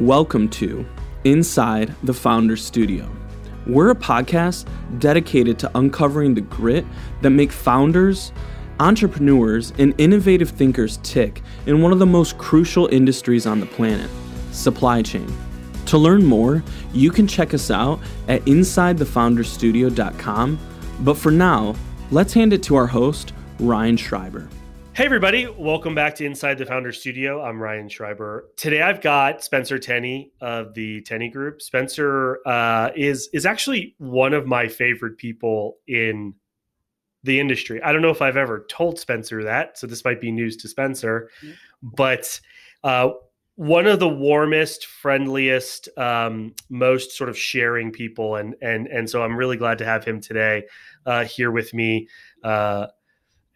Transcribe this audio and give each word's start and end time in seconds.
Welcome 0.00 0.48
to 0.48 0.84
Inside 1.22 1.94
the 2.02 2.12
Founder 2.12 2.56
Studio. 2.56 3.08
We're 3.64 3.90
a 3.90 3.94
podcast 3.94 4.66
dedicated 4.98 5.56
to 5.60 5.70
uncovering 5.78 6.34
the 6.34 6.40
grit 6.40 6.84
that 7.22 7.30
make 7.30 7.52
founders, 7.52 8.32
entrepreneurs, 8.80 9.72
and 9.78 9.94
innovative 9.98 10.50
thinkers 10.50 10.98
tick 11.04 11.42
in 11.66 11.80
one 11.80 11.92
of 11.92 12.00
the 12.00 12.06
most 12.06 12.38
crucial 12.38 12.88
industries 12.88 13.46
on 13.46 13.60
the 13.60 13.66
planet, 13.66 14.10
supply 14.50 15.00
chain. 15.00 15.32
To 15.86 15.96
learn 15.96 16.24
more, 16.24 16.64
you 16.92 17.12
can 17.12 17.28
check 17.28 17.54
us 17.54 17.70
out 17.70 18.00
at 18.26 18.42
insidethefounderstudio.com. 18.46 20.58
But 21.02 21.16
for 21.16 21.30
now, 21.30 21.76
let's 22.10 22.32
hand 22.32 22.52
it 22.52 22.64
to 22.64 22.74
our 22.74 22.88
host, 22.88 23.32
Ryan 23.60 23.96
Schreiber. 23.96 24.48
Hey, 24.94 25.06
everybody, 25.06 25.48
welcome 25.48 25.92
back 25.92 26.14
to 26.14 26.24
Inside 26.24 26.56
the 26.56 26.66
Founder 26.66 26.92
Studio. 26.92 27.42
I'm 27.42 27.60
Ryan 27.60 27.88
Schreiber. 27.88 28.50
Today 28.56 28.80
I've 28.80 29.00
got 29.00 29.42
Spencer 29.42 29.76
Tenney 29.76 30.30
of 30.40 30.72
the 30.74 31.00
Tenney 31.00 31.28
Group. 31.28 31.60
Spencer 31.60 32.38
uh, 32.46 32.90
is, 32.94 33.28
is 33.32 33.44
actually 33.44 33.96
one 33.98 34.32
of 34.32 34.46
my 34.46 34.68
favorite 34.68 35.18
people 35.18 35.78
in 35.88 36.32
the 37.24 37.40
industry. 37.40 37.82
I 37.82 37.92
don't 37.92 38.02
know 38.02 38.10
if 38.10 38.22
I've 38.22 38.36
ever 38.36 38.66
told 38.70 39.00
Spencer 39.00 39.42
that, 39.42 39.76
so 39.76 39.88
this 39.88 40.04
might 40.04 40.20
be 40.20 40.30
news 40.30 40.56
to 40.58 40.68
Spencer, 40.68 41.28
mm-hmm. 41.42 41.54
but 41.82 42.40
uh, 42.84 43.10
one 43.56 43.88
of 43.88 43.98
the 43.98 44.08
warmest, 44.08 44.86
friendliest, 44.86 45.88
um, 45.98 46.54
most 46.68 47.16
sort 47.16 47.30
of 47.30 47.36
sharing 47.36 47.90
people, 47.90 48.36
and 48.36 48.54
and 48.62 48.86
and 48.86 49.10
so 49.10 49.24
I'm 49.24 49.36
really 49.36 49.56
glad 49.56 49.78
to 49.78 49.84
have 49.84 50.04
him 50.04 50.20
today 50.20 50.66
uh, 51.04 51.24
here 51.24 51.50
with 51.50 51.74
me. 51.74 52.06
Uh, 52.44 52.86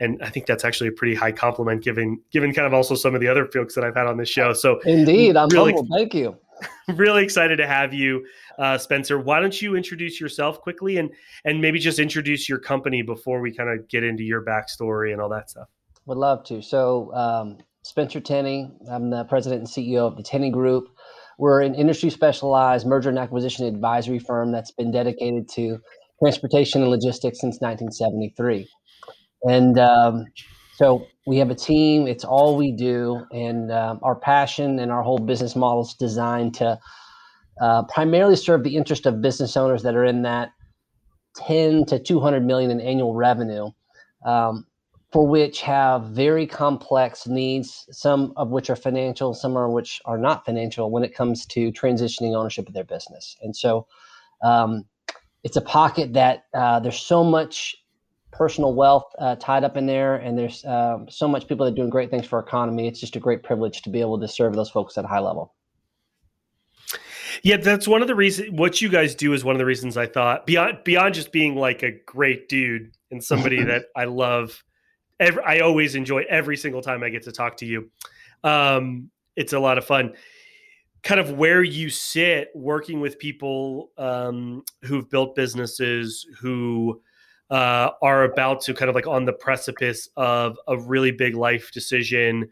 and 0.01 0.23
I 0.23 0.31
think 0.31 0.47
that's 0.47 0.65
actually 0.65 0.89
a 0.89 0.93
pretty 0.93 1.15
high 1.15 1.33
compliment 1.33 1.83
given 1.83 2.21
given 2.31 2.53
kind 2.53 2.67
of 2.67 2.75
also 2.75 2.95
some 2.95 3.15
of 3.15 3.21
the 3.21 3.29
other 3.29 3.47
folks 3.47 3.75
that 3.75 3.85
I've 3.85 3.97
had 3.97 4.07
on 4.07 4.17
this 4.17 4.29
show. 4.29 4.53
So 4.53 4.81
indeed, 4.81 5.37
I'm 5.37 5.49
really, 5.49 5.73
humble. 5.73 5.97
Thank 5.97 6.15
you. 6.15 6.37
Really 6.89 7.23
excited 7.23 7.57
to 7.59 7.69
have 7.69 7.95
you, 7.95 8.27
uh, 8.59 8.79
Spencer. 8.79 9.21
Why 9.21 9.39
don't 9.39 9.63
you 9.63 9.77
introduce 9.77 10.21
yourself 10.21 10.61
quickly 10.61 10.97
and 10.97 11.11
and 11.45 11.61
maybe 11.61 11.79
just 11.79 12.01
introduce 12.01 12.49
your 12.49 12.59
company 12.59 13.03
before 13.03 13.41
we 13.41 13.55
kind 13.55 13.71
of 13.71 13.87
get 13.89 14.03
into 14.03 14.25
your 14.25 14.45
backstory 14.45 15.13
and 15.13 15.21
all 15.21 15.29
that 15.29 15.51
stuff. 15.51 15.69
Would 16.07 16.19
love 16.19 16.43
to. 16.47 16.61
So 16.61 17.15
um, 17.15 17.59
Spencer 17.83 18.19
Tenney, 18.21 18.73
I'm 18.91 19.11
the 19.11 19.25
president 19.25 19.61
and 19.61 19.69
CEO 19.69 20.07
of 20.07 20.17
the 20.17 20.23
Tenney 20.23 20.51
Group. 20.51 20.89
We're 21.39 21.63
an 21.63 21.75
industry 21.77 22.11
specialized 22.11 22.87
merger 22.87 23.11
and 23.11 23.19
acquisition 23.19 23.67
advisory 23.67 24.19
firm 24.19 24.51
that's 24.51 24.73
been 24.73 24.91
dedicated 24.91 25.49
to 25.51 25.79
transportation 26.19 26.83
and 26.83 26.91
logistics 26.91 27.41
since 27.41 27.61
1973. 27.61 28.69
And 29.43 29.79
um, 29.79 30.27
so 30.75 31.07
we 31.27 31.39
have 31.39 31.51
a 31.51 31.55
team, 31.55 32.07
it's 32.07 32.25
all 32.25 32.57
we 32.57 32.73
do. 32.73 33.25
And 33.33 33.71
um, 33.71 34.01
our 34.03 34.17
passion 34.17 34.79
and 34.79 34.91
our 34.91 35.03
whole 35.03 35.19
business 35.19 35.55
model 35.55 35.83
is 35.83 35.95
designed 35.95 36.55
to 36.55 36.79
uh, 37.61 37.83
primarily 37.85 38.37
serve 38.37 38.63
the 38.63 38.77
interest 38.77 39.07
of 39.07 39.21
business 39.21 39.57
owners 39.57 39.83
that 39.83 39.95
are 39.95 40.05
in 40.05 40.23
that 40.23 40.53
10 41.37 41.87
to 41.87 41.99
200 41.99 42.45
million 42.45 42.71
in 42.71 42.81
annual 42.81 43.15
revenue. 43.15 43.71
Um, 44.25 44.67
for 45.13 45.27
which 45.27 45.63
have 45.63 46.05
very 46.09 46.47
complex 46.47 47.27
needs, 47.27 47.87
some 47.91 48.33
of 48.37 48.51
which 48.51 48.69
are 48.69 48.77
financial, 48.77 49.33
some 49.33 49.57
of 49.57 49.71
which 49.71 50.03
are 50.05 50.19
not 50.19 50.45
financial 50.45 50.91
when 50.91 51.03
it 51.03 51.15
comes 51.15 51.47
to 51.47 51.73
transitioning 51.73 52.37
ownership 52.37 52.69
of 52.69 52.75
their 52.75 52.85
business. 52.85 53.37
And 53.41 53.57
so 53.57 53.87
um, 54.45 54.85
it's 55.45 55.57
a 55.57 55.63
pocket 55.63 56.13
that 56.13 56.45
uh, 56.53 56.81
there's 56.81 57.01
so 57.01 57.25
much 57.25 57.75
personal 58.31 58.75
wealth 58.75 59.05
uh, 59.19 59.37
tied 59.37 59.65
up 59.65 59.77
in 59.77 59.87
there, 59.87 60.17
and 60.17 60.39
there's 60.39 60.65
uh, 60.65 60.99
so 61.09 61.27
much 61.27 61.49
people 61.49 61.65
that 61.67 61.73
are 61.73 61.77
doing 61.77 61.91
great 61.91 62.11
things 62.11 62.27
for 62.27 62.37
our 62.37 62.45
economy. 62.45 62.87
It's 62.87 63.01
just 63.01 63.17
a 63.17 63.21
great 63.21 63.43
privilege 63.43 63.83
to 63.83 63.91
be 63.91 64.01
able 64.01 64.21
to 64.21 64.29
serve 64.29 64.55
those 64.55 64.71
folks 64.71 64.97
at 64.99 65.05
a 65.05 65.09
high 65.09 65.19
level. 65.19 65.55
Yeah, 67.43 67.57
that's 67.59 67.87
one 67.87 68.03
of 68.03 68.09
the 68.09 68.15
reasons. 68.15 68.51
What 68.51 68.81
you 68.81 68.89
guys 68.89 69.15
do 69.15 69.33
is 69.33 69.45
one 69.45 69.55
of 69.55 69.59
the 69.59 69.65
reasons 69.65 69.97
I 69.97 70.07
thought 70.07 70.47
beyond 70.47 70.79
beyond 70.85 71.15
just 71.15 71.33
being 71.33 71.57
like 71.57 71.83
a 71.83 71.93
great 72.07 72.49
dude 72.49 72.93
and 73.11 73.23
somebody 73.23 73.63
that 73.65 73.87
I 73.97 74.05
love. 74.05 74.63
Every, 75.21 75.43
I 75.43 75.61
always 75.61 75.97
enjoy 75.97 76.25
every 76.29 76.57
single 76.57 76.81
time 76.81 77.03
I 77.03 77.09
get 77.09 77.25
to 77.25 77.33
talk 77.33 77.57
to 77.59 77.67
you. 77.67 77.91
Um, 78.45 79.11
it's 79.35 79.53
a 79.53 79.59
lot 79.59 79.79
of 79.79 79.85
fun. 79.85 80.15
Kind 81.03 81.21
of 81.21 81.33
where 81.33 81.63
you 81.63 81.91
sit 81.91 82.51
working 82.55 83.01
with 83.01 83.19
people 83.19 83.91
um, 83.99 84.65
who've 84.83 85.09
built 85.09 85.35
businesses 85.35 86.27
who 86.41 87.01
uh, 87.51 87.91
are 88.03 88.25
about 88.25 88.61
to 88.63 88.75
kind 88.75 88.89
of 88.89 88.95
like 88.95 89.07
on 89.07 89.25
the 89.25 89.33
precipice 89.33 90.09
of 90.17 90.59
a 90.69 90.79
really 90.79 91.11
big 91.11 91.35
life 91.35 91.71
decision. 91.73 92.49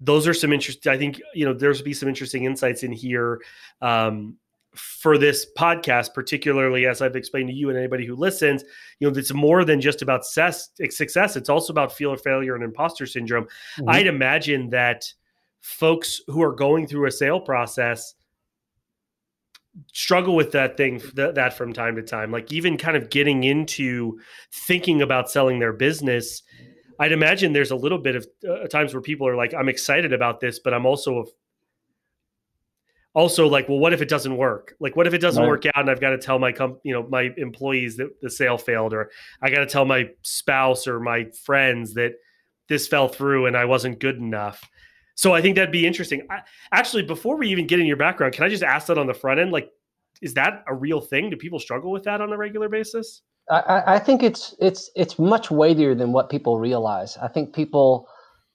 Those 0.00 0.26
are 0.26 0.34
some 0.34 0.52
interesting. 0.52 0.92
I 0.92 0.98
think 0.98 1.20
you 1.34 1.44
know 1.44 1.54
there's 1.54 1.82
be 1.82 1.94
some 1.94 2.08
interesting 2.08 2.44
insights 2.44 2.82
in 2.82 2.92
here 2.92 3.40
um, 3.80 4.36
for 4.74 5.18
this 5.18 5.46
podcast, 5.56 6.14
particularly 6.14 6.86
as 6.86 7.00
I've 7.00 7.16
explained 7.16 7.48
to 7.48 7.54
you 7.54 7.68
and 7.68 7.78
anybody 7.78 8.04
who 8.06 8.16
listens. 8.16 8.64
You 8.98 9.10
know, 9.10 9.16
it's 9.16 9.32
more 9.32 9.64
than 9.64 9.80
just 9.80 10.02
about 10.02 10.24
success. 10.24 10.70
Success. 10.90 11.36
It's 11.36 11.48
also 11.48 11.72
about 11.72 11.92
fear, 11.92 12.16
failure, 12.16 12.54
and 12.54 12.64
imposter 12.64 13.06
syndrome. 13.06 13.44
Mm-hmm. 13.44 13.88
I'd 13.88 14.06
imagine 14.06 14.70
that 14.70 15.04
folks 15.60 16.20
who 16.26 16.42
are 16.42 16.52
going 16.52 16.86
through 16.86 17.06
a 17.06 17.10
sale 17.10 17.40
process 17.40 18.14
struggle 19.92 20.36
with 20.36 20.52
that 20.52 20.76
thing 20.76 21.02
that, 21.14 21.34
that 21.34 21.54
from 21.56 21.72
time 21.72 21.96
to 21.96 22.02
time. 22.02 22.30
Like 22.30 22.52
even 22.52 22.76
kind 22.76 22.96
of 22.96 23.10
getting 23.10 23.44
into 23.44 24.18
thinking 24.52 25.02
about 25.02 25.30
selling 25.30 25.58
their 25.58 25.72
business 25.72 26.42
i'd 27.00 27.12
imagine 27.12 27.52
there's 27.52 27.70
a 27.70 27.76
little 27.76 27.98
bit 27.98 28.16
of 28.16 28.26
uh, 28.48 28.66
times 28.68 28.94
where 28.94 29.00
people 29.00 29.26
are 29.26 29.36
like 29.36 29.52
i'm 29.54 29.68
excited 29.68 30.12
about 30.12 30.40
this 30.40 30.60
but 30.60 30.72
i'm 30.72 30.86
also 30.86 31.24
also 33.14 33.46
like 33.46 33.68
well 33.68 33.78
what 33.78 33.92
if 33.92 34.02
it 34.02 34.08
doesn't 34.08 34.36
work? 34.36 34.74
Like 34.80 34.96
what 34.96 35.06
if 35.06 35.14
it 35.14 35.20
doesn't 35.20 35.42
right. 35.42 35.48
work 35.48 35.66
out 35.66 35.78
and 35.78 35.90
i've 35.90 36.00
got 36.00 36.10
to 36.10 36.18
tell 36.18 36.38
my 36.38 36.52
com- 36.52 36.78
you 36.82 36.92
know 36.92 37.06
my 37.08 37.30
employees 37.36 37.96
that 37.96 38.20
the 38.20 38.30
sale 38.30 38.58
failed 38.58 38.92
or 38.92 39.10
i 39.40 39.50
got 39.50 39.60
to 39.60 39.66
tell 39.66 39.84
my 39.84 40.10
spouse 40.22 40.86
or 40.86 41.00
my 41.00 41.26
friends 41.44 41.94
that 41.94 42.14
this 42.68 42.88
fell 42.88 43.08
through 43.08 43.46
and 43.46 43.56
i 43.56 43.64
wasn't 43.64 44.00
good 44.00 44.16
enough 44.16 44.68
so 45.14 45.32
I 45.32 45.40
think 45.40 45.56
that'd 45.56 45.72
be 45.72 45.86
interesting. 45.86 46.26
I, 46.30 46.40
actually, 46.72 47.02
before 47.02 47.36
we 47.36 47.48
even 47.48 47.66
get 47.66 47.80
in 47.80 47.86
your 47.86 47.96
background, 47.96 48.34
can 48.34 48.44
I 48.44 48.48
just 48.48 48.62
ask 48.62 48.86
that 48.88 48.98
on 48.98 49.06
the 49.06 49.14
front 49.14 49.40
end? 49.40 49.52
Like, 49.52 49.70
is 50.22 50.34
that 50.34 50.64
a 50.68 50.74
real 50.74 51.00
thing? 51.00 51.30
Do 51.30 51.36
people 51.36 51.58
struggle 51.58 51.90
with 51.90 52.04
that 52.04 52.20
on 52.20 52.32
a 52.32 52.36
regular 52.36 52.68
basis? 52.68 53.22
I, 53.50 53.82
I 53.86 53.98
think 53.98 54.22
it's 54.22 54.54
it's 54.58 54.90
it's 54.96 55.18
much 55.18 55.50
weightier 55.50 55.94
than 55.94 56.12
what 56.12 56.30
people 56.30 56.58
realize. 56.58 57.18
I 57.18 57.28
think 57.28 57.54
people 57.54 58.08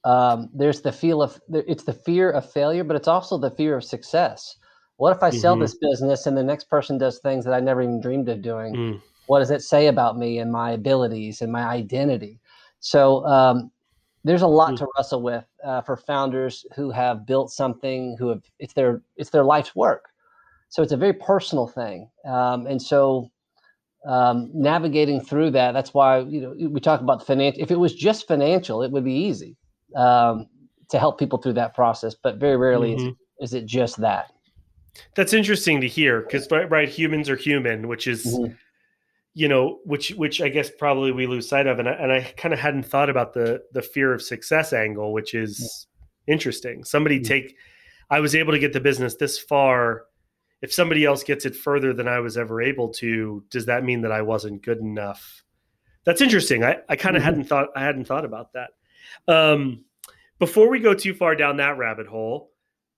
um, 0.03 0.49
there's 0.53 0.81
the 0.81 0.91
feel 0.91 1.21
of 1.21 1.39
it's 1.49 1.83
the 1.83 1.93
fear 1.93 2.31
of 2.31 2.49
failure, 2.51 2.83
but 2.83 2.95
it's 2.95 3.07
also 3.07 3.37
the 3.37 3.51
fear 3.51 3.77
of 3.77 3.83
success. 3.83 4.55
What 4.97 5.15
if 5.15 5.23
I 5.23 5.29
sell 5.29 5.53
mm-hmm. 5.53 5.61
this 5.61 5.75
business 5.75 6.25
and 6.25 6.35
the 6.35 6.43
next 6.43 6.69
person 6.69 6.97
does 6.97 7.19
things 7.19 7.45
that 7.45 7.53
I 7.53 7.59
never 7.59 7.81
even 7.81 8.01
dreamed 8.01 8.27
of 8.29 8.41
doing? 8.41 8.75
Mm. 8.75 9.01
What 9.27 9.39
does 9.39 9.51
it 9.51 9.61
say 9.61 9.87
about 9.87 10.17
me 10.17 10.39
and 10.39 10.51
my 10.51 10.71
abilities 10.71 11.41
and 11.41 11.51
my 11.51 11.63
identity? 11.63 12.41
So 12.79 13.25
um, 13.25 13.71
there's 14.29 14.43
a 14.43 14.47
lot 14.47 14.73
mm. 14.73 14.77
to 14.77 14.87
wrestle 14.95 15.23
with 15.23 15.43
uh, 15.65 15.81
for 15.81 15.97
founders 15.97 16.63
who 16.75 16.91
have 16.91 17.25
built 17.25 17.51
something 17.51 18.15
who 18.19 18.29
have 18.29 18.43
it's 18.59 18.73
their 18.73 19.01
it's 19.17 19.31
their 19.31 19.43
life's 19.43 19.75
work 19.75 20.09
so 20.69 20.83
it's 20.83 20.91
a 20.91 20.97
very 20.97 21.13
personal 21.13 21.67
thing 21.67 22.07
um, 22.25 22.67
and 22.67 22.79
so 22.79 23.29
um, 24.05 24.51
navigating 24.53 25.19
through 25.19 25.49
that 25.49 25.71
that's 25.71 25.93
why 25.95 26.19
you 26.19 26.41
know 26.41 26.69
we 26.69 26.79
talk 26.79 27.01
about 27.01 27.25
financial 27.25 27.61
if 27.61 27.71
it 27.71 27.79
was 27.79 27.95
just 27.95 28.27
financial 28.27 28.83
it 28.83 28.91
would 28.91 29.03
be 29.03 29.13
easy 29.13 29.57
um, 29.95 30.45
to 30.89 30.99
help 30.99 31.17
people 31.17 31.39
through 31.39 31.53
that 31.53 31.73
process 31.73 32.13
but 32.13 32.37
very 32.37 32.55
rarely 32.55 32.95
mm-hmm. 32.95 33.09
is, 33.43 33.51
is, 33.51 33.53
it 33.55 33.65
just 33.65 33.97
that 33.97 34.31
that's 35.15 35.33
interesting 35.33 35.81
to 35.81 35.87
hear 35.87 36.21
because 36.21 36.47
right, 36.51 36.69
right, 36.69 36.89
humans 36.89 37.29
are 37.29 37.35
human 37.35 37.87
which 37.87 38.05
is 38.05 38.27
mm-hmm 38.27 38.53
you 39.33 39.47
know, 39.47 39.79
which 39.85 40.09
which 40.11 40.41
I 40.41 40.49
guess 40.49 40.69
probably 40.69 41.11
we 41.11 41.27
lose 41.27 41.47
sight 41.47 41.67
of, 41.67 41.79
and 41.79 41.87
I, 41.87 41.93
and 41.93 42.11
I 42.11 42.21
kind 42.37 42.53
of 42.53 42.59
hadn't 42.59 42.83
thought 42.83 43.09
about 43.09 43.33
the 43.33 43.61
the 43.73 43.81
fear 43.81 44.13
of 44.13 44.21
success 44.21 44.73
angle, 44.73 45.13
which 45.13 45.33
is 45.33 45.87
yeah. 46.27 46.33
interesting. 46.33 46.83
Somebody 46.83 47.17
mm-hmm. 47.17 47.27
take, 47.27 47.55
I 48.09 48.19
was 48.19 48.35
able 48.35 48.53
to 48.53 48.59
get 48.59 48.73
the 48.73 48.79
business 48.79 49.15
this 49.15 49.39
far. 49.39 50.03
If 50.61 50.73
somebody 50.73 51.05
else 51.05 51.23
gets 51.23 51.45
it 51.45 51.55
further 51.55 51.93
than 51.93 52.07
I 52.07 52.19
was 52.19 52.37
ever 52.37 52.61
able 52.61 52.89
to, 52.95 53.45
does 53.49 53.67
that 53.67 53.85
mean 53.85 54.01
that 54.01 54.11
I 54.11 54.23
wasn't 54.23 54.61
good 54.61 54.79
enough? 54.79 55.43
That's 56.03 56.19
interesting. 56.21 56.63
I, 56.63 56.79
I 56.89 56.95
kind 56.97 57.15
of 57.15 57.21
mm-hmm. 57.21 57.25
hadn't 57.29 57.43
thought 57.45 57.69
I 57.75 57.83
hadn't 57.83 58.05
thought 58.05 58.25
about 58.25 58.53
that. 58.53 58.71
Um, 59.27 59.85
before 60.39 60.69
we 60.69 60.79
go 60.79 60.93
too 60.93 61.13
far 61.13 61.35
down 61.35 61.57
that 61.57 61.77
rabbit 61.77 62.07
hole, 62.07 62.51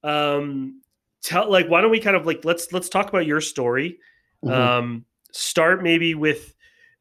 um, 0.04 0.81
tell 1.22 1.51
like 1.51 1.68
why 1.68 1.81
don't 1.81 1.92
we 1.92 2.00
kind 2.00 2.16
of 2.16 2.25
like 2.25 2.45
let's 2.45 2.72
let's 2.72 2.89
talk 2.89 3.10
about 3.10 3.25
your 3.25 3.42
story. 3.42 4.00
Mm-hmm. 4.44 4.54
Um, 4.54 5.06
start 5.31 5.83
maybe 5.83 6.16
with 6.16 6.54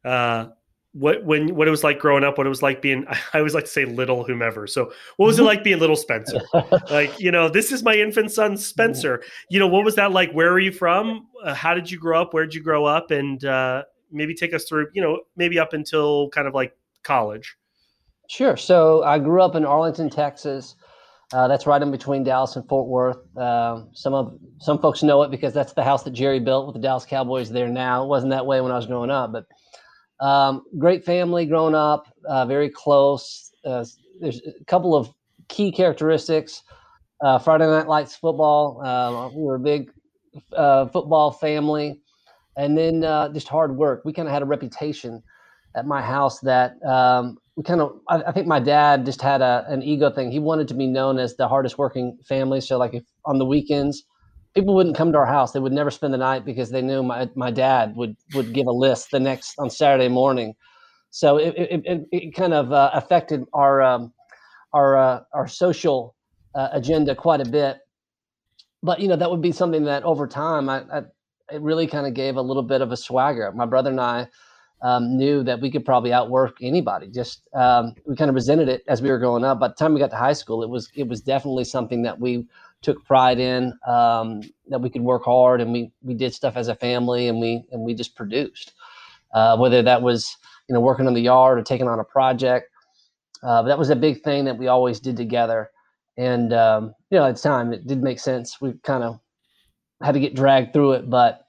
uh, 0.05 0.47
what 0.93 1.25
when 1.25 1.55
what 1.55 1.69
it 1.69 1.71
was 1.71 1.85
like 1.85 1.99
growing 1.99 2.25
up, 2.25 2.38
what 2.38 2.47
it 2.47 2.50
was 2.50 2.62
like 2.62 2.82
being 2.82 3.06
I 3.35 3.38
always 3.38 3.55
like 3.55 3.65
to 3.65 3.71
say 3.71 3.85
little 3.85 4.25
whomever. 4.25 4.67
So 4.67 4.93
what 5.17 5.27
was 5.27 5.38
it 5.38 5.43
like 5.43 5.62
being 5.62 5.79
little 5.79 5.97
Spencer? 5.97 6.41
like, 6.91 7.19
you 7.21 7.31
know, 7.31 7.49
this 7.49 7.73
is 7.73 7.82
my 7.82 7.94
infant 7.94 8.32
son 8.32 8.56
Spencer. 8.56 9.23
You 9.49 9.59
know, 9.59 9.69
what 9.69 9.85
was 9.85 9.94
that 9.97 10.12
like? 10.12 10.32
Where 10.32 10.53
are 10.53 10.61
you 10.61 10.73
from? 10.73 11.29
Uh, 11.44 11.55
how 11.55 11.75
did 11.75 11.91
you 11.91 11.99
grow 11.99 12.21
up? 12.21 12.35
Where 12.35 12.44
did 12.44 12.55
you 12.55 12.62
grow 12.62 12.85
up? 12.85 13.11
And 13.11 13.44
uh, 13.44 13.85
maybe 14.11 14.35
take 14.35 14.53
us 14.53 14.65
through, 14.65 14.88
you 14.93 15.03
know, 15.03 15.21
maybe 15.37 15.59
up 15.59 15.73
until 15.73 16.29
kind 16.31 16.49
of 16.49 16.55
like 16.55 16.76
college. 17.03 17.56
Sure. 18.29 18.56
So 18.56 19.03
I 19.03 19.19
grew 19.19 19.43
up 19.43 19.56
in 19.56 19.65
Arlington, 19.65 20.09
Texas. 20.09 20.76
Uh, 21.32 21.47
that's 21.47 21.67
right 21.67 21.81
in 21.81 21.93
between 21.93 22.25
Dallas 22.25 22.56
and 22.56 22.67
Fort 22.69 22.88
Worth. 22.88 23.19
Uh, 23.37 23.85
some 23.93 24.15
of 24.15 24.37
some 24.59 24.81
folks 24.81 25.03
know 25.03 25.23
it 25.23 25.31
because 25.31 25.55
that's 25.55 25.73
the 25.73 25.85
house 25.85 26.03
that 26.03 26.11
Jerry 26.11 26.41
built 26.41 26.67
with 26.67 26.75
the 26.75 26.81
Dallas 26.81 27.05
Cowboys 27.05 27.50
there 27.50 27.69
now. 27.69 28.03
It 28.03 28.09
wasn't 28.09 28.31
that 28.31 28.47
way 28.47 28.61
when 28.61 28.73
I 28.73 28.77
was 28.77 28.87
growing 28.87 29.11
up, 29.11 29.32
but 29.32 29.47
um, 30.25 30.65
great 30.77 31.05
family 31.05 31.47
growing 31.47 31.75
up, 31.75 32.12
uh, 32.29 32.47
very 32.47 32.69
close. 32.69 33.53
Uh, 33.65 33.85
there's 34.21 34.41
a 34.44 34.65
couple 34.65 34.94
of 34.94 35.11
key 35.49 35.71
characteristics. 35.71 36.62
Uh, 37.23 37.38
Friday 37.38 37.67
Night 37.67 37.87
Lights 37.87 38.17
football. 38.17 38.85
Um, 38.85 39.35
we 39.37 39.43
were 39.43 39.56
a 39.56 39.61
big 39.61 39.93
uh, 40.56 40.87
football 40.87 41.31
family, 41.31 42.00
and 42.56 42.76
then 42.76 43.03
just 43.33 43.47
hard 43.47 43.76
work. 43.76 44.03
We 44.05 44.12
kind 44.12 44.26
of 44.26 44.35
had 44.35 44.43
a 44.43 44.47
reputation 44.47 45.23
at 45.76 45.87
my 45.87 46.03
house 46.03 46.41
that 46.41 46.83
um, 46.85 47.38
we 47.61 47.65
kind 47.65 47.83
of 47.83 48.01
I, 48.09 48.23
I, 48.23 48.33
think 48.33 48.47
my 48.47 48.59
dad 48.59 49.05
just 49.05 49.21
had 49.21 49.43
a 49.43 49.67
an 49.69 49.83
ego 49.83 50.11
thing. 50.11 50.33
He 50.33 50.39
wanted 50.39 50.67
to 50.69 50.75
be 50.75 50.87
known 50.87 51.19
as 51.19 51.37
the 51.37 51.47
hardest 51.47 51.77
working 51.77 52.17
family. 52.27 52.59
So 52.62 52.79
like 52.79 52.95
if 52.95 53.05
on 53.27 53.37
the 53.37 53.45
weekends, 53.45 54.05
people 54.55 54.75
wouldn't 54.75 54.97
come 54.97 55.12
to 55.12 55.19
our 55.19 55.27
house. 55.27 55.53
They 55.53 55.61
would 55.61 55.73
never 55.73 55.91
spend 55.91 56.15
the 56.15 56.19
night 56.19 56.47
because 56.47 56.71
they 56.71 56.81
knew 56.81 57.03
my 57.03 57.29
my 57.35 57.51
dad 57.51 57.97
would 57.97 58.17
would 58.33 58.55
give 58.55 58.67
a 58.67 58.73
list 58.73 59.11
the 59.11 59.21
next 59.21 59.59
on 59.59 59.69
Saturday 59.69 60.09
morning. 60.09 60.55
So 61.11 61.37
it 61.37 61.55
it, 61.55 61.83
it, 61.85 62.07
it 62.11 62.35
kind 62.35 62.55
of 62.55 62.73
uh, 62.73 62.93
affected 62.95 63.45
our 63.53 63.83
um, 63.83 64.15
our 64.73 64.97
uh, 64.97 65.21
our 65.35 65.47
social 65.47 66.17
uh, 66.55 66.69
agenda 66.73 67.15
quite 67.15 67.43
a 67.43 67.51
bit. 67.51 67.77
But 68.83 69.01
you 69.01 69.09
know 69.09 69.17
that 69.17 69.31
would 69.31 69.43
be 69.43 69.53
something 69.53 69.85
that 69.85 70.03
over 70.05 70.27
time 70.27 70.71
I, 70.71 70.79
I 70.91 70.99
it 71.53 71.61
really 71.61 71.87
kind 71.87 72.07
of 72.07 72.15
gave 72.15 72.37
a 72.37 72.43
little 72.43 72.62
bit 72.62 72.81
of 72.81 72.91
a 72.91 72.97
swagger. 72.97 73.53
My 73.53 73.67
brother 73.67 73.91
and 73.91 74.01
I 74.01 74.29
um, 74.82 75.17
knew 75.17 75.43
that 75.43 75.61
we 75.61 75.71
could 75.71 75.85
probably 75.85 76.12
outwork 76.12 76.56
anybody. 76.62 77.09
Just 77.09 77.49
um, 77.55 77.94
we 78.06 78.17
kind 78.17 78.29
of 78.29 78.35
resented 78.35 78.69
it 78.69 78.82
as 78.88 79.03
we 79.03 79.11
were 79.11 79.19
growing 79.19 79.44
up. 79.44 79.61
By 79.61 79.69
the 79.69 79.75
time 79.75 79.93
we 79.93 80.00
got 80.00 80.11
to 80.11 80.17
high 80.17 80.32
school, 80.32 80.62
it 80.62 80.71
was 80.71 80.91
it 80.94 81.06
was 81.06 81.21
definitely 81.21 81.65
something 81.65 82.03
that 82.03 82.19
we 82.19 82.47
took 82.82 83.05
pride 83.05 83.38
in. 83.38 83.75
Um, 83.87 84.41
that 84.69 84.81
we 84.81 84.88
could 84.88 85.03
work 85.03 85.25
hard 85.25 85.61
and 85.61 85.73
we 85.73 85.93
we 86.03 86.15
did 86.15 86.32
stuff 86.32 86.56
as 86.56 86.69
a 86.69 86.75
family 86.75 87.29
and 87.29 87.41
we 87.41 87.65
and 87.73 87.82
we 87.82 87.94
just 87.94 88.17
produced. 88.17 88.73
Uh, 89.32 89.56
whether 89.56 89.82
that 89.82 90.03
was 90.03 90.37
you 90.69 90.75
know 90.75 90.81
working 90.81 91.06
on 91.06 91.15
the 91.15 91.21
yard 91.21 91.59
or 91.59 91.62
taking 91.62 91.88
on 91.88 92.00
a 92.00 92.05
project, 92.05 92.69
uh, 93.43 93.62
that 93.62 93.79
was 93.79 93.91
a 93.91 93.97
big 93.97 94.23
thing 94.23 94.44
that 94.44 94.56
we 94.56 94.69
always 94.69 94.99
did 94.99 95.17
together. 95.17 95.71
And 96.17 96.53
um, 96.55 96.94
you 97.11 97.19
know 97.19 97.26
at 97.26 97.37
the 97.37 97.43
time 97.43 97.73
it 97.73 97.87
did 97.87 98.03
make 98.03 98.19
sense. 98.19 98.61
We 98.61 98.73
kind 98.83 99.05
of 99.05 99.21
had 100.03 100.12
to 100.12 100.21
get 100.21 100.35
dragged 100.35 100.73
through 100.73 100.93
it, 100.93 101.11
but 101.11 101.47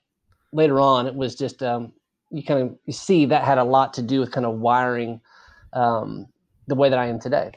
later 0.52 0.82
on 0.82 1.08
it 1.08 1.16
was 1.16 1.36
just 1.36 1.64
um, 1.64 1.94
you 2.32 2.44
kind 2.44 2.62
of 2.62 2.78
you 2.86 2.94
see 2.94 3.26
that 3.28 3.44
had 3.44 3.58
a 3.58 3.64
lot 3.64 3.94
to 3.96 4.02
do 4.02 4.20
with 4.20 4.32
kind 4.32 4.46
of 4.46 4.60
wiring 4.60 5.22
um, 5.74 6.28
the 6.68 6.76
way 6.76 6.90
that 6.90 6.98
I 6.98 7.08
am 7.08 7.20
today. 7.20 7.52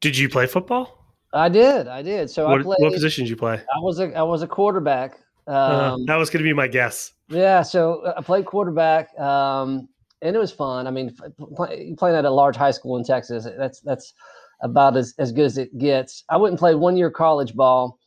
Did 0.00 0.16
you 0.16 0.28
play 0.28 0.46
football? 0.46 1.04
I 1.32 1.48
did. 1.48 1.88
I 1.88 2.02
did. 2.02 2.30
So 2.30 2.48
what, 2.48 2.60
I 2.60 2.62
played. 2.62 2.76
What 2.78 2.92
position 2.92 3.24
did 3.24 3.30
you 3.30 3.36
play? 3.36 3.54
I 3.54 3.78
was 3.80 4.00
a 4.00 4.14
I 4.14 4.22
was 4.22 4.42
a 4.42 4.46
quarterback. 4.46 5.18
Uh, 5.46 5.50
um, 5.50 6.02
uh, 6.02 6.04
that 6.06 6.16
was 6.16 6.30
going 6.30 6.42
to 6.42 6.48
be 6.48 6.54
my 6.54 6.68
guess. 6.68 7.12
Yeah. 7.28 7.62
So 7.62 8.00
uh, 8.00 8.14
I 8.16 8.22
played 8.22 8.46
quarterback, 8.46 9.18
um, 9.18 9.88
and 10.22 10.34
it 10.34 10.38
was 10.38 10.52
fun. 10.52 10.86
I 10.86 10.90
mean, 10.90 11.14
play, 11.54 11.94
playing 11.98 12.16
at 12.16 12.24
a 12.24 12.30
large 12.30 12.56
high 12.56 12.70
school 12.70 12.96
in 12.96 13.04
Texas, 13.04 13.46
that's 13.58 13.80
that's 13.80 14.14
about 14.62 14.96
as, 14.96 15.14
as 15.18 15.32
good 15.32 15.44
as 15.44 15.58
it 15.58 15.76
gets. 15.76 16.24
I 16.30 16.36
went 16.36 16.52
and 16.52 16.58
played 16.58 16.76
one 16.76 16.96
year 16.96 17.10
college 17.10 17.54
ball. 17.54 17.98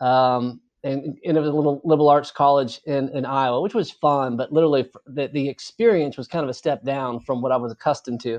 Um, 0.00 0.60
and, 0.84 1.18
was 1.24 1.36
a 1.36 1.52
little 1.52 1.80
liberal 1.84 2.08
arts 2.08 2.30
college 2.30 2.80
in, 2.86 3.08
in 3.10 3.24
Iowa, 3.24 3.60
which 3.60 3.74
was 3.74 3.90
fun, 3.90 4.36
but 4.36 4.52
literally 4.52 4.88
the, 5.06 5.28
the 5.28 5.48
experience 5.48 6.16
was 6.16 6.28
kind 6.28 6.44
of 6.44 6.50
a 6.50 6.54
step 6.54 6.84
down 6.84 7.20
from 7.20 7.42
what 7.42 7.52
I 7.52 7.56
was 7.56 7.72
accustomed 7.72 8.20
to. 8.22 8.36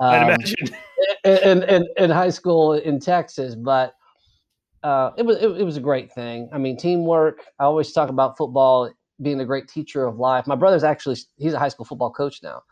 Um, 0.00 0.10
I'd 0.10 0.22
imagine. 0.22 0.56
In, 1.24 1.62
in, 1.62 1.86
in, 1.96 2.10
high 2.10 2.28
school 2.28 2.74
in 2.74 3.00
Texas, 3.00 3.54
but 3.54 3.94
uh, 4.82 5.12
it 5.16 5.24
was 5.24 5.38
it, 5.38 5.48
it, 5.48 5.64
was 5.64 5.78
a 5.78 5.80
great 5.80 6.12
thing. 6.12 6.50
I 6.52 6.58
mean, 6.58 6.76
teamwork. 6.76 7.46
I 7.58 7.64
always 7.64 7.92
talk 7.92 8.10
about 8.10 8.36
football 8.36 8.92
being 9.22 9.40
a 9.40 9.44
great 9.46 9.66
teacher 9.66 10.04
of 10.04 10.18
life. 10.18 10.46
My 10.46 10.54
brother's 10.54 10.84
actually 10.84 11.16
he's 11.36 11.54
a 11.54 11.58
high 11.58 11.68
school 11.68 11.86
football 11.86 12.10
coach 12.10 12.42
now, 12.42 12.62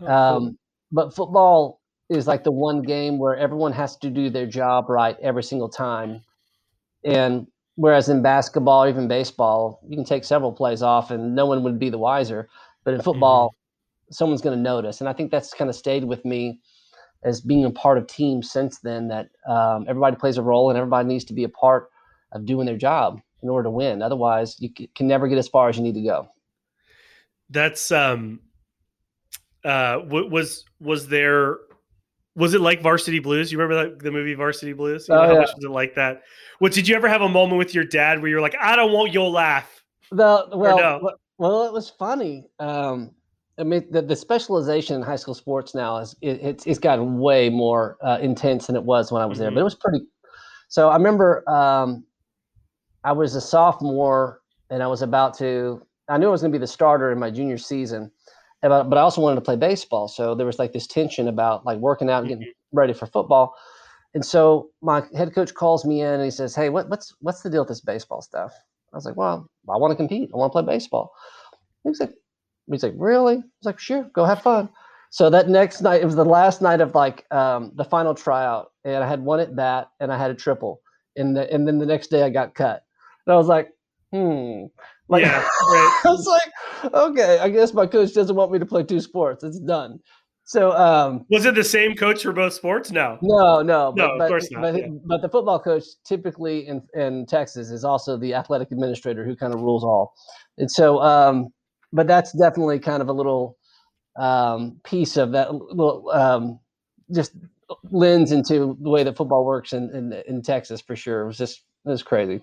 oh, 0.00 0.06
um, 0.06 0.38
cool. 0.42 0.54
but 0.90 1.14
football 1.14 1.80
is 2.10 2.26
like 2.26 2.42
the 2.42 2.50
one 2.50 2.82
game 2.82 3.18
where 3.18 3.36
everyone 3.36 3.72
has 3.72 3.96
to 3.98 4.10
do 4.10 4.30
their 4.30 4.46
job 4.46 4.88
right 4.88 5.16
every 5.22 5.44
single 5.44 5.68
time, 5.68 6.22
and 7.04 7.46
Whereas 7.76 8.08
in 8.08 8.22
basketball, 8.22 8.84
or 8.84 8.88
even 8.88 9.08
baseball, 9.08 9.80
you 9.88 9.96
can 9.96 10.04
take 10.04 10.24
several 10.24 10.52
plays 10.52 10.82
off 10.82 11.10
and 11.10 11.34
no 11.34 11.46
one 11.46 11.62
would 11.62 11.78
be 11.78 11.90
the 11.90 11.98
wiser. 11.98 12.48
But 12.84 12.94
in 12.94 13.02
football, 13.02 13.48
mm-hmm. 13.48 14.12
someone's 14.12 14.42
going 14.42 14.56
to 14.56 14.62
notice. 14.62 15.00
And 15.00 15.08
I 15.08 15.12
think 15.12 15.30
that's 15.30 15.54
kind 15.54 15.70
of 15.70 15.76
stayed 15.76 16.04
with 16.04 16.24
me 16.24 16.60
as 17.24 17.40
being 17.40 17.64
a 17.64 17.70
part 17.70 17.98
of 17.98 18.06
teams 18.06 18.50
since 18.50 18.80
then 18.80 19.08
that 19.08 19.28
um, 19.48 19.86
everybody 19.88 20.16
plays 20.16 20.38
a 20.38 20.42
role 20.42 20.68
and 20.68 20.76
everybody 20.76 21.08
needs 21.08 21.24
to 21.24 21.34
be 21.34 21.44
a 21.44 21.48
part 21.48 21.88
of 22.32 22.44
doing 22.44 22.66
their 22.66 22.76
job 22.76 23.20
in 23.42 23.48
order 23.48 23.64
to 23.64 23.70
win. 23.70 24.02
Otherwise, 24.02 24.56
you 24.58 24.70
c- 24.76 24.90
can 24.94 25.06
never 25.06 25.28
get 25.28 25.38
as 25.38 25.48
far 25.48 25.68
as 25.68 25.76
you 25.76 25.82
need 25.82 25.94
to 25.94 26.02
go. 26.02 26.28
That's 27.50 27.92
um 27.92 28.40
uh 29.64 29.98
was 30.04 30.64
was 30.80 31.08
there 31.08 31.58
was 32.34 32.54
it 32.54 32.60
like 32.60 32.82
Varsity 32.82 33.18
Blues? 33.18 33.52
You 33.52 33.58
remember 33.58 33.90
that 33.90 34.02
the 34.02 34.10
movie 34.10 34.34
Varsity 34.34 34.72
Blues? 34.72 35.06
You 35.08 35.14
know, 35.14 35.22
oh, 35.22 35.26
how 35.26 35.32
yeah. 35.32 35.40
much 35.40 35.50
was 35.54 35.64
it 35.64 35.70
like 35.70 35.94
that? 35.94 36.22
What 36.58 36.72
did 36.72 36.88
you 36.88 36.96
ever 36.96 37.08
have 37.08 37.22
a 37.22 37.28
moment 37.28 37.58
with 37.58 37.74
your 37.74 37.84
dad 37.84 38.20
where 38.20 38.30
you're 38.30 38.40
like, 38.40 38.56
I 38.60 38.76
don't 38.76 38.92
want 38.92 39.12
you'll 39.12 39.32
laugh? 39.32 39.82
The, 40.10 40.46
well, 40.52 40.76
no? 40.76 41.12
well, 41.38 41.64
it 41.64 41.72
was 41.72 41.90
funny. 41.90 42.46
Um, 42.58 43.10
I 43.58 43.64
mean, 43.64 43.86
the, 43.90 44.00
the 44.02 44.16
specialization 44.16 44.96
in 44.96 45.02
high 45.02 45.16
school 45.16 45.34
sports 45.34 45.74
now 45.74 45.98
is 45.98 46.16
it, 46.22 46.40
it's 46.42 46.66
it's 46.66 46.78
gotten 46.78 47.18
way 47.18 47.50
more 47.50 47.98
uh, 48.02 48.18
intense 48.20 48.66
than 48.66 48.76
it 48.76 48.82
was 48.82 49.12
when 49.12 49.20
I 49.22 49.26
was 49.26 49.36
mm-hmm. 49.36 49.44
there. 49.44 49.50
But 49.52 49.60
it 49.60 49.64
was 49.64 49.74
pretty. 49.74 50.00
So 50.68 50.88
I 50.88 50.96
remember 50.96 51.48
um, 51.50 52.04
I 53.04 53.12
was 53.12 53.34
a 53.34 53.40
sophomore 53.40 54.40
and 54.70 54.82
I 54.82 54.86
was 54.86 55.02
about 55.02 55.36
to. 55.38 55.82
I 56.08 56.18
knew 56.18 56.28
I 56.28 56.30
was 56.30 56.40
going 56.40 56.52
to 56.52 56.58
be 56.58 56.60
the 56.60 56.66
starter 56.66 57.12
in 57.12 57.18
my 57.18 57.30
junior 57.30 57.58
season, 57.58 58.10
but, 58.68 58.84
but 58.84 58.98
I 58.98 59.02
also 59.02 59.20
wanted 59.20 59.36
to 59.36 59.40
play 59.42 59.56
baseball. 59.56 60.08
So 60.08 60.34
there 60.34 60.46
was 60.46 60.58
like 60.58 60.72
this 60.72 60.86
tension 60.86 61.28
about 61.28 61.66
like 61.66 61.78
working 61.78 62.08
out 62.08 62.20
and 62.20 62.28
getting 62.28 62.44
mm-hmm. 62.44 62.76
ready 62.76 62.92
for 62.92 63.06
football. 63.06 63.54
And 64.14 64.24
so 64.24 64.70
my 64.82 65.02
head 65.16 65.34
coach 65.34 65.54
calls 65.54 65.84
me 65.84 66.02
in 66.02 66.06
and 66.06 66.24
he 66.24 66.30
says, 66.30 66.54
Hey, 66.54 66.68
what, 66.68 66.88
what's 66.88 67.14
what's 67.20 67.42
the 67.42 67.50
deal 67.50 67.62
with 67.62 67.68
this 67.68 67.80
baseball 67.80 68.22
stuff? 68.22 68.52
I 68.92 68.96
was 68.96 69.04
like, 69.04 69.16
Well, 69.16 69.48
I 69.68 69.76
want 69.76 69.90
to 69.92 69.96
compete. 69.96 70.30
I 70.32 70.36
want 70.36 70.52
to 70.52 70.62
play 70.62 70.74
baseball. 70.74 71.12
He's 71.84 72.00
like, 72.00 72.12
he's 72.70 72.82
like, 72.82 72.94
Really? 72.96 73.34
I 73.34 73.38
was 73.38 73.64
like, 73.64 73.78
Sure, 73.78 74.04
go 74.14 74.24
have 74.24 74.42
fun. 74.42 74.68
So 75.10 75.28
that 75.28 75.48
next 75.48 75.82
night, 75.82 76.00
it 76.00 76.06
was 76.06 76.16
the 76.16 76.24
last 76.24 76.62
night 76.62 76.80
of 76.80 76.94
like 76.94 77.26
um, 77.30 77.72
the 77.74 77.84
final 77.84 78.14
tryout, 78.14 78.72
and 78.84 79.04
I 79.04 79.08
had 79.08 79.22
one 79.22 79.40
at 79.40 79.54
bat 79.54 79.88
and 80.00 80.10
I 80.10 80.16
had 80.16 80.30
a 80.30 80.34
triple. 80.34 80.80
And 81.16 81.36
the, 81.36 81.52
and 81.52 81.68
then 81.68 81.78
the 81.78 81.84
next 81.84 82.08
day 82.08 82.22
I 82.22 82.30
got 82.30 82.54
cut. 82.54 82.82
And 83.26 83.34
I 83.34 83.36
was 83.36 83.46
like, 83.46 83.68
hmm. 84.12 84.64
Like, 85.08 85.24
yeah, 85.24 85.38
right. 85.68 86.00
I 86.04 86.08
was 86.08 86.26
like, 86.26 86.94
okay, 86.94 87.38
I 87.38 87.48
guess 87.48 87.74
my 87.74 87.86
coach 87.86 88.14
doesn't 88.14 88.34
want 88.34 88.52
me 88.52 88.58
to 88.58 88.66
play 88.66 88.82
two 88.82 89.00
sports. 89.00 89.44
It's 89.44 89.58
done. 89.60 90.00
So, 90.44 90.72
um, 90.72 91.24
was 91.30 91.46
it 91.46 91.54
the 91.54 91.64
same 91.64 91.94
coach 91.94 92.22
for 92.22 92.32
both 92.32 92.52
sports? 92.52 92.90
No, 92.90 93.18
no, 93.22 93.62
no, 93.62 93.92
but, 93.92 93.96
no, 93.96 94.18
but, 94.18 94.24
of 94.24 94.28
course 94.28 94.50
not. 94.50 94.62
But, 94.62 94.76
yeah. 94.76 94.86
but 95.04 95.22
the 95.22 95.28
football 95.28 95.60
coach 95.60 95.84
typically 96.04 96.66
in, 96.66 96.82
in 96.94 97.26
Texas 97.26 97.70
is 97.70 97.84
also 97.84 98.16
the 98.16 98.34
athletic 98.34 98.72
administrator 98.72 99.24
who 99.24 99.36
kind 99.36 99.54
of 99.54 99.60
rules 99.60 99.84
all. 99.84 100.14
And 100.58 100.70
so, 100.70 101.00
um, 101.00 101.48
but 101.92 102.06
that's 102.06 102.32
definitely 102.32 102.80
kind 102.80 103.02
of 103.02 103.08
a 103.08 103.12
little 103.12 103.56
um, 104.18 104.80
piece 104.84 105.16
of 105.16 105.32
that 105.32 105.54
little 105.54 106.10
um, 106.10 106.58
just 107.14 107.36
lens 107.90 108.32
into 108.32 108.76
the 108.80 108.90
way 108.90 109.04
that 109.04 109.16
football 109.16 109.44
works 109.44 109.72
in, 109.72 109.90
in, 109.94 110.12
in 110.26 110.42
Texas 110.42 110.80
for 110.80 110.96
sure. 110.96 111.22
It 111.22 111.26
was 111.26 111.38
just 111.38 111.62
it 111.84 111.90
was 111.90 112.02
crazy. 112.02 112.40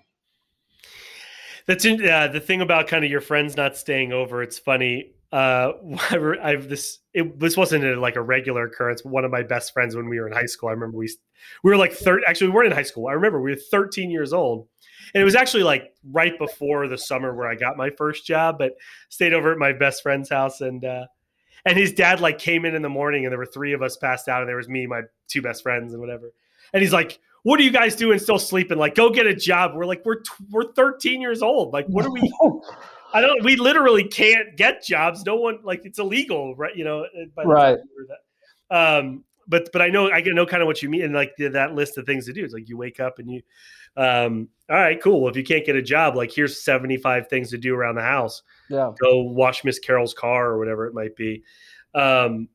That's 1.70 1.86
in, 1.86 2.04
uh, 2.04 2.30
the 2.30 2.40
thing 2.40 2.62
about 2.62 2.88
kind 2.88 3.06
of 3.06 3.12
your 3.12 3.22
friends 3.22 3.56
not 3.56 3.78
staying 3.78 4.12
over. 4.12 4.42
It's 4.42 4.58
funny. 4.58 5.12
Uh, 5.32 5.74
I've 6.42 6.68
this. 6.68 6.98
It, 7.14 7.40
this 7.40 7.56
wasn't 7.56 7.84
a, 7.84 8.00
like 8.00 8.16
a 8.16 8.24
regular 8.24 8.66
occurrence. 8.66 9.06
One 9.06 9.24
of 9.24 9.30
my 9.30 9.44
best 9.44 9.72
friends 9.72 9.96
when 9.96 10.10
we 10.10 10.20
were 10.20 10.26
in 10.26 10.34
high 10.34 10.48
school. 10.48 10.70
I 10.70 10.72
remember 10.72 10.98
we 10.98 11.08
we 11.64 11.70
were 11.70 11.78
like 11.78 11.94
third. 11.94 12.24
Actually, 12.26 12.48
we 12.48 12.54
weren't 12.54 12.72
in 12.72 12.74
high 12.74 12.82
school. 12.82 13.08
I 13.08 13.12
remember 13.12 13.40
we 13.40 13.52
were 13.52 13.62
13 13.70 14.10
years 14.10 14.34
old, 14.34 14.68
and 15.14 15.22
it 15.22 15.24
was 15.24 15.36
actually 15.36 15.62
like 15.62 15.94
right 16.12 16.36
before 16.40 16.88
the 16.88 16.98
summer 16.98 17.36
where 17.36 17.48
I 17.48 17.54
got 17.54 17.78
my 17.78 17.92
first 17.92 18.26
job. 18.26 18.58
But 18.58 18.74
stayed 19.10 19.36
over 19.36 19.52
at 19.52 19.60
my 19.60 19.72
best 19.72 20.02
friend's 20.02 20.32
house, 20.32 20.62
and 20.62 20.84
uh, 20.84 21.06
and 21.68 21.78
his 21.78 21.94
dad 21.94 22.20
like 22.20 22.40
came 22.40 22.66
in 22.66 22.74
in 22.74 22.82
the 22.82 22.90
morning, 22.90 23.26
and 23.26 23.32
there 23.32 23.38
were 23.38 23.46
three 23.46 23.74
of 23.74 23.84
us 23.84 23.96
passed 23.96 24.28
out, 24.28 24.42
and 24.42 24.50
there 24.50 24.58
was 24.58 24.70
me, 24.70 24.88
my 24.88 25.02
two 25.28 25.44
best 25.44 25.62
friends, 25.62 25.94
and 25.94 26.02
whatever. 26.02 26.34
And 26.74 26.82
he's 26.82 26.94
like, 26.94 27.20
what 27.44 27.60
are 27.60 27.64
you 27.64 27.72
guys 27.72 27.96
doing 27.96 28.20
still 28.20 28.40
sleeping? 28.40 28.78
Like, 28.78 28.96
go 28.96 29.10
get 29.10 29.28
a 29.28 29.36
job. 29.36 29.76
We're 29.76 29.86
like, 29.86 30.04
we're 30.06 30.22
we're 30.50 30.74
13 30.74 31.22
years 31.22 31.42
old. 31.42 31.74
Like, 31.74 31.86
what 31.88 32.06
are 32.06 32.12
we? 32.12 32.22
I 33.14 33.22
don't. 33.22 33.44
We 33.44 33.56
literally 33.56 34.04
can't 34.04 34.56
get 34.56 34.84
jobs. 34.84 35.26
No 35.26 35.36
one 35.36 35.60
like 35.64 35.82
it's 35.84 36.00
illegal, 36.00 36.56
right? 36.56 36.76
You 36.76 36.84
know, 36.84 37.06
right. 37.44 37.80
Um, 38.70 39.24
but 39.48 39.70
but 39.74 39.82
I 39.82 39.88
know 39.88 40.12
I 40.12 40.22
know 40.22 40.46
kind 40.46 40.62
of 40.62 40.68
what 40.68 40.84
you 40.84 40.90
mean, 40.90 41.02
and 41.02 41.14
like 41.14 41.34
that 41.40 41.74
list 41.74 41.98
of 41.98 42.06
things 42.06 42.26
to 42.28 42.34
do. 42.34 42.44
It's 42.44 42.54
like 42.54 42.70
you 42.70 42.78
wake 42.78 43.00
up 43.00 43.18
and 43.18 43.30
you, 43.30 43.42
um, 43.98 44.48
all 44.70 44.78
right, 44.78 45.02
cool. 45.02 45.28
If 45.28 45.36
you 45.36 45.44
can't 45.44 45.66
get 45.66 45.76
a 45.76 45.82
job, 45.82 46.16
like 46.16 46.32
here's 46.32 46.64
75 46.64 47.28
things 47.28 47.50
to 47.50 47.58
do 47.58 47.74
around 47.74 47.96
the 47.96 48.04
house. 48.04 48.44
Yeah, 48.70 48.92
go 49.02 49.24
wash 49.24 49.64
Miss 49.64 49.80
Carol's 49.80 50.14
car 50.14 50.52
or 50.52 50.60
whatever 50.60 50.86
it 50.86 50.94
might 50.94 51.16
be. 51.16 51.44
Um, 51.96 52.48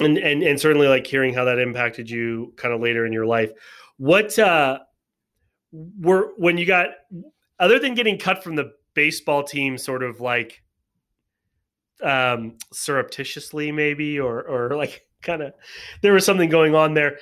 and 0.00 0.16
and 0.16 0.42
and 0.42 0.58
certainly 0.58 0.88
like 0.88 1.06
hearing 1.06 1.34
how 1.34 1.44
that 1.44 1.58
impacted 1.58 2.08
you 2.08 2.54
kind 2.56 2.72
of 2.72 2.80
later 2.80 3.04
in 3.04 3.12
your 3.12 3.26
life. 3.26 3.52
What 4.00 4.38
uh 4.38 4.78
were 5.72 6.32
when 6.38 6.56
you 6.56 6.64
got 6.64 6.88
other 7.58 7.78
than 7.78 7.94
getting 7.94 8.18
cut 8.18 8.42
from 8.42 8.56
the 8.56 8.72
baseball 8.94 9.44
team 9.44 9.76
sort 9.76 10.02
of 10.02 10.22
like 10.22 10.62
um 12.02 12.56
surreptitiously 12.72 13.70
maybe 13.70 14.18
or 14.18 14.40
or 14.40 14.74
like 14.76 15.02
kind 15.22 15.42
of 15.42 15.52
there 16.00 16.14
was 16.14 16.24
something 16.24 16.48
going 16.48 16.74
on 16.74 16.94
there. 16.94 17.18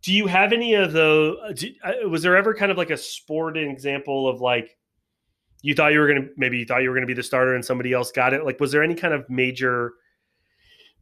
Do 0.00 0.14
you 0.14 0.26
have 0.26 0.54
any 0.54 0.72
of 0.72 0.94
the 0.94 1.68
uh, 1.84 2.08
was 2.08 2.22
there 2.22 2.34
ever 2.34 2.54
kind 2.54 2.72
of 2.72 2.78
like 2.78 2.88
a 2.88 2.96
sporting 2.96 3.70
example 3.70 4.26
of 4.26 4.40
like 4.40 4.78
you 5.60 5.74
thought 5.74 5.92
you 5.92 6.00
were 6.00 6.08
gonna 6.08 6.28
maybe 6.38 6.56
you 6.56 6.64
thought 6.64 6.82
you 6.82 6.88
were 6.88 6.96
gonna 6.96 7.06
be 7.06 7.12
the 7.12 7.22
starter 7.22 7.54
and 7.54 7.62
somebody 7.62 7.92
else 7.92 8.10
got 8.10 8.32
it? 8.32 8.46
Like 8.46 8.58
was 8.58 8.72
there 8.72 8.82
any 8.82 8.94
kind 8.94 9.12
of 9.12 9.28
major 9.28 9.92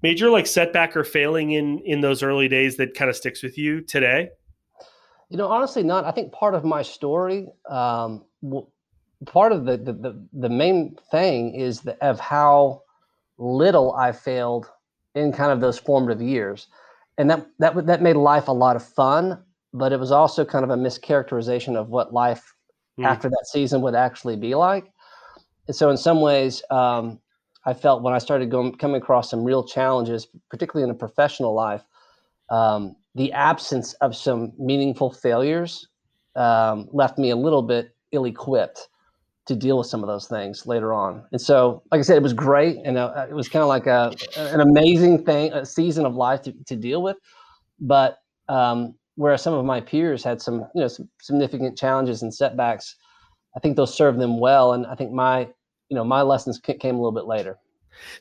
major 0.02 0.28
like 0.28 0.49
setback 0.49 0.96
or 0.96 1.04
failing 1.04 1.52
in 1.52 1.78
in 1.84 2.00
those 2.00 2.25
early 2.25 2.49
days 2.49 2.78
that 2.78 2.94
kind 2.94 3.08
of 3.08 3.14
sticks 3.14 3.44
with 3.44 3.56
you 3.56 3.80
today 3.80 4.28
you 5.30 5.37
know 5.37 5.49
honestly 5.49 5.82
not 5.82 6.04
i 6.04 6.10
think 6.10 6.32
part 6.32 6.54
of 6.54 6.64
my 6.64 6.82
story 6.82 7.46
um 7.68 8.25
part 9.26 9.52
of 9.52 9.64
the 9.64 9.76
the, 9.76 9.92
the, 9.92 10.26
the 10.32 10.49
main 10.49 10.96
thing 11.10 11.54
is 11.54 11.80
the, 11.80 11.96
of 12.04 12.20
how 12.20 12.82
little 13.38 13.94
i 13.94 14.12
failed 14.12 14.66
in 15.14 15.32
kind 15.32 15.50
of 15.50 15.60
those 15.60 15.78
formative 15.78 16.20
years 16.20 16.66
and 17.16 17.30
that 17.30 17.46
that 17.58 17.87
that 17.87 18.02
made 18.02 18.16
life 18.16 18.49
a 18.49 18.52
lot 18.52 18.76
of 18.76 18.84
fun 18.84 19.42
but 19.72 19.92
it 19.92 20.00
was 20.00 20.10
also 20.10 20.44
kind 20.44 20.64
of 20.64 20.70
a 20.70 20.76
mischaracterization 20.76 21.76
of 21.76 21.88
what 21.88 22.12
life 22.12 22.54
mm. 22.99 23.06
after 23.06 23.28
that 23.28 23.46
season 23.46 23.80
would 23.80 23.94
actually 23.94 24.37
be 24.37 24.54
like 24.54 24.92
and 25.68 25.76
so 25.76 25.90
in 25.90 25.96
some 25.96 26.20
ways 26.20 26.62
um, 26.70 27.20
i 27.64 27.72
felt 27.72 28.02
when 28.02 28.14
i 28.14 28.18
started 28.18 28.50
going 28.50 28.75
coming 28.75 29.00
across 29.00 29.30
some 29.30 29.44
real 29.44 29.62
challenges 29.62 30.26
particularly 30.50 30.88
in 30.88 30.94
a 30.94 30.99
professional 30.99 31.54
life 31.54 31.84
um, 32.50 32.96
the 33.14 33.32
absence 33.32 33.94
of 33.94 34.14
some 34.14 34.52
meaningful 34.58 35.10
failures 35.10 35.88
um, 36.36 36.88
left 36.92 37.18
me 37.18 37.30
a 37.30 37.36
little 37.36 37.62
bit 37.62 37.94
ill-equipped 38.12 38.88
to 39.46 39.56
deal 39.56 39.78
with 39.78 39.86
some 39.88 40.02
of 40.02 40.06
those 40.06 40.28
things 40.28 40.66
later 40.66 40.92
on. 40.92 41.24
And 41.32 41.40
so, 41.40 41.82
like 41.90 41.98
I 41.98 42.02
said, 42.02 42.16
it 42.16 42.22
was 42.22 42.32
great, 42.32 42.76
and 42.84 42.96
uh, 42.96 43.26
it 43.28 43.34
was 43.34 43.48
kind 43.48 43.62
of 43.62 43.68
like 43.68 43.86
a 43.86 44.12
an 44.36 44.60
amazing 44.60 45.24
thing, 45.24 45.52
a 45.52 45.66
season 45.66 46.06
of 46.06 46.14
life 46.14 46.42
to, 46.42 46.52
to 46.66 46.76
deal 46.76 47.02
with. 47.02 47.16
But 47.80 48.18
um, 48.48 48.94
whereas 49.16 49.42
some 49.42 49.54
of 49.54 49.64
my 49.64 49.80
peers 49.80 50.22
had 50.22 50.40
some, 50.40 50.66
you 50.74 50.82
know, 50.82 50.88
some 50.88 51.08
significant 51.20 51.76
challenges 51.76 52.22
and 52.22 52.32
setbacks, 52.32 52.94
I 53.56 53.60
think 53.60 53.76
those 53.76 53.92
served 53.92 54.20
them 54.20 54.38
well, 54.38 54.74
and 54.74 54.86
I 54.86 54.94
think 54.94 55.10
my, 55.10 55.48
you 55.88 55.96
know, 55.96 56.04
my 56.04 56.22
lessons 56.22 56.60
came 56.60 56.94
a 56.94 56.98
little 56.98 57.10
bit 57.10 57.24
later. 57.24 57.58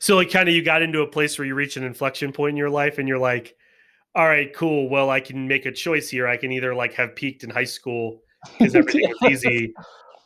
So, 0.00 0.16
like, 0.16 0.30
kind 0.30 0.48
of, 0.48 0.54
you 0.54 0.64
got 0.64 0.82
into 0.82 1.02
a 1.02 1.06
place 1.06 1.38
where 1.38 1.46
you 1.46 1.54
reach 1.54 1.76
an 1.76 1.84
inflection 1.84 2.32
point 2.32 2.50
in 2.50 2.56
your 2.56 2.70
life, 2.70 2.98
and 2.98 3.06
you're 3.06 3.18
like, 3.18 3.54
"All 4.14 4.26
right, 4.26 4.54
cool. 4.54 4.88
Well, 4.88 5.10
I 5.10 5.20
can 5.20 5.46
make 5.48 5.66
a 5.66 5.72
choice 5.72 6.08
here. 6.08 6.26
I 6.26 6.36
can 6.36 6.52
either 6.52 6.74
like 6.74 6.94
have 6.94 7.14
peaked 7.14 7.44
in 7.44 7.50
high 7.50 7.64
school 7.64 8.22
because 8.58 8.74
everything 8.74 9.12
was 9.20 9.32
easy." 9.32 9.74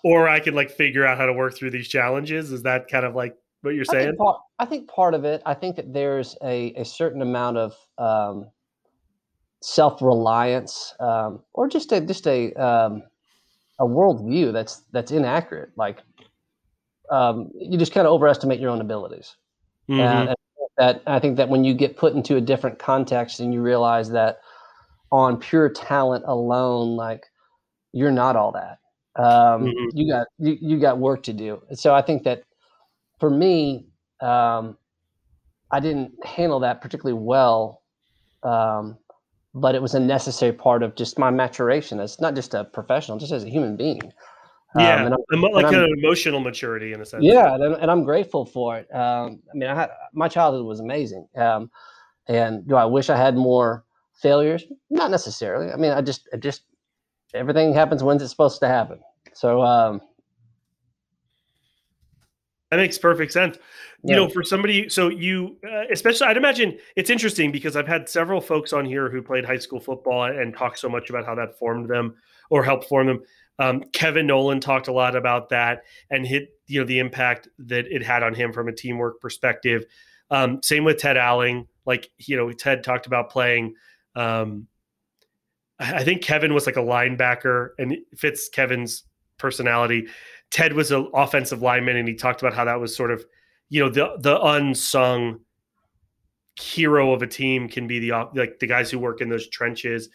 or 0.05 0.29
I 0.29 0.39
can 0.39 0.55
like 0.55 0.71
figure 0.71 1.05
out 1.05 1.17
how 1.17 1.27
to 1.27 1.33
work 1.33 1.57
through 1.57 1.71
these 1.71 1.89
challenges. 1.89 2.53
Is 2.53 2.63
that 2.63 2.89
kind 2.89 3.07
of 3.07 3.15
like 3.17 3.37
what 3.63 3.75
you're 3.75 3.87
saying? 3.87 4.03
I 4.03 4.11
think 4.11 4.19
part, 4.19 4.41
I 4.59 4.65
think 4.67 4.89
part 4.89 5.15
of 5.15 5.25
it. 5.25 5.43
I 5.47 5.55
think 5.55 5.77
that 5.77 5.93
there's 5.93 6.37
a, 6.45 6.75
a 6.75 6.85
certain 6.85 7.23
amount 7.23 7.57
of 7.57 7.75
um, 7.97 8.51
self 9.61 10.03
reliance, 10.03 10.95
um, 11.01 11.41
or 11.55 11.69
just 11.69 11.91
a 11.91 12.03
just 12.03 12.27
a 12.27 12.53
um, 12.53 13.03
a 13.81 13.85
worldview 13.85 14.53
that's 14.53 14.83
that's 14.93 15.11
inaccurate. 15.11 15.71
Like 15.77 16.01
um, 17.11 17.51
you 17.59 17.79
just 17.79 17.93
kind 17.93 18.07
of 18.07 18.13
overestimate 18.13 18.61
your 18.61 18.71
own 18.71 18.83
abilities. 18.83 19.37
Mm-hmm. 19.89 20.01
And 20.01 20.35
that 20.77 21.03
I 21.07 21.19
think 21.21 21.37
that 21.37 21.49
when 21.49 21.65
you 21.65 21.75
get 21.75 21.97
put 21.97 22.15
into 22.15 22.37
a 22.37 22.41
different 22.41 22.79
context 22.79 23.41
and 23.41 23.55
you 23.55 23.63
realize 23.63 24.11
that 24.11 24.41
on 25.13 25.37
pure 25.37 25.69
talent 25.69 26.25
alone, 26.27 26.97
like 26.97 27.25
you're 27.93 28.11
not 28.11 28.37
all 28.37 28.53
that 28.53 28.79
um, 29.17 29.65
mm-hmm. 29.65 29.97
you 29.97 30.11
got 30.11 30.27
you, 30.39 30.59
you 30.61 30.81
got 30.81 30.99
work 30.99 31.23
to 31.25 31.33
do. 31.33 31.63
So 31.75 31.95
I 31.95 32.03
think 32.03 32.25
that 32.25 32.45
for 33.21 33.31
me, 33.31 33.87
um, 34.21 34.77
I 35.71 35.81
didn't 35.81 36.13
handle 36.25 36.61
that 36.61 36.81
particularly 36.81 37.21
well, 37.21 37.83
um, 38.43 38.99
but 39.55 39.75
it 39.75 39.83
was 39.83 39.95
a 39.95 40.01
necessary 40.01 40.53
part 40.53 40.83
of 40.83 40.97
just 40.97 41.19
my 41.19 41.31
maturation 41.31 42.01
as 42.01 42.21
not 42.21 42.35
just 42.35 42.55
a 42.55 42.65
professional, 42.65 43.19
just 43.19 43.33
as 43.33 43.45
a 43.45 43.49
human 43.49 43.77
being. 43.77 44.13
Yeah, 44.77 45.05
um, 45.05 45.41
like 45.53 45.73
an 45.73 45.89
emotional 45.99 46.41
maturity 46.41 46.93
in 46.93 47.01
a 47.01 47.07
sense. 47.07 47.23
Yeah, 47.23 47.55
and, 47.55 47.75
and 47.75 47.91
I'm 47.91 48.03
grateful 48.03 48.45
for 48.45 48.77
it. 48.77 48.93
Um, 48.95 49.41
I 49.53 49.57
mean, 49.57 49.71
I 49.71 49.75
had, 49.75 49.91
my 50.13 50.27
childhood 50.29 50.67
was 50.67 50.81
amazing, 50.81 51.29
um, 51.37 51.71
and 52.27 52.67
do 52.67 52.75
I 52.75 52.85
wish 52.85 53.09
I 53.09 53.17
had 53.17 53.37
more 53.37 53.85
failures? 54.15 54.65
Not 54.91 55.11
necessarily. 55.11 55.71
I 55.71 55.77
mean, 55.77 55.93
I 55.93 56.01
just, 56.01 56.29
I 56.33 56.39
just 56.39 56.63
everything 57.35 57.73
happens 57.73 58.03
when 58.03 58.17
it's 58.17 58.31
supposed 58.31 58.61
to 58.61 58.69
happen. 58.69 58.99
So 59.33 59.63
um, 59.63 60.01
that 62.71 62.77
makes 62.77 62.99
perfect 62.99 63.33
sense. 63.33 63.59
You 64.07 64.15
know, 64.15 64.29
for 64.29 64.43
somebody, 64.43 64.91
so 64.91 65.09
you, 65.09 65.57
uh, 65.67 65.85
especially, 65.91 66.27
I'd 66.27 66.37
imagine 66.37 66.77
it's 66.95 67.09
interesting 67.09 67.51
because 67.51 67.75
I've 67.75 67.89
had 67.89 68.07
several 68.07 68.39
folks 68.39 68.75
on 68.75 68.85
here 68.85 69.09
who 69.09 69.23
played 69.23 69.47
high 69.47 69.57
school 69.57 69.81
football 69.81 70.25
and 70.25 70.55
talk 70.55 70.77
so 70.77 70.91
much 70.91 71.09
about 71.09 71.25
how 71.25 71.35
that 71.37 71.59
formed 71.59 71.89
them 71.89 72.15
or 72.51 72.63
helped 72.63 72.85
form 72.87 73.07
them. 73.07 73.23
Um, 73.59 73.85
Kevin 73.93 74.27
Nolan 74.27 74.61
talked 74.61 74.89
a 74.89 74.93
lot 74.93 75.15
about 75.15 75.51
that 75.51 75.83
and 76.11 76.27
hit, 76.27 76.49
you 76.67 76.81
know, 76.81 76.87
the 76.87 76.99
impact 76.99 77.49
that 77.59 77.87
it 77.87 78.03
had 78.03 78.23
on 78.23 78.35
him 78.35 78.53
from 78.53 78.69
a 78.69 78.73
teamwork 78.73 79.21
perspective. 79.21 79.85
Um, 80.31 80.61
same 80.63 80.85
with 80.85 80.99
Ted 80.99 81.17
Alling. 81.17 81.69
Like, 81.87 82.11
you 82.19 82.37
know, 82.37 82.51
Ted 82.51 82.83
talked 82.83 83.07
about 83.07 83.31
playing 83.31 83.75
um, 84.17 84.67
I 85.79 86.05
think 86.05 86.23
Kevin 86.23 86.55
was 86.55 86.67
like 86.67 86.77
a 86.77 86.81
linebacker 86.81 87.71
and 87.79 87.97
fits 88.17 88.49
Kevin's 88.49 89.05
personality. 89.39 90.07
Ted 90.51 90.73
was 90.73 90.93
an 90.93 91.11
offensive 91.15 91.63
lineman, 91.63 91.97
and 91.97 92.07
he 92.07 92.15
talked 92.15 92.43
about 92.43 92.55
how 92.55 92.65
that 92.65 92.81
was 92.81 92.95
sort 92.95 93.11
of, 93.11 93.25
you 93.71 93.81
know, 93.81 93.91
the 93.91 94.17
the 94.21 94.41
unsung 94.41 95.41
hero 96.61 97.13
of 97.13 97.23
a 97.23 97.27
team 97.27 97.69
can 97.69 97.89
be 97.89 97.99
the 97.99 98.13
like 98.35 98.61
the 98.61 98.67
guys 98.67 98.91
who 98.91 98.99
work 98.99 99.21
in 99.21 99.29
those 99.29 99.49
trenches. 99.49 100.09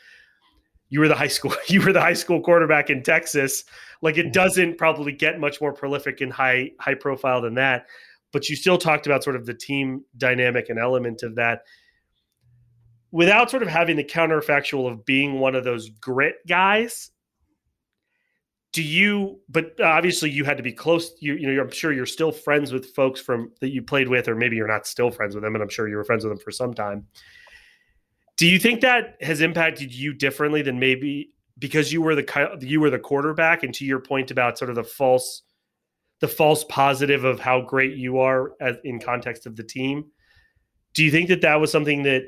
You 0.89 1.00
were 1.00 1.08
the 1.08 1.15
high 1.15 1.27
school 1.27 1.53
you 1.67 1.81
were 1.81 1.93
the 1.93 2.01
high 2.01 2.13
school 2.13 2.41
quarterback 2.41 2.89
in 2.89 3.03
Texas. 3.03 3.63
Like 4.01 4.17
it 4.17 4.27
mm-hmm. 4.27 4.31
doesn't 4.31 4.77
probably 4.77 5.12
get 5.12 5.39
much 5.39 5.62
more 5.62 5.74
prolific 5.74 6.22
and 6.22 6.31
high 6.31 6.72
high 6.79 6.96
profile 6.96 7.41
than 7.41 7.55
that. 7.55 7.88
But 8.31 8.48
you 8.48 8.55
still 8.55 8.77
talked 8.77 9.08
about 9.08 9.24
sort 9.24 9.36
of 9.36 9.46
the 9.46 9.55
team 9.55 10.03
dynamic 10.17 10.69
and 10.69 10.77
element 10.77 11.24
of 11.24 11.36
that 11.36 11.62
without 13.12 13.50
sort 13.50 13.63
of 13.63 13.69
having 13.69 13.96
the 13.96 14.03
counterfactual 14.03 14.91
of 14.91 15.05
being 15.05 15.39
one 15.39 15.55
of 15.55 15.63
those 15.63 15.89
grit 15.89 16.36
guys 16.48 17.12
do 18.72 18.84
you 18.84 19.39
but 19.50 19.79
obviously 19.81 20.29
you 20.29 20.43
had 20.43 20.58
to 20.58 20.63
be 20.63 20.72
close 20.72 21.12
you, 21.19 21.34
you 21.34 21.51
know 21.51 21.62
i'm 21.62 21.72
sure 21.72 21.91
you're 21.91 22.05
still 22.05 22.31
friends 22.31 22.72
with 22.72 22.93
folks 22.93 23.19
from 23.19 23.51
that 23.62 23.69
you 23.69 23.81
played 23.81 24.08
with 24.08 24.27
or 24.27 24.36
maybe 24.36 24.55
you're 24.55 24.67
not 24.67 24.86
still 24.86 25.10
friends 25.10 25.34
with 25.34 25.43
them 25.43 25.55
and 25.55 25.63
i'm 25.63 25.69
sure 25.69 25.88
you 25.88 25.96
were 25.96 26.03
friends 26.03 26.24
with 26.24 26.31
them 26.31 26.43
for 26.43 26.51
some 26.51 26.74
time 26.74 27.05
do 28.39 28.48
you 28.48 28.58
think 28.58 28.79
that 28.81 29.17
has 29.22 29.41
impacted 29.41 29.93
you 29.93 30.13
differently 30.13 30.62
than 30.62 30.79
maybe 30.79 31.31
because 31.58 31.91
you 31.91 32.01
were 32.01 32.15
the 32.15 32.58
you 32.62 32.79
were 32.79 32.89
the 32.89 32.98
quarterback? 32.98 33.63
And 33.63 33.74
to 33.74 33.84
your 33.84 34.00
point 34.00 34.31
about 34.31 34.58
sort 34.58 34.69
of 34.69 34.77
the 34.77 34.84
false 34.84 35.41
the 36.22 36.27
false 36.29 36.63
positive 36.63 37.25
of 37.25 37.39
how 37.39 37.62
great 37.62 37.98
you 37.98 38.19
are 38.19 38.53
as, 38.62 38.77
in 38.86 39.00
context 39.00 39.46
of 39.46 39.55
the 39.55 39.63
team 39.63 40.05
do 40.93 41.03
you 41.03 41.12
think 41.12 41.29
that 41.29 41.41
that 41.41 41.55
was 41.55 41.72
something 41.72 42.03
that 42.03 42.24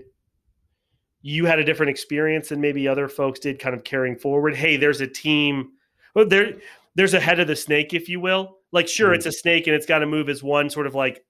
you 1.21 1.45
had 1.45 1.59
a 1.59 1.63
different 1.63 1.89
experience 1.89 2.49
than 2.49 2.61
maybe 2.61 2.87
other 2.87 3.07
folks 3.07 3.39
did 3.39 3.59
kind 3.59 3.75
of 3.75 3.83
carrying 3.83 4.17
forward? 4.17 4.55
Hey 4.55 4.77
there's 4.77 5.01
a 5.01 5.07
team 5.07 5.71
well, 6.13 6.27
there 6.27 6.53
there's 6.95 7.13
a 7.13 7.21
head 7.21 7.39
of 7.39 7.47
the 7.47 7.55
snake 7.55 7.93
if 7.93 8.09
you 8.09 8.19
will. 8.19 8.57
Like 8.73 8.87
sure 8.87 9.09
mm-hmm. 9.09 9.15
it's 9.15 9.25
a 9.25 9.31
snake 9.31 9.67
and 9.67 9.75
it's 9.75 9.85
got 9.85 9.99
to 9.99 10.05
move 10.05 10.29
as 10.29 10.43
one 10.43 10.69
sort 10.69 10.87
of 10.87 10.95
like 10.95 11.23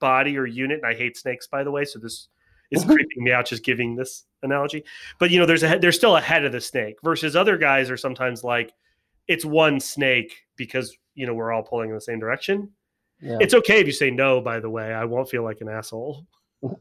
body 0.00 0.36
or 0.36 0.46
unit 0.46 0.78
and 0.78 0.86
i 0.86 0.94
hate 0.94 1.16
snakes 1.16 1.46
by 1.46 1.62
the 1.62 1.70
way 1.70 1.84
so 1.84 1.98
this 1.98 2.28
is 2.70 2.82
mm-hmm. 2.82 2.92
creeping 2.92 3.24
me 3.24 3.32
out 3.32 3.46
just 3.46 3.64
giving 3.64 3.96
this 3.96 4.24
analogy 4.42 4.84
but 5.18 5.30
you 5.30 5.38
know 5.38 5.46
there's 5.46 5.62
a 5.62 5.78
there's 5.78 5.96
still 5.96 6.16
a 6.16 6.20
head 6.20 6.44
of 6.44 6.52
the 6.52 6.60
snake 6.60 6.96
versus 7.02 7.34
other 7.34 7.56
guys 7.56 7.90
are 7.90 7.96
sometimes 7.96 8.44
like 8.44 8.72
it's 9.26 9.44
one 9.44 9.80
snake 9.80 10.36
because 10.56 10.96
you 11.14 11.26
know 11.26 11.34
we're 11.34 11.52
all 11.52 11.62
pulling 11.62 11.88
in 11.90 11.94
the 11.94 12.00
same 12.00 12.18
direction 12.18 12.70
yeah. 13.20 13.38
it's 13.40 13.54
okay 13.54 13.80
if 13.80 13.86
you 13.86 13.92
say 13.92 14.10
no 14.10 14.40
by 14.40 14.60
the 14.60 14.70
way 14.70 14.92
i 14.92 15.04
won't 15.04 15.28
feel 15.28 15.42
like 15.42 15.60
an 15.60 15.68
asshole 15.68 16.26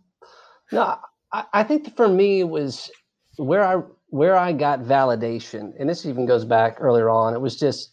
no 0.71 0.97
I, 1.31 1.45
I 1.53 1.63
think 1.63 1.95
for 1.95 2.07
me 2.07 2.41
it 2.41 2.49
was 2.49 2.91
where 3.37 3.63
I 3.63 3.81
where 4.09 4.35
I 4.35 4.53
got 4.53 4.81
validation, 4.81 5.73
and 5.79 5.89
this 5.89 6.05
even 6.05 6.25
goes 6.25 6.45
back 6.45 6.77
earlier 6.79 7.09
on. 7.09 7.33
It 7.33 7.41
was 7.41 7.57
just 7.57 7.91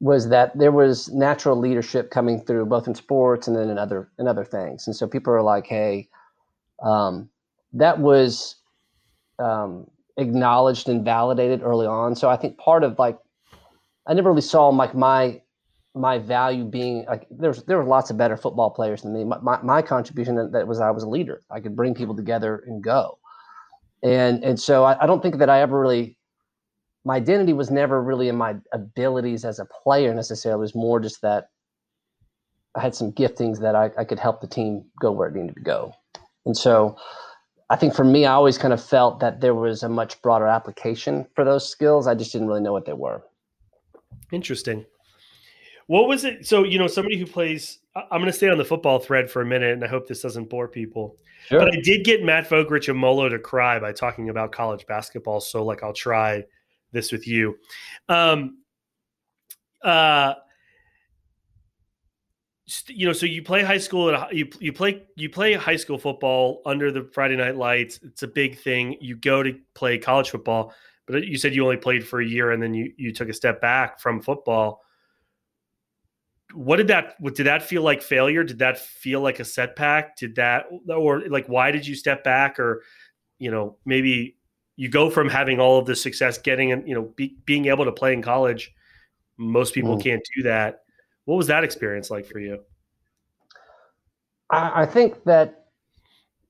was 0.00 0.28
that 0.28 0.56
there 0.58 0.72
was 0.72 1.08
natural 1.10 1.56
leadership 1.56 2.10
coming 2.10 2.40
through 2.40 2.66
both 2.66 2.88
in 2.88 2.94
sports 2.94 3.46
and 3.46 3.56
then 3.56 3.70
in 3.70 3.78
other 3.78 4.10
in 4.18 4.28
other 4.28 4.44
things, 4.44 4.86
and 4.86 4.96
so 4.96 5.06
people 5.06 5.32
are 5.32 5.42
like, 5.42 5.66
"Hey, 5.66 6.08
um, 6.82 7.28
that 7.72 7.98
was 7.98 8.56
um, 9.38 9.86
acknowledged 10.16 10.88
and 10.88 11.04
validated 11.04 11.62
early 11.62 11.86
on." 11.86 12.14
So 12.14 12.28
I 12.28 12.36
think 12.36 12.58
part 12.58 12.84
of 12.84 12.98
like 12.98 13.18
I 14.06 14.14
never 14.14 14.30
really 14.30 14.42
saw 14.42 14.68
like 14.68 14.94
my 14.94 15.40
my 15.94 16.18
value 16.18 16.64
being 16.64 17.04
like 17.06 17.26
there's 17.30 17.62
there 17.64 17.76
were 17.76 17.84
lots 17.84 18.10
of 18.10 18.16
better 18.16 18.36
football 18.36 18.70
players 18.70 19.02
than 19.02 19.12
me. 19.12 19.24
My, 19.24 19.38
my, 19.38 19.62
my 19.62 19.82
contribution 19.82 20.36
that, 20.36 20.52
that 20.52 20.66
was 20.66 20.80
I 20.80 20.90
was 20.90 21.02
a 21.02 21.08
leader. 21.08 21.42
I 21.50 21.60
could 21.60 21.76
bring 21.76 21.94
people 21.94 22.16
together 22.16 22.62
and 22.66 22.82
go. 22.82 23.18
And 24.02 24.42
and 24.42 24.58
so 24.58 24.84
I, 24.84 25.02
I 25.02 25.06
don't 25.06 25.22
think 25.22 25.38
that 25.38 25.50
I 25.50 25.60
ever 25.60 25.78
really 25.78 26.16
my 27.04 27.16
identity 27.16 27.52
was 27.52 27.70
never 27.70 28.02
really 28.02 28.28
in 28.28 28.36
my 28.36 28.56
abilities 28.72 29.44
as 29.44 29.58
a 29.58 29.66
player 29.66 30.14
necessarily. 30.14 30.60
It 30.60 30.62
was 30.62 30.74
more 30.74 31.00
just 31.00 31.20
that 31.22 31.48
I 32.74 32.80
had 32.80 32.94
some 32.94 33.12
giftings 33.12 33.60
that 33.60 33.74
I, 33.74 33.90
I 33.98 34.04
could 34.04 34.18
help 34.18 34.40
the 34.40 34.46
team 34.46 34.84
go 35.00 35.12
where 35.12 35.28
it 35.28 35.34
needed 35.34 35.54
to 35.56 35.60
go. 35.60 35.92
And 36.44 36.56
so 36.56 36.96
I 37.70 37.76
think 37.76 37.94
for 37.94 38.04
me, 38.04 38.26
I 38.26 38.32
always 38.32 38.58
kind 38.58 38.74
of 38.74 38.82
felt 38.82 39.20
that 39.20 39.40
there 39.40 39.54
was 39.54 39.82
a 39.82 39.88
much 39.88 40.20
broader 40.22 40.46
application 40.46 41.26
for 41.34 41.44
those 41.44 41.68
skills. 41.68 42.06
I 42.06 42.14
just 42.14 42.32
didn't 42.32 42.48
really 42.48 42.60
know 42.60 42.72
what 42.72 42.84
they 42.84 42.92
were. 42.92 43.22
Interesting. 44.30 44.84
What 45.86 46.08
was 46.08 46.24
it? 46.24 46.46
So, 46.46 46.64
you 46.64 46.78
know, 46.78 46.86
somebody 46.86 47.18
who 47.18 47.26
plays, 47.26 47.78
I'm 47.94 48.20
going 48.20 48.26
to 48.26 48.32
stay 48.32 48.48
on 48.48 48.58
the 48.58 48.64
football 48.64 48.98
thread 48.98 49.30
for 49.30 49.42
a 49.42 49.46
minute, 49.46 49.72
and 49.72 49.84
I 49.84 49.88
hope 49.88 50.06
this 50.06 50.22
doesn't 50.22 50.48
bore 50.48 50.68
people. 50.68 51.16
Sure. 51.48 51.58
But 51.58 51.68
I 51.74 51.80
did 51.82 52.04
get 52.04 52.22
Matt 52.22 52.48
Vogrich 52.48 52.88
and 52.88 52.98
Molo 52.98 53.28
to 53.28 53.38
cry 53.38 53.78
by 53.78 53.92
talking 53.92 54.28
about 54.28 54.52
college 54.52 54.86
basketball. 54.86 55.40
So, 55.40 55.64
like, 55.64 55.82
I'll 55.82 55.92
try 55.92 56.44
this 56.92 57.10
with 57.10 57.26
you. 57.26 57.56
Um, 58.08 58.58
uh, 59.82 60.34
you 62.88 63.06
know, 63.06 63.12
so 63.12 63.26
you 63.26 63.42
play 63.42 63.62
high 63.62 63.78
school 63.78 64.14
and 64.14 64.36
you 64.36 64.48
you 64.60 64.72
play 64.72 65.02
you 65.16 65.28
play 65.28 65.54
high 65.54 65.76
school 65.76 65.98
football 65.98 66.62
under 66.64 66.90
the 66.90 67.08
Friday 67.12 67.36
night 67.36 67.56
lights. 67.56 67.98
It's 68.02 68.22
a 68.22 68.28
big 68.28 68.58
thing. 68.58 68.96
You 69.00 69.16
go 69.16 69.42
to 69.42 69.58
play 69.74 69.98
college 69.98 70.30
football, 70.30 70.72
but 71.06 71.26
you 71.26 71.38
said 71.38 71.54
you 71.54 71.64
only 71.64 71.76
played 71.76 72.06
for 72.06 72.20
a 72.20 72.26
year 72.26 72.52
and 72.52 72.62
then 72.62 72.74
you 72.74 72.92
you 72.96 73.12
took 73.12 73.28
a 73.28 73.34
step 73.34 73.60
back 73.60 74.00
from 74.00 74.20
football. 74.20 74.82
What 76.54 76.76
did 76.76 76.88
that 76.88 77.14
what 77.18 77.34
did 77.34 77.46
that 77.46 77.62
feel 77.62 77.82
like 77.82 78.02
failure? 78.02 78.44
Did 78.44 78.58
that 78.60 78.78
feel 78.78 79.20
like 79.20 79.40
a 79.40 79.44
setback? 79.44 80.16
Did 80.16 80.36
that 80.36 80.66
or 80.88 81.22
like 81.28 81.46
why 81.46 81.70
did 81.70 81.86
you 81.86 81.94
step 81.94 82.22
back 82.22 82.60
or 82.60 82.82
you 83.38 83.50
know, 83.50 83.76
maybe 83.84 84.36
you 84.76 84.88
go 84.88 85.10
from 85.10 85.28
having 85.28 85.58
all 85.58 85.78
of 85.78 85.86
the 85.86 85.96
success 85.96 86.38
getting 86.38 86.70
and 86.70 86.86
you 86.86 86.94
know 86.94 87.12
be, 87.16 87.36
being 87.44 87.66
able 87.66 87.84
to 87.84 87.92
play 87.92 88.12
in 88.12 88.22
college. 88.22 88.72
Most 89.36 89.74
people 89.74 89.96
mm. 89.96 90.02
can't 90.02 90.22
do 90.36 90.42
that 90.44 90.81
what 91.24 91.36
was 91.36 91.46
that 91.46 91.64
experience 91.64 92.10
like 92.10 92.26
for 92.26 92.38
you? 92.38 92.60
I, 94.50 94.82
I 94.82 94.86
think 94.86 95.24
that 95.24 95.66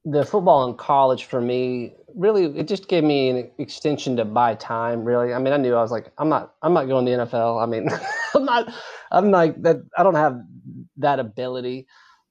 the 0.05 0.25
football 0.25 0.69
in 0.69 0.77
college 0.77 1.25
for 1.25 1.41
me 1.41 1.95
really 2.15 2.45
it 2.59 2.67
just 2.67 2.89
gave 2.89 3.05
me 3.05 3.31
an 3.31 3.51
extension 3.59 4.17
to 4.17 4.25
buy 4.25 4.55
time 4.57 5.05
really. 5.05 5.33
I 5.33 5.39
mean 5.39 5.53
i 5.53 5.57
knew 5.57 5.75
i 5.75 5.81
was 5.81 5.93
like 5.93 6.11
i'm 6.19 6.29
not 6.29 6.55
i'm 6.63 6.75
not 6.75 6.89
going 6.89 7.07
to 7.07 7.13
the 7.13 7.19
nfl 7.19 7.63
i 7.63 7.67
mean 7.67 7.89
i'm 8.35 8.45
not 8.45 8.73
i'm 9.13 9.31
like 9.31 9.63
that 9.63 9.77
i 9.97 10.03
don't 10.03 10.17
have 10.17 10.41
that 10.99 11.19
ability. 11.19 11.87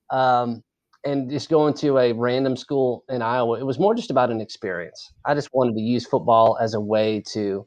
Um, 0.09 0.63
and 1.03 1.31
just 1.31 1.49
going 1.49 1.73
to 1.75 1.97
a 1.97 2.11
random 2.11 2.55
school 2.55 3.05
in 3.09 3.21
iowa 3.21 3.57
it 3.59 3.65
was 3.65 3.79
more 3.79 3.95
just 3.95 4.11
about 4.11 4.29
an 4.29 4.41
experience. 4.41 5.13
I 5.25 5.33
just 5.33 5.49
wanted 5.53 5.75
to 5.75 5.81
use 5.81 6.05
football 6.05 6.57
as 6.61 6.73
a 6.73 6.81
way 6.81 7.23
to 7.31 7.65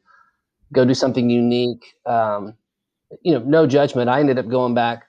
go 0.72 0.84
do 0.84 0.94
something 0.94 1.30
unique. 1.30 1.94
Um, 2.06 2.54
you 3.22 3.32
know, 3.32 3.40
no 3.40 3.66
judgment. 3.66 4.08
I 4.08 4.20
ended 4.20 4.38
up 4.38 4.48
going 4.48 4.74
back. 4.74 5.04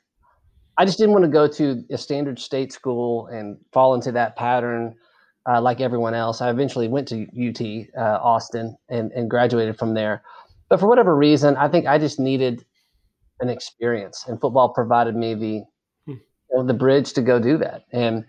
I 0.77 0.85
just 0.85 0.97
didn't 0.97 1.13
want 1.13 1.23
to 1.23 1.31
go 1.31 1.47
to 1.47 1.83
a 1.89 1.97
standard 1.97 2.39
state 2.39 2.73
school 2.73 3.27
and 3.27 3.57
fall 3.71 3.95
into 3.95 4.11
that 4.11 4.35
pattern 4.35 4.95
uh, 5.49 5.61
like 5.61 5.79
everyone 5.79 6.13
else. 6.13 6.41
I 6.41 6.49
eventually 6.49 6.87
went 6.87 7.07
to 7.09 7.23
UT 7.23 7.87
uh, 7.97 8.19
Austin 8.21 8.75
and, 8.89 9.11
and 9.11 9.29
graduated 9.29 9.77
from 9.77 9.93
there. 9.93 10.23
But 10.69 10.79
for 10.79 10.87
whatever 10.87 11.15
reason, 11.15 11.55
I 11.55 11.69
think 11.69 11.85
I 11.85 11.97
just 11.97 12.19
needed 12.19 12.65
an 13.39 13.49
experience, 13.49 14.25
and 14.27 14.39
football 14.39 14.69
provided 14.69 15.15
me 15.15 15.33
the 15.35 15.61
hmm. 16.05 16.17
you 16.17 16.57
know, 16.57 16.65
the 16.65 16.73
bridge 16.73 17.13
to 17.13 17.21
go 17.21 17.39
do 17.39 17.57
that. 17.59 17.83
And 17.91 18.25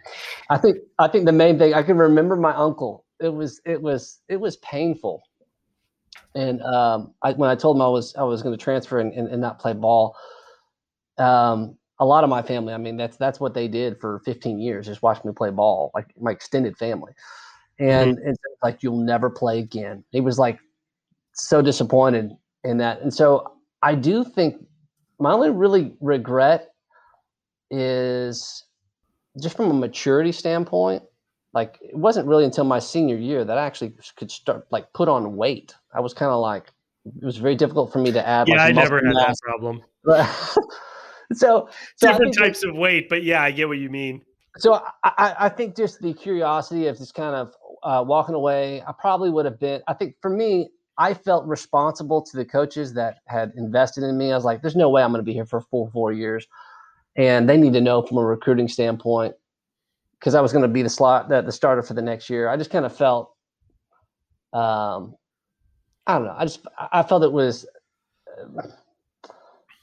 I 0.50 0.58
think 0.58 0.76
I 0.98 1.08
think 1.08 1.24
the 1.24 1.32
main 1.32 1.58
thing 1.58 1.74
I 1.74 1.82
can 1.82 1.96
remember 1.96 2.36
my 2.36 2.54
uncle. 2.54 3.04
It 3.18 3.30
was 3.30 3.60
it 3.64 3.80
was 3.80 4.20
it 4.28 4.36
was 4.36 4.56
painful 4.58 5.22
and 6.34 6.62
um, 6.62 7.14
I, 7.22 7.32
when 7.32 7.50
I 7.50 7.54
told 7.54 7.76
him 7.76 7.82
I 7.82 7.88
was 7.88 8.14
I 8.16 8.22
was 8.22 8.42
going 8.42 8.56
to 8.56 8.62
transfer 8.62 8.98
and, 8.98 9.12
and, 9.12 9.28
and, 9.28 9.40
not 9.40 9.58
play 9.58 9.72
ball, 9.72 10.16
um, 11.18 11.76
a 11.98 12.04
lot 12.04 12.24
of 12.24 12.30
my 12.30 12.42
family, 12.42 12.74
I 12.74 12.78
mean, 12.78 12.96
that's 12.96 13.16
that's 13.16 13.40
what 13.40 13.54
they 13.54 13.68
did 13.68 14.00
for 14.00 14.20
15 14.20 14.58
years, 14.58 14.86
just 14.86 15.02
watch 15.02 15.24
me 15.24 15.32
play 15.32 15.50
ball, 15.50 15.90
like 15.94 16.06
my 16.20 16.30
extended 16.30 16.76
family, 16.76 17.12
and 17.78 18.16
mm-hmm. 18.16 18.28
and 18.28 18.36
so 18.36 18.56
like 18.62 18.82
you'll 18.82 18.98
never 18.98 19.30
play 19.30 19.58
again. 19.58 20.04
He 20.10 20.20
was 20.20 20.38
like 20.38 20.58
so 21.32 21.62
disappointed 21.62 22.32
in 22.64 22.78
that, 22.78 23.00
and 23.00 23.12
so 23.12 23.52
I 23.82 23.94
do 23.94 24.24
think 24.24 24.56
my 25.18 25.32
only 25.32 25.50
really 25.50 25.94
regret 26.00 26.68
is 27.70 28.64
just 29.40 29.56
from 29.56 29.70
a 29.70 29.74
maturity 29.74 30.32
standpoint 30.32 31.02
like 31.56 31.78
it 31.80 31.96
wasn't 31.96 32.28
really 32.28 32.44
until 32.44 32.64
my 32.64 32.78
senior 32.78 33.16
year 33.16 33.42
that 33.42 33.56
I 33.56 33.64
actually 33.64 33.94
could 34.16 34.30
start 34.30 34.66
like 34.70 34.92
put 34.92 35.08
on 35.08 35.36
weight. 35.36 35.74
I 35.94 36.00
was 36.00 36.12
kind 36.12 36.30
of 36.30 36.40
like 36.40 36.70
it 37.06 37.24
was 37.24 37.38
very 37.38 37.54
difficult 37.54 37.90
for 37.90 37.98
me 37.98 38.12
to 38.12 38.28
add. 38.28 38.46
Yeah, 38.46 38.56
like, 38.56 38.68
I 38.68 38.72
never 38.72 38.96
had 38.96 39.14
mass. 39.14 39.26
that 39.28 39.36
problem. 39.42 39.80
so, 41.32 41.70
so 41.96 42.08
different 42.08 42.36
types 42.36 42.62
of 42.62 42.74
weight, 42.74 43.08
but 43.08 43.22
yeah, 43.22 43.42
I 43.42 43.52
get 43.52 43.68
what 43.68 43.78
you 43.78 43.88
mean. 43.88 44.20
So 44.58 44.82
I, 45.02 45.34
I 45.38 45.48
think 45.48 45.74
just 45.74 46.02
the 46.02 46.12
curiosity 46.12 46.88
of 46.88 46.98
just 46.98 47.14
kind 47.14 47.34
of 47.34 47.54
uh, 47.82 48.04
walking 48.06 48.34
away, 48.34 48.82
I 48.82 48.92
probably 48.92 49.30
would 49.30 49.46
have 49.46 49.58
been. 49.58 49.80
I 49.88 49.94
think 49.94 50.16
for 50.20 50.28
me, 50.28 50.68
I 50.98 51.14
felt 51.14 51.46
responsible 51.46 52.20
to 52.20 52.36
the 52.36 52.44
coaches 52.44 52.92
that 52.94 53.20
had 53.28 53.52
invested 53.56 54.04
in 54.04 54.18
me. 54.18 54.30
I 54.30 54.36
was 54.36 54.44
like, 54.44 54.60
"There's 54.60 54.76
no 54.76 54.90
way 54.90 55.02
I'm 55.02 55.10
going 55.10 55.20
to 55.20 55.24
be 55.24 55.32
here 55.32 55.46
for 55.46 55.62
full 55.62 55.88
four 55.90 56.12
years," 56.12 56.46
and 57.16 57.48
they 57.48 57.56
need 57.56 57.72
to 57.72 57.80
know 57.80 58.02
from 58.02 58.18
a 58.18 58.24
recruiting 58.24 58.68
standpoint 58.68 59.34
because 60.20 60.34
I 60.34 60.40
was 60.40 60.52
going 60.52 60.62
to 60.62 60.68
be 60.68 60.82
the 60.82 60.90
slot 60.90 61.28
the, 61.28 61.42
the 61.42 61.52
starter 61.52 61.82
for 61.82 61.94
the 61.94 62.02
next 62.02 62.30
year. 62.30 62.48
I 62.48 62.56
just 62.56 62.70
kind 62.70 62.84
of 62.84 62.96
felt, 62.96 63.34
um, 64.52 65.14
I 66.06 66.14
don't 66.14 66.24
know. 66.24 66.34
I 66.36 66.44
just 66.44 66.60
I 66.92 67.02
felt 67.02 67.22
it 67.22 67.32
was 67.32 67.66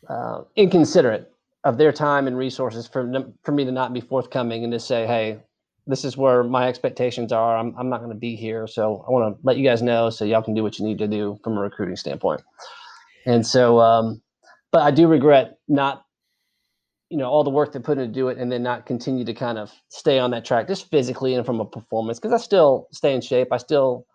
uh, 0.09 0.41
inconsiderate 0.55 1.31
of 1.63 1.77
their 1.77 1.91
time 1.91 2.27
and 2.27 2.37
resources 2.37 2.87
for 2.87 3.11
for 3.43 3.51
me 3.51 3.65
to 3.65 3.71
not 3.71 3.93
be 3.93 4.01
forthcoming 4.01 4.63
and 4.63 4.73
to 4.73 4.79
say, 4.79 5.05
hey, 5.05 5.39
this 5.87 6.05
is 6.05 6.17
where 6.17 6.43
my 6.43 6.67
expectations 6.67 7.31
are. 7.31 7.57
I'm 7.57 7.75
I'm 7.77 7.89
not 7.89 7.99
going 7.99 8.11
to 8.11 8.17
be 8.17 8.35
here, 8.35 8.67
so 8.67 9.03
I 9.07 9.11
want 9.11 9.35
to 9.35 9.39
let 9.43 9.57
you 9.57 9.63
guys 9.63 9.81
know 9.81 10.09
so 10.09 10.25
y'all 10.25 10.41
can 10.41 10.53
do 10.53 10.63
what 10.63 10.79
you 10.79 10.85
need 10.85 10.97
to 10.99 11.07
do 11.07 11.39
from 11.43 11.57
a 11.57 11.61
recruiting 11.61 11.95
standpoint. 11.95 12.41
And 13.25 13.45
so, 13.45 13.79
um, 13.79 14.21
but 14.71 14.81
I 14.81 14.91
do 14.91 15.07
regret 15.07 15.57
not 15.67 16.05
you 17.13 17.19
know 17.19 17.29
all 17.29 17.43
the 17.43 17.49
work 17.51 17.71
they 17.71 17.79
put 17.79 17.99
into 17.99 18.11
do 18.11 18.29
it 18.29 18.39
and 18.39 18.51
then 18.51 18.63
not 18.63 18.87
continue 18.87 19.23
to 19.23 19.35
kind 19.35 19.59
of 19.59 19.71
stay 19.89 20.17
on 20.17 20.31
that 20.31 20.43
track 20.43 20.67
just 20.67 20.89
physically 20.89 21.35
and 21.35 21.45
from 21.45 21.59
a 21.59 21.65
performance 21.65 22.19
because 22.19 22.33
i 22.33 22.43
still 22.43 22.87
stay 22.91 23.13
in 23.13 23.21
shape. 23.21 23.49
I 23.51 23.57
still 23.57 24.07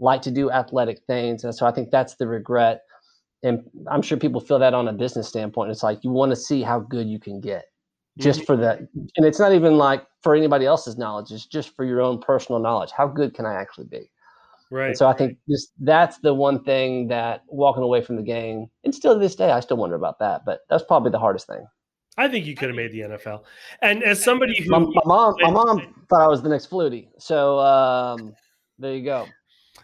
like 0.00 0.22
to 0.22 0.32
do 0.32 0.50
athletic 0.50 0.98
things 1.06 1.44
and 1.44 1.54
so 1.54 1.66
i 1.66 1.70
think 1.70 1.92
that's 1.92 2.16
the 2.16 2.26
regret. 2.26 2.82
And 3.44 3.62
i'm 3.88 4.02
sure 4.02 4.18
people 4.18 4.40
feel 4.40 4.58
that 4.58 4.74
on 4.74 4.88
a 4.88 4.92
business 4.92 5.28
standpoint. 5.28 5.70
It's 5.70 5.84
like 5.84 6.02
you 6.02 6.10
want 6.10 6.30
to 6.30 6.36
see 6.36 6.62
how 6.62 6.80
good 6.80 7.06
you 7.06 7.20
can 7.20 7.40
get 7.40 7.66
just 8.18 8.40
mm-hmm. 8.40 8.46
for 8.46 8.56
that. 8.56 8.80
And 9.16 9.24
it's 9.24 9.38
not 9.38 9.52
even 9.52 9.78
like 9.78 10.04
for 10.20 10.34
anybody 10.34 10.66
else's 10.66 10.98
knowledge. 10.98 11.30
It's 11.30 11.46
just 11.46 11.76
for 11.76 11.84
your 11.84 12.00
own 12.00 12.20
personal 12.20 12.60
knowledge. 12.60 12.90
How 12.90 13.06
good 13.06 13.34
can 13.34 13.46
i 13.46 13.54
actually 13.54 13.86
be? 13.86 14.10
Right. 14.72 14.86
and 14.88 14.96
so 14.96 15.06
i 15.06 15.12
think 15.12 15.36
just 15.50 15.70
that's 15.80 16.16
the 16.20 16.32
one 16.32 16.64
thing 16.64 17.08
that 17.08 17.42
walking 17.48 17.82
away 17.82 18.00
from 18.00 18.16
the 18.16 18.22
game 18.22 18.70
and 18.84 18.94
still 18.94 19.12
to 19.12 19.20
this 19.20 19.36
day 19.36 19.50
i 19.52 19.60
still 19.60 19.76
wonder 19.76 19.96
about 19.96 20.18
that 20.20 20.46
but 20.46 20.60
that's 20.70 20.82
probably 20.82 21.10
the 21.10 21.18
hardest 21.18 21.46
thing 21.46 21.66
I 22.16 22.28
think 22.28 22.46
you 22.46 22.54
could 22.54 22.68
have 22.68 22.76
made 22.76 22.92
the 22.92 23.00
NFL. 23.00 23.44
And 23.80 24.02
as 24.02 24.22
somebody 24.22 24.62
who 24.62 24.70
my, 24.70 24.78
my 24.78 25.02
mom, 25.04 25.34
my 25.40 25.50
mom 25.50 26.04
thought 26.08 26.22
I 26.22 26.28
was 26.28 26.42
the 26.42 26.48
next 26.48 26.70
Flutie. 26.70 27.08
So 27.18 27.58
um, 27.58 28.34
there 28.78 28.94
you 28.94 29.04
go. 29.04 29.26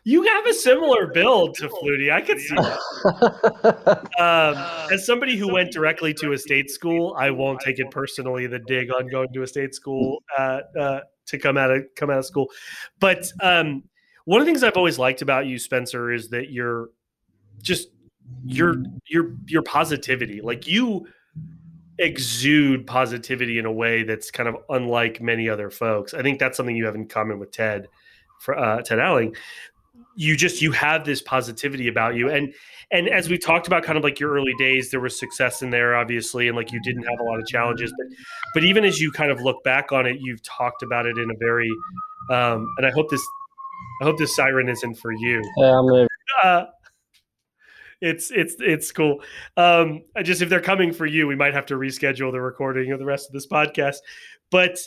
You 0.05 0.23
have 0.23 0.47
a 0.47 0.53
similar 0.53 1.07
build 1.07 1.55
to 1.57 1.69
Flutie. 1.69 2.13
I 2.13 2.21
could 2.21 2.39
see 2.39 2.55
that. 2.55 4.09
um, 4.19 4.93
as 4.93 5.07
somebody 5.07 5.37
who 5.37 5.53
went 5.53 5.73
directly 5.73 6.13
to 6.15 6.33
a 6.33 6.39
state 6.39 6.71
school, 6.71 7.15
I 7.19 7.31
won't 7.31 7.61
take 7.61 7.79
it 7.79 7.91
personally 7.91 8.47
the 8.47 8.59
dig 8.59 8.91
on 8.93 9.09
going 9.09 9.33
to 9.33 9.43
a 9.43 9.47
state 9.47 9.75
school 9.75 10.23
uh, 10.39 10.61
uh, 10.79 11.01
to 11.27 11.39
come 11.39 11.57
out 11.57 11.71
of 11.71 11.83
come 11.97 12.11
out 12.11 12.19
of 12.19 12.27
school. 12.27 12.51
But 13.01 13.31
um, 13.43 13.85
one 14.25 14.41
of 14.41 14.47
the 14.47 14.53
things 14.53 14.63
I've 14.63 14.77
always 14.77 14.99
liked 14.99 15.23
about 15.23 15.47
you, 15.47 15.59
Spencer, 15.59 16.13
is 16.13 16.29
that 16.29 16.51
you're 16.51 16.91
just 17.63 17.89
your 18.45 18.77
your 19.07 19.35
your 19.47 19.63
positivity. 19.63 20.41
Like 20.41 20.67
you 20.67 21.07
exude 21.99 22.87
positivity 22.87 23.59
in 23.59 23.67
a 23.67 23.73
way 23.73 24.05
that's 24.05 24.31
kind 24.31 24.49
of 24.49 24.57
unlike 24.69 25.21
many 25.21 25.49
other 25.49 25.71
folks. 25.71 26.15
I 26.15 26.23
think 26.23 26.39
that's 26.39 26.57
something 26.57 26.77
you 26.77 26.87
have 26.87 26.95
in 26.95 27.07
common 27.07 27.39
with 27.39 27.51
Ted, 27.51 27.89
for 28.39 28.59
uh, 28.59 28.83
Ted 28.83 29.01
Alling. 29.01 29.35
You 30.15 30.37
just 30.37 30.63
you 30.63 30.73
have 30.73 31.05
this 31.05 31.23
positivity 31.23 31.89
about 31.89 32.15
you, 32.15 32.29
and 32.29 32.55
and 32.91 33.09
as 33.09 33.29
we 33.29 33.37
talked 33.37 33.67
about, 33.67 33.83
kind 33.83 33.99
of 33.99 34.05
like 34.05 34.19
your 34.19 34.33
early 34.33 34.55
days, 34.59 34.91
there 34.91 35.01
was 35.01 35.19
success 35.19 35.61
in 35.61 35.71
there, 35.71 35.97
obviously, 35.97 36.49
and 36.49 36.57
like 36.57 36.73
you 36.73 36.81
didn't 36.83 37.03
have 37.03 37.21
a 37.21 37.25
lot 37.25 37.39
of 37.39 37.47
challenges, 37.47 37.93
but 37.99 38.07
but 38.55 38.65
even 38.65 38.85
as 38.85 39.01
you 39.01 39.13
kind 39.13 39.31
of 39.31 39.41
look 39.41 39.63
back 39.65 39.93
on 39.93 40.07
it, 40.07 40.19
you've 40.21 40.43
talked 40.43 40.83
about 40.83 41.07
it 41.07 41.19
in 41.19 41.31
a 41.31 41.35
very, 41.39 41.71
um, 42.31 42.67
and 42.79 42.87
I 42.87 42.91
hope 42.91 43.11
this, 43.11 43.23
I 44.01 44.05
hope 44.05 44.19
this 44.19 44.35
siren 44.35 44.69
isn't 44.69 44.95
for 44.97 45.13
you. 45.13 45.43
Yeah, 45.57 45.79
I'm 45.79 45.87
gonna... 45.87 46.07
uh, 46.43 46.65
it's 48.01 48.31
it's 48.31 48.57
it's 48.61 48.93
cool. 48.93 49.23
Um, 49.57 50.03
just 50.23 50.43
if 50.43 50.49
they're 50.49 50.61
coming 50.61 50.93
for 50.93 51.07
you, 51.07 51.27
we 51.27 51.37
might 51.37 51.55
have 51.55 51.67
to 51.67 51.75
reschedule 51.75 52.31
the 52.31 52.41
recording 52.41 52.93
of 52.93 52.99
the 52.99 53.05
rest 53.05 53.29
of 53.29 53.33
this 53.33 53.47
podcast. 53.47 53.97
But 54.51 54.79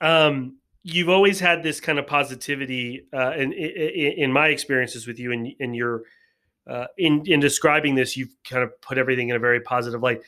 um, 0.00 0.56
you've 0.82 1.08
always 1.08 1.40
had 1.40 1.62
this 1.62 1.80
kind 1.80 1.98
of 1.98 2.06
positivity, 2.06 3.06
uh, 3.12 3.32
in, 3.32 3.52
in, 3.52 4.32
my 4.32 4.48
experiences 4.48 5.06
with 5.06 5.18
you, 5.18 5.32
and 5.32 5.76
your 5.76 6.02
uh, 6.66 6.86
in 6.98 7.22
in 7.26 7.40
describing 7.40 7.94
this, 7.94 8.16
you've 8.16 8.34
kind 8.48 8.62
of 8.62 8.78
put 8.80 8.98
everything 8.98 9.30
in 9.30 9.36
a 9.36 9.40
very 9.40 9.60
positive 9.60 10.02
light. 10.02 10.20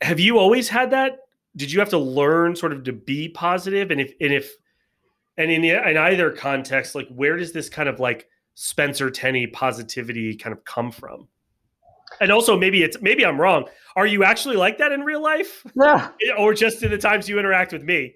Have 0.00 0.18
you 0.18 0.38
always 0.38 0.68
had 0.68 0.90
that? 0.90 1.18
Did 1.56 1.70
you 1.70 1.78
have 1.78 1.90
to 1.90 1.98
learn 1.98 2.56
sort 2.56 2.72
of 2.72 2.84
to 2.84 2.92
be 2.92 3.28
positive? 3.28 3.92
And 3.92 4.00
if 4.00 4.12
and 4.20 4.32
if 4.32 4.52
and 5.36 5.50
in 5.50 5.64
in 5.64 5.96
either 5.96 6.32
context, 6.32 6.96
like 6.96 7.08
where 7.08 7.36
does 7.36 7.52
this 7.52 7.68
kind 7.68 7.88
of 7.88 8.00
like 8.00 8.28
Spencer 8.54 9.10
Tenney 9.10 9.46
positivity 9.46 10.36
kind 10.36 10.52
of 10.52 10.64
come 10.64 10.90
from? 10.90 11.28
And 12.20 12.30
also, 12.30 12.56
maybe 12.56 12.82
it's 12.82 13.00
maybe 13.00 13.26
I'm 13.26 13.40
wrong. 13.40 13.64
Are 13.96 14.06
you 14.06 14.24
actually 14.24 14.56
like 14.56 14.78
that 14.78 14.92
in 14.92 15.02
real 15.02 15.22
life? 15.22 15.64
Yeah. 15.74 16.10
or 16.38 16.54
just 16.54 16.82
in 16.82 16.90
the 16.90 16.98
times 16.98 17.28
you 17.28 17.38
interact 17.38 17.72
with 17.72 17.82
me? 17.82 18.14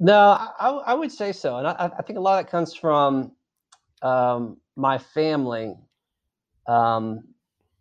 No, 0.00 0.14
I, 0.60 0.68
I 0.86 0.94
would 0.94 1.10
say 1.10 1.32
so, 1.32 1.56
and 1.56 1.66
I, 1.66 1.90
I, 1.98 2.02
think 2.02 2.18
a 2.18 2.22
lot 2.22 2.38
of 2.38 2.44
that 2.46 2.50
comes 2.50 2.72
from 2.72 3.32
um, 4.02 4.58
my 4.76 4.96
family, 4.96 5.74
um, 6.68 7.24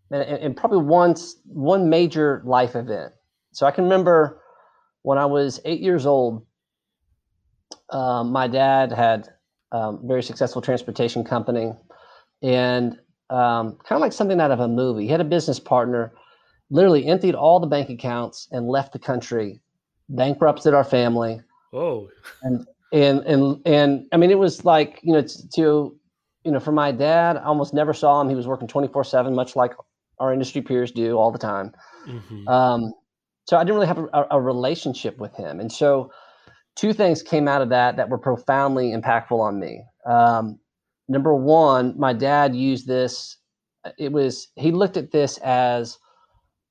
and, 0.10 0.23
and, 0.23 0.58
probably 0.58 0.80
once 0.80 1.36
one 1.45 1.88
major 1.89 2.41
life 2.43 2.76
event. 2.76 3.13
So 3.52 3.67
I 3.67 3.71
can 3.71 3.84
remember 3.84 4.41
when 5.04 5.19
I 5.19 5.28
was 5.28 5.60
eight 5.63 5.80
years 5.80 6.08
old. 6.08 6.43
Um, 7.91 8.32
my 8.32 8.47
dad 8.47 8.91
had 8.91 9.30
um, 9.71 9.99
very 10.03 10.23
successful 10.23 10.62
transportation 10.62 11.23
company, 11.23 11.73
and 12.41 12.93
um, 13.30 13.77
kind 13.84 13.91
of 13.91 13.99
like 13.99 14.13
something 14.13 14.39
out 14.39 14.51
of 14.51 14.60
a 14.60 14.67
movie. 14.67 15.03
He 15.03 15.12
had 15.12 15.21
a 15.21 15.25
business 15.25 15.60
partner, 15.60 16.13
literally 16.69 17.06
emptied 17.06 17.36
all 17.36 17.60
the 17.60 17.67
bank 17.67 17.89
accounts 17.89 18.47
and 18.51 18.67
left 18.67 18.93
the 18.93 18.99
country, 18.99 19.60
bankrupted 20.10 20.73
our 20.73 20.84
family. 20.84 21.41
Oh, 21.73 22.10
and 22.43 22.65
and 22.93 23.19
and 23.21 23.62
and 23.65 24.06
I 24.12 24.17
mean, 24.17 24.32
it 24.32 24.39
was 24.39 24.63
like 24.63 24.99
you 25.03 25.13
know 25.13 25.25
to 25.56 25.95
you 26.43 26.51
know 26.51 26.60
for 26.60 26.71
my 26.71 26.91
dad, 26.91 27.38
I 27.38 27.43
almost 27.43 27.73
never 27.73 27.93
saw 27.93 28.21
him. 28.21 28.30
He 28.30 28.36
was 28.36 28.47
working 28.47 28.67
twenty 28.67 28.88
four 28.88 29.03
seven, 29.03 29.36
much 29.36 29.56
like 29.56 29.73
our 30.19 30.32
industry 30.32 30.62
peers 30.62 30.91
do 30.91 31.17
all 31.17 31.32
the 31.32 31.38
time. 31.38 31.73
Mm-hmm. 32.08 32.47
Um, 32.47 32.93
so 33.45 33.58
I 33.58 33.63
didn't 33.63 33.75
really 33.75 33.88
have 33.88 33.99
a, 33.99 34.27
a 34.32 34.41
relationship 34.41 35.17
with 35.17 35.36
him, 35.36 35.60
and 35.60 35.71
so 35.71 36.12
two 36.77 36.93
things 36.93 37.21
came 37.21 37.47
out 37.47 37.61
of 37.61 37.69
that 37.69 37.97
that 37.97 38.07
were 38.07 38.17
profoundly 38.17 38.91
impactful 38.91 39.37
on 39.37 39.59
me. 39.59 39.83
Um, 40.05 40.59
number 41.09 41.35
one, 41.35 41.97
my 41.97 42.13
dad 42.13 42.55
used 42.55 42.87
this. 42.87 43.37
It 43.97 44.11
was 44.11 44.49
he 44.55 44.71
looked 44.71 44.95
at 44.95 45.11
this 45.11 45.37
as 45.39 45.97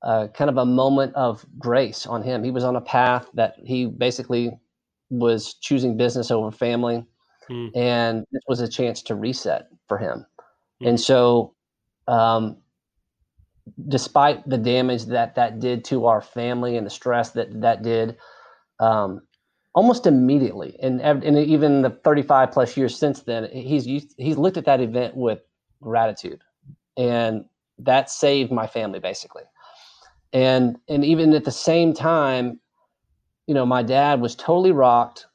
uh, 0.03 0.29
kind 0.29 0.49
of 0.49 0.57
a 0.59 0.65
moment 0.65 1.15
of 1.15 1.45
grace 1.59 2.07
on 2.07 2.23
him. 2.23 2.45
He 2.45 2.51
was 2.51 2.65
on 2.65 2.77
a 2.77 2.81
path 2.81 3.29
that 3.35 3.57
he 3.65 3.87
basically 3.87 4.59
was 5.11 5.55
choosing 5.55 5.97
business 5.97 6.31
over 6.31 6.51
family, 6.51 7.05
mm. 7.51 7.71
and 7.77 8.25
this 8.31 8.43
was 8.49 8.61
a 8.61 8.69
chance 8.69 9.03
to 9.03 9.15
reset 9.15 9.69
for 9.89 9.99
him. 9.99 10.25
Mm. 10.83 10.89
And 10.91 11.01
so, 11.01 11.55
um, 12.07 12.59
despite 13.89 14.49
the 14.49 14.59
damage 14.59 15.07
that 15.07 15.35
that 15.35 15.59
did 15.59 15.85
to 15.87 16.07
our 16.07 16.21
family 16.21 16.77
and 16.77 16.87
the 16.87 16.91
stress 16.91 17.31
that 17.31 17.61
that 17.61 17.83
did, 17.83 18.17
um, 18.79 19.23
almost 19.77 20.07
immediately, 20.07 20.77
and 20.83 21.01
and 21.03 21.39
even 21.39 21.83
the 21.83 21.91
35 21.91 22.51
plus 22.51 22.77
years 22.77 22.99
since 22.99 23.23
then, 23.23 23.49
he's 23.53 23.87
used, 23.87 24.15
he's 24.17 24.39
looked 24.39 24.57
at 24.57 24.65
that 24.65 24.81
event 24.81 25.15
with 25.15 25.41
gratitude, 25.83 26.41
and 26.97 27.45
that 27.79 28.11
saved 28.11 28.51
my 28.51 28.67
family 28.67 28.99
basically. 28.99 29.45
And 30.33 30.79
and 30.89 31.05
even 31.05 31.35
at 31.35 31.45
the 31.45 31.53
same 31.53 31.93
time, 31.93 32.59
you 33.47 33.55
know, 33.55 33.67
my 33.67 33.83
dad 33.83 34.21
was 34.21 34.35
totally 34.35 34.73
rocked. 34.73 35.27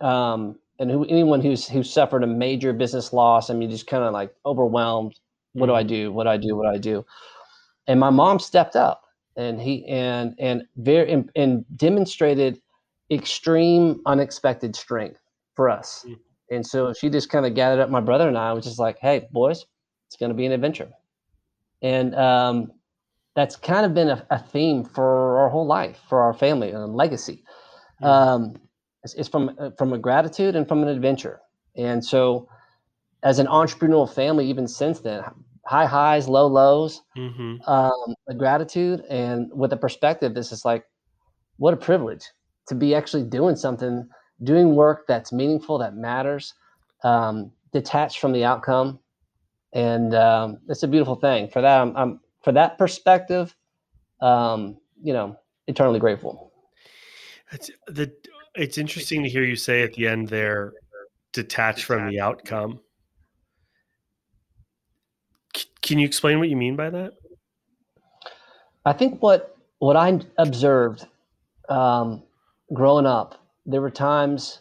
Um, 0.00 0.58
and 0.78 0.90
who, 0.90 1.06
anyone 1.06 1.40
who's 1.40 1.66
who 1.66 1.82
suffered 1.82 2.22
a 2.22 2.26
major 2.26 2.74
business 2.74 3.14
loss, 3.14 3.48
I 3.48 3.54
mean, 3.54 3.70
just 3.70 3.86
kind 3.86 4.04
of 4.04 4.12
like 4.12 4.32
overwhelmed. 4.44 5.18
What 5.54 5.66
do 5.66 5.74
I 5.74 5.80
mm-hmm. 5.80 5.88
do? 5.88 6.12
What 6.12 6.24
do 6.24 6.30
I 6.30 6.36
do? 6.36 6.54
What 6.54 6.64
do 6.64 6.68
I 6.68 6.78
do? 6.78 7.04
And 7.86 7.98
my 7.98 8.10
mom 8.10 8.38
stepped 8.40 8.76
up, 8.76 9.04
and 9.36 9.58
he 9.58 9.86
and 9.86 10.34
and 10.38 10.64
very 10.76 11.10
and, 11.10 11.30
and 11.34 11.64
demonstrated 11.76 12.60
extreme 13.10 14.00
unexpected 14.06 14.74
strength 14.74 15.20
for 15.54 15.70
us. 15.70 16.04
Mm. 16.06 16.18
And 16.50 16.66
so 16.66 16.92
she 16.92 17.10
just 17.10 17.30
kind 17.30 17.46
of 17.46 17.54
gathered 17.54 17.80
up 17.80 17.90
my 17.90 18.00
brother 18.00 18.28
and 18.28 18.38
I, 18.38 18.52
was 18.52 18.64
just 18.64 18.78
like, 18.78 18.98
hey, 19.00 19.26
boys, 19.32 19.64
it's 20.06 20.16
going 20.16 20.30
to 20.30 20.36
be 20.36 20.46
an 20.46 20.52
adventure. 20.52 20.90
And 21.82 22.14
um, 22.14 22.72
that's 23.34 23.56
kind 23.56 23.84
of 23.84 23.94
been 23.94 24.08
a, 24.08 24.26
a, 24.30 24.38
theme 24.38 24.84
for 24.84 25.38
our 25.38 25.48
whole 25.48 25.66
life, 25.66 26.00
for 26.08 26.22
our 26.22 26.32
family 26.32 26.70
and 26.70 26.94
legacy. 26.94 27.44
Mm. 28.02 28.06
Um, 28.06 28.56
it's, 29.02 29.14
it's, 29.14 29.28
from 29.28 29.54
uh, 29.58 29.70
from 29.76 29.92
a 29.92 29.98
gratitude 29.98 30.56
and 30.56 30.66
from 30.66 30.82
an 30.82 30.88
adventure. 30.88 31.40
And 31.76 32.04
so, 32.04 32.48
as 33.22 33.38
an 33.38 33.46
entrepreneurial 33.46 34.12
family, 34.12 34.48
even 34.48 34.66
since 34.66 35.00
then, 35.00 35.22
high 35.66 35.86
highs, 35.86 36.28
low 36.28 36.46
lows, 36.46 37.02
mm-hmm. 37.16 37.56
um, 37.68 38.14
a 38.28 38.34
gratitude, 38.34 39.04
and 39.10 39.50
with 39.52 39.72
a 39.72 39.76
perspective, 39.76 40.34
this 40.34 40.52
is 40.52 40.64
like, 40.64 40.84
what 41.58 41.74
a 41.74 41.76
privilege 41.76 42.24
to 42.68 42.74
be 42.74 42.94
actually 42.94 43.24
doing 43.24 43.56
something, 43.56 44.08
doing 44.42 44.74
work 44.74 45.06
that's 45.06 45.32
meaningful, 45.32 45.78
that 45.78 45.96
matters, 45.96 46.54
um, 47.04 47.50
detached 47.72 48.18
from 48.18 48.32
the 48.32 48.44
outcome, 48.44 48.98
and 49.72 50.14
um, 50.14 50.58
it's 50.68 50.82
a 50.82 50.88
beautiful 50.88 51.16
thing. 51.16 51.48
For 51.48 51.60
that, 51.62 51.80
I'm, 51.80 51.96
I'm 51.96 52.20
for 52.42 52.52
that 52.52 52.78
perspective, 52.78 53.54
um, 54.20 54.78
you 55.02 55.12
know, 55.12 55.36
eternally 55.66 56.00
grateful. 56.00 56.52
It's 57.52 57.70
the. 57.86 58.12
It's 58.54 58.78
interesting 58.78 59.22
to 59.22 59.28
hear 59.28 59.44
you 59.44 59.54
say 59.54 59.82
at 59.82 59.92
the 59.92 60.08
end 60.08 60.28
there, 60.28 60.72
detached 61.32 61.84
from 61.84 62.08
the 62.08 62.20
outcome. 62.20 62.80
C- 65.54 65.66
can 65.82 65.98
you 65.98 66.06
explain 66.06 66.38
what 66.38 66.48
you 66.48 66.56
mean 66.56 66.74
by 66.74 66.88
that? 66.88 67.12
I 68.86 68.94
think 68.94 69.22
what 69.22 69.58
what 69.78 69.96
I 69.96 70.20
observed 70.38 71.06
um, 71.68 72.22
growing 72.72 73.06
up, 73.06 73.46
there 73.64 73.80
were 73.80 73.90
times 73.90 74.60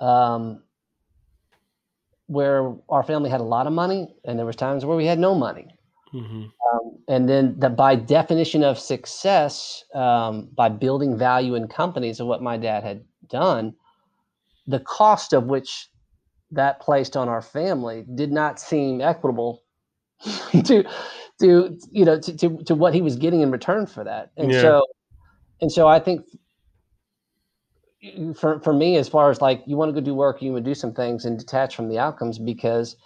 um, 0.00 0.62
where 2.26 2.74
our 2.88 3.02
family 3.02 3.30
had 3.30 3.40
a 3.40 3.44
lot 3.44 3.66
of 3.66 3.72
money, 3.72 4.14
and 4.24 4.38
there 4.38 4.46
was 4.46 4.56
times 4.56 4.84
where 4.84 4.96
we 4.96 5.06
had 5.06 5.18
no 5.18 5.34
money. 5.34 5.66
Mm-hmm. 6.12 6.44
Um, 6.44 6.98
and 7.08 7.28
then, 7.28 7.58
the, 7.58 7.68
by 7.68 7.96
definition 7.96 8.62
of 8.62 8.78
success, 8.78 9.84
um, 9.94 10.48
by 10.54 10.68
building 10.68 11.18
value 11.18 11.54
in 11.54 11.68
companies, 11.68 12.20
of 12.20 12.26
what 12.26 12.42
my 12.42 12.56
dad 12.56 12.84
had 12.84 13.04
done, 13.28 13.74
the 14.66 14.80
cost 14.80 15.32
of 15.32 15.44
which 15.44 15.88
that 16.50 16.80
placed 16.80 17.16
on 17.16 17.28
our 17.28 17.42
family 17.42 18.04
did 18.14 18.30
not 18.30 18.60
seem 18.60 19.00
equitable 19.00 19.62
to 20.64 20.84
to 21.40 21.78
you 21.90 22.04
know 22.04 22.18
to, 22.20 22.36
to, 22.36 22.58
to 22.64 22.74
what 22.74 22.94
he 22.94 23.02
was 23.02 23.16
getting 23.16 23.40
in 23.40 23.50
return 23.50 23.86
for 23.86 24.04
that. 24.04 24.30
And 24.36 24.52
yeah. 24.52 24.60
so, 24.60 24.86
and 25.60 25.70
so, 25.70 25.88
I 25.88 25.98
think 25.98 26.24
for 28.36 28.60
for 28.60 28.72
me, 28.72 28.96
as 28.96 29.08
far 29.08 29.30
as 29.30 29.40
like 29.40 29.62
you 29.66 29.76
want 29.76 29.94
to 29.94 30.00
go 30.00 30.04
do 30.04 30.14
work, 30.14 30.42
you 30.42 30.52
want 30.52 30.64
to 30.64 30.70
do 30.70 30.74
some 30.74 30.92
things 30.92 31.24
and 31.24 31.38
detach 31.38 31.74
from 31.76 31.88
the 31.88 31.98
outcomes 31.98 32.38
because 32.38 32.96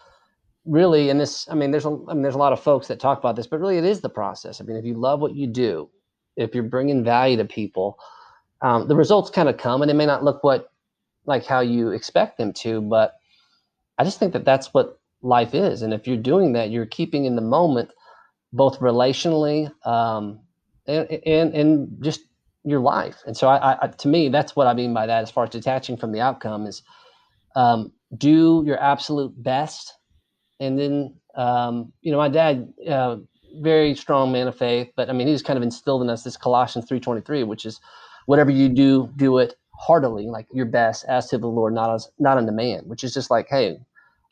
really, 0.68 1.10
and 1.10 1.18
this, 1.18 1.48
I 1.50 1.54
mean, 1.54 1.70
there's 1.70 1.86
a, 1.86 1.98
I 2.08 2.14
mean, 2.14 2.22
there's 2.22 2.34
a 2.34 2.38
lot 2.38 2.52
of 2.52 2.60
folks 2.60 2.88
that 2.88 3.00
talk 3.00 3.18
about 3.18 3.36
this, 3.36 3.46
but 3.46 3.60
really, 3.60 3.78
it 3.78 3.84
is 3.84 4.00
the 4.00 4.08
process. 4.08 4.60
I 4.60 4.64
mean, 4.64 4.76
if 4.76 4.84
you 4.84 4.94
love 4.94 5.20
what 5.20 5.34
you 5.34 5.46
do, 5.46 5.88
if 6.36 6.54
you're 6.54 6.64
bringing 6.64 7.02
value 7.02 7.36
to 7.38 7.44
people, 7.44 7.98
um, 8.60 8.86
the 8.86 8.96
results 8.96 9.30
kind 9.30 9.48
of 9.48 9.56
come, 9.56 9.82
and 9.82 9.90
it 9.90 9.94
may 9.94 10.06
not 10.06 10.24
look 10.24 10.44
what 10.44 10.70
like 11.26 11.44
how 11.44 11.60
you 11.60 11.90
expect 11.90 12.38
them 12.38 12.52
to, 12.52 12.80
but 12.80 13.14
I 13.98 14.04
just 14.04 14.18
think 14.18 14.32
that 14.32 14.44
that's 14.44 14.72
what 14.72 15.00
life 15.22 15.54
is, 15.54 15.82
and 15.82 15.92
if 15.92 16.06
you're 16.06 16.16
doing 16.16 16.52
that, 16.52 16.70
you're 16.70 16.86
keeping 16.86 17.24
in 17.24 17.36
the 17.36 17.42
moment, 17.42 17.90
both 18.52 18.78
relationally 18.78 19.70
um, 19.86 20.40
and, 20.86 21.08
and 21.26 21.54
and 21.54 22.02
just 22.02 22.20
your 22.68 22.80
life. 22.80 23.22
And 23.26 23.36
so, 23.36 23.48
I, 23.48 23.76
I, 23.82 23.86
to 23.88 24.08
me, 24.08 24.28
that's 24.28 24.54
what 24.56 24.66
I 24.66 24.74
mean 24.74 24.94
by 24.94 25.06
that. 25.06 25.22
As 25.22 25.30
far 25.30 25.44
as 25.44 25.50
detaching 25.50 25.96
from 25.96 26.12
the 26.12 26.20
outcome 26.20 26.66
is, 26.66 26.82
um, 27.56 27.92
do 28.16 28.62
your 28.66 28.80
absolute 28.80 29.32
best, 29.42 29.94
and 30.60 30.78
then 30.78 31.14
um, 31.34 31.92
you 32.00 32.10
know, 32.10 32.18
my 32.18 32.28
dad, 32.28 32.72
uh, 32.88 33.16
very 33.60 33.94
strong 33.94 34.32
man 34.32 34.48
of 34.48 34.56
faith, 34.56 34.88
but 34.96 35.08
I 35.08 35.12
mean, 35.12 35.26
he's 35.26 35.42
kind 35.42 35.56
of 35.56 35.62
instilled 35.62 36.02
in 36.02 36.10
us 36.10 36.22
this 36.22 36.36
Colossians 36.36 36.86
three 36.88 37.00
twenty 37.00 37.22
three, 37.22 37.44
which 37.44 37.64
is, 37.64 37.80
whatever 38.26 38.50
you 38.50 38.68
do, 38.68 39.10
do 39.16 39.38
it 39.38 39.54
heartily, 39.78 40.26
like 40.26 40.46
your 40.52 40.66
best, 40.66 41.04
as 41.08 41.28
to 41.28 41.38
the 41.38 41.46
Lord, 41.46 41.74
not 41.74 41.94
as 41.94 42.08
not 42.18 42.38
unto 42.38 42.52
man. 42.52 42.80
Which 42.86 43.04
is 43.04 43.14
just 43.14 43.30
like, 43.30 43.48
hey, 43.48 43.78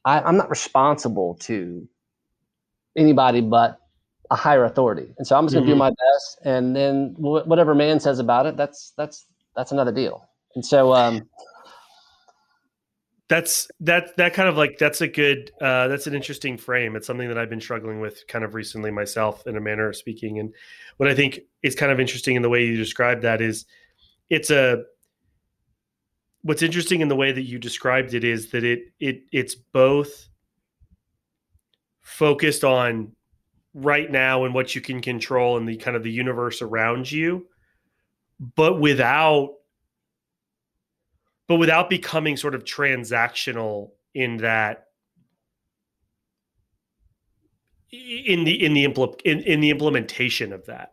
I, 0.05 0.21
I'm 0.21 0.37
not 0.37 0.51
responsible 0.51 1.37
to 1.43 1.89
anybody 2.97 3.43
but 3.43 3.79
a 4.31 4.37
higher 4.37 4.65
authority. 4.65 5.15
And 5.19 5.27
so 5.27 5.37
I'm 5.37 5.45
just 5.45 5.55
going 5.55 5.67
to 5.67 5.73
mm-hmm. 5.73 5.77
do 5.77 5.79
my 5.79 5.91
best, 5.91 6.39
and 6.45 6.75
then 6.75 7.15
wh- 7.19 7.47
whatever 7.47 7.75
man 7.75 8.01
says 8.01 8.19
about 8.19 8.47
it, 8.47 8.57
that's 8.57 8.93
that's 8.97 9.27
that's 9.55 9.73
another 9.73 9.93
deal. 9.93 10.29
And 10.55 10.65
so, 10.65 10.95
um, 10.95 11.29
that's 13.29 13.69
that 13.81 14.17
that 14.17 14.35
kind 14.35 14.49
of 14.49 14.57
like 14.57 14.79
that's 14.79 15.01
a 15.01 15.09
good 15.09 15.51
uh 15.61 15.89
that's 15.89 16.07
an 16.07 16.15
interesting 16.15 16.57
frame 16.57 16.95
it's 16.95 17.07
something 17.07 17.27
that 17.27 17.37
i've 17.37 17.51
been 17.51 17.61
struggling 17.61 17.99
with 18.01 18.25
kind 18.29 18.45
of 18.45 18.55
recently 18.55 18.91
myself 18.91 19.45
in 19.49 19.57
a 19.57 19.61
manner 19.61 19.89
of 19.89 19.97
speaking 19.97 20.39
and 20.39 20.55
what 20.99 21.09
i 21.09 21.15
think 21.15 21.41
is 21.63 21.75
kind 21.75 21.91
of 21.91 21.99
interesting 21.99 22.37
in 22.37 22.43
the 22.43 22.49
way 22.49 22.65
you 22.65 22.77
describe 22.77 23.23
that 23.23 23.41
is 23.41 23.67
it's 24.31 24.51
a 24.51 24.85
what's 26.43 26.63
interesting 26.63 27.01
in 27.01 27.09
the 27.09 27.17
way 27.17 27.33
that 27.33 27.43
you 27.43 27.59
described 27.59 28.15
it 28.15 28.23
is 28.23 28.51
that 28.51 28.63
it 28.63 28.85
it 29.01 29.23
it's 29.33 29.57
both 29.57 30.29
focused 32.01 32.63
on 32.63 33.11
right 33.77 34.11
now 34.11 34.45
and 34.45 34.55
what 34.55 34.75
you 34.75 34.81
can 34.81 35.03
control 35.03 35.59
and 35.59 35.69
the 35.69 35.77
kind 35.77 35.97
of 35.99 36.03
the 36.03 36.11
universe 36.11 36.63
around 36.63 37.13
you 37.13 37.47
but 38.57 38.81
without 38.81 39.51
but 41.47 41.57
without 41.57 41.91
becoming 41.91 42.39
sort 42.39 42.55
of 42.55 42.65
transactional 42.65 43.91
in 44.15 44.39
that 44.39 44.87
in 47.93 48.45
the 48.45 48.65
in 48.65 48.73
the 48.73 48.87
impl- 48.87 49.21
in, 49.27 49.41
in 49.43 49.61
the 49.61 49.71
implementation 49.71 50.55
of 50.55 50.65
that. 50.67 50.93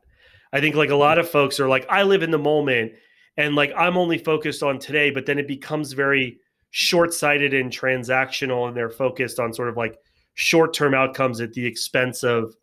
I 0.52 0.60
think 0.60 0.76
like 0.76 0.90
a 0.90 0.96
lot 0.96 1.18
of 1.18 1.30
folks 1.30 1.62
are 1.62 1.70
like 1.70 1.86
i 1.90 2.04
live 2.04 2.22
in 2.22 2.32
the 2.32 2.38
moment 2.38 2.92
and 3.38 3.56
like 3.56 3.72
i'm 3.78 3.98
only 3.98 4.18
focused 4.18 4.62
on 4.62 4.78
today 4.78 5.10
but 5.10 5.26
then 5.26 5.40
it 5.40 5.48
becomes 5.48 5.94
very 5.94 6.40
short-sighted 6.70 7.54
and 7.54 7.72
transactional 7.72 8.68
and 8.68 8.76
they're 8.76 8.90
focused 8.90 9.40
on 9.40 9.54
sort 9.54 9.70
of 9.70 9.78
like 9.78 9.98
short-term 10.36 10.94
outcomes 10.94 11.42
at 11.42 11.54
the 11.54 11.66
expense 11.66 12.24
of 12.24 12.56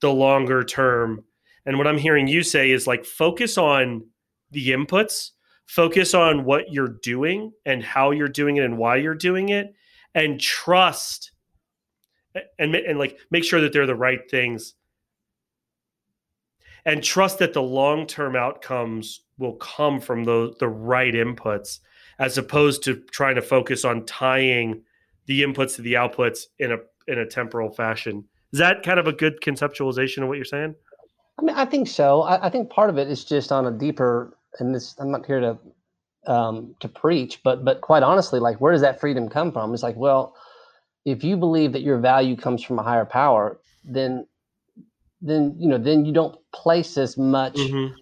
the 0.00 0.12
longer 0.12 0.62
term. 0.62 1.24
And 1.66 1.78
what 1.78 1.86
i'm 1.86 1.98
hearing 1.98 2.26
you 2.26 2.42
say 2.42 2.70
is 2.70 2.86
like 2.86 3.04
focus 3.04 3.58
on 3.58 4.04
the 4.50 4.70
inputs 4.70 5.30
focus 5.70 6.14
on 6.14 6.44
what 6.44 6.72
you're 6.72 6.96
doing 7.00 7.52
and 7.64 7.80
how 7.84 8.10
you're 8.10 8.26
doing 8.26 8.56
it 8.56 8.64
and 8.64 8.76
why 8.76 8.96
you're 8.96 9.14
doing 9.14 9.50
it 9.50 9.72
and 10.16 10.40
trust 10.40 11.30
and, 12.58 12.74
and 12.74 12.98
like 12.98 13.18
make 13.30 13.44
sure 13.44 13.60
that 13.60 13.72
they're 13.72 13.86
the 13.86 13.94
right 13.94 14.28
things. 14.28 14.74
And 16.84 17.04
trust 17.04 17.38
that 17.38 17.52
the 17.52 17.62
long-term 17.62 18.34
outcomes 18.34 19.20
will 19.38 19.54
come 19.56 20.00
from 20.00 20.24
the 20.24 20.54
the 20.58 20.68
right 20.68 21.14
inputs 21.14 21.78
as 22.18 22.36
opposed 22.36 22.82
to 22.84 22.96
trying 23.12 23.36
to 23.36 23.42
focus 23.42 23.84
on 23.84 24.06
tying 24.06 24.82
the 25.26 25.42
inputs 25.42 25.76
to 25.76 25.82
the 25.82 25.92
outputs 25.92 26.46
in 26.58 26.72
a 26.72 26.78
in 27.08 27.18
a 27.18 27.26
temporal 27.26 27.70
fashion 27.70 28.24
is 28.52 28.58
that 28.58 28.82
kind 28.82 28.98
of 28.98 29.06
a 29.06 29.12
good 29.12 29.40
conceptualization 29.40 30.22
of 30.22 30.28
what 30.28 30.36
you're 30.36 30.44
saying 30.44 30.74
i 31.38 31.42
mean 31.42 31.56
i 31.56 31.64
think 31.64 31.88
so 31.88 32.22
i, 32.22 32.46
I 32.46 32.50
think 32.50 32.70
part 32.70 32.90
of 32.90 32.98
it 32.98 33.08
is 33.08 33.24
just 33.24 33.52
on 33.52 33.66
a 33.66 33.70
deeper 33.70 34.36
and 34.58 34.74
this 34.74 34.94
I'm 34.98 35.10
not 35.10 35.26
here 35.26 35.40
to 35.40 35.58
um, 36.26 36.74
to 36.80 36.88
preach, 36.88 37.40
but 37.42 37.64
but 37.64 37.80
quite 37.80 38.02
honestly, 38.02 38.40
like 38.40 38.60
where 38.60 38.72
does 38.72 38.82
that 38.82 39.00
freedom 39.00 39.28
come 39.28 39.52
from? 39.52 39.72
It's 39.72 39.82
like, 39.82 39.96
well, 39.96 40.34
if 41.04 41.22
you 41.22 41.36
believe 41.36 41.72
that 41.72 41.82
your 41.82 41.98
value 41.98 42.36
comes 42.36 42.62
from 42.62 42.78
a 42.78 42.82
higher 42.82 43.04
power, 43.04 43.60
then 43.84 44.26
then 45.20 45.54
you 45.58 45.68
know 45.68 45.78
then 45.78 46.04
you 46.04 46.12
don't 46.12 46.36
place 46.52 46.98
as 46.98 47.16
much 47.16 47.54
mm-hmm. 47.54 47.94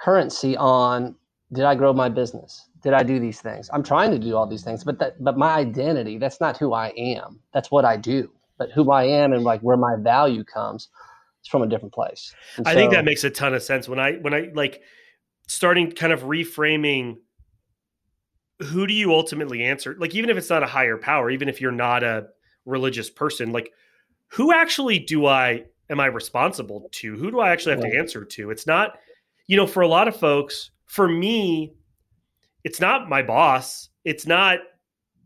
currency 0.00 0.56
on 0.56 1.16
did 1.52 1.64
I 1.64 1.74
grow 1.74 1.92
my 1.92 2.08
business? 2.08 2.68
Did 2.82 2.92
I 2.92 3.02
do 3.02 3.18
these 3.18 3.40
things? 3.40 3.68
I'm 3.72 3.82
trying 3.82 4.12
to 4.12 4.18
do 4.18 4.36
all 4.36 4.46
these 4.46 4.62
things, 4.62 4.84
but 4.84 4.98
that 5.00 5.22
but 5.22 5.36
my 5.36 5.54
identity, 5.54 6.18
that's 6.18 6.40
not 6.40 6.56
who 6.56 6.72
I 6.72 6.88
am. 6.96 7.40
That's 7.52 7.70
what 7.70 7.84
I 7.84 7.96
do. 7.96 8.30
But 8.58 8.72
who 8.72 8.90
I 8.90 9.04
am 9.04 9.32
and 9.32 9.44
like 9.44 9.60
where 9.60 9.76
my 9.76 9.96
value 9.96 10.44
comes, 10.44 10.88
it's 11.40 11.48
from 11.48 11.62
a 11.62 11.66
different 11.68 11.94
place. 11.94 12.34
And 12.56 12.66
I 12.66 12.72
so, 12.72 12.78
think 12.78 12.92
that 12.92 13.04
makes 13.04 13.24
a 13.24 13.30
ton 13.30 13.54
of 13.54 13.62
sense. 13.62 13.88
When 13.88 13.98
I 13.98 14.14
when 14.14 14.34
I 14.34 14.48
like 14.54 14.82
starting 15.48 15.90
kind 15.90 16.12
of 16.12 16.22
reframing 16.22 17.16
who 18.60 18.86
do 18.86 18.92
you 18.92 19.12
ultimately 19.12 19.62
answer 19.64 19.96
like 19.98 20.14
even 20.14 20.30
if 20.30 20.36
it's 20.36 20.50
not 20.50 20.62
a 20.62 20.66
higher 20.66 20.96
power 20.96 21.30
even 21.30 21.48
if 21.48 21.60
you're 21.60 21.72
not 21.72 22.02
a 22.02 22.26
religious 22.64 23.08
person 23.08 23.52
like 23.52 23.72
who 24.28 24.52
actually 24.52 24.98
do 24.98 25.26
i 25.26 25.62
am 25.90 26.00
i 26.00 26.06
responsible 26.06 26.88
to 26.92 27.16
who 27.16 27.30
do 27.30 27.40
i 27.40 27.50
actually 27.50 27.72
have 27.72 27.80
to 27.80 27.96
answer 27.96 28.24
to 28.24 28.50
it's 28.50 28.66
not 28.66 28.98
you 29.46 29.56
know 29.56 29.66
for 29.66 29.80
a 29.80 29.88
lot 29.88 30.08
of 30.08 30.16
folks 30.16 30.70
for 30.86 31.08
me 31.08 31.72
it's 32.64 32.80
not 32.80 33.08
my 33.08 33.22
boss 33.22 33.88
it's 34.04 34.26
not 34.26 34.58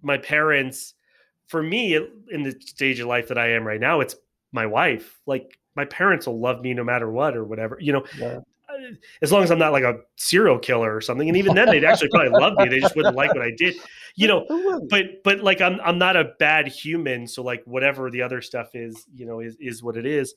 my 0.03 0.18
parents 0.18 0.95
for 1.53 1.62
me 1.62 1.95
in 1.95 2.43
the 2.43 2.57
stage 2.61 2.99
of 2.99 3.07
life 3.07 3.29
that 3.29 3.38
i 3.38 3.49
am 3.49 3.65
right 3.65 3.81
now 3.81 4.01
it's 4.01 4.17
my 4.51 4.67
wife 4.67 5.21
like 5.27 5.59
my 5.77 5.85
parents 5.85 6.27
will 6.27 6.41
love 6.41 6.61
me 6.61 6.75
no 6.75 6.83
matter 6.83 7.11
what 7.11 7.37
or 7.37 7.45
whatever 7.45 7.79
you 7.81 7.93
know 7.93 8.05
yeah 8.19 8.41
as 9.21 9.33
long 9.33 9.43
as 9.43 9.51
I'm 9.51 9.59
not 9.59 9.73
like 9.73 9.85
a 9.85 9.99
serial 10.17 10.59
killer 10.59 10.95
or 10.95 11.01
something. 11.01 11.29
And 11.29 11.37
even 11.37 11.55
then, 11.55 11.69
they'd 11.69 11.85
actually 11.85 12.09
probably 12.09 12.31
love 12.31 12.55
me. 12.59 12.69
They 12.69 12.81
just 12.81 12.97
wouldn't 12.97 13.17
like 13.17 13.35
what 13.35 13.43
I 13.43 13.53
did, 13.57 13.77
you 14.15 14.29
know. 14.29 14.47
But 14.88 15.23
but 15.25 15.41
like 15.41 15.61
I'm 15.61 15.81
I'm 15.85 15.99
not 15.99 16.17
a 16.17 16.33
bad 16.38 16.67
human, 16.69 17.27
so 17.27 17.43
like 17.43 17.62
whatever 17.65 18.11
the 18.11 18.23
other 18.23 18.41
stuff 18.41 18.75
is, 18.75 19.07
you 19.15 19.27
know, 19.27 19.41
is 19.41 19.57
is 19.61 19.83
what 19.83 19.97
it 19.97 20.07
is, 20.07 20.35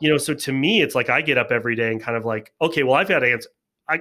you 0.00 0.10
know. 0.10 0.18
So 0.18 0.34
to 0.34 0.52
me, 0.52 0.82
it's 0.82 0.94
like 0.94 1.10
I 1.10 1.20
get 1.20 1.38
up 1.38 1.50
every 1.50 1.76
day 1.76 1.90
and 1.90 2.00
kind 2.00 2.16
of 2.16 2.24
like, 2.24 2.52
okay, 2.60 2.82
well, 2.82 2.94
I've 2.94 3.08
got 3.08 3.20
to 3.20 3.30
answer. 3.30 3.50
I 3.88 4.00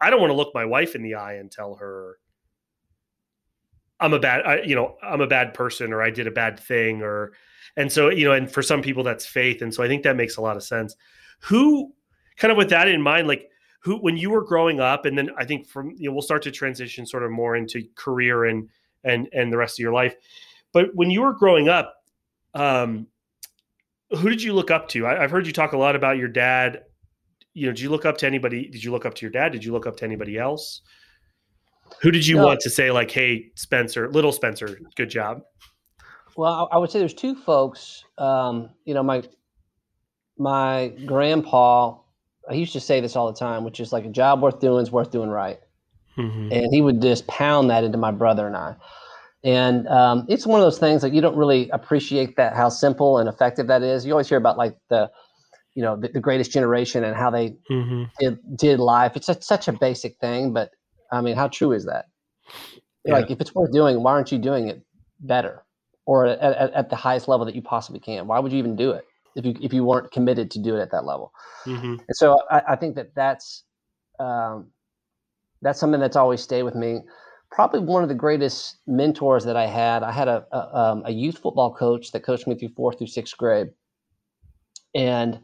I 0.00 0.10
don't 0.10 0.20
want 0.20 0.30
to 0.30 0.36
look 0.36 0.54
my 0.54 0.64
wife 0.64 0.94
in 0.94 1.02
the 1.02 1.14
eye 1.14 1.34
and 1.34 1.50
tell 1.50 1.74
her 1.76 2.18
I'm 4.00 4.12
a 4.14 4.18
bad, 4.18 4.46
I, 4.46 4.62
you 4.62 4.74
know, 4.74 4.96
I'm 5.02 5.20
a 5.20 5.26
bad 5.26 5.54
person 5.54 5.92
or 5.92 6.02
I 6.02 6.10
did 6.10 6.26
a 6.26 6.30
bad 6.30 6.58
thing 6.58 7.02
or, 7.02 7.32
and 7.76 7.90
so 7.90 8.08
you 8.08 8.24
know, 8.24 8.32
and 8.32 8.50
for 8.50 8.62
some 8.62 8.82
people 8.82 9.02
that's 9.02 9.26
faith, 9.26 9.62
and 9.62 9.72
so 9.72 9.82
I 9.82 9.88
think 9.88 10.02
that 10.02 10.16
makes 10.16 10.36
a 10.36 10.40
lot 10.40 10.56
of 10.56 10.62
sense. 10.62 10.96
Who 11.40 11.92
kind 12.36 12.50
of 12.50 12.58
with 12.58 12.70
that 12.70 12.88
in 12.88 13.00
mind, 13.00 13.28
like 13.28 13.48
who 13.80 13.96
when 13.96 14.16
you 14.16 14.30
were 14.30 14.44
growing 14.44 14.80
up, 14.80 15.06
and 15.06 15.16
then 15.16 15.30
I 15.38 15.44
think 15.44 15.68
from 15.68 15.94
you 15.96 16.08
know 16.08 16.12
we'll 16.12 16.22
start 16.22 16.42
to 16.42 16.50
transition 16.50 17.06
sort 17.06 17.22
of 17.22 17.30
more 17.30 17.56
into 17.56 17.84
career 17.94 18.44
and 18.44 18.68
and 19.04 19.28
and 19.32 19.52
the 19.52 19.56
rest 19.56 19.78
of 19.78 19.82
your 19.82 19.92
life. 19.92 20.14
But 20.72 20.94
when 20.94 21.10
you 21.10 21.22
were 21.22 21.32
growing 21.32 21.68
up, 21.68 21.94
um, 22.54 23.06
who 24.10 24.28
did 24.28 24.42
you 24.42 24.52
look 24.52 24.70
up 24.70 24.88
to? 24.88 25.06
I, 25.06 25.20
have 25.20 25.30
heard 25.30 25.46
you 25.46 25.52
talk 25.52 25.72
a 25.72 25.78
lot 25.78 25.96
about 25.96 26.18
your 26.18 26.28
dad. 26.28 26.84
You 27.54 27.66
know, 27.66 27.72
did 27.72 27.80
you 27.80 27.90
look 27.90 28.04
up 28.04 28.18
to 28.18 28.26
anybody? 28.26 28.68
Did 28.68 28.84
you 28.84 28.92
look 28.92 29.06
up 29.06 29.14
to 29.14 29.22
your 29.22 29.30
dad? 29.30 29.52
Did 29.52 29.64
you 29.64 29.72
look 29.72 29.86
up 29.86 29.96
to 29.98 30.04
anybody 30.04 30.38
else? 30.38 30.82
Who 32.02 32.10
did 32.10 32.26
you 32.26 32.36
no. 32.36 32.46
want 32.46 32.60
to 32.60 32.70
say 32.70 32.90
like, 32.90 33.10
"Hey, 33.10 33.50
Spencer, 33.54 34.10
little 34.10 34.32
Spencer, 34.32 34.78
good 34.96 35.10
job"? 35.10 35.42
Well, 36.36 36.68
I 36.72 36.78
would 36.78 36.90
say 36.90 36.98
there's 36.98 37.14
two 37.14 37.34
folks. 37.34 38.04
Um, 38.18 38.70
you 38.84 38.94
know, 38.94 39.02
my 39.02 39.22
my 40.38 40.88
grandpa 41.06 41.96
I 42.50 42.54
used 42.54 42.72
to 42.72 42.80
say 42.80 43.00
this 43.00 43.14
all 43.16 43.30
the 43.30 43.38
time, 43.38 43.64
which 43.64 43.78
is 43.78 43.92
like 43.92 44.04
a 44.04 44.08
job 44.08 44.42
worth 44.42 44.60
doing 44.60 44.82
is 44.82 44.90
worth 44.90 45.10
doing 45.10 45.30
right. 45.30 45.60
Mm-hmm. 46.18 46.52
And 46.52 46.74
he 46.74 46.82
would 46.82 47.00
just 47.00 47.26
pound 47.28 47.70
that 47.70 47.84
into 47.84 47.96
my 47.96 48.10
brother 48.10 48.46
and 48.46 48.56
I. 48.56 48.74
And 49.44 49.86
um, 49.88 50.26
it's 50.28 50.46
one 50.46 50.60
of 50.60 50.66
those 50.66 50.78
things 50.78 51.00
that 51.02 51.14
you 51.14 51.20
don't 51.20 51.36
really 51.36 51.70
appreciate 51.70 52.36
that 52.36 52.54
how 52.54 52.68
simple 52.68 53.18
and 53.18 53.28
effective 53.28 53.68
that 53.68 53.82
is. 53.82 54.04
You 54.04 54.12
always 54.12 54.28
hear 54.28 54.36
about 54.36 54.58
like 54.58 54.76
the, 54.88 55.10
you 55.74 55.82
know, 55.82 55.96
the, 55.96 56.08
the 56.08 56.20
greatest 56.20 56.50
generation 56.50 57.04
and 57.04 57.16
how 57.16 57.30
they 57.30 57.56
mm-hmm. 57.70 58.04
did, 58.18 58.38
did 58.56 58.80
life. 58.80 59.12
It's 59.14 59.28
a, 59.28 59.40
such 59.40 59.68
a 59.68 59.72
basic 59.72 60.18
thing, 60.18 60.52
but 60.52 60.72
I 61.12 61.20
mean, 61.20 61.36
how 61.36 61.48
true 61.48 61.72
is 61.72 61.86
that? 61.86 62.06
Yeah. 63.04 63.14
Like, 63.14 63.30
if 63.30 63.40
it's 63.40 63.54
worth 63.54 63.72
doing, 63.72 64.02
why 64.02 64.12
aren't 64.12 64.30
you 64.30 64.38
doing 64.38 64.68
it 64.68 64.82
better 65.20 65.64
or 66.06 66.26
at, 66.26 66.38
at, 66.38 66.72
at 66.72 66.90
the 66.90 66.96
highest 66.96 67.28
level 67.28 67.46
that 67.46 67.54
you 67.54 67.62
possibly 67.62 68.00
can? 68.00 68.26
Why 68.26 68.38
would 68.38 68.52
you 68.52 68.58
even 68.58 68.76
do 68.76 68.90
it? 68.92 69.04
if 69.36 69.44
you 69.44 69.54
if 69.60 69.72
you 69.72 69.84
weren't 69.84 70.10
committed 70.10 70.50
to 70.52 70.58
do 70.58 70.76
it 70.76 70.80
at 70.80 70.90
that 70.90 71.04
level. 71.04 71.32
Mm-hmm. 71.64 71.94
And 71.94 72.16
so 72.16 72.38
I, 72.50 72.62
I, 72.70 72.76
think 72.76 72.96
that 72.96 73.14
that's 73.14 73.64
um, 74.18 74.68
that's 75.62 75.78
something 75.78 76.00
that's 76.00 76.16
always 76.16 76.40
stayed 76.40 76.62
with 76.62 76.74
me. 76.74 77.00
Probably 77.50 77.80
one 77.80 78.02
of 78.02 78.08
the 78.08 78.14
greatest 78.14 78.78
mentors 78.86 79.44
that 79.44 79.56
I 79.56 79.66
had. 79.66 80.02
I 80.02 80.12
had 80.12 80.28
a 80.28 80.46
a, 80.52 80.76
um, 80.76 81.02
a 81.04 81.12
youth 81.12 81.38
football 81.38 81.74
coach 81.74 82.12
that 82.12 82.20
coached 82.20 82.46
me 82.46 82.56
through 82.56 82.70
fourth 82.76 82.98
through 82.98 83.08
sixth 83.08 83.36
grade, 83.36 83.68
and 84.94 85.40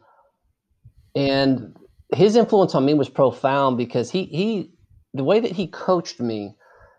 and 1.15 1.77
his 2.15 2.37
influence 2.37 2.75
on 2.75 2.85
me 2.85 2.95
was 2.95 3.09
profound 3.09 3.77
because 3.77 4.11
he 4.11 4.25
he 4.25 4.71
the 5.17 5.25
way 5.25 5.41
that 5.41 5.53
he 5.53 5.67
coached 5.67 6.21
me, 6.21 6.55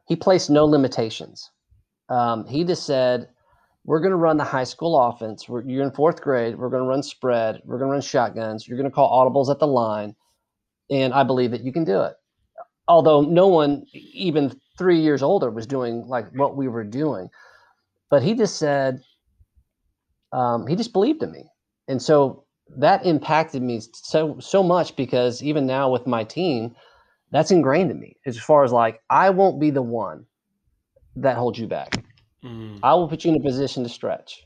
he 0.08 0.16
placed 0.16 0.50
no 0.50 0.66
limitations. 0.66 1.52
Um, 2.10 2.46
he 2.48 2.64
just 2.64 2.86
said, 2.86 3.30
we're 3.84 4.00
going 4.00 4.12
to 4.12 4.18
run 4.18 4.38
the 4.38 4.44
high 4.44 4.64
school 4.66 5.00
offense. 5.00 5.48
We're, 5.48 5.64
you're 5.64 5.84
in 5.84 5.92
fourth 5.92 6.22
grade. 6.22 6.58
We're 6.58 6.70
going 6.70 6.84
to 6.84 6.90
run 6.90 7.04
spread. 7.04 7.62
We're 7.66 7.78
going 7.78 7.90
to 7.90 7.94
run 7.94 8.02
shotguns. 8.02 8.68
You're 8.68 8.78
going 8.78 8.90
to 8.90 8.94
call 8.94 9.10
audibles 9.10 9.50
at 9.50 9.60
the 9.60 9.68
line. 9.68 10.16
And 10.90 11.14
I 11.14 11.24
believe 11.24 11.52
that 11.52 11.64
you 11.64 11.72
can 11.72 11.84
do 11.84 12.02
it. 12.02 12.16
Although 12.88 13.22
no 13.22 13.48
one, 13.48 13.86
even 13.94 14.60
three 14.78 15.00
years 15.00 15.24
older, 15.24 15.50
was 15.50 15.68
doing 15.68 16.08
like 16.08 16.30
what 16.34 16.56
we 16.56 16.68
were 16.68 16.84
doing. 16.84 17.30
But 18.10 18.24
he 18.24 18.34
just 18.34 18.58
said, 18.58 19.02
um, 20.32 20.68
he 20.68 20.76
just 20.76 20.94
believed 20.94 21.24
in 21.24 21.32
me. 21.32 21.46
And 21.88 22.02
so 22.02 22.46
that 22.78 23.06
impacted 23.06 23.62
me 23.62 23.82
so 23.94 24.38
so 24.40 24.62
much 24.62 24.96
because 24.96 25.42
even 25.42 25.66
now 25.66 25.90
with 25.90 26.06
my 26.06 26.24
team, 26.24 26.76
that's 27.32 27.52
ingrained 27.52 27.92
in 27.92 28.00
me 28.00 28.18
as 28.26 28.38
far 28.38 28.64
as 28.64 28.72
like 28.72 29.02
I 29.10 29.30
won't 29.30 29.60
be 29.60 29.70
the 29.70 29.82
one 29.82 30.26
that 31.16 31.38
holds 31.38 31.60
you 31.60 31.68
back. 31.68 32.04
Mm. 32.44 32.80
I 32.84 32.94
will 32.94 33.08
put 33.08 33.26
you 33.26 33.32
in 33.32 33.38
a 33.38 33.44
position 33.44 33.84
to 33.84 33.90
stretch 33.90 34.44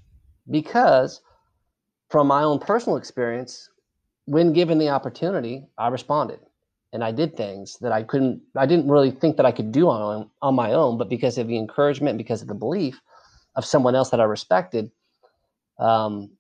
because 0.50 1.22
from 2.10 2.28
my 2.28 2.44
own 2.44 2.60
personal 2.60 2.98
experience, 2.98 3.70
when 4.26 4.54
given 4.54 4.78
the 4.78 4.90
opportunity, 4.90 5.66
I 5.78 5.88
responded. 5.90 6.40
and 6.94 7.04
I 7.04 7.12
did 7.12 7.38
things 7.38 7.78
that 7.82 7.92
I 7.92 8.04
couldn't, 8.04 8.42
I 8.56 8.66
didn't 8.66 8.90
really 8.90 9.12
think 9.12 9.38
that 9.38 9.46
I 9.46 9.52
could 9.52 9.72
do 9.72 9.88
on 9.88 10.30
on 10.42 10.56
my 10.56 10.74
own, 10.74 10.98
but 10.98 11.10
because 11.10 11.38
of 11.38 11.48
the 11.48 11.58
encouragement, 11.58 12.18
because 12.18 12.42
of 12.42 12.48
the 12.48 12.54
belief 12.56 13.02
of 13.56 13.66
someone 13.66 13.96
else 13.96 14.10
that 14.10 14.20
I 14.20 14.26
respected, 14.26 14.92
um, 15.80 16.32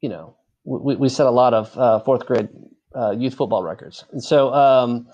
you 0.00 0.08
know, 0.08 0.36
we, 0.64 0.96
we 0.96 1.08
set 1.08 1.26
a 1.26 1.30
lot 1.30 1.54
of 1.54 1.76
uh, 1.78 2.00
fourth 2.00 2.26
grade 2.26 2.48
uh, 2.94 3.10
youth 3.10 3.34
football 3.34 3.62
records, 3.62 4.04
and 4.12 4.22
so 4.22 4.52
um, 4.54 5.08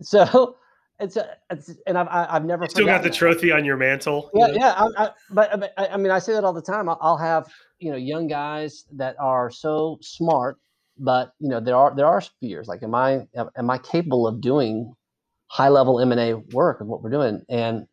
so 0.00 0.56
it's, 1.00 1.16
a, 1.16 1.36
it's 1.50 1.72
and 1.86 1.96
I've 1.98 2.08
I've 2.10 2.44
never 2.44 2.66
still 2.66 2.86
got 2.86 3.02
the 3.02 3.08
that. 3.08 3.14
trophy 3.16 3.52
on 3.52 3.64
your 3.64 3.76
mantle. 3.76 4.30
Yeah, 4.34 4.48
yeah. 4.52 4.74
I, 4.76 5.04
I, 5.04 5.10
but, 5.30 5.60
but 5.60 5.74
I 5.76 5.96
mean, 5.96 6.10
I 6.10 6.18
say 6.18 6.32
that 6.32 6.44
all 6.44 6.52
the 6.52 6.62
time. 6.62 6.88
I'll, 6.88 6.98
I'll 7.00 7.18
have 7.18 7.46
you 7.78 7.90
know 7.90 7.96
young 7.96 8.26
guys 8.26 8.84
that 8.92 9.16
are 9.18 9.50
so 9.50 9.98
smart 10.00 10.58
but 10.98 11.32
you 11.38 11.48
know 11.48 11.60
there 11.60 11.76
are 11.76 11.94
there 11.94 12.06
are 12.06 12.22
fears 12.40 12.68
like 12.68 12.82
am 12.82 12.94
i 12.94 13.26
am 13.56 13.70
i 13.70 13.78
capable 13.78 14.26
of 14.26 14.40
doing 14.40 14.94
high 15.48 15.68
level 15.68 16.00
m&a 16.00 16.34
work 16.52 16.80
of 16.80 16.86
what 16.86 17.02
we're 17.02 17.10
doing 17.10 17.42
and 17.48 17.86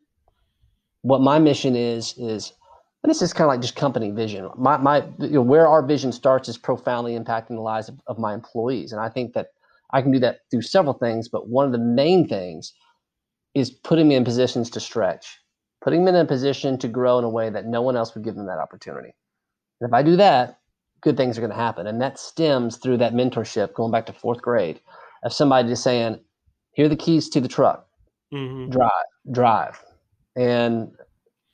what 1.01 1.21
my 1.21 1.37
mission 1.37 1.75
is 1.75 2.13
is 2.17 2.53
and 3.03 3.09
this 3.09 3.21
is 3.21 3.33
kind 3.33 3.45
of 3.45 3.49
like 3.49 3.61
just 3.61 3.75
company 3.75 4.11
vision 4.11 4.49
my, 4.55 4.77
my 4.77 5.03
you 5.19 5.31
know, 5.31 5.41
where 5.41 5.67
our 5.67 5.85
vision 5.85 6.11
starts 6.11 6.47
is 6.47 6.57
profoundly 6.57 7.17
impacting 7.17 7.49
the 7.49 7.61
lives 7.61 7.89
of, 7.89 7.99
of 8.07 8.17
my 8.17 8.33
employees 8.33 8.91
and 8.93 9.01
i 9.01 9.09
think 9.09 9.33
that 9.33 9.47
i 9.93 10.01
can 10.01 10.11
do 10.11 10.19
that 10.19 10.39
through 10.51 10.61
several 10.61 10.93
things 10.93 11.29
but 11.29 11.47
one 11.47 11.65
of 11.65 11.71
the 11.71 11.77
main 11.77 12.27
things 12.27 12.73
is 13.53 13.69
putting 13.69 14.07
me 14.07 14.15
in 14.15 14.23
positions 14.23 14.69
to 14.69 14.79
stretch 14.79 15.39
putting 15.81 16.05
them 16.05 16.15
in 16.15 16.21
a 16.21 16.25
position 16.25 16.77
to 16.77 16.87
grow 16.87 17.17
in 17.19 17.23
a 17.23 17.29
way 17.29 17.49
that 17.49 17.65
no 17.65 17.81
one 17.81 17.95
else 17.95 18.13
would 18.15 18.23
give 18.23 18.35
them 18.35 18.47
that 18.47 18.59
opportunity 18.59 19.13
and 19.79 19.89
if 19.89 19.93
i 19.93 20.01
do 20.01 20.15
that 20.15 20.59
good 21.03 21.17
things 21.17 21.37
are 21.37 21.41
going 21.41 21.51
to 21.51 21.57
happen. 21.57 21.85
And 21.85 22.01
that 22.01 22.17
stems 22.17 22.77
through 22.77 22.97
that 22.97 23.13
mentorship 23.13 23.73
going 23.73 23.91
back 23.91 24.05
to 24.07 24.13
fourth 24.13 24.41
grade 24.41 24.79
of 25.23 25.33
somebody 25.33 25.67
just 25.67 25.83
saying, 25.83 26.19
here 26.73 26.85
are 26.85 26.89
the 26.89 26.95
keys 26.95 27.29
to 27.29 27.41
the 27.41 27.47
truck, 27.47 27.85
mm-hmm. 28.33 28.71
drive, 28.71 28.91
drive. 29.31 29.83
And 30.35 30.91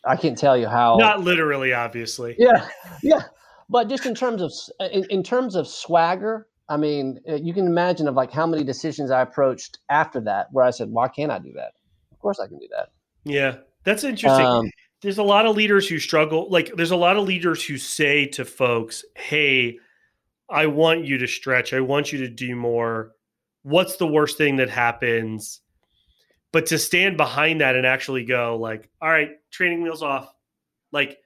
I 0.05 0.15
can't 0.15 0.37
tell 0.37 0.57
you 0.57 0.67
how. 0.67 0.95
Not 0.97 1.21
literally, 1.21 1.73
obviously. 1.73 2.35
Yeah. 2.37 2.67
Yeah. 3.03 3.23
But 3.69 3.87
just 3.87 4.05
in 4.05 4.15
terms 4.15 4.41
of, 4.41 4.51
in, 4.91 5.05
in 5.05 5.23
terms 5.23 5.55
of 5.55 5.67
swagger, 5.67 6.47
I 6.69 6.77
mean, 6.77 7.19
uh, 7.27 7.35
you 7.35 7.53
can 7.53 7.65
imagine 7.65 8.07
of 8.07 8.15
like 8.15 8.31
how 8.31 8.45
many 8.45 8.63
decisions 8.63 9.11
I 9.11 9.21
approached 9.21 9.79
after 9.89 10.21
that 10.21 10.47
where 10.51 10.63
I 10.63 10.69
said, 10.69 10.89
why 10.89 11.07
can't 11.07 11.31
I 11.31 11.39
do 11.39 11.51
that? 11.53 11.73
Of 12.11 12.19
course 12.19 12.39
I 12.39 12.47
can 12.47 12.59
do 12.59 12.67
that. 12.71 12.89
Yeah. 13.25 13.57
That's 13.83 14.03
interesting. 14.03 14.45
Um, 14.45 14.69
there's 15.01 15.17
a 15.17 15.23
lot 15.23 15.45
of 15.45 15.55
leaders 15.55 15.87
who 15.87 15.99
struggle 15.99 16.49
like 16.49 16.71
there's 16.75 16.91
a 16.91 16.95
lot 16.95 17.17
of 17.17 17.25
leaders 17.25 17.63
who 17.63 17.77
say 17.77 18.25
to 18.25 18.45
folks 18.45 19.03
hey 19.15 19.77
i 20.49 20.65
want 20.65 21.05
you 21.05 21.17
to 21.17 21.27
stretch 21.27 21.73
i 21.73 21.79
want 21.79 22.11
you 22.11 22.19
to 22.19 22.27
do 22.27 22.55
more 22.55 23.11
what's 23.63 23.97
the 23.97 24.07
worst 24.07 24.37
thing 24.37 24.57
that 24.57 24.69
happens 24.69 25.61
but 26.51 26.65
to 26.67 26.77
stand 26.77 27.17
behind 27.17 27.61
that 27.61 27.75
and 27.75 27.85
actually 27.85 28.25
go 28.25 28.57
like 28.57 28.89
all 29.01 29.09
right 29.09 29.31
training 29.51 29.81
wheels 29.81 30.03
off 30.03 30.33
like 30.91 31.17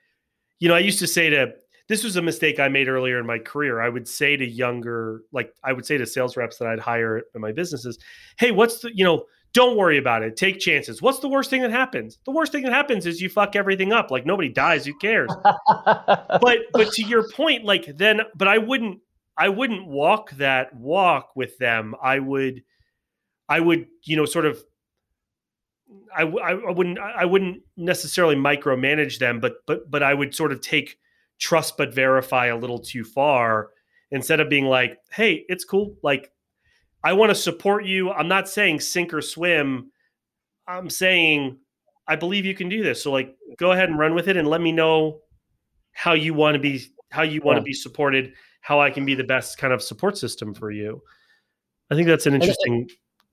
you 0.60 0.68
know 0.68 0.76
i 0.76 0.80
used 0.80 1.00
to 1.00 1.08
say 1.08 1.30
to 1.30 1.54
this 1.90 2.04
was 2.04 2.16
a 2.16 2.22
mistake 2.22 2.60
i 2.60 2.68
made 2.68 2.88
earlier 2.88 3.20
in 3.20 3.26
my 3.26 3.40
career 3.40 3.82
i 3.82 3.90
would 3.90 4.08
say 4.08 4.36
to 4.36 4.46
younger 4.46 5.22
like 5.32 5.54
i 5.64 5.74
would 5.74 5.86
say 5.86 5.98
to 5.98 6.06
sales 6.06 6.38
reps 6.38 6.58
that 6.58 6.68
i'd 6.68 6.80
hire 6.80 7.24
in 7.36 7.42
my 7.42 7.52
businesses 7.52 7.98
hey 8.38 8.52
what's 8.52 8.80
the 8.80 8.96
you 8.96 9.04
know 9.04 9.26
don't 9.54 9.78
worry 9.78 10.00
about 10.00 10.24
it. 10.24 10.36
Take 10.36 10.60
chances. 10.60 11.02
What's 11.02 11.20
the 11.20 11.28
worst 11.28 11.52
thing 11.52 11.62
that 11.62 11.72
happens? 11.72 12.18
The 12.26 12.32
worst 12.32 12.52
thing 12.52 12.64
that 12.64 12.74
happens 12.74 13.06
is 13.06 13.22
you 13.22 13.30
fuck 13.30 13.56
everything 13.56 13.94
up. 13.94 14.10
Like 14.10 14.26
nobody 14.26 14.50
dies. 14.50 14.84
Who 14.86 14.98
cares? 14.98 15.32
but 15.68 16.58
but 16.74 16.92
to 16.94 17.04
your 17.04 17.30
point, 17.30 17.64
like 17.64 17.86
then, 17.96 18.22
but 18.36 18.48
I 18.48 18.58
wouldn't 18.58 19.00
I 19.38 19.50
wouldn't 19.50 19.86
walk 19.86 20.32
that 20.32 20.76
walk 20.76 21.36
with 21.36 21.58
them. 21.60 21.94
I 22.02 22.18
would 22.18 22.64
I 23.48 23.60
would 23.60 23.86
you 24.04 24.16
know 24.16 24.26
sort 24.26 24.46
of 24.46 24.60
I, 26.16 26.24
I 26.24 26.72
wouldn't 26.72 26.98
I 26.98 27.26
wouldn't 27.26 27.62
necessarily 27.78 28.36
micromanage 28.36 29.20
them, 29.20 29.40
but 29.40 29.58
but 29.68 29.90
but 29.90 30.02
I 30.02 30.16
would 30.16 30.34
sort 30.34 30.52
of 30.52 30.62
take 30.62 30.98
trust 31.44 31.76
but 31.76 31.94
verify 31.94 32.46
a 32.48 32.58
little 32.58 32.80
too 32.80 33.04
far 33.04 33.72
instead 34.12 34.40
of 34.40 34.50
being 34.50 34.66
like, 34.66 34.98
hey, 35.12 35.44
it's 35.50 35.66
cool. 35.66 35.94
Like 36.02 36.32
I 37.04 37.12
want 37.12 37.32
to 37.32 37.36
support 37.36 37.86
you. 37.86 38.12
I'm 38.12 38.30
not 38.30 38.48
saying 38.48 38.80
sink 38.80 39.14
or 39.14 39.22
swim. 39.22 39.92
I'm 40.68 40.90
saying 40.90 41.58
I 42.08 42.16
believe 42.16 42.46
you 42.46 42.56
can 42.56 42.70
do 42.70 42.82
this. 42.82 43.04
So 43.04 43.12
like 43.12 43.36
go 43.58 43.74
ahead 43.74 43.90
and 43.90 44.00
run 44.00 44.16
with 44.16 44.30
it 44.30 44.38
and 44.38 44.48
let 44.48 44.62
me 44.62 44.72
know 44.72 45.20
how 45.92 46.14
you 46.14 46.34
want 46.34 46.56
to 46.56 46.60
be 46.60 46.82
how 47.12 47.24
you 47.24 47.42
want 47.42 47.58
yeah. 47.58 47.60
to 47.60 47.66
be 47.66 47.74
supported, 47.74 48.34
how 48.62 48.80
I 48.80 48.90
can 48.90 49.06
be 49.06 49.14
the 49.14 49.26
best 49.26 49.58
kind 49.58 49.74
of 49.74 49.84
support 49.84 50.18
system 50.18 50.54
for 50.54 50.72
you. 50.72 51.02
I 51.92 51.96
think 51.96 52.08
that's 52.08 52.26
an 52.26 52.34
uh, 52.34 52.36
interesting 52.38 52.74
and, 52.74 52.92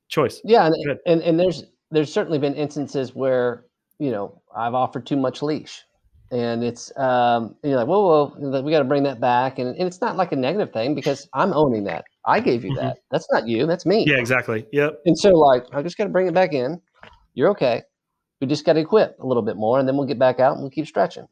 choice. 0.08 0.40
Yeah, 0.42 0.66
and, 0.66 0.98
and 1.06 1.22
and 1.22 1.38
there's 1.38 1.62
there's 1.92 2.12
certainly 2.12 2.40
been 2.40 2.54
instances 2.54 3.14
where, 3.14 3.66
you 4.00 4.10
know, 4.10 4.42
I've 4.54 4.74
offered 4.74 5.06
too 5.06 5.16
much 5.16 5.42
leash 5.42 5.84
and 6.30 6.62
it's 6.62 6.96
um, 6.96 7.56
you're 7.62 7.76
like, 7.76 7.88
whoa, 7.88 8.30
whoa, 8.40 8.62
we 8.62 8.70
got 8.70 8.78
to 8.78 8.84
bring 8.84 9.02
that 9.02 9.20
back, 9.20 9.58
and, 9.58 9.68
and 9.76 9.86
it's 9.86 10.00
not 10.00 10.16
like 10.16 10.32
a 10.32 10.36
negative 10.36 10.72
thing 10.72 10.94
because 10.94 11.28
I'm 11.34 11.52
owning 11.52 11.84
that. 11.84 12.04
I 12.24 12.40
gave 12.40 12.64
you 12.64 12.70
mm-hmm. 12.70 12.86
that. 12.86 12.98
That's 13.10 13.26
not 13.32 13.48
you. 13.48 13.66
That's 13.66 13.84
me. 13.84 14.04
Yeah, 14.06 14.18
exactly. 14.18 14.66
Yep. 14.72 15.00
And 15.06 15.18
so, 15.18 15.30
like, 15.30 15.64
I 15.72 15.82
just 15.82 15.98
got 15.98 16.04
to 16.04 16.10
bring 16.10 16.28
it 16.28 16.34
back 16.34 16.52
in. 16.52 16.80
You're 17.34 17.50
okay. 17.50 17.82
We 18.40 18.46
just 18.46 18.64
got 18.64 18.74
to 18.74 18.80
equip 18.80 19.18
a 19.18 19.26
little 19.26 19.42
bit 19.42 19.56
more, 19.56 19.78
and 19.78 19.88
then 19.88 19.96
we'll 19.96 20.06
get 20.06 20.18
back 20.18 20.38
out 20.38 20.52
and 20.52 20.62
we'll 20.62 20.70
keep 20.70 20.86
stretching. 20.86 21.26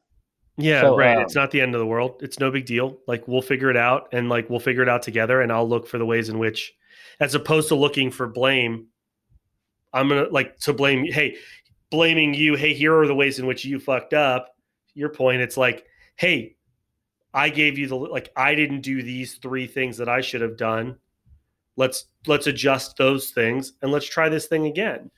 Yeah, 0.56 0.80
so, 0.80 0.96
right. 0.96 1.16
Um, 1.16 1.22
it's 1.22 1.36
not 1.36 1.52
the 1.52 1.60
end 1.60 1.74
of 1.76 1.78
the 1.78 1.86
world. 1.86 2.16
It's 2.20 2.40
no 2.40 2.50
big 2.50 2.66
deal. 2.66 2.98
Like 3.06 3.28
we'll 3.28 3.42
figure 3.42 3.70
it 3.70 3.76
out, 3.76 4.08
and 4.12 4.28
like 4.28 4.50
we'll 4.50 4.58
figure 4.58 4.82
it 4.82 4.88
out 4.88 5.02
together. 5.02 5.40
And 5.40 5.52
I'll 5.52 5.68
look 5.68 5.86
for 5.86 5.98
the 5.98 6.06
ways 6.06 6.28
in 6.28 6.38
which, 6.40 6.74
as 7.20 7.36
opposed 7.36 7.68
to 7.68 7.76
looking 7.76 8.10
for 8.10 8.26
blame, 8.26 8.88
I'm 9.92 10.08
gonna 10.08 10.26
like 10.32 10.58
to 10.60 10.72
blame. 10.72 11.04
Hey, 11.04 11.36
blaming 11.90 12.34
you. 12.34 12.56
Hey, 12.56 12.74
here 12.74 12.98
are 12.98 13.06
the 13.06 13.14
ways 13.14 13.38
in 13.38 13.46
which 13.46 13.64
you 13.64 13.78
fucked 13.78 14.14
up 14.14 14.52
your 14.98 15.08
point, 15.08 15.40
it's 15.40 15.56
like, 15.56 15.86
hey, 16.16 16.56
I 17.32 17.48
gave 17.48 17.78
you 17.78 17.86
the 17.86 17.96
like 17.96 18.30
I 18.36 18.54
didn't 18.54 18.80
do 18.80 19.02
these 19.02 19.34
three 19.34 19.66
things 19.66 19.96
that 19.98 20.08
I 20.08 20.20
should 20.20 20.40
have 20.40 20.56
done. 20.56 20.96
Let's 21.76 22.06
let's 22.26 22.46
adjust 22.46 22.96
those 22.96 23.30
things 23.30 23.74
and 23.82 23.92
let's 23.92 24.06
try 24.06 24.28
this 24.28 24.46
thing 24.46 24.66
again. 24.66 25.10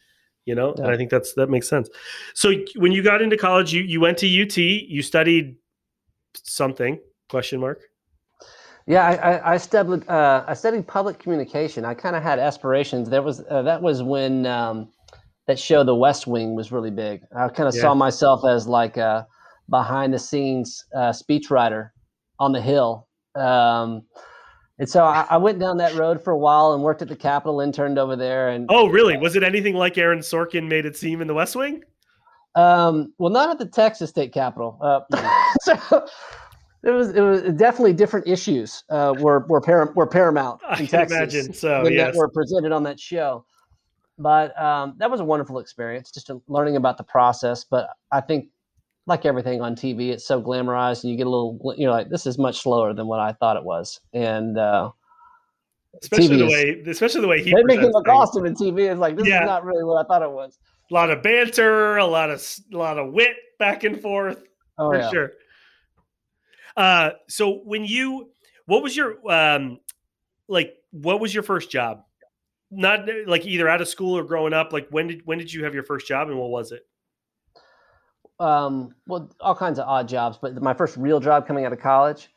You 0.45 0.55
know, 0.55 0.75
yeah. 0.77 0.85
and 0.85 0.93
I 0.93 0.97
think 0.97 1.11
that's 1.11 1.35
that 1.35 1.49
makes 1.49 1.69
sense. 1.69 1.89
So 2.35 2.53
when 2.77 2.93
you 2.93 3.03
got 3.03 3.23
into 3.23 3.37
college, 3.37 3.73
you 3.73 3.83
you 3.83 4.01
went 4.01 4.19
to 4.19 4.43
UT, 4.43 4.57
you 4.57 5.03
studied 5.03 5.57
something? 6.35 6.99
Question 7.29 7.61
mark. 7.61 7.83
Yeah, 8.87 9.07
I, 9.07 9.15
I, 9.15 9.53
I 9.55 9.57
studied 9.57 10.09
uh, 10.09 10.45
I 10.47 10.55
studied 10.55 10.87
public 10.87 11.19
communication. 11.19 11.85
I 11.85 11.95
kind 11.95 12.17
of 12.17 12.23
had 12.23 12.39
aspirations. 12.39 13.09
There 13.09 13.23
was 13.23 13.45
uh, 13.49 13.63
that 13.63 13.81
was 13.81 14.03
when 14.03 14.47
um, 14.47 14.91
that 15.47 15.59
show, 15.59 15.85
The 15.85 15.95
West 15.95 16.27
Wing, 16.27 16.55
was 16.55 16.73
really 16.73 16.91
big. 16.91 17.23
I 17.37 17.49
kind 17.49 17.69
of 17.69 17.75
yeah. 17.75 17.83
saw 17.83 17.95
myself 17.95 18.45
as 18.45 18.67
like 18.67 18.97
a 18.97 19.27
behind 19.71 20.13
the 20.13 20.19
scenes 20.19 20.85
uh, 20.95 21.11
speechwriter 21.11 21.91
on 22.39 22.53
the 22.53 22.61
Hill. 22.61 23.07
Um, 23.37 24.03
and 24.79 24.89
so 24.89 25.05
I, 25.05 25.27
I, 25.31 25.37
went 25.37 25.59
down 25.59 25.77
that 25.77 25.95
road 25.95 26.23
for 26.25 26.33
a 26.33 26.39
while 26.39 26.73
and 26.73 26.83
worked 26.83 27.03
at 27.03 27.09
the 27.09 27.17
Capitol, 27.17 27.61
interned 27.61 27.99
over 27.99 28.17
there. 28.17 28.49
And 28.49 28.67
oh, 28.71 28.89
really? 28.89 29.17
Was 29.17 29.37
it 29.37 29.43
anything 29.43 29.75
like 29.75 29.99
Aaron 29.99 30.21
Sorkin 30.21 30.67
made 30.67 30.87
it 30.87 30.97
seem 30.97 31.21
in 31.21 31.29
The 31.29 31.35
West 31.35 31.55
Wing? 31.55 31.85
Um, 32.55 33.13
well, 33.19 33.31
not 33.31 33.51
at 33.51 33.59
the 33.59 33.67
Texas 33.67 34.11
State 34.11 34.33
Capitol. 34.33 34.79
Uh, 34.81 35.01
so 35.61 36.07
it 36.83 36.91
was 36.91 37.11
it 37.11 37.21
was 37.21 37.43
definitely 37.55 37.93
different 37.93 38.27
issues 38.27 38.83
uh, 38.91 39.15
were 39.19 39.47
were, 39.49 39.61
par- 39.61 39.93
were 39.95 40.07
paramount 40.07 40.61
in 40.63 40.85
I 40.85 40.87
Texas 40.87 41.17
imagine. 41.17 41.53
So 41.53 41.87
yes. 41.87 42.13
that 42.13 42.19
were 42.19 42.29
presented 42.29 42.73
on 42.73 42.83
that 42.85 42.99
show. 42.99 43.45
But 44.19 44.61
um, 44.61 44.95
that 44.99 45.11
was 45.11 45.21
a 45.21 45.25
wonderful 45.25 45.59
experience, 45.59 46.11
just 46.11 46.31
learning 46.49 46.77
about 46.77 46.99
the 46.99 47.05
process. 47.05 47.65
But 47.65 47.91
I 48.13 48.21
think 48.21 48.49
like 49.11 49.27
everything 49.27 49.61
on 49.61 49.75
TV, 49.75 50.11
it's 50.11 50.25
so 50.25 50.41
glamorized, 50.41 51.03
and 51.03 51.11
you 51.11 51.17
get 51.17 51.27
a 51.27 51.31
little, 51.31 51.75
you 51.77 51.85
know, 51.85 51.93
like 51.93 52.09
this 52.09 52.27
is 52.27 52.39
much 52.39 52.63
slower 52.63 52.95
than 52.95 53.09
what 53.09 53.19
I 53.19 53.33
thought 53.33 53.57
it 53.57 53.65
was, 53.65 54.01
and 54.15 54.57
uh, 54.57 54.93
especially 56.01 56.29
TV 56.29 56.39
the 56.39 56.47
way, 56.47 56.91
especially 56.91 57.21
the 57.21 57.29
way 57.29 57.43
he 57.43 57.53
they 57.53 57.65
make 57.65 57.81
him 57.81 57.91
look 57.91 58.09
awesome 58.09 58.47
in 58.47 58.55
TV. 58.55 58.91
Is 58.91 58.99
like 58.99 59.17
this 59.17 59.27
yeah. 59.27 59.43
is 59.43 59.47
not 59.47 59.65
really 59.65 59.85
what 59.85 60.05
I 60.05 60.09
thought 60.09 60.23
it 60.23 60.31
was. 60.31 60.59
A 60.91 60.95
lot 60.95 61.11
of 61.11 61.23
banter, 61.23 61.99
a 61.99 62.07
lot 62.07 62.31
of 62.31 62.43
a 62.73 62.77
lot 62.77 62.99
of 62.99 63.13
wit 63.13 63.35
back 63.59 63.83
and 63.83 64.01
forth, 64.01 64.45
oh, 64.79 64.91
for 64.91 64.99
yeah. 64.99 65.11
sure. 65.11 65.33
Uh, 66.77 67.11
so 67.29 67.61
when 67.65 67.85
you, 67.85 68.31
what 68.67 68.83
was 68.83 68.97
your 68.97 69.17
um, 69.29 69.81
like, 70.49 70.77
what 70.93 71.21
was 71.21 71.35
your 71.35 71.43
first 71.43 71.69
job? 71.69 72.05
Not 72.71 73.09
like 73.27 73.45
either 73.45 73.69
out 73.69 73.81
of 73.81 73.89
school 73.89 74.17
or 74.17 74.23
growing 74.23 74.53
up. 74.53 74.73
Like 74.73 74.87
when 74.91 75.09
did 75.09 75.27
when 75.27 75.39
did 75.39 75.53
you 75.53 75.65
have 75.65 75.75
your 75.75 75.83
first 75.83 76.07
job 76.07 76.29
and 76.29 76.39
what 76.39 76.51
was 76.51 76.71
it? 76.71 76.87
Um, 78.41 78.95
well, 79.07 79.31
all 79.41 79.55
kinds 79.55 79.79
of 79.79 79.87
odd 79.87 80.09
jobs, 80.09 80.39
but 80.41 80.61
my 80.61 80.75
first 80.75 80.97
real 80.97 81.21
job 81.21 81.47
coming 81.47 81.65
out 81.67 81.73
of 81.73 81.79
college. 81.79 82.29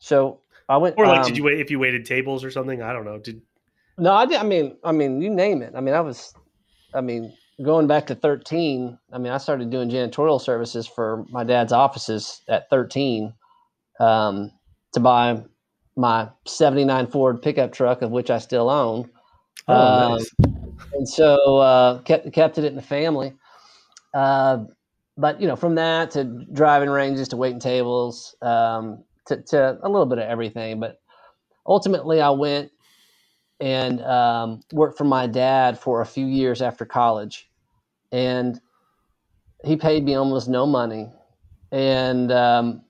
So 0.00 0.40
I 0.68 0.76
went. 0.76 0.96
Or 0.98 1.06
like, 1.06 1.20
um, 1.20 1.26
did 1.26 1.36
you 1.36 1.44
wait 1.44 1.60
if 1.60 1.70
you 1.70 1.78
waited 1.78 2.04
tables 2.04 2.44
or 2.44 2.50
something? 2.50 2.82
I 2.82 2.92
don't 2.92 3.04
know. 3.04 3.18
Did 3.18 3.40
no, 3.96 4.12
I 4.12 4.26
did. 4.26 4.36
I 4.36 4.42
mean, 4.42 4.76
I 4.82 4.92
mean, 4.92 5.22
you 5.22 5.30
name 5.30 5.62
it. 5.62 5.72
I 5.76 5.80
mean, 5.80 5.94
I 5.94 6.00
was, 6.00 6.34
I 6.92 7.00
mean, 7.00 7.32
going 7.62 7.86
back 7.86 8.06
to 8.08 8.14
thirteen. 8.14 8.98
I 9.12 9.18
mean, 9.18 9.32
I 9.32 9.38
started 9.38 9.70
doing 9.70 9.88
janitorial 9.88 10.40
services 10.40 10.86
for 10.86 11.24
my 11.30 11.44
dad's 11.44 11.72
offices 11.72 12.42
at 12.48 12.68
thirteen 12.68 13.32
um, 14.00 14.50
to 14.92 15.00
buy 15.00 15.40
my 15.96 16.28
'79 16.46 17.06
Ford 17.06 17.40
pickup 17.40 17.72
truck, 17.72 18.02
of 18.02 18.10
which 18.10 18.30
I 18.30 18.38
still 18.38 18.68
own. 18.68 19.08
Oh, 19.68 19.74
um, 19.74 20.12
nice. 20.18 20.30
And 20.92 21.08
so 21.08 21.58
uh, 21.58 22.02
kept 22.02 22.32
kept 22.32 22.58
it 22.58 22.64
in 22.64 22.74
the 22.74 22.82
family. 22.82 23.34
Uh, 24.12 24.64
but 25.16 25.40
you 25.40 25.46
know, 25.46 25.56
from 25.56 25.74
that 25.76 26.10
to 26.12 26.24
driving 26.52 26.90
ranges 26.90 27.28
to 27.28 27.36
waiting 27.36 27.60
tables 27.60 28.34
um, 28.42 29.04
to, 29.26 29.40
to 29.42 29.78
a 29.82 29.88
little 29.88 30.06
bit 30.06 30.18
of 30.18 30.24
everything. 30.24 30.80
But 30.80 31.00
ultimately, 31.66 32.20
I 32.20 32.30
went 32.30 32.70
and 33.60 34.02
um, 34.02 34.60
worked 34.72 34.98
for 34.98 35.04
my 35.04 35.26
dad 35.26 35.78
for 35.78 36.00
a 36.00 36.06
few 36.06 36.26
years 36.26 36.60
after 36.60 36.84
college, 36.84 37.48
and 38.10 38.60
he 39.64 39.76
paid 39.76 40.04
me 40.04 40.14
almost 40.14 40.48
no 40.48 40.66
money. 40.66 41.10
And 41.70 42.32
um, 42.32 42.82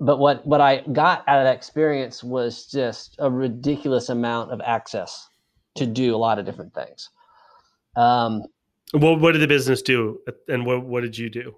but 0.00 0.18
what 0.18 0.44
what 0.46 0.60
I 0.60 0.80
got 0.92 1.24
out 1.28 1.38
of 1.38 1.44
that 1.44 1.54
experience 1.54 2.22
was 2.22 2.66
just 2.66 3.16
a 3.18 3.30
ridiculous 3.30 4.08
amount 4.08 4.50
of 4.50 4.60
access 4.64 5.28
to 5.76 5.86
do 5.86 6.14
a 6.14 6.18
lot 6.18 6.38
of 6.38 6.44
different 6.44 6.74
things. 6.74 7.10
Um, 7.96 8.42
what 8.92 9.20
what 9.20 9.32
did 9.32 9.42
the 9.42 9.48
business 9.48 9.82
do, 9.82 10.20
and 10.48 10.64
what 10.66 10.84
what 10.84 11.02
did 11.02 11.16
you 11.16 11.28
do? 11.28 11.54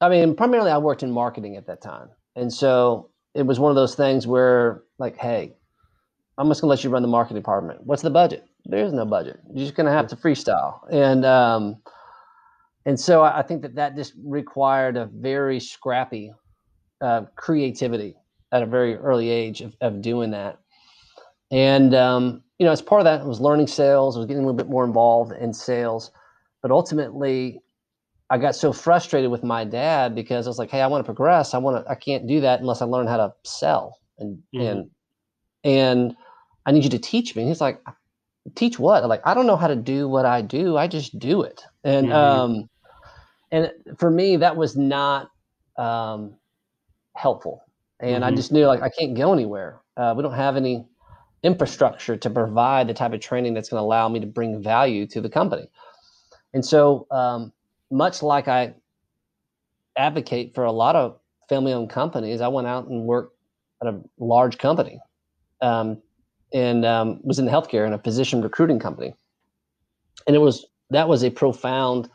I 0.00 0.08
mean, 0.08 0.34
primarily 0.34 0.70
I 0.70 0.78
worked 0.78 1.02
in 1.02 1.10
marketing 1.10 1.56
at 1.56 1.66
that 1.66 1.80
time, 1.80 2.08
and 2.34 2.52
so 2.52 3.10
it 3.34 3.46
was 3.46 3.60
one 3.60 3.70
of 3.70 3.76
those 3.76 3.94
things 3.94 4.26
where, 4.26 4.82
like, 4.98 5.16
hey, 5.16 5.54
I'm 6.38 6.48
just 6.48 6.60
gonna 6.60 6.70
let 6.70 6.84
you 6.84 6.90
run 6.90 7.02
the 7.02 7.08
marketing 7.08 7.40
department. 7.40 7.80
What's 7.84 8.02
the 8.02 8.10
budget? 8.10 8.46
There 8.64 8.84
is 8.84 8.92
no 8.92 9.04
budget. 9.04 9.40
You're 9.54 9.64
just 9.64 9.76
gonna 9.76 9.92
have 9.92 10.08
to 10.08 10.16
freestyle, 10.16 10.80
and 10.90 11.24
um, 11.24 11.76
and 12.84 12.98
so 12.98 13.22
I 13.22 13.42
think 13.42 13.62
that 13.62 13.74
that 13.76 13.96
just 13.96 14.14
required 14.22 14.96
a 14.96 15.06
very 15.06 15.60
scrappy 15.60 16.32
uh, 17.00 17.22
creativity 17.36 18.16
at 18.52 18.62
a 18.62 18.66
very 18.66 18.96
early 18.96 19.28
age 19.28 19.60
of, 19.60 19.76
of 19.80 20.00
doing 20.00 20.30
that. 20.30 20.58
And 21.50 21.94
um, 21.94 22.42
you 22.58 22.66
know, 22.66 22.72
as 22.72 22.82
part 22.82 23.00
of 23.00 23.04
that, 23.04 23.20
I 23.20 23.24
was 23.24 23.40
learning 23.40 23.66
sales. 23.66 24.16
I 24.16 24.20
was 24.20 24.26
getting 24.26 24.42
a 24.42 24.46
little 24.46 24.56
bit 24.56 24.68
more 24.68 24.84
involved 24.84 25.32
in 25.32 25.52
sales, 25.52 26.10
but 26.62 26.70
ultimately, 26.70 27.60
I 28.30 28.38
got 28.38 28.56
so 28.56 28.72
frustrated 28.72 29.30
with 29.30 29.44
my 29.44 29.64
dad 29.64 30.14
because 30.14 30.46
I 30.46 30.50
was 30.50 30.58
like, 30.58 30.70
"Hey, 30.70 30.80
I 30.80 30.86
want 30.86 31.04
to 31.04 31.04
progress. 31.04 31.54
I 31.54 31.58
want 31.58 31.84
to. 31.84 31.90
I 31.90 31.94
can't 31.94 32.26
do 32.26 32.40
that 32.40 32.60
unless 32.60 32.82
I 32.82 32.86
learn 32.86 33.06
how 33.06 33.16
to 33.18 33.32
sell 33.44 33.98
and 34.18 34.42
mm-hmm. 34.54 34.60
and 34.66 34.90
and 35.64 36.16
I 36.64 36.72
need 36.72 36.84
you 36.84 36.90
to 36.90 36.98
teach 36.98 37.36
me." 37.36 37.42
And 37.42 37.48
he's 37.48 37.60
like, 37.60 37.80
"Teach 38.54 38.78
what?" 38.78 39.02
I'm 39.02 39.08
like, 39.08 39.22
"I 39.24 39.34
don't 39.34 39.46
know 39.46 39.56
how 39.56 39.68
to 39.68 39.76
do 39.76 40.08
what 40.08 40.26
I 40.26 40.42
do. 40.42 40.76
I 40.76 40.88
just 40.88 41.18
do 41.18 41.42
it." 41.42 41.62
And 41.84 42.08
mm-hmm. 42.08 42.14
um, 42.14 42.70
and 43.52 43.70
for 43.98 44.10
me, 44.10 44.36
that 44.38 44.56
was 44.56 44.76
not 44.76 45.30
um, 45.78 46.34
helpful. 47.14 47.62
And 48.00 48.24
mm-hmm. 48.24 48.24
I 48.24 48.36
just 48.36 48.52
knew 48.52 48.66
like 48.66 48.82
I 48.82 48.90
can't 48.90 49.16
go 49.16 49.32
anywhere. 49.32 49.80
Uh, 49.96 50.14
we 50.16 50.22
don't 50.22 50.34
have 50.34 50.56
any 50.56 50.84
infrastructure 51.42 52.16
to 52.16 52.28
provide 52.28 52.88
the 52.88 52.94
type 52.94 53.12
of 53.12 53.20
training 53.20 53.54
that's 53.54 53.68
going 53.68 53.80
to 53.80 53.84
allow 53.84 54.08
me 54.08 54.20
to 54.20 54.26
bring 54.26 54.62
value 54.62 55.06
to 55.06 55.20
the 55.20 55.28
company. 55.28 55.68
And 56.56 56.64
so, 56.64 57.06
um, 57.10 57.52
much 57.90 58.22
like 58.22 58.48
I 58.48 58.72
advocate 59.98 60.54
for 60.54 60.64
a 60.64 60.72
lot 60.72 60.96
of 60.96 61.18
family 61.50 61.74
owned 61.74 61.90
companies, 61.90 62.40
I 62.40 62.48
went 62.48 62.66
out 62.66 62.88
and 62.88 63.04
worked 63.04 63.36
at 63.82 63.88
a 63.88 64.00
large 64.18 64.56
company 64.56 64.98
um, 65.60 66.00
and 66.54 66.86
um, 66.86 67.20
was 67.22 67.38
in 67.38 67.44
healthcare 67.44 67.86
in 67.86 67.92
a 67.92 67.98
physician 67.98 68.40
recruiting 68.40 68.78
company. 68.78 69.12
And 70.26 70.34
it 70.34 70.38
was 70.38 70.64
that 70.88 71.06
was 71.06 71.24
a 71.24 71.30
profound 71.30 72.08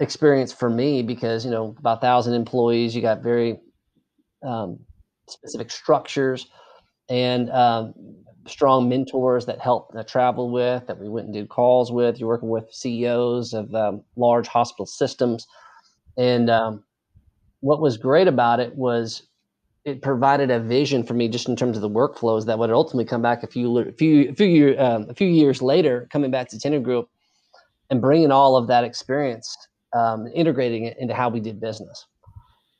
experience 0.00 0.50
for 0.50 0.70
me 0.70 1.02
because, 1.02 1.44
you 1.44 1.50
know, 1.50 1.76
about 1.78 1.98
a 1.98 2.00
thousand 2.00 2.32
employees, 2.32 2.96
you 2.96 3.02
got 3.02 3.22
very 3.22 3.60
um, 4.42 4.78
specific 5.28 5.70
structures 5.70 6.46
and 7.10 7.50
um, 7.50 7.92
strong 8.50 8.88
mentors 8.88 9.46
that 9.46 9.60
help 9.60 9.92
uh, 9.96 10.02
travel 10.02 10.50
with, 10.50 10.86
that 10.86 10.98
we 10.98 11.08
went 11.08 11.26
and 11.26 11.34
did 11.34 11.48
calls 11.48 11.92
with. 11.92 12.18
You're 12.18 12.28
working 12.28 12.48
with 12.48 12.72
CEOs 12.72 13.52
of 13.52 13.74
um, 13.74 14.02
large 14.16 14.48
hospital 14.48 14.86
systems. 14.86 15.46
And 16.16 16.50
um, 16.50 16.84
what 17.60 17.80
was 17.80 17.96
great 17.96 18.28
about 18.28 18.60
it 18.60 18.74
was 18.76 19.22
it 19.84 20.02
provided 20.02 20.50
a 20.50 20.60
vision 20.60 21.02
for 21.02 21.14
me 21.14 21.28
just 21.28 21.48
in 21.48 21.56
terms 21.56 21.76
of 21.76 21.82
the 21.82 21.88
workflows 21.88 22.46
that 22.46 22.58
would 22.58 22.70
ultimately 22.70 23.04
come 23.04 23.22
back 23.22 23.42
a 23.42 23.46
few, 23.46 23.78
a 23.78 23.92
few, 23.92 24.30
a 24.30 24.34
few, 24.34 24.46
year, 24.46 24.80
um, 24.80 25.06
a 25.08 25.14
few 25.14 25.28
years 25.28 25.62
later, 25.62 26.08
coming 26.12 26.30
back 26.30 26.48
to 26.48 26.58
Tenney 26.58 26.80
Group 26.80 27.08
and 27.90 28.00
bringing 28.00 28.30
all 28.30 28.56
of 28.56 28.66
that 28.66 28.84
experience, 28.84 29.56
um, 29.96 30.26
integrating 30.34 30.84
it 30.84 30.96
into 30.98 31.14
how 31.14 31.28
we 31.28 31.40
did 31.40 31.60
business. 31.60 32.06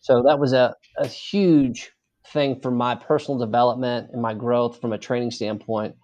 So 0.01 0.23
that 0.23 0.39
was 0.39 0.53
a, 0.53 0.75
a 0.99 1.07
huge 1.07 1.93
thing 2.33 2.61
for 2.61 2.71
my 2.71 2.95
personal 2.95 3.39
development 3.39 4.11
and 4.13 4.23
my 4.23 4.35
growth 4.35 4.81
from 4.81 4.93
a 4.93 4.99
training 4.99 5.31
standpoint. 5.31 5.95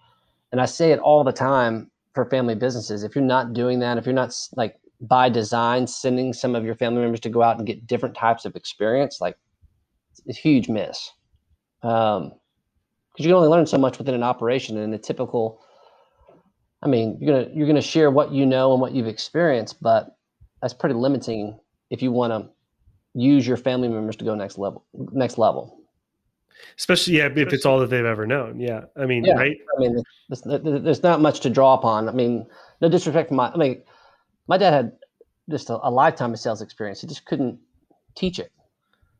And 0.51 0.61
I 0.61 0.65
say 0.65 0.91
it 0.91 0.99
all 0.99 1.23
the 1.23 1.31
time 1.31 1.91
for 2.13 2.25
family 2.29 2.55
businesses. 2.55 3.03
If 3.03 3.15
you're 3.15 3.23
not 3.23 3.53
doing 3.53 3.79
that, 3.79 3.97
if 3.97 4.05
you're 4.05 4.13
not 4.13 4.33
like 4.55 4.75
by 5.01 5.29
design 5.29 5.87
sending 5.87 6.33
some 6.33 6.55
of 6.55 6.63
your 6.63 6.75
family 6.75 7.01
members 7.01 7.19
to 7.21 7.29
go 7.29 7.41
out 7.41 7.57
and 7.57 7.67
get 7.67 7.85
different 7.85 8.15
types 8.15 8.45
of 8.45 8.55
experience, 8.55 9.19
like 9.19 9.35
it's 10.25 10.37
a 10.37 10.41
huge 10.41 10.69
miss. 10.69 11.11
Um, 11.83 12.31
because 13.11 13.25
you 13.25 13.29
can 13.29 13.35
only 13.35 13.49
learn 13.49 13.65
so 13.65 13.77
much 13.77 13.97
within 13.97 14.15
an 14.15 14.23
operation 14.23 14.77
and 14.77 14.93
a 14.93 14.97
typical 14.97 15.61
I 16.81 16.87
mean, 16.87 17.17
you're 17.19 17.33
gonna 17.33 17.55
you're 17.55 17.67
gonna 17.67 17.81
share 17.81 18.11
what 18.11 18.31
you 18.31 18.45
know 18.45 18.71
and 18.73 18.81
what 18.81 18.91
you've 18.91 19.07
experienced, 19.07 19.81
but 19.81 20.15
that's 20.61 20.73
pretty 20.73 20.93
limiting 20.93 21.59
if 21.89 22.01
you 22.01 22.11
want 22.11 22.31
to 22.31 22.49
use 23.19 23.47
your 23.47 23.57
family 23.57 23.87
members 23.87 24.15
to 24.17 24.25
go 24.25 24.35
next 24.35 24.57
level 24.57 24.85
next 24.93 25.37
level 25.37 25.84
especially 26.77 27.17
yeah 27.17 27.27
if 27.27 27.53
it's 27.53 27.65
all 27.65 27.79
that 27.79 27.89
they've 27.89 28.05
ever 28.05 28.25
known 28.25 28.59
yeah 28.59 28.81
i 28.97 29.05
mean 29.05 29.23
yeah. 29.23 29.33
right 29.33 29.57
i 29.75 29.79
mean 29.79 30.01
there's, 30.29 30.61
there's, 30.63 31.03
not 31.03 31.21
much 31.21 31.39
to 31.39 31.49
draw 31.49 31.73
upon 31.73 32.09
i 32.09 32.11
mean 32.11 32.45
no 32.81 32.89
disrespect 32.89 33.29
for 33.29 33.35
my 33.35 33.51
i 33.51 33.57
mean 33.57 33.81
my 34.47 34.57
dad 34.57 34.71
had 34.71 34.91
just 35.49 35.69
a, 35.69 35.87
a 35.87 35.89
lifetime 35.89 36.33
of 36.33 36.39
sales 36.39 36.61
experience 36.61 37.01
he 37.01 37.07
just 37.07 37.25
couldn't 37.25 37.57
teach 38.15 38.39
it 38.39 38.51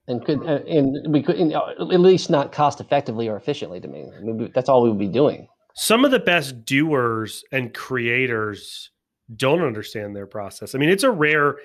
and 0.07 0.23
could 0.25 0.39
uh, 0.45 0.59
and 0.67 1.13
we 1.13 1.21
could 1.21 1.39
uh, 1.53 1.71
at 1.79 1.99
least 1.99 2.29
not 2.29 2.51
cost 2.51 2.79
effectively 2.79 3.27
or 3.27 3.37
efficiently 3.37 3.79
to 3.79 3.87
me 3.87 4.05
I 4.15 4.21
mean, 4.21 4.51
that's 4.53 4.69
all 4.69 4.83
we 4.83 4.89
would 4.89 4.99
be 4.99 5.07
doing 5.07 5.47
some 5.75 6.05
of 6.05 6.11
the 6.11 6.19
best 6.19 6.65
doers 6.65 7.43
and 7.51 7.73
creators 7.73 8.91
don't 9.35 9.61
understand 9.61 10.15
their 10.15 10.27
process 10.27 10.75
i 10.75 10.77
mean 10.77 10.89
it's 10.89 11.03
a 11.03 11.11
rare 11.11 11.57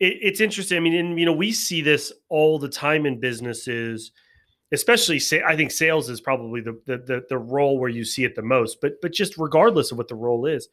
it, 0.00 0.18
it's 0.20 0.40
interesting. 0.40 0.76
I 0.76 0.80
mean, 0.80 0.94
and, 0.94 1.18
you 1.18 1.26
know, 1.26 1.32
we 1.32 1.52
see 1.52 1.80
this 1.80 2.12
all 2.28 2.58
the 2.58 2.68
time 2.68 3.06
in 3.06 3.20
businesses, 3.20 4.12
especially 4.74 5.18
say, 5.18 5.42
I 5.42 5.56
think 5.56 5.70
sales 5.70 6.10
is 6.10 6.20
probably 6.20 6.60
the, 6.60 6.78
the, 6.84 6.98
the 6.98 7.24
the 7.30 7.38
role 7.38 7.78
where 7.78 7.88
you 7.88 8.04
see 8.04 8.24
it 8.24 8.34
the 8.34 8.42
most. 8.42 8.80
But 8.80 9.00
but 9.00 9.12
just 9.12 9.38
regardless 9.38 9.92
of 9.92 9.98
what 9.98 10.08
the 10.08 10.14
role 10.14 10.46
is, 10.46 10.68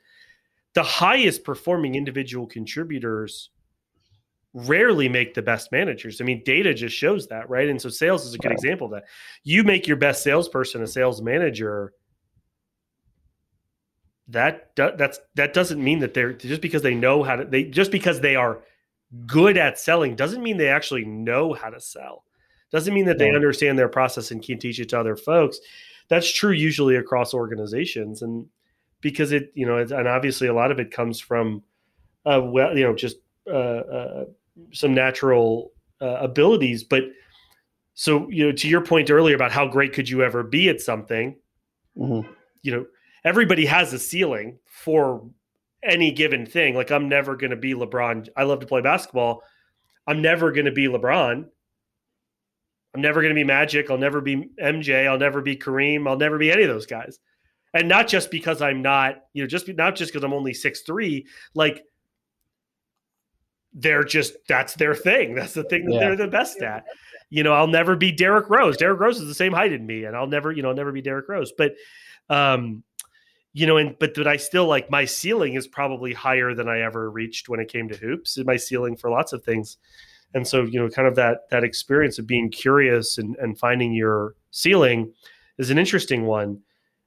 the 0.74 0.84
highest 0.84 1.44
performing 1.44 1.96
individual 1.96 2.48
contributors 2.48 3.50
rarely 4.54 5.08
make 5.08 5.34
the 5.34 5.42
best 5.42 5.72
managers. 5.72 6.20
I 6.20 6.26
mean, 6.26 6.44
data 6.44 6.74
just 6.74 6.96
shows 6.96 7.28
that, 7.28 7.50
right? 7.50 7.70
And 7.70 7.82
so 7.82 7.90
sales 7.90 8.26
is 8.26 8.34
a 8.34 8.38
good 8.38 8.52
example 8.52 8.86
of 8.86 8.92
that. 8.92 9.06
You 9.44 9.64
make 9.64 9.88
your 9.88 9.98
best 9.98 10.24
salesperson 10.24 10.82
a 10.82 10.88
sales 10.88 11.22
manager. 11.22 11.94
That 14.28 14.72
that's 14.76 15.20
that 15.36 15.54
doesn't 15.54 15.84
mean 15.84 16.00
that 16.00 16.14
they're 16.14 16.34
just 16.34 16.62
because 16.62 16.82
they 16.82 16.96
know 16.96 17.24
how 17.24 17.38
to 17.38 17.46
they 17.46 17.64
just 17.64 17.92
because 17.92 18.22
they 18.22 18.36
are 18.36 18.62
good 19.26 19.58
at 19.58 19.78
selling 19.78 20.16
doesn't 20.16 20.42
mean 20.42 20.58
they 20.58 20.70
actually 20.70 21.06
know 21.06 21.54
how 21.54 21.70
to 21.70 21.80
sell. 21.82 22.24
Doesn't 22.72 22.94
mean 22.94 23.06
that 23.06 23.18
they 23.18 23.34
understand 23.34 23.78
their 23.78 23.90
process 23.90 24.32
and 24.32 24.42
can 24.42 24.58
teach 24.58 24.80
it 24.80 24.90
to 24.90 25.00
other 25.00 25.16
folks. 25.16 25.60
That's 26.08 26.32
true 26.32 26.52
usually 26.52 26.96
across 26.96 27.34
organizations, 27.34 28.22
and 28.22 28.46
because 29.02 29.32
it, 29.32 29.52
you 29.56 29.66
know, 29.66 29.78
and 29.78 30.08
obviously 30.08 30.48
a 30.48 30.54
lot 30.54 30.72
of 30.72 30.80
it 30.80 30.92
comes 30.92 31.20
from, 31.20 31.64
uh, 32.26 32.42
well, 32.44 32.78
you 32.78 32.84
know, 32.84 32.96
just 32.96 33.18
uh, 33.48 33.50
uh, 33.50 34.26
some 34.72 34.94
natural 34.94 35.72
uh, 36.02 36.18
abilities. 36.20 36.84
But 36.84 37.04
so, 37.94 38.30
you 38.30 38.46
know, 38.46 38.52
to 38.52 38.68
your 38.68 38.82
point 38.82 39.10
earlier 39.10 39.36
about 39.36 39.52
how 39.52 39.68
great 39.68 39.94
could 39.94 40.10
you 40.10 40.24
ever 40.24 40.44
be 40.44 40.70
at 40.70 40.82
something, 40.82 41.36
mm-hmm. 41.98 42.30
you 42.62 42.72
know, 42.72 42.86
everybody 43.24 43.66
has 43.66 43.94
a 43.94 44.00
ceiling 44.00 44.60
for 44.66 45.24
any 45.84 46.12
given 46.12 46.46
thing. 46.46 46.76
Like 46.76 46.92
I'm 46.92 47.10
never 47.10 47.36
going 47.36 47.52
to 47.52 47.58
be 47.58 47.74
LeBron. 47.74 48.30
I 48.38 48.44
love 48.44 48.60
to 48.60 48.68
play 48.68 48.82
basketball. 48.82 49.44
I'm 50.08 50.22
never 50.22 50.52
going 50.52 50.66
to 50.66 50.72
be 50.72 50.88
LeBron. 50.88 51.46
I'm 52.94 53.02
never 53.02 53.22
going 53.22 53.34
to 53.34 53.40
be 53.40 53.44
Magic. 53.44 53.90
I'll 53.90 53.98
never 53.98 54.22
be 54.22 54.50
MJ. 54.62 55.08
I'll 55.08 55.18
never 55.18 55.42
be 55.42 55.56
Kareem. 55.56 56.08
I'll 56.08 56.18
never 56.18 56.38
be 56.38 56.52
any 56.52 56.64
of 56.64 56.70
those 56.70 56.86
guys. 56.86 57.20
And 57.74 57.88
not 57.88 58.08
just 58.08 58.32
because 58.32 58.62
I'm 58.62 58.82
not, 58.82 59.24
you 59.34 59.44
know, 59.44 59.48
just 59.48 59.68
not 59.70 59.96
just 59.96 60.12
because 60.12 60.26
I'm 60.26 60.34
only 60.34 60.54
six 60.54 60.82
three. 60.82 61.26
Like 61.56 61.84
they're 63.74 64.04
just 64.04 64.34
that's 64.48 64.76
their 64.76 64.94
thing. 64.94 65.36
That's 65.36 65.54
the 65.54 65.64
thing 65.64 65.86
that 65.86 65.94
yeah. 65.94 66.00
they're 66.00 66.16
the 66.18 66.28
best 66.28 66.62
at. 66.62 66.86
You 67.30 67.44
know, 67.44 67.54
I'll 67.54 67.68
never 67.68 67.96
be 67.96 68.12
Derrick 68.12 68.50
Rose. 68.50 68.76
Derrick 68.76 69.00
Rose 69.00 69.22
is 69.22 69.28
the 69.28 69.34
same 69.34 69.54
height 69.54 69.72
as 69.72 69.80
me, 69.80 70.04
and 70.04 70.18
I'll 70.18 70.28
never, 70.28 70.52
you 70.52 70.62
know, 70.62 70.70
I'll 70.70 70.76
never 70.76 70.92
be 70.92 71.02
Derrick 71.02 71.30
Rose. 71.30 71.54
But 71.58 71.76
um, 72.30 72.84
you 73.54 73.66
know, 73.68 73.78
and 73.78 73.98
but 74.00 74.14
but 74.16 74.28
I 74.28 74.36
still 74.38 74.66
like 74.66 74.90
my 74.90 75.06
ceiling 75.06 75.54
is 75.54 75.68
probably 75.68 76.14
higher 76.14 76.54
than 76.54 76.68
I 76.68 76.82
ever 76.82 77.10
reached 77.10 77.48
when 77.48 77.62
it 77.62 77.72
came 77.72 77.88
to 77.90 77.96
hoops. 77.96 78.38
My 78.44 78.58
ceiling 78.58 78.98
for 78.98 79.10
lots 79.10 79.32
of 79.32 79.44
things, 79.44 79.78
and 80.34 80.48
so 80.48 80.64
you 80.64 80.80
know, 80.80 80.90
kind 80.90 81.08
of 81.08 81.16
that 81.16 81.50
that 81.50 81.64
experience 81.64 82.20
of 82.20 82.28
being 82.28 82.50
curious 82.50 83.18
and 83.18 83.36
and 83.38 83.58
finding 83.58 83.94
your 83.94 84.36
ceiling 84.52 85.14
is 85.58 85.70
an 85.70 85.78
interesting 85.78 86.26
one. 86.26 86.62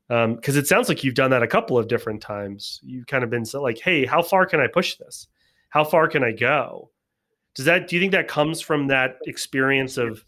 because 0.08 0.56
um, 0.56 0.60
it 0.60 0.66
sounds 0.66 0.88
like 0.88 1.02
you've 1.02 1.14
done 1.14 1.30
that 1.30 1.42
a 1.42 1.48
couple 1.48 1.78
of 1.78 1.88
different 1.88 2.20
times. 2.20 2.80
You've 2.82 3.06
kind 3.06 3.24
of 3.24 3.30
been 3.30 3.44
so 3.44 3.62
like, 3.62 3.78
"Hey, 3.78 4.06
how 4.06 4.22
far 4.22 4.46
can 4.46 4.60
I 4.60 4.66
push 4.66 4.96
this? 4.96 5.28
How 5.70 5.84
far 5.84 6.08
can 6.08 6.22
I 6.22 6.32
go?" 6.32 6.90
Does 7.54 7.66
that? 7.66 7.88
Do 7.88 7.96
you 7.96 8.00
think 8.00 8.12
that 8.12 8.28
comes 8.28 8.60
from 8.60 8.88
that 8.88 9.16
experience 9.26 9.96
of 9.96 10.24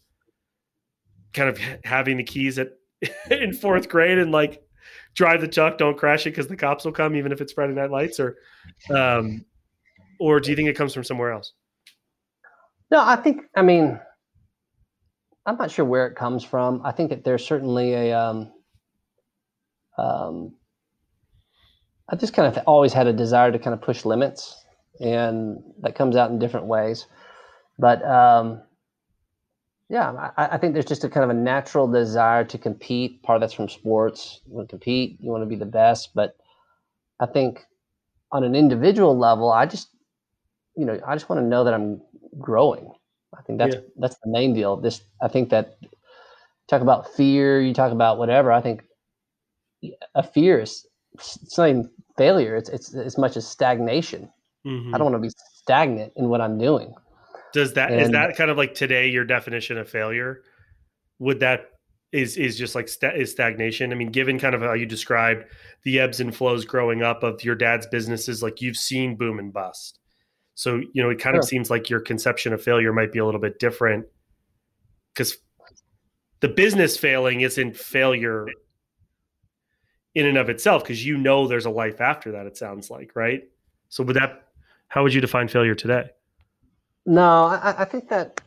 kind 1.32 1.49
of 1.49 1.59
having 1.84 2.16
the 2.16 2.24
keys 2.24 2.59
at 2.59 2.70
in 3.30 3.53
fourth 3.53 3.88
grade 3.88 4.18
and 4.18 4.32
like 4.32 4.62
drive 5.14 5.40
the 5.40 5.49
truck, 5.49 5.78
don't 5.78 5.97
crash 5.97 6.26
it 6.26 6.30
because 6.30 6.47
the 6.47 6.57
cops 6.57 6.84
will 6.84 6.92
come, 6.92 7.16
even 7.16 7.32
if 7.32 7.40
it's 7.40 7.53
Friday 7.53 7.74
night 7.74 7.90
lights, 7.90 8.20
or 8.20 8.36
um, 8.90 9.44
or 10.20 10.40
do 10.40 10.51
you 10.51 10.57
think 10.57 10.68
it 10.68 10.76
comes 10.76 10.94
from 10.94 11.05
somewhere 11.05 11.32
else? 11.32 11.53
No, 12.91 13.03
I 13.03 13.16
think. 13.16 13.43
I 13.57 13.62
mean, 13.62 13.99
I'm 15.45 15.57
not 15.57 15.70
sure 15.70 15.84
where 15.84 16.07
it 16.07 16.16
comes 16.16 16.45
from. 16.45 16.82
I 16.84 16.93
think 16.93 17.11
that 17.11 17.24
there's 17.24 17.45
certainly 17.45 17.95
a 17.95 18.18
um, 18.18 18.53
um, 19.99 20.55
I 22.09 22.16
just 22.16 22.34
kind 22.34 22.55
of 22.55 22.62
always 22.66 22.93
had 22.93 23.07
a 23.07 23.12
desire 23.12 23.51
to 23.51 23.59
kind 23.59 23.74
of 23.74 23.82
push 23.82 24.05
limits, 24.05 24.64
and 25.01 25.62
that 25.80 25.95
comes 25.95 26.16
out 26.16 26.30
in 26.30 26.39
different 26.39 26.66
ways. 26.66 27.07
But 27.78 28.05
um, 28.05 28.62
yeah, 29.89 30.30
I, 30.37 30.47
I, 30.55 30.59
think 30.59 30.72
there's 30.72 30.87
just 30.87 31.05
a 31.05 31.09
kind 31.09 31.24
of 31.24 31.30
a 31.30 31.34
natural 31.34 31.87
desire 31.87 32.45
to 32.45 32.59
compete. 32.59 33.22
Part 33.22 33.37
of 33.37 33.41
that's 33.41 33.53
from 33.53 33.68
sports. 33.68 34.41
You 34.47 34.55
want 34.55 34.68
to 34.68 34.72
compete, 34.72 35.18
you 35.20 35.30
want 35.30 35.43
to 35.43 35.47
be 35.47 35.57
the 35.57 35.66
best. 35.66 36.11
But 36.14 36.37
I 37.20 37.26
think 37.26 37.61
on 38.32 38.45
an 38.45 38.55
individual 38.55 39.16
level, 39.16 39.53
I 39.53 39.66
just, 39.66 39.89
you 40.76 40.87
know, 40.87 40.99
I 41.07 41.14
just 41.14 41.28
want 41.28 41.41
to 41.41 41.47
know 41.47 41.64
that 41.64 41.74
I'm 41.74 42.01
growing. 42.39 42.93
I 43.37 43.43
think 43.43 43.59
that's 43.59 43.74
yeah. 43.74 43.80
that's 43.97 44.16
the 44.22 44.30
main 44.30 44.55
deal. 44.55 44.76
This, 44.76 45.03
I 45.20 45.28
think 45.28 45.51
that 45.51 45.78
talk 46.68 46.82
about 46.82 47.14
fear, 47.14 47.61
you 47.61 47.74
talk 47.74 47.93
about 47.93 48.18
whatever. 48.18 48.53
I 48.53 48.61
think 48.61 48.82
a 50.14 50.22
fear 50.22 50.61
is 50.61 50.87
it's 51.14 51.59
not 51.59 51.68
even 51.68 51.91
failure. 52.16 52.57
It's 52.57 52.68
it's 52.68 52.95
as 52.95 53.18
much 53.18 53.37
as 53.37 53.47
stagnation. 53.47 54.30
Mm-hmm. 54.66 54.95
I 54.95 54.99
don't 54.99 55.11
want 55.11 55.22
to 55.22 55.28
be 55.28 55.34
stagnant 55.55 56.12
in 56.16 56.28
what 56.28 56.41
I'm 56.41 56.59
doing. 56.59 56.95
Does 57.53 57.74
that 57.74 57.91
and, 57.91 58.01
is 58.01 58.11
that 58.11 58.37
kind 58.37 58.51
of 58.51 58.57
like 58.57 58.74
today 58.74 59.09
your 59.09 59.24
definition 59.24 59.78
of 59.78 59.89
failure? 59.89 60.43
Would 61.18 61.41
that 61.41 61.70
is 62.12 62.37
is 62.37 62.59
just 62.59 62.74
like 62.74 62.89
st- 62.89 63.16
is 63.16 63.30
stagnation? 63.30 63.93
I 63.93 63.95
mean, 63.95 64.11
given 64.11 64.39
kind 64.39 64.55
of 64.55 64.62
how 64.62 64.74
you 64.74 64.87
described 64.87 65.45
the 65.84 66.01
ebbs 66.01 66.20
and 66.20 66.34
flows 66.34 66.64
growing 66.64 67.03
up 67.03 67.22
of 67.22 67.43
your 67.45 67.55
dad's 67.55 67.87
businesses, 67.87 68.43
like 68.43 68.61
you've 68.61 68.76
seen 68.76 69.16
boom 69.16 69.39
and 69.39 69.53
bust. 69.53 69.99
So 70.57 70.80
you 70.94 71.02
know, 71.02 71.11
it 71.11 71.20
kind 71.20 71.34
sure. 71.34 71.40
of 71.40 71.44
seems 71.44 71.70
like 71.70 71.90
your 71.90 72.00
conception 72.00 72.54
of 72.54 72.62
failure 72.62 72.92
might 72.92 73.12
be 73.12 73.18
a 73.18 73.24
little 73.24 73.40
bit 73.40 73.59
different 73.59 74.07
because 75.12 75.36
the 76.40 76.48
business 76.48 76.96
failing 76.96 77.42
isn't 77.42 77.76
failure 77.76 78.46
in 80.14 80.24
and 80.24 80.38
of 80.38 80.48
itself 80.48 80.82
because 80.82 81.04
you 81.04 81.18
know 81.18 81.46
there's 81.46 81.66
a 81.66 81.70
life 81.70 82.00
after 82.00 82.32
that 82.32 82.46
it 82.46 82.57
sounds 82.57 82.90
like 82.90 83.14
right? 83.14 83.42
So 83.90 84.02
would 84.02 84.16
that 84.16 84.48
how 84.88 85.02
would 85.02 85.12
you 85.12 85.20
define 85.20 85.46
failure 85.46 85.74
today? 85.74 86.09
No 87.04 87.44
i, 87.44 87.82
I 87.82 87.84
think 87.84 88.09
that 88.09 88.40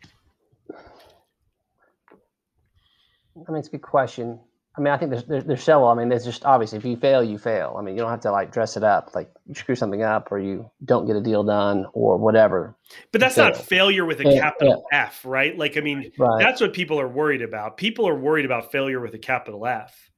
i 3.48 3.52
mean 3.52 3.60
it's 3.60 3.68
a 3.68 3.72
good 3.72 3.84
question 3.84 4.40
i 4.78 4.82
mean 4.82 4.94
i 4.94 4.98
think 4.98 5.12
there's 5.12 5.26
there's, 5.26 5.44
there's 5.46 5.64
several 5.64 5.88
i 5.88 5.94
mean 5.94 6.10
there's 6.10 6.26
just 6.26 6.46
obviously 6.46 6.78
if 6.78 6.86
you 6.86 6.96
fail 6.96 7.24
you 7.24 7.38
fail 7.38 7.76
i 7.78 7.82
mean 7.82 7.96
you 7.96 8.02
don't 8.02 8.12
have 8.12 8.22
to 8.22 8.32
like 8.32 8.52
dress 8.52 8.78
it 8.78 8.84
up 8.84 9.12
like 9.16 9.30
you 9.48 9.56
screw 9.56 9.76
something 9.76 10.04
up 10.04 10.32
or 10.32 10.40
you 10.40 10.70
don't 10.86 11.06
get 11.06 11.16
a 11.16 11.22
deal 11.22 11.44
done 11.44 11.86
or 11.94 12.18
whatever 12.18 12.76
but 13.12 13.20
that's 13.20 13.38
not 13.38 13.58
failure 13.58 14.06
with 14.06 14.20
a 14.22 14.24
capital 14.24 14.86
yeah. 14.92 15.06
f 15.06 15.26
right 15.26 15.58
like 15.58 15.78
i 15.78 15.82
mean 15.82 16.12
right. 16.18 16.40
that's 16.40 16.62
what 16.62 16.74
people 16.74 17.00
are 17.00 17.08
worried 17.08 17.42
about 17.42 17.78
people 17.78 18.08
are 18.08 18.16
worried 18.16 18.46
about 18.46 18.72
failure 18.72 19.00
with 19.00 19.14
a 19.14 19.20
capital 19.20 19.66
f 19.66 20.10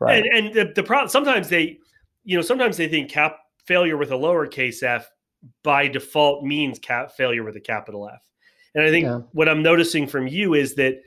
Right. 0.00 0.24
And, 0.24 0.46
and 0.46 0.54
the, 0.54 0.72
the 0.74 0.82
problem 0.82 1.08
sometimes 1.08 1.48
they, 1.48 1.78
you 2.24 2.36
know, 2.36 2.42
sometimes 2.42 2.76
they 2.76 2.88
think 2.88 3.10
cap 3.10 3.36
failure 3.66 3.98
with 3.98 4.10
a 4.10 4.14
lowercase 4.14 4.82
f 4.82 5.08
by 5.62 5.86
default 5.86 6.42
means 6.42 6.78
cap 6.78 7.12
failure 7.12 7.44
with 7.44 7.54
a 7.56 7.60
capital 7.60 8.08
F. 8.08 8.22
And 8.74 8.84
I 8.84 8.90
think 8.90 9.04
yeah. 9.04 9.20
what 9.32 9.48
I'm 9.48 9.62
noticing 9.62 10.06
from 10.06 10.26
you 10.26 10.54
is 10.54 10.74
that 10.76 11.00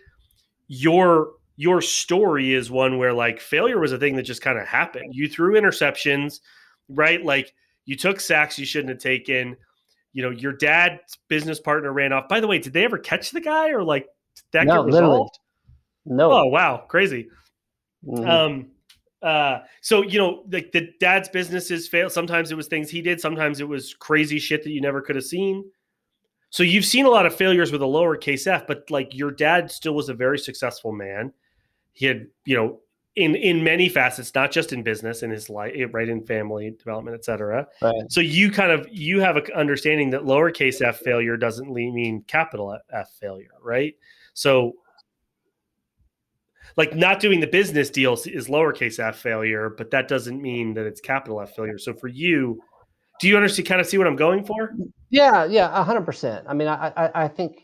your 0.68 1.32
your 1.56 1.82
story 1.82 2.54
is 2.54 2.72
one 2.72 2.98
where 2.98 3.14
like 3.14 3.40
failure 3.40 3.80
was 3.80 3.92
a 3.92 3.98
thing 3.98 4.16
that 4.16 4.24
just 4.24 4.42
kind 4.42 4.58
of 4.58 4.68
happened. 4.68 5.14
You 5.14 5.30
threw 5.30 5.60
interceptions, 5.60 6.40
right? 6.90 7.24
Like 7.24 7.54
you 7.86 7.96
took 7.96 8.20
sacks 8.20 8.58
you 8.58 8.66
shouldn't 8.66 8.90
have 8.90 9.00
taken. 9.00 9.56
You 10.14 10.24
know, 10.24 10.30
your 10.30 10.54
dad's 10.54 11.18
business 11.28 11.60
partner 11.60 11.92
ran 11.92 12.14
off. 12.14 12.28
By 12.28 12.40
the 12.40 12.48
way, 12.48 12.60
did 12.60 12.74
they 12.74 12.86
ever 12.86 12.98
catch 12.98 13.32
the 13.32 13.42
guy 13.42 13.70
or 13.70 13.84
like 13.84 14.08
that 14.52 14.66
no, 14.66 14.78
get 14.78 14.86
resolved? 14.86 15.40
Literally. 16.06 16.32
No. 16.32 16.32
Oh 16.32 16.48
wow, 16.48 16.78
crazy. 16.88 17.30
Mm-hmm. 18.06 18.30
Um 18.30 18.70
uh, 19.24 19.64
so 19.80 20.02
you 20.04 20.20
know, 20.20 20.44
like 20.52 20.74
the, 20.74 20.82
the 20.82 20.90
dad's 21.00 21.30
businesses 21.30 21.88
fail. 21.88 22.10
Sometimes 22.10 22.52
it 22.52 22.56
was 22.56 22.68
things 22.68 22.90
he 22.90 23.02
did. 23.02 23.22
Sometimes 23.22 23.62
it 23.62 23.68
was 23.68 23.94
crazy 23.94 24.38
shit 24.38 24.64
that 24.64 24.72
you 24.72 24.82
never 24.82 25.02
could 25.02 25.16
have 25.16 25.24
seen. 25.24 25.64
So 26.50 26.62
you've 26.62 26.86
seen 26.86 27.06
a 27.06 27.10
lot 27.10 27.26
of 27.26 27.34
failures 27.34 27.72
with 27.72 27.82
a 27.82 27.86
lowercase 27.86 28.46
f, 28.46 28.68
but 28.68 28.84
like 28.92 29.16
your 29.16 29.32
dad 29.32 29.72
still 29.72 29.96
was 29.96 30.10
a 30.10 30.14
very 30.14 30.38
successful 30.38 30.92
man. 30.92 31.32
He 31.94 32.06
had, 32.06 32.28
you 32.46 32.56
know, 32.56 32.80
in 33.16 33.36
in 33.36 33.64
many 33.64 33.90
facets, 33.90 34.34
not 34.34 34.52
just 34.52 34.74
in 34.74 34.82
business, 34.82 35.22
in 35.24 35.30
his 35.30 35.50
life, 35.50 35.74
right 35.92 36.10
in 36.10 36.26
family 36.26 36.72
development, 36.72 37.16
etc. 37.16 37.68
Right. 37.82 37.94
So 38.10 38.22
you 38.22 38.52
kind 38.52 38.72
of 38.72 38.88
you 38.92 39.20
have 39.20 39.38
an 39.38 39.46
understanding 39.56 40.10
that 40.12 40.22
lowercase 40.22 40.82
f 40.82 41.00
failure 41.00 41.38
doesn't 41.38 41.72
mean 41.72 42.24
capital 42.28 42.78
F 42.92 43.12
failure, 43.20 43.52
right? 43.62 43.96
So 44.34 44.74
like 46.76 46.96
not 46.96 47.20
doing 47.20 47.40
the 47.40 47.48
business 47.48 47.90
deal 47.90 48.14
is 48.14 48.48
lowercase 48.48 49.00
f 49.00 49.18
failure, 49.18 49.70
but 49.70 49.92
that 49.92 50.08
doesn't 50.08 50.42
mean 50.42 50.74
that 50.74 50.86
it's 50.86 51.00
capital 51.02 51.40
F 51.40 51.56
failure. 51.56 51.78
So 51.78 51.94
for 51.94 52.08
you, 52.08 52.60
do 53.20 53.28
you 53.28 53.36
understand 53.36 53.68
kind 53.68 53.82
of 53.82 53.86
see 53.86 54.00
what 54.00 54.08
I'm 54.08 54.16
going 54.16 54.44
for? 54.44 54.72
Yeah, 55.12 55.46
yeah, 55.46 55.84
hundred 55.84 56.06
percent. 56.06 56.46
I 56.50 56.54
mean, 56.56 56.68
I, 56.68 56.92
I, 56.98 57.26
I 57.26 57.28
think 57.28 57.62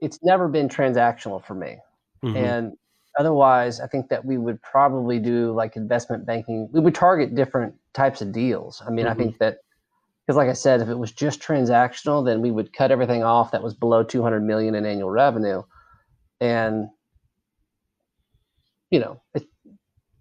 it's 0.00 0.18
never 0.22 0.48
been 0.48 0.68
transactional 0.68 1.44
for 1.44 1.54
me, 1.54 1.78
mm-hmm. 2.24 2.36
and 2.36 2.72
otherwise, 3.18 3.80
I 3.80 3.86
think 3.86 4.08
that 4.08 4.24
we 4.24 4.38
would 4.38 4.62
probably 4.62 5.18
do 5.18 5.52
like 5.52 5.76
investment 5.76 6.24
banking. 6.24 6.68
We 6.72 6.80
would 6.80 6.94
target 6.94 7.34
different 7.34 7.74
types 7.92 8.22
of 8.22 8.32
deals. 8.32 8.82
I 8.86 8.90
mean, 8.90 9.04
mm-hmm. 9.04 9.12
I 9.12 9.14
think 9.14 9.38
that 9.38 9.58
because, 10.26 10.36
like 10.36 10.48
I 10.48 10.54
said, 10.54 10.80
if 10.80 10.88
it 10.88 10.98
was 10.98 11.10
just 11.10 11.40
transactional, 11.40 12.24
then 12.24 12.42
we 12.42 12.50
would 12.50 12.72
cut 12.72 12.90
everything 12.90 13.22
off 13.22 13.50
that 13.52 13.62
was 13.62 13.74
below 13.74 14.02
200 14.02 14.42
million 14.42 14.74
in 14.74 14.84
annual 14.84 15.10
revenue, 15.10 15.62
and 16.40 16.88
you 18.90 19.00
know, 19.00 19.20
it, 19.34 19.46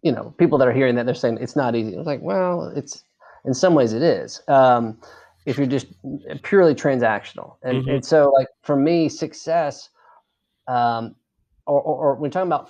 you 0.01 0.11
know, 0.11 0.33
people 0.37 0.57
that 0.57 0.67
are 0.67 0.73
hearing 0.73 0.95
that 0.95 1.05
they're 1.05 1.15
saying 1.15 1.37
it's 1.41 1.55
not 1.55 1.75
easy. 1.75 1.95
It's 1.95 2.07
like, 2.07 2.21
well, 2.21 2.71
it's 2.75 3.03
in 3.45 3.53
some 3.53 3.75
ways 3.75 3.93
it 3.93 4.01
is. 4.01 4.41
Um, 4.47 4.97
if 5.45 5.57
you're 5.57 5.67
just 5.67 5.87
purely 6.43 6.75
transactional, 6.75 7.55
and, 7.63 7.81
mm-hmm. 7.81 7.89
and 7.89 8.05
so 8.05 8.31
like 8.31 8.47
for 8.63 8.75
me, 8.75 9.07
success, 9.07 9.89
um, 10.67 11.15
or, 11.65 11.81
or, 11.81 11.95
or 11.95 12.15
when 12.15 12.31
talking 12.31 12.47
about 12.47 12.69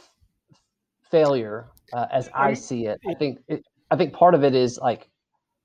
failure, 1.11 1.67
uh, 1.93 2.07
as 2.11 2.29
I 2.33 2.53
see 2.53 2.85
it, 2.85 2.99
I 3.07 3.13
think 3.13 3.39
it, 3.47 3.63
I 3.89 3.95
think 3.95 4.13
part 4.13 4.33
of 4.33 4.43
it 4.43 4.55
is 4.55 4.77
like 4.81 5.09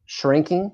shrinking. 0.07 0.72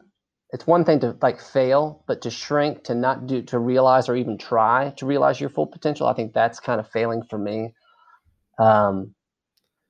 It's 0.51 0.67
one 0.67 0.85
thing 0.85 1.01
to 1.01 1.17
like 1.21 1.41
fail, 1.41 2.05
but 2.07 2.23
to 2.23 2.31
shrink, 2.31 2.85
to 2.85 2.95
not 2.95 3.27
do, 3.27 3.43
to 3.43 3.59
realize 3.59 4.09
or 4.09 4.17
even 4.17 4.39
try 4.39 4.95
to 4.97 5.07
realize 5.07 5.41
your 5.41 5.51
full 5.51 5.67
potential. 5.67 6.07
I 6.07 6.15
think 6.15 6.33
that's 6.33 6.61
kind 6.61 6.81
of 6.81 6.91
failing 6.91 7.23
for 7.23 7.39
me. 7.39 7.75
Um, 8.59 9.15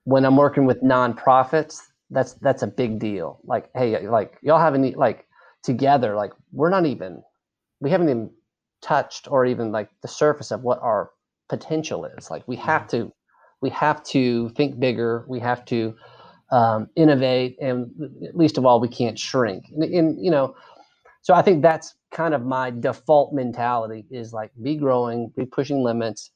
when 0.04 0.24
I'm 0.24 0.36
working 0.36 0.66
with 0.66 0.82
nonprofits, 0.82 1.80
that's 2.10 2.34
that's 2.34 2.62
a 2.62 2.66
big 2.66 2.98
deal. 2.98 3.40
Like, 3.44 3.70
hey, 3.74 4.08
like 4.08 4.38
y'all 4.42 4.58
haven't 4.58 4.96
like 4.96 5.26
together, 5.62 6.16
like 6.16 6.32
we're 6.52 6.70
not 6.70 6.86
even 6.86 7.22
we 7.80 7.90
haven't 7.90 8.08
even 8.08 8.30
touched 8.80 9.30
or 9.30 9.44
even 9.46 9.72
like 9.72 9.90
the 10.02 10.08
surface 10.08 10.50
of 10.50 10.62
what 10.62 10.80
our 10.80 11.10
potential 11.48 12.04
is. 12.04 12.30
Like 12.30 12.46
we 12.46 12.56
have 12.56 12.88
to 12.88 13.12
we 13.60 13.70
have 13.70 14.02
to 14.04 14.50
think 14.50 14.78
bigger. 14.78 15.24
We 15.28 15.40
have 15.40 15.64
to 15.66 15.94
um, 16.50 16.88
innovate, 16.96 17.56
and 17.60 17.90
least 18.34 18.58
of 18.58 18.64
all, 18.64 18.80
we 18.80 18.88
can't 18.88 19.18
shrink. 19.18 19.64
And, 19.74 19.82
and 19.84 20.24
you 20.24 20.30
know, 20.30 20.54
so 21.22 21.34
I 21.34 21.42
think 21.42 21.62
that's 21.62 21.94
kind 22.10 22.34
of 22.34 22.44
my 22.44 22.70
default 22.70 23.34
mentality 23.34 24.06
is 24.10 24.32
like 24.32 24.50
be 24.62 24.76
growing, 24.76 25.32
be 25.36 25.44
pushing 25.44 25.82
limits, 25.82 26.30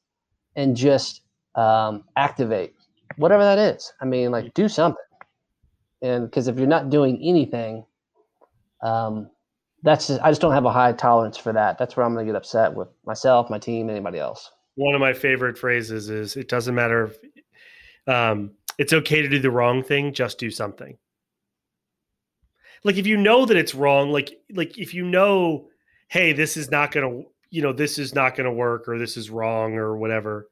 and 0.55 0.75
just 0.75 1.21
um, 1.55 2.03
activate 2.15 2.73
whatever 3.17 3.43
that 3.43 3.57
is. 3.57 3.93
I 4.01 4.05
mean, 4.05 4.31
like 4.31 4.53
do 4.53 4.67
something. 4.67 4.97
And 6.01 6.25
because 6.25 6.47
if 6.47 6.57
you're 6.57 6.67
not 6.67 6.89
doing 6.89 7.19
anything, 7.23 7.85
um, 8.83 9.29
that's 9.83 10.07
just, 10.07 10.21
I 10.21 10.31
just 10.31 10.41
don't 10.41 10.53
have 10.53 10.65
a 10.65 10.71
high 10.71 10.93
tolerance 10.93 11.37
for 11.37 11.53
that. 11.53 11.77
That's 11.77 11.95
where 11.95 12.05
I'm 12.05 12.13
going 12.13 12.25
to 12.25 12.31
get 12.31 12.37
upset 12.37 12.73
with 12.73 12.89
myself, 13.05 13.49
my 13.49 13.59
team, 13.59 13.89
anybody 13.89 14.19
else. 14.19 14.51
One 14.75 14.95
of 14.95 15.01
my 15.01 15.13
favorite 15.13 15.57
phrases 15.57 16.09
is 16.09 16.35
it 16.35 16.49
doesn't 16.49 16.73
matter 16.73 17.05
if 17.05 18.13
um, 18.13 18.51
it's 18.77 18.93
okay 18.93 19.21
to 19.21 19.29
do 19.29 19.39
the 19.39 19.51
wrong 19.51 19.83
thing, 19.83 20.13
just 20.13 20.39
do 20.39 20.49
something. 20.49 20.97
Like 22.83 22.97
if 22.97 23.07
you 23.07 23.17
know 23.17 23.45
that 23.45 23.55
it's 23.55 23.75
wrong, 23.75 24.11
like 24.11 24.41
like 24.51 24.77
if 24.77 24.93
you 24.93 25.05
know, 25.05 25.69
hey, 26.09 26.33
this 26.33 26.57
is 26.57 26.69
not 26.69 26.91
going 26.91 27.09
to, 27.09 27.29
you 27.49 27.61
know, 27.61 27.71
this 27.71 27.97
is 27.97 28.13
not 28.13 28.35
to 28.35 28.51
work 28.51 28.87
or 28.87 28.97
this 28.97 29.15
is 29.15 29.29
wrong 29.29 29.75
or 29.75 29.95
whatever, 29.95 30.49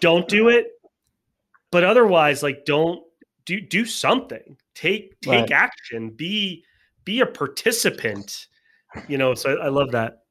don't 0.00 0.26
do 0.28 0.48
it 0.48 0.68
but 1.74 1.82
otherwise 1.82 2.40
like 2.40 2.64
don't 2.64 3.02
do 3.46 3.60
do 3.60 3.84
something. 3.84 4.56
Take 4.76 5.20
take 5.22 5.32
right. 5.32 5.50
action. 5.50 6.10
Be 6.10 6.62
be 7.04 7.18
a 7.18 7.26
participant. 7.26 8.46
You 9.08 9.18
know, 9.18 9.34
so 9.34 9.56
I, 9.56 9.64
I 9.64 9.68
love 9.70 9.90
that. 9.90 10.22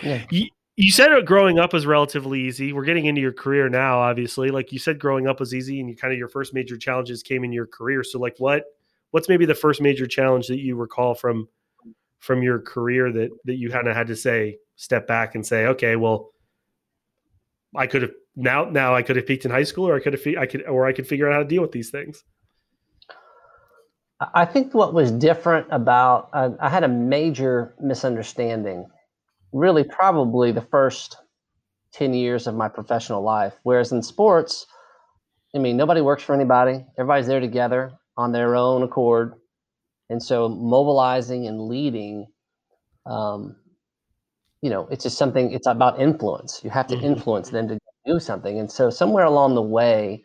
Yeah. 0.00 0.22
You, 0.30 0.46
you 0.76 0.90
said 0.90 1.10
growing 1.26 1.58
up 1.58 1.72
was 1.72 1.86
relatively 1.86 2.40
easy. 2.40 2.72
We're 2.72 2.84
getting 2.84 3.06
into 3.06 3.20
your 3.20 3.32
career 3.32 3.68
now, 3.68 3.98
obviously. 3.98 4.48
Like 4.48 4.72
you 4.72 4.78
said, 4.78 4.98
growing 4.98 5.26
up 5.26 5.40
was 5.40 5.54
easy, 5.54 5.80
and 5.80 5.88
you 5.88 5.96
kind 5.96 6.12
of 6.12 6.18
your 6.18 6.28
first 6.28 6.54
major 6.54 6.76
challenges 6.76 7.22
came 7.22 7.44
in 7.44 7.52
your 7.52 7.66
career. 7.66 8.02
So, 8.02 8.18
like, 8.18 8.36
what 8.38 8.64
what's 9.10 9.28
maybe 9.28 9.44
the 9.44 9.54
first 9.54 9.80
major 9.80 10.06
challenge 10.06 10.48
that 10.48 10.60
you 10.60 10.76
recall 10.76 11.14
from 11.14 11.48
from 12.20 12.42
your 12.42 12.58
career 12.58 13.12
that 13.12 13.30
that 13.44 13.56
you 13.56 13.70
kind 13.70 13.86
of 13.86 13.94
had 13.94 14.06
to 14.06 14.16
say 14.16 14.58
step 14.76 15.06
back 15.06 15.34
and 15.34 15.46
say, 15.46 15.66
okay, 15.66 15.96
well, 15.96 16.30
I 17.76 17.86
could 17.86 18.02
have 18.02 18.12
now 18.34 18.64
now 18.64 18.94
I 18.94 19.02
could 19.02 19.16
have 19.16 19.26
peaked 19.26 19.44
in 19.44 19.50
high 19.50 19.64
school, 19.64 19.86
or 19.86 19.94
I 19.94 20.00
could 20.00 20.14
have 20.14 20.26
I 20.38 20.46
could 20.46 20.66
or 20.66 20.86
I 20.86 20.92
could 20.92 21.06
figure 21.06 21.28
out 21.28 21.34
how 21.34 21.40
to 21.40 21.44
deal 21.44 21.62
with 21.62 21.72
these 21.72 21.90
things. 21.90 22.24
I 24.34 24.44
think 24.44 24.72
what 24.72 24.94
was 24.94 25.10
different 25.10 25.66
about 25.70 26.30
uh, 26.32 26.50
I 26.60 26.68
had 26.68 26.84
a 26.84 26.88
major 26.88 27.74
misunderstanding 27.80 28.86
really 29.52 29.84
probably 29.84 30.52
the 30.52 30.62
first 30.62 31.16
10 31.92 32.14
years 32.14 32.46
of 32.46 32.54
my 32.54 32.68
professional 32.68 33.22
life. 33.22 33.54
Whereas 33.62 33.92
in 33.92 34.02
sports, 34.02 34.66
I 35.54 35.58
mean, 35.58 35.76
nobody 35.76 36.00
works 36.00 36.22
for 36.22 36.34
anybody, 36.34 36.84
everybody's 36.98 37.26
there 37.26 37.40
together 37.40 37.92
on 38.16 38.32
their 38.32 38.56
own 38.56 38.82
accord. 38.82 39.34
And 40.08 40.22
so 40.22 40.48
mobilizing 40.48 41.46
and 41.46 41.68
leading, 41.68 42.26
um, 43.06 43.56
you 44.62 44.70
know, 44.70 44.88
it's 44.90 45.04
just 45.04 45.18
something, 45.18 45.52
it's 45.52 45.66
about 45.66 46.00
influence. 46.00 46.62
You 46.64 46.70
have 46.70 46.86
to 46.88 46.96
mm-hmm. 46.96 47.04
influence 47.04 47.50
them 47.50 47.68
to 47.68 47.78
do 48.06 48.18
something. 48.20 48.58
And 48.58 48.70
so 48.70 48.90
somewhere 48.90 49.24
along 49.24 49.54
the 49.54 49.62
way, 49.62 50.24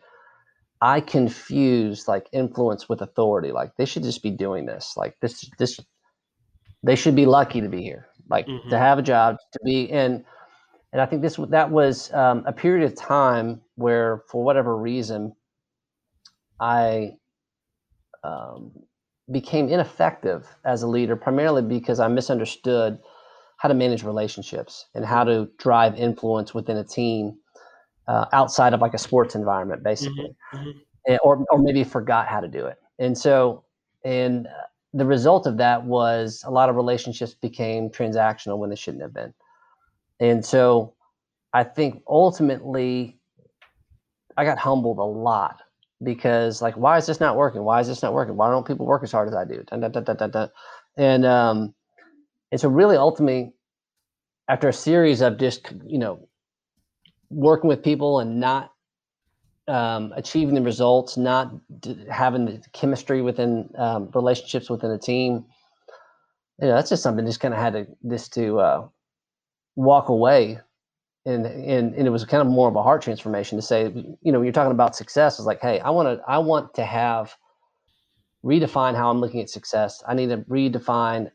I 0.80 1.00
confused 1.00 2.06
like 2.06 2.28
influence 2.32 2.88
with 2.88 3.02
authority. 3.02 3.50
Like 3.50 3.72
they 3.76 3.84
should 3.84 4.04
just 4.04 4.22
be 4.22 4.30
doing 4.30 4.66
this. 4.66 4.94
Like 4.96 5.16
this, 5.20 5.44
this, 5.58 5.80
they 6.82 6.94
should 6.94 7.16
be 7.16 7.26
lucky 7.26 7.60
to 7.60 7.68
be 7.68 7.82
here 7.82 8.06
like 8.28 8.46
mm-hmm. 8.46 8.68
to 8.70 8.78
have 8.78 8.98
a 8.98 9.02
job, 9.02 9.36
to 9.52 9.58
be 9.64 9.82
in. 9.82 10.24
And 10.92 11.02
I 11.02 11.06
think 11.06 11.20
this 11.22 11.36
that 11.50 11.70
was 11.70 12.12
um, 12.14 12.44
a 12.46 12.52
period 12.52 12.84
of 12.84 12.96
time 12.96 13.60
where, 13.74 14.22
for 14.30 14.42
whatever 14.42 14.76
reason, 14.76 15.34
I 16.60 17.18
um, 18.24 18.72
became 19.30 19.68
ineffective 19.68 20.46
as 20.64 20.82
a 20.82 20.86
leader, 20.86 21.14
primarily 21.14 21.62
because 21.62 22.00
I 22.00 22.08
misunderstood 22.08 22.98
how 23.58 23.68
to 23.68 23.74
manage 23.74 24.02
relationships 24.02 24.86
and 24.94 25.04
how 25.04 25.24
to 25.24 25.48
drive 25.58 25.94
influence 25.96 26.54
within 26.54 26.76
a 26.76 26.84
team 26.84 27.36
uh, 28.06 28.26
outside 28.32 28.72
of 28.72 28.80
like 28.80 28.94
a 28.94 28.98
sports 28.98 29.34
environment, 29.34 29.82
basically, 29.82 30.34
mm-hmm. 30.54 30.56
mm-hmm. 30.56 30.78
And, 31.06 31.18
or 31.22 31.44
or 31.50 31.58
maybe 31.58 31.84
forgot 31.84 32.28
how 32.28 32.40
to 32.40 32.48
do 32.48 32.66
it. 32.66 32.78
And 32.98 33.16
so, 33.16 33.64
and 34.04 34.48
the 34.94 35.04
result 35.04 35.46
of 35.46 35.58
that 35.58 35.84
was 35.84 36.42
a 36.46 36.50
lot 36.50 36.68
of 36.68 36.76
relationships 36.76 37.34
became 37.34 37.90
transactional 37.90 38.58
when 38.58 38.70
they 38.70 38.76
shouldn't 38.76 39.02
have 39.02 39.12
been. 39.12 39.34
And 40.20 40.44
so 40.44 40.94
I 41.52 41.64
think 41.64 42.02
ultimately 42.08 43.18
I 44.36 44.44
got 44.44 44.58
humbled 44.58 44.98
a 44.98 45.02
lot 45.02 45.60
because 46.02 46.62
like 46.62 46.74
why 46.76 46.96
is 46.96 47.06
this 47.06 47.20
not 47.20 47.36
working? 47.36 47.64
Why 47.64 47.80
is 47.80 47.88
this 47.88 48.02
not 48.02 48.14
working? 48.14 48.36
Why 48.36 48.50
don't 48.50 48.66
people 48.66 48.86
work 48.86 49.02
as 49.02 49.12
hard 49.12 49.28
as 49.28 49.34
I 49.34 49.44
do? 49.44 49.62
Dun, 49.64 49.80
dun, 49.80 50.04
dun, 50.04 50.50
and 50.96 51.24
um 51.26 51.74
and 52.50 52.60
so 52.60 52.68
really 52.68 52.96
ultimately 52.96 53.52
after 54.48 54.68
a 54.68 54.72
series 54.72 55.20
of 55.20 55.38
just 55.38 55.72
you 55.86 55.98
know 55.98 56.28
working 57.30 57.68
with 57.68 57.82
people 57.82 58.20
and 58.20 58.40
not 58.40 58.72
um, 59.68 60.12
achieving 60.16 60.54
the 60.54 60.62
results, 60.62 61.16
not 61.16 61.52
d- 61.80 62.04
having 62.10 62.46
the 62.46 62.62
chemistry 62.72 63.22
within 63.22 63.70
um, 63.76 64.10
relationships 64.14 64.70
within 64.70 64.90
a 64.90 64.98
team. 64.98 65.44
You 66.60 66.68
know, 66.68 66.74
that's 66.74 66.88
just 66.88 67.02
something 67.02 67.24
just 67.26 67.40
kind 67.40 67.54
of 67.54 67.60
had 67.60 67.74
to 67.74 67.86
this 68.02 68.28
to 68.30 68.58
uh, 68.58 68.88
walk 69.76 70.08
away, 70.08 70.58
and 71.26 71.46
and 71.46 71.94
and 71.94 72.06
it 72.06 72.10
was 72.10 72.24
kind 72.24 72.40
of 72.40 72.48
more 72.48 72.68
of 72.68 72.76
a 72.76 72.82
heart 72.82 73.02
transformation 73.02 73.58
to 73.58 73.62
say, 73.62 73.84
you 74.22 74.32
know, 74.32 74.38
when 74.38 74.44
you're 74.44 74.52
talking 74.52 74.72
about 74.72 74.96
success, 74.96 75.38
it's 75.38 75.46
like, 75.46 75.60
hey, 75.60 75.78
I 75.80 75.90
want 75.90 76.18
to 76.18 76.24
I 76.26 76.38
want 76.38 76.74
to 76.74 76.84
have 76.84 77.36
redefine 78.44 78.96
how 78.96 79.10
I'm 79.10 79.20
looking 79.20 79.40
at 79.40 79.50
success. 79.50 80.02
I 80.08 80.14
need 80.14 80.30
to 80.30 80.38
redefine 80.38 81.30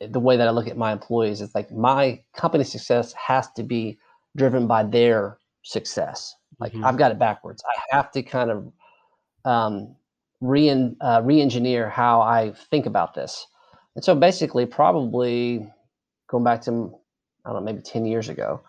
the 0.00 0.20
way 0.20 0.36
that 0.36 0.46
I 0.46 0.50
look 0.50 0.68
at 0.68 0.76
my 0.76 0.92
employees. 0.92 1.40
It's 1.40 1.54
like 1.54 1.70
my 1.72 2.20
company 2.36 2.64
success 2.64 3.12
has 3.14 3.50
to 3.52 3.62
be 3.62 3.98
driven 4.36 4.66
by 4.66 4.82
their 4.82 5.38
success 5.62 6.34
like 6.60 6.72
mm-hmm. 6.72 6.84
I've 6.84 6.96
got 6.96 7.10
it 7.10 7.18
backwards. 7.18 7.62
I 7.66 7.96
have 7.96 8.10
to 8.12 8.22
kind 8.22 8.50
of 8.50 8.72
um, 9.44 9.96
re 10.40 10.70
uh, 11.00 11.20
re-engineer 11.22 11.88
how 11.88 12.20
I 12.20 12.52
think 12.70 12.86
about 12.86 13.14
this. 13.14 13.46
And 13.94 14.04
so 14.04 14.14
basically, 14.14 14.66
probably 14.66 15.70
going 16.28 16.44
back 16.44 16.62
to 16.62 16.94
I 17.44 17.52
don't 17.52 17.64
know, 17.64 17.72
maybe 17.72 17.82
ten 17.82 18.06
years 18.06 18.28
ago, 18.28 18.62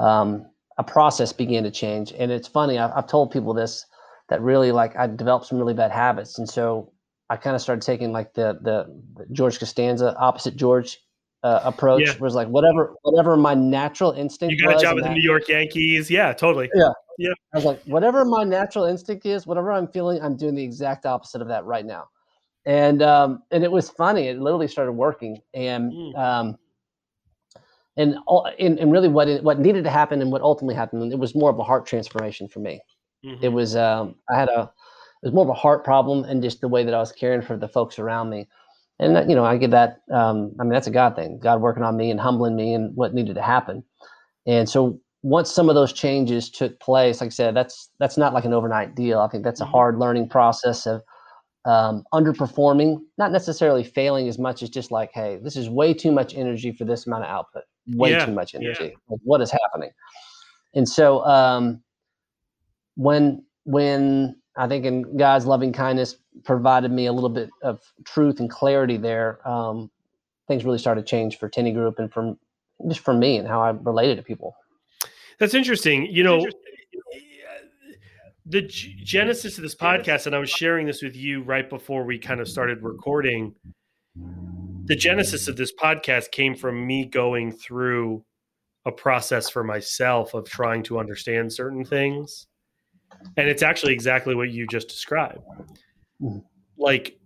um, 0.00 0.46
a 0.78 0.84
process 0.84 1.32
began 1.32 1.64
to 1.64 1.70
change. 1.70 2.12
And 2.16 2.30
it's 2.30 2.48
funny. 2.48 2.78
I've, 2.78 2.92
I've 2.94 3.06
told 3.06 3.30
people 3.30 3.54
this 3.54 3.84
that 4.28 4.40
really 4.42 4.72
like 4.72 4.96
I 4.96 5.06
developed 5.06 5.46
some 5.46 5.58
really 5.58 5.74
bad 5.74 5.90
habits, 5.90 6.38
and 6.38 6.48
so 6.48 6.92
I 7.30 7.36
kind 7.36 7.56
of 7.56 7.62
started 7.62 7.82
taking 7.82 8.12
like 8.12 8.34
the, 8.34 8.58
the 8.62 8.86
the 9.16 9.26
George 9.32 9.58
Costanza 9.58 10.16
opposite 10.18 10.56
George 10.56 10.98
uh, 11.44 11.60
approach 11.64 12.06
yeah. 12.06 12.18
was 12.18 12.34
like 12.34 12.48
whatever 12.48 12.94
whatever 13.02 13.36
my 13.36 13.54
natural 13.54 14.12
instinct. 14.12 14.54
You 14.54 14.62
got 14.66 14.76
a 14.76 14.80
job 14.80 14.96
with 14.96 15.04
the 15.04 15.10
New 15.10 15.22
York 15.22 15.48
Yankees, 15.48 16.10
yeah, 16.10 16.32
totally. 16.32 16.68
Yeah, 16.74 16.90
yeah. 17.18 17.30
I 17.54 17.58
was 17.58 17.64
like, 17.64 17.82
whatever 17.84 18.24
my 18.24 18.44
natural 18.44 18.84
instinct 18.84 19.24
is, 19.26 19.46
whatever 19.46 19.72
I'm 19.72 19.86
feeling, 19.88 20.20
I'm 20.20 20.36
doing 20.36 20.54
the 20.54 20.64
exact 20.64 21.06
opposite 21.06 21.40
of 21.40 21.48
that 21.48 21.64
right 21.64 21.86
now. 21.86 22.08
And 22.66 23.02
um, 23.02 23.42
and 23.50 23.62
it 23.62 23.70
was 23.70 23.88
funny. 23.88 24.28
It 24.28 24.40
literally 24.40 24.68
started 24.68 24.92
working, 24.92 25.40
and 25.54 25.92
mm. 25.92 26.18
um, 26.18 26.58
and, 27.96 28.16
and 28.58 28.78
and 28.78 28.92
really 28.92 29.08
what 29.08 29.28
it, 29.28 29.42
what 29.42 29.60
needed 29.60 29.84
to 29.84 29.90
happen 29.90 30.20
and 30.20 30.32
what 30.32 30.42
ultimately 30.42 30.74
happened, 30.74 31.12
it 31.12 31.18
was 31.18 31.34
more 31.34 31.50
of 31.50 31.58
a 31.58 31.64
heart 31.64 31.86
transformation 31.86 32.48
for 32.48 32.58
me. 32.58 32.80
Mm-hmm. 33.24 33.44
It 33.44 33.52
was 33.52 33.76
um, 33.76 34.16
I 34.28 34.38
had 34.38 34.48
a 34.48 34.70
it 35.22 35.26
was 35.26 35.32
more 35.32 35.44
of 35.44 35.50
a 35.50 35.54
heart 35.54 35.84
problem 35.84 36.24
and 36.24 36.42
just 36.42 36.60
the 36.60 36.68
way 36.68 36.84
that 36.84 36.94
I 36.94 36.98
was 36.98 37.12
caring 37.12 37.42
for 37.42 37.56
the 37.56 37.68
folks 37.68 37.98
around 37.98 38.28
me 38.28 38.48
and 38.98 39.28
you 39.30 39.36
know, 39.36 39.44
I 39.44 39.56
give 39.56 39.70
that. 39.70 40.00
Um, 40.12 40.52
I 40.58 40.64
mean, 40.64 40.72
that's 40.72 40.86
a 40.86 40.92
God 40.92 41.14
thing. 41.14 41.38
God 41.38 41.60
working 41.60 41.82
on 41.82 41.96
me 41.96 42.10
and 42.10 42.18
humbling 42.18 42.56
me 42.56 42.74
and 42.74 42.94
what 42.96 43.14
needed 43.14 43.34
to 43.36 43.42
happen. 43.42 43.84
And 44.46 44.68
so 44.68 45.00
once 45.22 45.50
some 45.50 45.68
of 45.68 45.74
those 45.74 45.92
changes 45.92 46.50
took 46.50 46.78
place, 46.80 47.20
like 47.20 47.28
I 47.28 47.30
said, 47.30 47.54
that's 47.54 47.90
that's 47.98 48.16
not 48.16 48.34
like 48.34 48.44
an 48.44 48.52
overnight 48.52 48.94
deal. 48.94 49.20
I 49.20 49.28
think 49.28 49.44
that's 49.44 49.60
a 49.60 49.64
mm-hmm. 49.64 49.72
hard 49.72 49.98
learning 49.98 50.28
process 50.28 50.86
of 50.86 51.02
um, 51.64 52.04
underperforming, 52.12 52.98
not 53.18 53.30
necessarily 53.30 53.84
failing 53.84 54.28
as 54.28 54.38
much 54.38 54.62
as 54.62 54.70
just 54.70 54.90
like, 54.90 55.10
hey, 55.12 55.38
this 55.42 55.56
is 55.56 55.68
way 55.68 55.92
too 55.92 56.10
much 56.10 56.34
energy 56.34 56.72
for 56.72 56.84
this 56.84 57.06
amount 57.06 57.24
of 57.24 57.30
output. 57.30 57.64
Way 57.94 58.12
yeah, 58.12 58.24
too 58.24 58.32
much 58.32 58.54
energy. 58.54 58.84
Yeah. 58.84 58.90
Like, 59.08 59.20
what 59.22 59.40
is 59.40 59.50
happening? 59.50 59.90
And 60.74 60.88
so 60.88 61.24
um, 61.24 61.82
when 62.96 63.44
when 63.64 64.36
I 64.56 64.66
think 64.66 64.84
in 64.84 65.16
God's 65.16 65.46
loving 65.46 65.72
kindness 65.72 66.16
provided 66.44 66.90
me 66.90 67.06
a 67.06 67.12
little 67.12 67.30
bit 67.30 67.50
of 67.62 67.80
truth 68.04 68.40
and 68.40 68.50
clarity 68.50 68.96
there. 68.96 69.46
Um, 69.48 69.90
things 70.46 70.64
really 70.64 70.78
started 70.78 71.02
to 71.02 71.06
change 71.06 71.38
for 71.38 71.48
Tenney 71.48 71.72
Group 71.72 71.98
and 71.98 72.12
from 72.12 72.38
just 72.88 73.00
for 73.00 73.14
me 73.14 73.36
and 73.36 73.46
how 73.48 73.60
I 73.60 73.70
related 73.70 74.16
to 74.16 74.22
people. 74.22 74.56
That's 75.38 75.54
interesting. 75.54 76.06
You 76.06 76.22
know, 76.22 76.36
interesting. 76.36 76.62
the 78.46 78.62
g- 78.62 79.00
genesis 79.04 79.58
of 79.58 79.62
this 79.62 79.74
podcast, 79.74 80.26
and 80.26 80.34
I 80.34 80.38
was 80.38 80.50
sharing 80.50 80.86
this 80.86 81.02
with 81.02 81.16
you 81.16 81.42
right 81.42 81.68
before 81.68 82.04
we 82.04 82.18
kind 82.18 82.40
of 82.40 82.48
started 82.48 82.82
recording. 82.82 83.54
The 84.84 84.96
genesis 84.96 85.48
of 85.48 85.56
this 85.56 85.72
podcast 85.72 86.30
came 86.30 86.54
from 86.54 86.86
me 86.86 87.04
going 87.04 87.52
through 87.52 88.24
a 88.86 88.92
process 88.92 89.50
for 89.50 89.62
myself 89.62 90.34
of 90.34 90.48
trying 90.48 90.82
to 90.84 90.98
understand 90.98 91.52
certain 91.52 91.84
things 91.84 92.46
and 93.36 93.48
it's 93.48 93.62
actually 93.62 93.92
exactly 93.92 94.34
what 94.34 94.50
you 94.50 94.66
just 94.66 94.88
described 94.88 95.40
mm-hmm. 96.20 96.38
like 96.76 97.18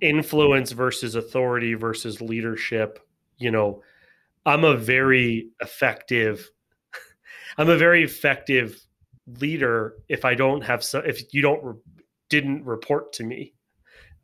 influence 0.00 0.72
versus 0.72 1.14
authority 1.14 1.74
versus 1.74 2.20
leadership 2.20 2.98
you 3.38 3.50
know 3.50 3.82
i'm 4.44 4.64
a 4.64 4.76
very 4.76 5.50
effective 5.60 6.50
i'm 7.58 7.70
a 7.70 7.76
very 7.76 8.02
effective 8.04 8.78
leader 9.40 9.94
if 10.08 10.24
i 10.24 10.34
don't 10.34 10.62
have 10.62 10.82
so 10.82 10.98
if 11.00 11.32
you 11.32 11.40
don't 11.40 11.62
re- 11.64 11.74
didn't 12.28 12.64
report 12.64 13.12
to 13.12 13.24
me 13.24 13.54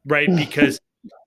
right 0.04 0.28
because 0.36 0.80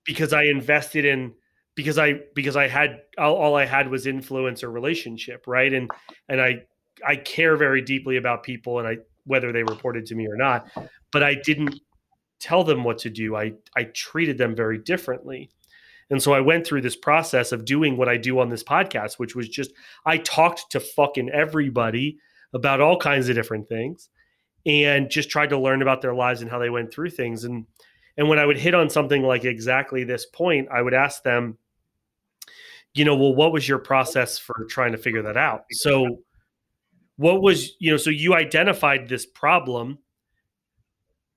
because 0.04 0.32
i 0.32 0.44
invested 0.44 1.04
in 1.04 1.32
because 1.74 1.98
i 1.98 2.14
because 2.34 2.54
i 2.54 2.68
had 2.68 3.00
all, 3.18 3.34
all 3.34 3.56
i 3.56 3.64
had 3.64 3.88
was 3.88 4.06
influence 4.06 4.62
or 4.62 4.70
relationship 4.70 5.44
right 5.46 5.72
and 5.72 5.90
and 6.28 6.40
i 6.40 6.56
i 7.04 7.16
care 7.16 7.56
very 7.56 7.82
deeply 7.82 8.16
about 8.16 8.42
people 8.42 8.78
and 8.78 8.86
i 8.86 8.96
whether 9.24 9.52
they 9.52 9.62
reported 9.62 10.06
to 10.06 10.14
me 10.14 10.26
or 10.26 10.36
not. 10.36 10.68
But 11.12 11.22
I 11.22 11.34
didn't 11.34 11.80
tell 12.44 12.64
them 12.64 12.84
what 12.84 12.98
to 12.98 13.10
do. 13.10 13.36
I 13.36 13.54
I 13.76 13.84
treated 13.84 14.38
them 14.38 14.54
very 14.54 14.78
differently. 14.78 15.50
And 16.10 16.22
so 16.22 16.34
I 16.34 16.40
went 16.40 16.66
through 16.66 16.82
this 16.82 16.96
process 16.96 17.52
of 17.52 17.64
doing 17.64 17.96
what 17.96 18.08
I 18.08 18.18
do 18.18 18.38
on 18.40 18.50
this 18.50 18.62
podcast, 18.64 19.18
which 19.18 19.34
was 19.34 19.48
just 19.48 19.72
I 20.04 20.18
talked 20.18 20.70
to 20.72 20.80
fucking 20.80 21.30
everybody 21.30 22.18
about 22.52 22.80
all 22.80 22.98
kinds 22.98 23.28
of 23.28 23.34
different 23.36 23.68
things. 23.68 24.10
and 24.66 25.10
just 25.10 25.30
tried 25.30 25.50
to 25.50 25.58
learn 25.58 25.82
about 25.82 26.00
their 26.00 26.14
lives 26.14 26.40
and 26.42 26.50
how 26.50 26.58
they 26.58 26.70
went 26.70 26.92
through 26.92 27.10
things. 27.10 27.44
And 27.44 27.66
and 28.16 28.28
when 28.28 28.38
I 28.38 28.46
would 28.46 28.58
hit 28.58 28.74
on 28.74 28.90
something 28.90 29.22
like 29.22 29.44
exactly 29.44 30.04
this 30.04 30.26
point, 30.26 30.68
I 30.72 30.82
would 30.82 30.94
ask 30.94 31.22
them, 31.22 31.58
you 32.94 33.04
know, 33.04 33.16
well, 33.16 33.34
what 33.34 33.52
was 33.52 33.68
your 33.68 33.78
process 33.78 34.38
for 34.38 34.66
trying 34.70 34.92
to 34.92 34.98
figure 34.98 35.22
that 35.22 35.36
out? 35.36 35.64
So 35.72 36.20
what 37.16 37.42
was, 37.42 37.72
you 37.80 37.90
know, 37.90 37.96
so 37.96 38.10
you 38.10 38.34
identified 38.34 39.08
this 39.08 39.26
problem. 39.26 39.98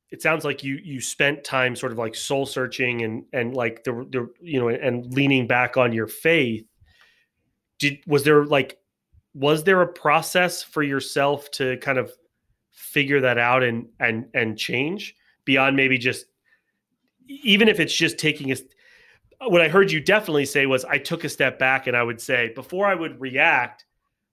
It 0.09 0.21
sounds 0.21 0.45
like 0.45 0.63
you 0.63 0.79
you 0.83 1.01
spent 1.01 1.43
time 1.43 1.75
sort 1.75 1.91
of 1.91 1.97
like 1.97 2.15
soul 2.15 2.45
searching 2.45 3.03
and 3.03 3.25
and 3.33 3.55
like 3.55 3.83
the 3.83 3.91
the 4.09 4.29
you 4.41 4.59
know 4.59 4.69
and 4.69 5.13
leaning 5.13 5.47
back 5.47 5.77
on 5.77 5.91
your 5.91 6.07
faith. 6.07 6.65
Did 7.79 7.99
was 8.07 8.23
there 8.23 8.45
like 8.45 8.77
was 9.33 9.63
there 9.63 9.81
a 9.81 9.87
process 9.87 10.63
for 10.63 10.81
yourself 10.81 11.51
to 11.51 11.77
kind 11.77 11.97
of 11.97 12.11
figure 12.71 13.21
that 13.21 13.37
out 13.37 13.63
and 13.63 13.87
and 13.99 14.25
and 14.33 14.57
change 14.57 15.15
beyond 15.45 15.75
maybe 15.75 15.97
just 15.97 16.25
even 17.27 17.67
if 17.67 17.79
it's 17.79 17.93
just 17.93 18.17
taking 18.17 18.51
a 18.51 18.55
what 19.41 19.61
I 19.61 19.67
heard 19.67 19.91
you 19.91 19.99
definitely 19.99 20.45
say 20.45 20.65
was 20.65 20.85
I 20.85 20.97
took 20.97 21.23
a 21.23 21.29
step 21.29 21.59
back 21.59 21.87
and 21.87 21.95
I 21.95 22.03
would 22.03 22.19
say 22.19 22.51
before 22.55 22.87
I 22.87 22.95
would 22.95 23.19
react, 23.21 23.85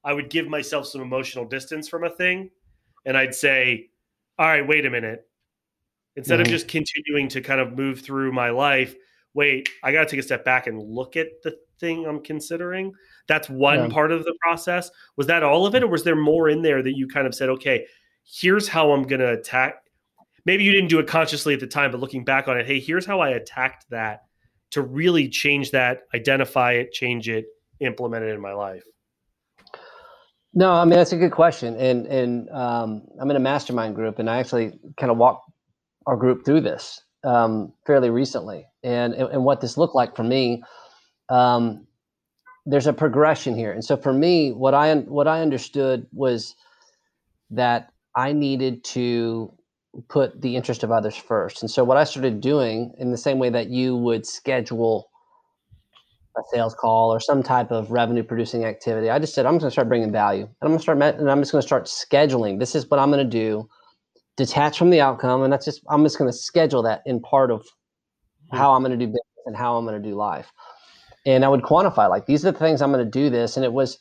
I 0.03 0.13
would 0.13 0.31
give 0.31 0.47
myself 0.49 0.87
some 0.87 1.01
emotional 1.03 1.45
distance 1.45 1.89
from 1.89 2.05
a 2.05 2.11
thing 2.11 2.51
and 3.05 3.17
I'd 3.17 3.35
say, 3.35 3.91
all 4.39 4.47
right, 4.47 4.67
wait 4.67 4.87
a 4.87 4.91
minute. 4.91 5.27
Instead 6.17 6.35
mm-hmm. 6.35 6.43
of 6.43 6.49
just 6.49 6.69
continuing 6.69 7.29
to 7.29 7.41
kind 7.41 7.61
of 7.61 7.77
move 7.77 8.01
through 8.01 8.33
my 8.33 8.51
life, 8.51 8.95
wait, 9.35 9.69
I 9.83 9.93
got 9.93 10.01
to 10.01 10.07
take 10.07 10.21
a 10.21 10.23
step 10.23 10.45
back 10.45 10.67
and 10.67 10.81
look 10.81 11.17
at 11.17 11.29
the 11.43 11.57
thing 11.81 12.07
I'm 12.07 12.23
considering. 12.23 12.93
That's 13.27 13.49
one 13.49 13.79
yeah. 13.79 13.89
part 13.89 14.13
of 14.13 14.25
the 14.25 14.35
process. 14.41 14.91
Was 15.17 15.27
that 15.27 15.43
all 15.43 15.67
of 15.67 15.75
it 15.75 15.83
or 15.83 15.89
was 15.89 16.05
there 16.05 16.17
more 16.17 16.49
in 16.49 16.63
there 16.63 16.83
that 16.83 16.97
you 16.97 17.09
kind 17.09 17.27
of 17.27 17.35
said, 17.35 17.49
okay, 17.49 17.87
here's 18.25 18.69
how 18.69 18.93
I'm 18.93 19.03
going 19.03 19.21
to 19.21 19.33
attack. 19.33 19.77
Maybe 20.47 20.63
you 20.63 20.73
didn't 20.73 20.89
do 20.89 20.99
it 20.99 21.07
consciously 21.07 21.55
at 21.55 21.61
the 21.61 21.67
time, 21.67 21.91
but 21.91 22.01
looking 22.01 22.25
back 22.25 22.49
on 22.49 22.59
it, 22.59 22.67
hey, 22.67 22.79
here's 22.79 23.07
how 23.07 23.21
I 23.21 23.31
attacked 23.31 23.87
that 23.91 24.21
to 24.73 24.83
really 24.83 25.29
change 25.29 25.71
that, 25.71 26.01
identify 26.15 26.73
it, 26.73 26.93
change 26.93 27.29
it, 27.29 27.47
implement 27.81 28.25
it 28.25 28.35
in 28.35 28.41
my 28.41 28.53
life. 28.53 28.85
No, 30.53 30.71
I 30.71 30.85
mean 30.85 30.97
that's 30.97 31.13
a 31.13 31.17
good 31.17 31.33
question, 31.33 31.75
and 31.77 32.07
and 32.07 32.49
um, 32.51 33.03
I'm 33.21 33.29
in 33.29 33.37
a 33.37 33.41
mastermind 33.41 33.97
group, 33.97 34.21
and 34.21 34.31
I 34.31 34.39
actually 34.39 34.79
kind 34.97 35.11
of 35.11 35.19
walked 35.19 35.51
our 36.07 36.17
group 36.17 36.45
through 36.45 36.61
this 36.61 37.03
um, 37.25 37.73
fairly 37.87 38.11
recently, 38.11 38.67
and, 38.83 39.15
and, 39.15 39.31
and 39.31 39.45
what 39.45 39.61
this 39.61 39.77
looked 39.77 39.95
like 39.95 40.15
for 40.15 40.25
me. 40.25 40.63
Um, 41.29 41.87
there's 42.67 42.87
a 42.87 42.93
progression 42.93 43.57
here, 43.57 43.73
and 43.73 43.85
so 43.85 43.97
for 43.97 44.13
me, 44.13 44.53
what 44.53 44.75
I 44.75 44.95
what 44.95 45.29
I 45.29 45.43
understood 45.43 46.07
was 46.13 46.55
that 47.51 47.93
I 48.17 48.33
needed 48.33 48.85
to 48.85 49.53
put 50.09 50.41
the 50.41 50.57
interest 50.57 50.83
of 50.83 50.91
others 50.91 51.17
first. 51.17 51.63
And 51.63 51.71
so 51.71 51.85
what 51.85 51.97
I 51.97 52.05
started 52.05 52.41
doing 52.41 52.95
in 52.99 53.11
the 53.11 53.19
same 53.19 53.39
way 53.39 53.51
that 53.51 53.69
you 53.69 53.97
would 53.97 54.27
schedule 54.27 55.09
a 56.37 56.43
sales 56.53 56.75
call 56.75 57.13
or 57.13 57.21
some 57.21 57.43
type 57.43 57.71
of 57.71 57.91
revenue 57.91 58.25
producing 58.25 58.65
activity, 58.65 59.09
I 59.09 59.19
just 59.19 59.35
said, 59.35 59.47
I'm 59.47 59.53
going 59.53 59.69
to 59.69 59.71
start 59.71 59.89
bringing 59.89 60.11
value 60.11 60.45
and 60.45 60.57
I'm 60.63 60.69
going 60.69 60.79
to 60.79 60.83
start, 60.83 60.99
and 61.01 61.31
I'm 61.31 61.41
just 61.41 61.53
going 61.53 61.63
to 61.63 61.67
start 61.67 61.85
scheduling. 61.85 62.59
This 62.59 62.75
is 62.75 62.91
what 62.91 62.99
I'm 62.99 63.11
going 63.11 63.25
to 63.25 63.31
do 63.31 63.69
detach 64.37 64.79
from 64.79 64.91
the 64.91 65.01
outcome. 65.01 65.43
And 65.43 65.53
that's 65.53 65.65
just, 65.65 65.83
I'm 65.89 66.03
just 66.03 66.19
going 66.19 66.31
to 66.31 66.37
schedule 66.37 66.83
that 66.83 67.03
in 67.07 67.21
part 67.21 67.51
of 67.51 67.65
hmm. 68.51 68.57
how 68.57 68.73
I'm 68.73 68.83
going 68.83 68.99
to 68.99 68.99
do 68.99 69.07
business 69.07 69.47
and 69.47 69.57
how 69.57 69.77
I'm 69.77 69.85
going 69.85 70.01
to 70.01 70.09
do 70.09 70.15
life. 70.15 70.51
And 71.27 71.45
I 71.45 71.49
would 71.49 71.63
quantify 71.63 72.09
like, 72.09 72.27
these 72.27 72.45
are 72.45 72.53
the 72.53 72.59
things 72.59 72.83
I'm 72.83 72.93
going 72.93 73.05
to 73.05 73.11
do 73.11 73.31
this. 73.31 73.57
And 73.57 73.65
it 73.65 73.73
was, 73.73 73.99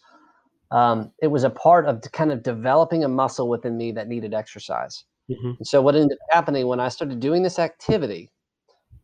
um, 0.72 1.12
it 1.22 1.28
was 1.28 1.44
a 1.44 1.50
part 1.50 1.86
of 1.86 2.02
kind 2.12 2.32
of 2.32 2.44
developing 2.44 3.04
a 3.04 3.08
muscle 3.08 3.48
within 3.48 3.78
me 3.78 3.92
that 3.94 4.08
needed 4.08 4.34
exercise. 4.34 5.06
Mm-hmm. 5.30 5.52
And 5.60 5.68
so 5.68 5.82
what 5.82 5.96
ended 5.96 6.18
up 6.18 6.36
happening 6.36 6.68
when 6.68 6.80
I 6.80 6.90
started 6.90 7.20
doing 7.20 7.44
this 7.44 7.60
activity, 7.60 8.30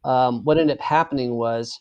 um, 0.04 0.44
what 0.44 0.58
ended 0.58 0.78
up 0.78 0.84
happening 0.84 1.36
was 1.36 1.80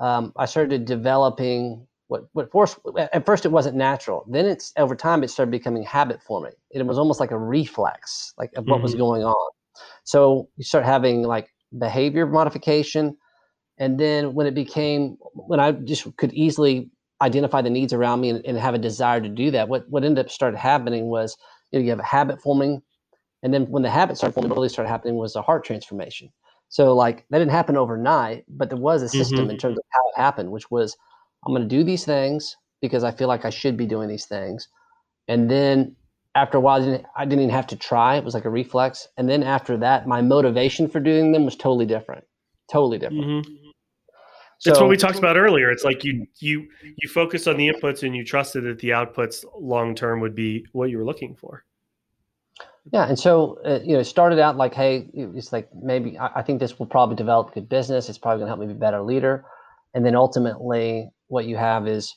um, 0.00 0.32
I 0.36 0.46
started 0.46 0.84
developing 0.84 1.86
what 2.10 2.24
what 2.32 2.50
force 2.50 2.76
at 2.96 3.24
first 3.24 3.46
it 3.46 3.52
wasn't 3.52 3.76
natural. 3.76 4.26
Then 4.28 4.44
it's 4.44 4.72
over 4.76 4.96
time 4.96 5.22
it 5.22 5.30
started 5.30 5.52
becoming 5.52 5.84
habit 5.84 6.20
forming. 6.20 6.52
It 6.72 6.84
was 6.84 6.98
almost 6.98 7.20
like 7.20 7.30
a 7.30 7.38
reflex, 7.38 8.34
like 8.36 8.50
of 8.56 8.66
what 8.66 8.76
mm-hmm. 8.76 8.82
was 8.82 8.94
going 8.96 9.22
on. 9.22 9.50
So 10.02 10.48
you 10.56 10.64
start 10.64 10.84
having 10.84 11.22
like 11.22 11.54
behavior 11.78 12.26
modification, 12.26 13.16
and 13.78 13.98
then 13.98 14.34
when 14.34 14.48
it 14.48 14.56
became 14.56 15.18
when 15.34 15.60
I 15.60 15.70
just 15.70 16.04
could 16.16 16.32
easily 16.32 16.90
identify 17.22 17.62
the 17.62 17.70
needs 17.70 17.92
around 17.92 18.20
me 18.22 18.30
and, 18.30 18.44
and, 18.44 18.58
have 18.58 18.74
a 18.74 18.78
desire 18.78 19.20
to 19.20 19.28
do 19.28 19.52
that. 19.52 19.68
What 19.68 19.88
what 19.88 20.02
ended 20.02 20.24
up 20.24 20.32
started 20.32 20.58
happening 20.58 21.06
was 21.06 21.36
you 21.70 21.78
know 21.78 21.84
you 21.84 21.90
have 21.90 22.00
a 22.00 22.04
habit 22.04 22.42
forming, 22.42 22.82
and 23.44 23.54
then 23.54 23.66
when 23.66 23.84
the 23.84 23.90
habit 23.90 24.16
started 24.16 24.34
forming, 24.34 24.50
what 24.50 24.56
really 24.56 24.68
started 24.68 24.90
happening 24.90 25.14
was 25.14 25.36
a 25.36 25.42
heart 25.42 25.64
transformation. 25.64 26.28
So 26.70 26.92
like 26.92 27.24
that 27.30 27.38
didn't 27.38 27.52
happen 27.52 27.76
overnight, 27.76 28.46
but 28.48 28.68
there 28.68 28.78
was 28.78 29.02
a 29.02 29.08
system 29.08 29.40
mm-hmm. 29.42 29.50
in 29.50 29.58
terms 29.58 29.78
of 29.78 29.84
how 29.90 30.00
it 30.08 30.20
happened, 30.20 30.50
which 30.50 30.72
was 30.72 30.96
I'm 31.44 31.54
going 31.54 31.68
to 31.68 31.76
do 31.76 31.84
these 31.84 32.04
things 32.04 32.56
because 32.80 33.04
I 33.04 33.10
feel 33.10 33.28
like 33.28 33.44
I 33.44 33.50
should 33.50 33.76
be 33.76 33.86
doing 33.86 34.08
these 34.08 34.26
things, 34.26 34.68
and 35.28 35.50
then 35.50 35.96
after 36.34 36.58
a 36.58 36.60
while, 36.60 36.80
I 36.80 36.84
didn't, 36.84 37.06
I 37.16 37.24
didn't 37.24 37.40
even 37.40 37.54
have 37.54 37.66
to 37.68 37.76
try. 37.76 38.16
It 38.16 38.24
was 38.24 38.34
like 38.34 38.44
a 38.44 38.50
reflex, 38.50 39.08
and 39.16 39.28
then 39.28 39.42
after 39.42 39.76
that, 39.78 40.06
my 40.06 40.22
motivation 40.22 40.88
for 40.88 41.00
doing 41.00 41.32
them 41.32 41.44
was 41.44 41.56
totally 41.56 41.86
different, 41.86 42.24
totally 42.70 42.98
different. 42.98 43.46
Mm-hmm. 43.46 43.52
That's 44.64 44.78
what 44.78 44.90
we 44.90 44.96
talked 44.98 45.18
about 45.18 45.36
earlier. 45.36 45.70
It's 45.70 45.84
like 45.84 46.04
you 46.04 46.26
you 46.38 46.68
you 46.82 47.08
focus 47.08 47.46
on 47.46 47.56
the 47.56 47.68
inputs 47.68 48.02
and 48.02 48.14
you 48.14 48.24
trusted 48.24 48.64
that 48.64 48.78
the 48.78 48.90
outputs 48.90 49.44
long 49.58 49.94
term 49.94 50.20
would 50.20 50.34
be 50.34 50.66
what 50.72 50.90
you 50.90 50.98
were 50.98 51.04
looking 51.04 51.34
for. 51.34 51.64
Yeah, 52.92 53.08
and 53.08 53.18
so 53.18 53.58
uh, 53.64 53.80
you 53.82 53.94
know, 53.94 54.00
it 54.00 54.04
started 54.04 54.38
out 54.38 54.56
like, 54.56 54.74
hey, 54.74 55.08
it's 55.14 55.52
like 55.52 55.68
maybe 55.74 56.18
I, 56.18 56.30
I 56.36 56.42
think 56.42 56.60
this 56.60 56.78
will 56.78 56.86
probably 56.86 57.16
develop 57.16 57.54
good 57.54 57.68
business. 57.70 58.10
It's 58.10 58.18
probably 58.18 58.40
going 58.40 58.46
to 58.46 58.50
help 58.50 58.60
me 58.60 58.66
be 58.66 58.72
a 58.72 58.76
better 58.76 59.00
leader, 59.00 59.44
and 59.94 60.04
then 60.04 60.14
ultimately, 60.14 61.08
what 61.30 61.46
you 61.46 61.56
have 61.56 61.86
is, 61.86 62.14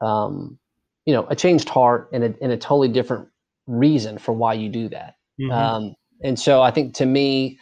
um, 0.00 0.58
you 1.06 1.14
know, 1.14 1.26
a 1.28 1.36
changed 1.36 1.68
heart 1.68 2.08
and 2.12 2.24
a, 2.24 2.34
and 2.42 2.52
a 2.52 2.56
totally 2.56 2.88
different 2.88 3.28
reason 3.66 4.18
for 4.18 4.32
why 4.32 4.54
you 4.54 4.68
do 4.68 4.88
that. 4.88 5.14
Mm-hmm. 5.40 5.52
Um, 5.52 5.94
and 6.22 6.38
so, 6.38 6.60
I 6.60 6.70
think 6.70 6.94
to 6.94 7.06
me, 7.06 7.58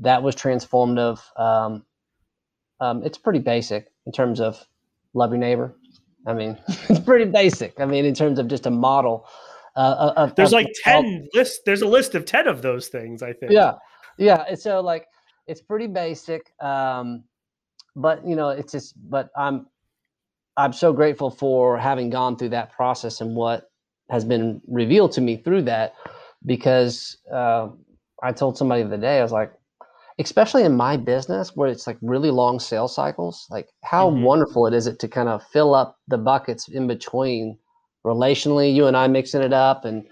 that 0.00 0.22
was 0.22 0.36
transformative. 0.36 1.20
Um, 1.38 1.84
um, 2.80 3.02
it's 3.04 3.18
pretty 3.18 3.38
basic 3.38 3.88
in 4.06 4.12
terms 4.12 4.40
of 4.40 4.62
love 5.14 5.30
your 5.30 5.38
neighbor. 5.38 5.74
I 6.26 6.34
mean, 6.34 6.58
it's 6.68 7.00
pretty 7.00 7.24
basic. 7.24 7.80
I 7.80 7.86
mean, 7.86 8.04
in 8.04 8.14
terms 8.14 8.38
of 8.38 8.48
just 8.48 8.66
a 8.66 8.70
model. 8.70 9.26
Uh, 9.76 10.12
of, 10.16 10.34
there's 10.36 10.50
of, 10.50 10.54
like 10.54 10.68
10 10.84 11.04
of, 11.04 11.28
lists. 11.34 11.60
There's 11.66 11.82
a 11.82 11.86
list 11.86 12.14
of 12.14 12.24
10 12.24 12.48
of 12.48 12.62
those 12.62 12.88
things, 12.88 13.22
I 13.22 13.32
think. 13.32 13.52
Yeah. 13.52 13.74
Yeah. 14.18 14.44
And 14.48 14.58
so 14.58 14.80
like, 14.80 15.06
it's 15.46 15.60
pretty 15.60 15.86
basic. 15.86 16.50
Um, 16.60 17.24
but 17.94 18.26
you 18.26 18.36
know, 18.36 18.50
it's 18.50 18.72
just, 18.72 18.94
but 19.08 19.28
I'm, 19.36 19.66
I'm 20.56 20.72
so 20.72 20.92
grateful 20.92 21.30
for 21.30 21.78
having 21.78 22.10
gone 22.10 22.36
through 22.36 22.50
that 22.50 22.72
process 22.72 23.20
and 23.20 23.34
what 23.34 23.70
has 24.10 24.24
been 24.24 24.60
revealed 24.68 25.12
to 25.12 25.20
me 25.20 25.36
through 25.36 25.62
that, 25.62 25.94
because, 26.44 27.18
uh, 27.32 27.68
I 28.22 28.32
told 28.32 28.56
somebody 28.56 28.82
the 28.82 28.88
other 28.88 28.96
day, 28.98 29.18
I 29.18 29.22
was 29.22 29.32
like, 29.32 29.52
especially 30.18 30.62
in 30.64 30.74
my 30.74 30.96
business 30.96 31.54
where 31.54 31.68
it's 31.68 31.86
like 31.86 31.98
really 32.00 32.30
long 32.30 32.58
sales 32.58 32.94
cycles 32.94 33.46
like 33.50 33.68
how 33.84 34.08
mm-hmm. 34.10 34.22
wonderful 34.22 34.66
it 34.66 34.72
is 34.72 34.86
it 34.86 34.98
to 34.98 35.06
kind 35.06 35.28
of 35.28 35.42
fill 35.48 35.74
up 35.74 35.98
the 36.08 36.16
buckets 36.16 36.68
in 36.68 36.86
between 36.86 37.58
relationally 38.02 38.74
you 38.74 38.86
and 38.86 38.96
i 38.96 39.06
mixing 39.06 39.42
it 39.42 39.52
up 39.52 39.84
and 39.84 40.06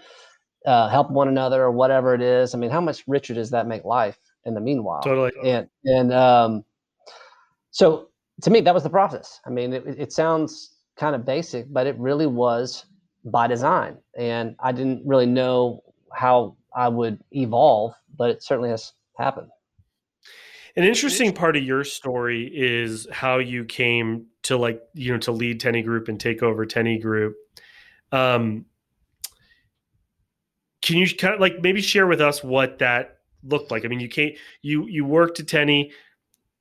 uh, 0.65 0.89
help 0.89 1.09
one 1.11 1.27
another 1.27 1.63
or 1.63 1.71
whatever 1.71 2.13
it 2.13 2.21
is. 2.21 2.53
I 2.53 2.57
mean 2.57 2.71
how 2.71 2.81
much 2.81 3.03
richer 3.07 3.33
does 3.33 3.51
that 3.51 3.67
make 3.67 3.85
life 3.85 4.17
in 4.45 4.53
the 4.53 4.61
meanwhile? 4.61 5.01
Totally. 5.01 5.31
And 5.43 5.69
and 5.85 6.13
um, 6.13 6.65
so 7.71 8.09
to 8.41 8.49
me 8.49 8.61
that 8.61 8.73
was 8.73 8.83
the 8.83 8.89
process 8.89 9.39
i 9.45 9.49
mean 9.49 9.73
it, 9.73 9.83
it 9.87 10.11
sounds 10.13 10.77
kind 10.97 11.15
of 11.15 11.25
basic 11.25 11.65
but 11.71 11.87
it 11.87 11.97
really 11.97 12.27
was 12.27 12.85
by 13.25 13.47
design 13.47 13.97
and 14.17 14.55
i 14.59 14.71
didn't 14.71 15.01
really 15.05 15.25
know 15.25 15.81
how 16.13 16.55
i 16.75 16.87
would 16.87 17.19
evolve 17.31 17.93
but 18.17 18.29
it 18.29 18.43
certainly 18.43 18.69
has 18.69 18.93
happened 19.17 19.49
an 20.77 20.83
interesting 20.83 21.31
part 21.33 21.55
of 21.55 21.63
your 21.63 21.83
story 21.85 22.51
is 22.53 23.07
how 23.11 23.37
you 23.37 23.63
came 23.63 24.25
to 24.43 24.57
like 24.57 24.81
you 24.93 25.11
know 25.11 25.17
to 25.19 25.31
lead 25.31 25.59
Tenney 25.59 25.81
Group 25.81 26.09
and 26.09 26.19
take 26.19 26.43
over 26.43 26.65
Tenney 26.65 26.99
Group. 26.99 27.35
Um, 28.11 28.65
can 30.81 30.97
you 30.97 31.07
kind 31.15 31.33
of 31.33 31.39
like 31.39 31.61
maybe 31.61 31.81
share 31.81 32.07
with 32.07 32.21
us 32.21 32.43
what 32.43 32.79
that 32.79 33.19
looked 33.43 33.71
like? 33.71 33.85
I 33.85 33.87
mean, 33.87 34.01
you 34.01 34.09
came 34.09 34.35
you 34.61 34.85
you 34.87 35.05
worked 35.05 35.39
at 35.39 35.47
Tenney, 35.47 35.91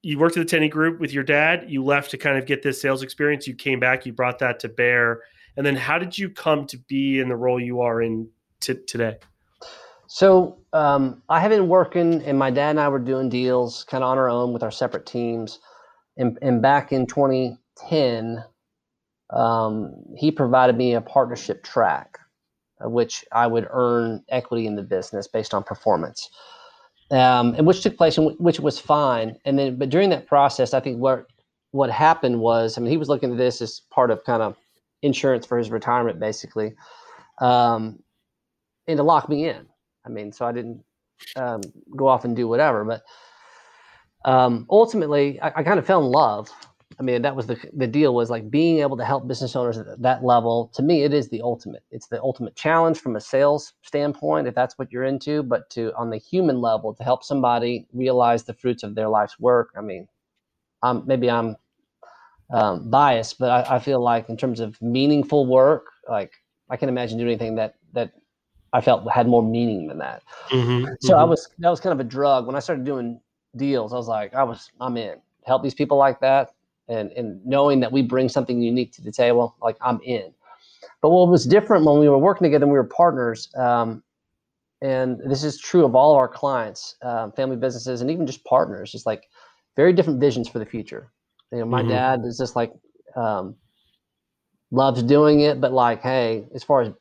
you 0.05 0.19
worked 0.19 0.37
at 0.37 0.41
the 0.41 0.51
Tenney 0.51 0.69
Group 0.69 1.01
with 1.01 1.13
your 1.13 1.25
dad. 1.25 1.65
You 1.69 1.83
left 1.83 2.11
to 2.11 2.19
kind 2.19 2.39
of 2.39 2.47
get 2.47 2.63
this 2.63 2.81
sales 2.81 3.03
experience. 3.03 3.47
You 3.47 3.55
came 3.55 3.81
back, 3.81 4.07
you 4.07 4.13
brought 4.13 4.39
that 4.41 4.61
to 4.61 4.69
bear, 4.69 5.23
and 5.57 5.65
then 5.65 5.77
how 5.77 5.99
did 5.99 6.19
you 6.19 6.29
come 6.29 6.67
to 6.67 6.77
be 6.77 7.21
in 7.21 7.29
the 7.29 7.37
role 7.37 7.59
you 7.61 7.81
are 7.81 8.03
in 8.03 8.29
t- 8.61 8.75
today? 8.87 9.17
So 10.07 10.59
um, 10.73 11.23
I 11.29 11.41
have 11.41 11.51
been 11.51 11.69
working, 11.69 12.23
and 12.23 12.39
my 12.39 12.51
dad 12.51 12.71
and 12.71 12.81
I 12.81 12.89
were 12.89 12.99
doing 12.99 13.29
deals 13.29 13.85
kind 13.85 14.05
of 14.05 14.11
on 14.11 14.19
our 14.19 14.29
own 14.29 14.53
with 14.53 14.63
our 14.63 14.71
separate 14.71 15.07
teams. 15.07 15.59
And, 16.17 16.39
and 16.43 16.63
back 16.63 16.93
in 16.93 17.07
2010, 17.07 18.45
um, 19.31 19.95
he 20.17 20.31
provided 20.31 20.77
me 20.77 20.95
a 20.95 21.01
partnership 21.01 21.65
track. 21.65 22.19
uh, 22.85 22.89
which 22.89 23.25
I 23.33 23.47
would 23.47 23.67
earn 23.71 24.25
equity 24.29 24.67
in 24.67 24.77
the 24.77 24.83
business 24.83 25.29
based 25.29 25.55
on 25.55 25.63
performance, 25.63 26.29
um, 27.11 27.55
and 27.55 27.67
which 27.67 27.83
took 27.83 27.97
place, 27.97 28.19
and 28.19 28.35
which 28.39 28.61
was 28.61 28.79
fine. 28.79 29.37
And 29.45 29.59
then, 29.59 29.77
but 29.77 29.91
during 29.91 30.11
that 30.11 30.27
process, 30.27 30.75
I 30.75 30.81
think 30.81 30.99
what 30.99 31.27
what 31.73 31.91
happened 31.91 32.41
was, 32.41 32.79
I 32.79 32.81
mean, 32.81 32.91
he 32.91 32.97
was 32.97 33.09
looking 33.09 33.33
at 33.33 33.39
this 33.39 33.61
as 33.61 33.81
part 33.91 34.11
of 34.11 34.23
kind 34.25 34.43
of 34.43 34.57
insurance 35.03 35.45
for 35.45 35.59
his 35.59 35.71
retirement, 35.71 36.21
basically, 36.21 36.75
um, 37.41 37.99
and 38.87 38.97
to 38.97 39.03
lock 39.03 39.29
me 39.29 39.49
in. 39.49 39.67
I 40.07 40.09
mean, 40.09 40.33
so 40.33 40.47
I 40.47 40.53
didn't 40.53 40.85
um, 41.37 41.63
go 41.97 42.07
off 42.07 42.25
and 42.25 42.37
do 42.37 42.47
whatever, 42.47 42.85
but 42.85 43.03
um, 44.25 44.67
ultimately, 44.71 45.41
I, 45.41 45.53
I 45.57 45.63
kind 45.63 45.79
of 45.79 45.87
fell 45.87 46.05
in 46.05 46.11
love 46.11 46.49
I 46.99 47.03
mean, 47.03 47.23
that 47.23 47.35
was 47.35 47.47
the 47.47 47.59
the 47.73 47.87
deal 47.87 48.15
was 48.15 48.31
like 48.31 48.51
being 48.51 48.79
able 48.81 48.97
to 48.97 49.05
help 49.05 49.27
business 49.27 49.57
owners 49.57 49.79
at 49.79 50.01
that 50.03 50.25
level. 50.25 50.71
To 50.75 50.83
me, 50.83 51.03
it 51.03 51.13
is 51.13 51.29
the 51.29 51.41
ultimate. 51.43 51.83
It's 51.91 52.07
the 52.09 52.21
ultimate 52.23 52.55
challenge 52.57 52.99
from 52.99 53.17
a 53.17 53.21
sales 53.21 53.73
standpoint, 53.83 54.47
if 54.47 54.55
that's 54.55 54.79
what 54.79 54.93
you're 54.93 55.05
into. 55.05 55.43
But 55.43 55.71
to 55.71 55.93
on 55.97 56.11
the 56.11 56.19
human 56.19 56.61
level, 56.61 56.95
to 56.95 57.03
help 57.03 57.25
somebody 57.25 57.87
realize 57.93 58.45
the 58.45 58.55
fruits 58.55 58.83
of 58.83 58.95
their 58.95 59.09
life's 59.09 59.41
work. 59.41 59.71
I 59.77 59.81
mean, 59.81 60.09
I'm 60.83 61.07
maybe 61.07 61.31
I'm 61.31 61.57
um, 62.51 62.91
biased, 62.91 63.39
but 63.39 63.51
I, 63.51 63.77
I 63.77 63.79
feel 63.79 64.01
like 64.01 64.29
in 64.29 64.37
terms 64.37 64.61
of 64.61 64.81
meaningful 64.81 65.47
work, 65.47 65.87
like 66.09 66.33
I 66.71 66.77
can 66.77 66.89
imagine 66.89 67.19
doing 67.19 67.31
anything 67.31 67.57
that 67.57 67.75
that 67.93 68.13
I 68.73 68.81
felt 68.81 69.11
had 69.11 69.27
more 69.27 69.43
meaning 69.43 69.89
than 69.89 69.99
that. 69.99 70.23
Mm-hmm, 70.51 70.87
so 71.01 71.15
mm-hmm. 71.15 71.21
I 71.21 71.25
was 71.25 71.49
that 71.59 71.71
was 71.71 71.81
kind 71.81 71.93
of 71.93 72.01
a 72.01 72.09
drug 72.09 72.47
when 72.47 72.55
I 72.55 72.61
started 72.61 72.85
doing 72.85 73.21
deals. 73.57 73.93
I 73.93 73.97
was 73.97 74.09
like, 74.09 74.35
I 74.35 74.45
was 74.45 74.71
I'm 74.81 74.97
in 74.97 75.21
help 75.45 75.63
these 75.63 75.75
people 75.75 75.97
like 75.97 76.21
that 76.21 76.54
and 76.89 77.11
and 77.13 77.45
knowing 77.45 77.81
that 77.81 77.93
we 77.93 78.03
bring 78.03 78.29
something 78.29 78.61
unique 78.61 78.93
to 78.93 79.03
the 79.03 79.13
table, 79.13 79.57
like 79.63 79.77
I'm 79.81 80.01
in. 80.05 80.33
But 81.01 81.11
what 81.11 81.29
was 81.29 81.47
different 81.47 81.85
when 81.85 81.99
we 81.99 82.09
were 82.09 82.19
working 82.19 82.45
together 82.45 82.65
and 82.65 82.73
we 82.73 82.79
were 82.79 82.85
partners, 82.85 83.51
um, 83.57 84.03
and 84.83 85.21
this 85.27 85.45
is 85.45 85.59
true 85.59 85.85
of 85.85 85.95
all 85.95 86.13
of 86.13 86.19
our 86.19 86.29
clients, 86.29 86.97
um, 87.03 87.33
family 87.33 87.57
businesses, 87.57 88.01
and 88.01 88.11
even 88.11 88.27
just 88.27 88.45
partners, 88.45 88.93
just 88.93 89.07
like 89.07 89.25
very 89.77 89.93
different 89.93 90.21
visions 90.21 90.49
for 90.49 90.59
the 90.59 90.67
future. 90.67 91.11
You 91.53 91.59
know, 91.59 91.67
my 91.67 91.81
mm-hmm. 91.81 91.91
dad 91.91 92.21
is 92.25 92.39
just 92.39 92.57
like 92.57 92.73
um, 93.17 93.57
loves 94.71 95.03
doing 95.03 95.41
it, 95.41 95.61
but 95.61 95.73
like, 95.73 96.03
hey, 96.03 96.47
as 96.55 96.63
far 96.63 96.83
as 96.83 96.93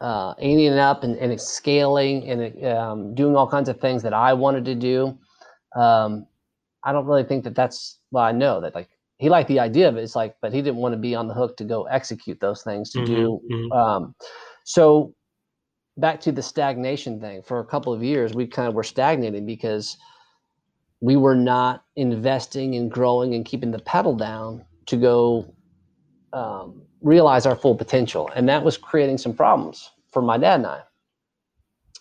uh, 0.00 0.34
aiming 0.38 0.78
up 0.78 1.04
and, 1.04 1.16
and 1.16 1.40
scaling 1.40 2.28
and 2.28 2.64
um, 2.64 3.14
doing 3.14 3.36
all 3.36 3.48
kinds 3.48 3.68
of 3.68 3.80
things 3.80 4.02
that 4.02 4.12
I 4.12 4.32
wanted 4.32 4.64
to 4.64 4.74
do, 4.74 5.18
um, 5.76 6.26
I 6.84 6.92
don't 6.92 7.06
really 7.06 7.24
think 7.24 7.44
that 7.44 7.54
that's 7.54 7.98
well. 8.10 8.24
I 8.24 8.32
know 8.32 8.60
that 8.60 8.74
like 8.74 8.88
he 9.18 9.28
liked 9.28 9.48
the 9.48 9.60
idea 9.60 9.88
of 9.88 9.96
it. 9.96 10.02
It's 10.02 10.16
like, 10.16 10.34
but 10.42 10.52
he 10.52 10.62
didn't 10.62 10.80
want 10.80 10.94
to 10.94 10.98
be 10.98 11.14
on 11.14 11.28
the 11.28 11.34
hook 11.34 11.56
to 11.58 11.64
go 11.64 11.84
execute 11.84 12.40
those 12.40 12.62
things 12.62 12.90
to 12.90 12.98
mm-hmm, 12.98 13.14
do. 13.14 13.40
Mm-hmm. 13.50 13.72
Um, 13.72 14.14
so 14.64 15.14
back 15.96 16.20
to 16.22 16.32
the 16.32 16.42
stagnation 16.42 17.20
thing. 17.20 17.42
For 17.42 17.60
a 17.60 17.64
couple 17.64 17.92
of 17.92 18.02
years, 18.02 18.34
we 18.34 18.46
kind 18.46 18.68
of 18.68 18.74
were 18.74 18.82
stagnating 18.82 19.46
because 19.46 19.96
we 21.00 21.16
were 21.16 21.34
not 21.34 21.84
investing 21.96 22.74
and 22.76 22.90
growing 22.90 23.34
and 23.34 23.44
keeping 23.44 23.70
the 23.70 23.80
pedal 23.80 24.16
down 24.16 24.64
to 24.86 24.96
go 24.96 25.54
um, 26.32 26.82
realize 27.00 27.46
our 27.46 27.56
full 27.56 27.74
potential, 27.74 28.30
and 28.34 28.48
that 28.48 28.64
was 28.64 28.76
creating 28.76 29.18
some 29.18 29.34
problems 29.34 29.90
for 30.10 30.22
my 30.22 30.38
dad 30.38 30.56
and 30.56 30.66
I. 30.66 30.80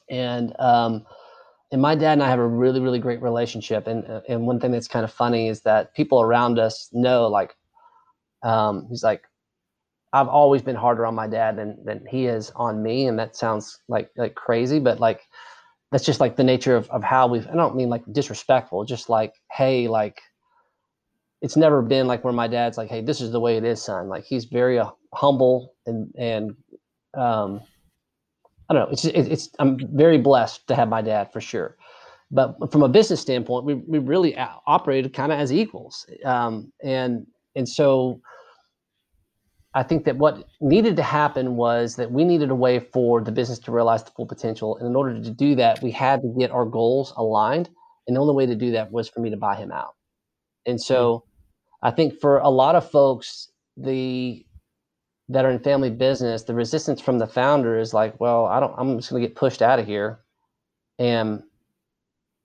And 0.09 0.55
um, 0.59 1.05
and 1.71 1.81
my 1.81 1.95
dad 1.95 2.13
and 2.13 2.23
I 2.23 2.29
have 2.29 2.39
a 2.39 2.47
really, 2.47 2.79
really 2.79 2.99
great 2.99 3.21
relationship. 3.21 3.87
And 3.87 4.05
uh, 4.05 4.21
and 4.27 4.45
one 4.45 4.59
thing 4.59 4.71
that's 4.71 4.87
kind 4.87 5.05
of 5.05 5.11
funny 5.11 5.47
is 5.47 5.61
that 5.61 5.93
people 5.95 6.21
around 6.21 6.59
us 6.59 6.89
know, 6.91 7.27
like, 7.27 7.55
um, 8.43 8.87
he's 8.89 9.03
like, 9.03 9.23
I've 10.13 10.27
always 10.27 10.61
been 10.61 10.75
harder 10.75 11.05
on 11.05 11.15
my 11.15 11.27
dad 11.27 11.57
than 11.57 11.83
than 11.85 12.05
he 12.05 12.25
is 12.27 12.51
on 12.55 12.83
me, 12.83 13.07
and 13.07 13.17
that 13.19 13.35
sounds 13.35 13.79
like 13.87 14.09
like 14.17 14.35
crazy, 14.35 14.79
but 14.79 14.99
like 14.99 15.21
that's 15.91 16.05
just 16.05 16.19
like 16.19 16.35
the 16.35 16.43
nature 16.43 16.75
of 16.75 16.89
of 16.89 17.03
how 17.03 17.27
we've. 17.27 17.47
I 17.47 17.55
don't 17.55 17.75
mean 17.75 17.89
like 17.89 18.03
disrespectful, 18.11 18.85
just 18.85 19.09
like, 19.09 19.33
hey, 19.51 19.87
like. 19.87 20.21
It's 21.43 21.57
never 21.57 21.81
been 21.81 22.05
like 22.05 22.23
where 22.23 22.33
my 22.33 22.47
dad's 22.47 22.77
like, 22.77 22.89
"Hey, 22.89 23.01
this 23.01 23.19
is 23.19 23.31
the 23.31 23.39
way 23.39 23.57
it 23.57 23.63
is, 23.63 23.81
son." 23.81 24.09
Like 24.09 24.25
he's 24.25 24.45
very 24.45 24.77
uh, 24.77 24.91
humble 25.11 25.73
and 25.87 26.13
and 26.15 26.55
um, 27.15 27.61
I 28.71 28.73
don't 28.73 28.85
know. 28.85 28.91
It's, 28.93 29.03
it's, 29.03 29.49
I'm 29.59 29.77
very 29.97 30.17
blessed 30.17 30.65
to 30.67 30.75
have 30.75 30.87
my 30.87 31.01
dad 31.01 31.33
for 31.33 31.41
sure. 31.41 31.75
But 32.31 32.71
from 32.71 32.83
a 32.83 32.87
business 32.87 33.19
standpoint, 33.19 33.65
we, 33.65 33.73
we 33.73 33.99
really 33.99 34.33
operated 34.65 35.13
kind 35.13 35.33
of 35.33 35.39
as 35.39 35.51
equals. 35.51 36.07
Um, 36.23 36.71
and, 36.81 37.27
and 37.53 37.67
so 37.67 38.21
I 39.73 39.83
think 39.83 40.05
that 40.05 40.15
what 40.15 40.47
needed 40.61 40.95
to 40.95 41.03
happen 41.03 41.57
was 41.57 41.97
that 41.97 42.13
we 42.13 42.23
needed 42.23 42.49
a 42.49 42.55
way 42.55 42.79
for 42.79 43.21
the 43.21 43.33
business 43.33 43.59
to 43.59 43.73
realize 43.73 44.05
the 44.05 44.11
full 44.11 44.25
potential. 44.25 44.77
And 44.77 44.87
in 44.87 44.95
order 44.95 45.21
to 45.21 45.29
do 45.29 45.53
that, 45.55 45.83
we 45.83 45.91
had 45.91 46.21
to 46.21 46.33
get 46.39 46.51
our 46.51 46.63
goals 46.63 47.13
aligned. 47.17 47.69
And 48.07 48.15
the 48.15 48.21
only 48.21 48.35
way 48.35 48.45
to 48.45 48.55
do 48.55 48.71
that 48.71 48.89
was 48.89 49.09
for 49.09 49.19
me 49.19 49.29
to 49.31 49.37
buy 49.37 49.57
him 49.57 49.73
out. 49.73 49.95
And 50.65 50.79
so 50.79 51.17
mm-hmm. 51.17 51.87
I 51.87 51.91
think 51.91 52.21
for 52.21 52.37
a 52.37 52.49
lot 52.49 52.75
of 52.75 52.89
folks, 52.89 53.51
the 53.75 54.45
that 55.31 55.45
are 55.45 55.51
in 55.51 55.59
family 55.59 55.89
business, 55.89 56.43
the 56.43 56.53
resistance 56.53 57.01
from 57.01 57.17
the 57.17 57.27
founder 57.27 57.79
is 57.79 57.93
like, 57.93 58.19
well, 58.19 58.45
I 58.45 58.59
don't, 58.59 58.73
I'm 58.77 58.97
just 58.97 59.09
going 59.09 59.21
to 59.21 59.27
get 59.27 59.35
pushed 59.35 59.61
out 59.61 59.79
of 59.79 59.85
here. 59.85 60.19
And, 60.99 61.43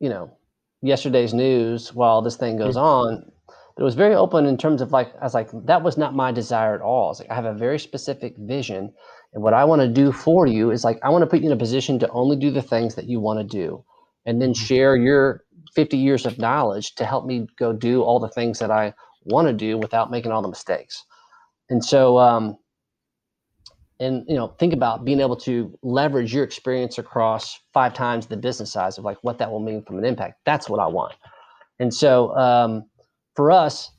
you 0.01 0.09
know, 0.09 0.37
yesterday's 0.83 1.35
news, 1.35 1.93
while 1.93 2.23
this 2.23 2.37
thing 2.37 2.57
goes 2.57 2.77
on, 2.77 3.31
it 3.79 3.83
was 3.83 3.95
very 3.95 4.15
open 4.15 4.47
in 4.47 4.57
terms 4.57 4.81
of 4.81 4.93
like, 4.93 5.13
I 5.21 5.25
was 5.25 5.35
like, 5.35 5.51
that 5.67 5.83
was 5.83 5.99
not 5.99 6.15
my 6.15 6.33
desire 6.33 6.75
at 6.75 6.81
all. 6.81 7.11
It's 7.11 7.21
like, 7.21 7.31
I 7.31 7.35
have 7.35 7.45
a 7.45 7.55
very 7.55 7.79
specific 7.79 8.37
vision. 8.39 8.93
And 9.35 9.43
what 9.43 9.53
I 9.53 9.65
want 9.65 9.83
to 9.83 9.89
do 9.89 10.13
for 10.13 10.47
you 10.47 10.71
is 10.71 10.85
like, 10.85 10.99
I 11.03 11.11
want 11.11 11.23
to 11.23 11.27
put 11.27 11.41
you 11.41 11.47
in 11.47 11.53
a 11.53 11.59
position 11.59 11.99
to 11.99 12.09
only 12.11 12.37
do 12.37 12.51
the 12.51 12.63
things 12.63 12.95
that 12.95 13.07
you 13.07 13.21
want 13.21 13.41
to 13.41 13.45
do 13.45 13.85
and 14.25 14.41
then 14.41 14.53
mm-hmm. 14.53 14.65
share 14.65 14.97
your 14.97 15.45
50 15.75 15.99
years 15.99 16.25
of 16.25 16.39
knowledge 16.39 16.95
to 16.95 17.05
help 17.05 17.27
me 17.27 17.47
go 17.59 17.73
do 17.73 18.03
all 18.03 18.21
the 18.21 18.29
things 18.29 18.61
that 18.61 18.71
I 18.71 18.95
want 19.25 19.49
to 19.49 19.53
do 19.53 19.77
without 19.77 20.11
making 20.11 20.31
all 20.31 20.41
the 20.41 20.49
mistakes. 20.49 21.05
And 21.69 21.85
so, 21.85 22.19
um, 22.19 22.57
and 24.01 24.25
you 24.29 24.35
know 24.37 24.49
think 24.59 24.73
about 24.73 25.05
being 25.05 25.21
able 25.21 25.37
to 25.37 25.77
leverage 25.83 26.35
your 26.35 26.45
experience 26.45 26.99
across 26.99 27.61
five 27.73 27.95
times 27.95 28.27
the 28.27 28.37
business 28.37 28.73
size 28.73 28.99
of 28.99 29.05
like 29.05 29.19
what 29.23 29.39
that 29.39 29.51
will 29.51 29.61
mean 29.61 29.83
from 29.83 29.99
an 29.99 30.05
impact. 30.05 30.41
That's 30.45 30.69
what 30.69 30.81
i 30.81 30.87
want. 30.87 31.15
And 31.79 31.93
so 31.93 32.37
um, 32.37 32.85
for 33.35 33.51
us 33.51 33.91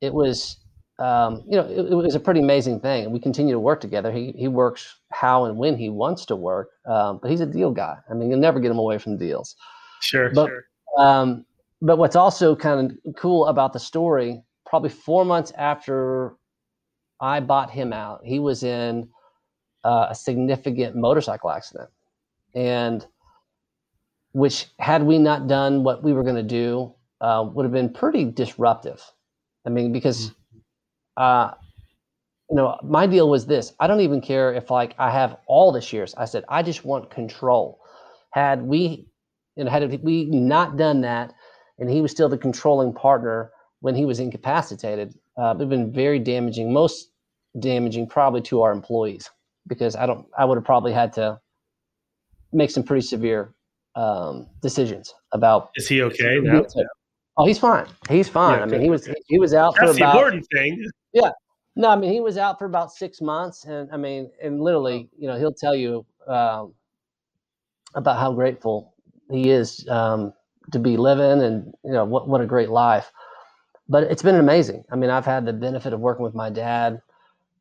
it 0.00 0.14
was 0.14 0.58
um, 0.98 1.42
you 1.48 1.56
know 1.56 1.66
it, 1.66 1.92
it, 1.92 1.94
was 1.94 2.14
a 2.14 2.20
pretty 2.20 2.40
amazing 2.40 2.80
thing 2.80 3.04
and 3.04 3.12
we 3.12 3.18
continue 3.18 3.54
to 3.54 3.60
work 3.60 3.80
together. 3.80 4.12
He, 4.12 4.32
he 4.32 4.48
works 4.48 4.96
how 5.12 5.44
and 5.44 5.56
when 5.56 5.76
he 5.76 5.88
wants 5.88 6.24
to 6.26 6.36
work 6.36 6.70
um, 6.86 7.18
but 7.20 7.30
he's 7.30 7.40
a 7.40 7.46
deal 7.46 7.70
guy. 7.70 7.96
I 8.10 8.14
mean 8.14 8.30
you'll 8.30 8.40
never 8.40 8.60
get 8.60 8.70
him 8.70 8.78
away 8.78 8.98
from 8.98 9.16
deals. 9.16 9.56
Sure 10.00 10.30
but, 10.32 10.48
sure. 10.48 10.64
um, 10.98 11.44
but 11.82 11.98
what's 11.98 12.16
also 12.16 12.54
kind 12.54 12.92
of 13.04 13.16
cool 13.16 13.46
about 13.46 13.72
the 13.72 13.80
story 13.80 14.42
probably 14.66 14.90
four 14.90 15.24
months 15.24 15.52
after 15.58 16.34
i 17.20 17.40
bought 17.40 17.70
him 17.70 17.92
out 17.92 18.20
he 18.22 18.38
was 18.38 18.62
in 18.62 19.08
uh, 19.84 20.08
a 20.10 20.14
significant 20.14 20.96
motorcycle 20.96 21.50
accident, 21.50 21.88
and 22.54 23.06
which 24.32 24.68
had 24.78 25.02
we 25.02 25.18
not 25.18 25.48
done 25.48 25.82
what 25.82 26.02
we 26.02 26.12
were 26.12 26.22
going 26.22 26.36
to 26.36 26.42
do, 26.42 26.92
uh, 27.20 27.44
would 27.52 27.64
have 27.64 27.72
been 27.72 27.92
pretty 27.92 28.24
disruptive. 28.24 29.02
I 29.66 29.70
mean, 29.70 29.92
because 29.92 30.30
mm-hmm. 30.30 31.22
uh, 31.22 31.54
you 32.50 32.56
know, 32.56 32.78
my 32.82 33.06
deal 33.06 33.28
was 33.28 33.46
this: 33.46 33.72
I 33.80 33.86
don't 33.86 34.00
even 34.00 34.20
care 34.20 34.52
if 34.52 34.70
like 34.70 34.94
I 34.98 35.10
have 35.10 35.36
all 35.46 35.72
the 35.72 35.80
shares. 35.80 36.14
I 36.16 36.24
said 36.24 36.44
I 36.48 36.62
just 36.62 36.84
want 36.84 37.10
control. 37.10 37.80
Had 38.32 38.62
we, 38.62 39.08
you 39.56 39.64
know, 39.64 39.70
had 39.70 40.02
we 40.02 40.26
not 40.26 40.76
done 40.76 41.00
that, 41.02 41.32
and 41.78 41.90
he 41.90 42.00
was 42.00 42.10
still 42.10 42.28
the 42.28 42.38
controlling 42.38 42.92
partner 42.92 43.50
when 43.80 43.94
he 43.94 44.04
was 44.04 44.20
incapacitated, 44.20 45.14
uh, 45.38 45.50
it 45.50 45.56
would 45.56 45.60
have 45.60 45.68
been 45.70 45.92
very 45.92 46.18
damaging. 46.18 46.72
Most 46.72 47.10
damaging, 47.58 48.06
probably 48.06 48.42
to 48.42 48.62
our 48.62 48.72
employees 48.72 49.28
because 49.66 49.96
I 49.96 50.06
don't 50.06 50.26
I 50.36 50.44
would 50.44 50.56
have 50.56 50.64
probably 50.64 50.92
had 50.92 51.12
to 51.14 51.40
make 52.52 52.70
some 52.70 52.82
pretty 52.82 53.06
severe 53.06 53.54
um, 53.94 54.46
decisions 54.62 55.14
about. 55.32 55.70
Is 55.76 55.88
he 55.88 56.02
okay 56.02 56.38
now? 56.40 56.64
Oh, 57.36 57.46
he's 57.46 57.58
fine. 57.58 57.86
He's 58.08 58.28
fine. 58.28 58.58
Yeah, 58.58 58.64
I 58.64 58.66
mean, 58.66 58.80
he 58.80 58.90
was 58.90 59.08
he 59.26 59.38
was 59.38 59.54
out 59.54 59.74
That's 59.76 59.92
for 59.92 59.96
about. 59.96 60.12
the 60.12 60.18
important 60.18 60.46
thing. 60.52 60.90
Yeah. 61.12 61.30
No, 61.76 61.88
I 61.88 61.96
mean 61.96 62.12
he 62.12 62.20
was 62.20 62.36
out 62.36 62.58
for 62.58 62.64
about 62.66 62.92
six 62.92 63.20
months, 63.20 63.64
and 63.64 63.88
I 63.92 63.96
mean, 63.96 64.30
and 64.42 64.60
literally, 64.60 65.08
you 65.16 65.28
know, 65.28 65.38
he'll 65.38 65.54
tell 65.54 65.74
you 65.74 66.04
um, 66.26 66.74
about 67.94 68.18
how 68.18 68.32
grateful 68.32 68.94
he 69.30 69.50
is 69.50 69.86
um, 69.88 70.32
to 70.72 70.78
be 70.78 70.96
living, 70.96 71.42
and 71.42 71.72
you 71.84 71.92
know 71.92 72.04
what 72.04 72.28
what 72.28 72.40
a 72.40 72.46
great 72.46 72.70
life. 72.70 73.10
But 73.88 74.04
it's 74.04 74.22
been 74.22 74.36
amazing. 74.36 74.84
I 74.90 74.96
mean, 74.96 75.10
I've 75.10 75.24
had 75.24 75.46
the 75.46 75.52
benefit 75.52 75.92
of 75.92 76.00
working 76.00 76.24
with 76.24 76.34
my 76.34 76.50
dad 76.50 77.00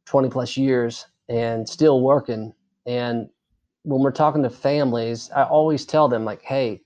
twenty 0.05 0.29
plus 0.29 0.57
years, 0.57 1.05
and 1.29 1.67
still 1.69 2.01
working. 2.01 2.53
And 2.85 3.29
when 3.83 4.01
we're 4.01 4.11
talking 4.11 4.43
to 4.43 4.49
families, 4.49 5.29
I 5.35 5.43
always 5.43 5.85
tell 5.85 6.07
them, 6.07 6.25
like, 6.25 6.41
hey, 6.41 6.81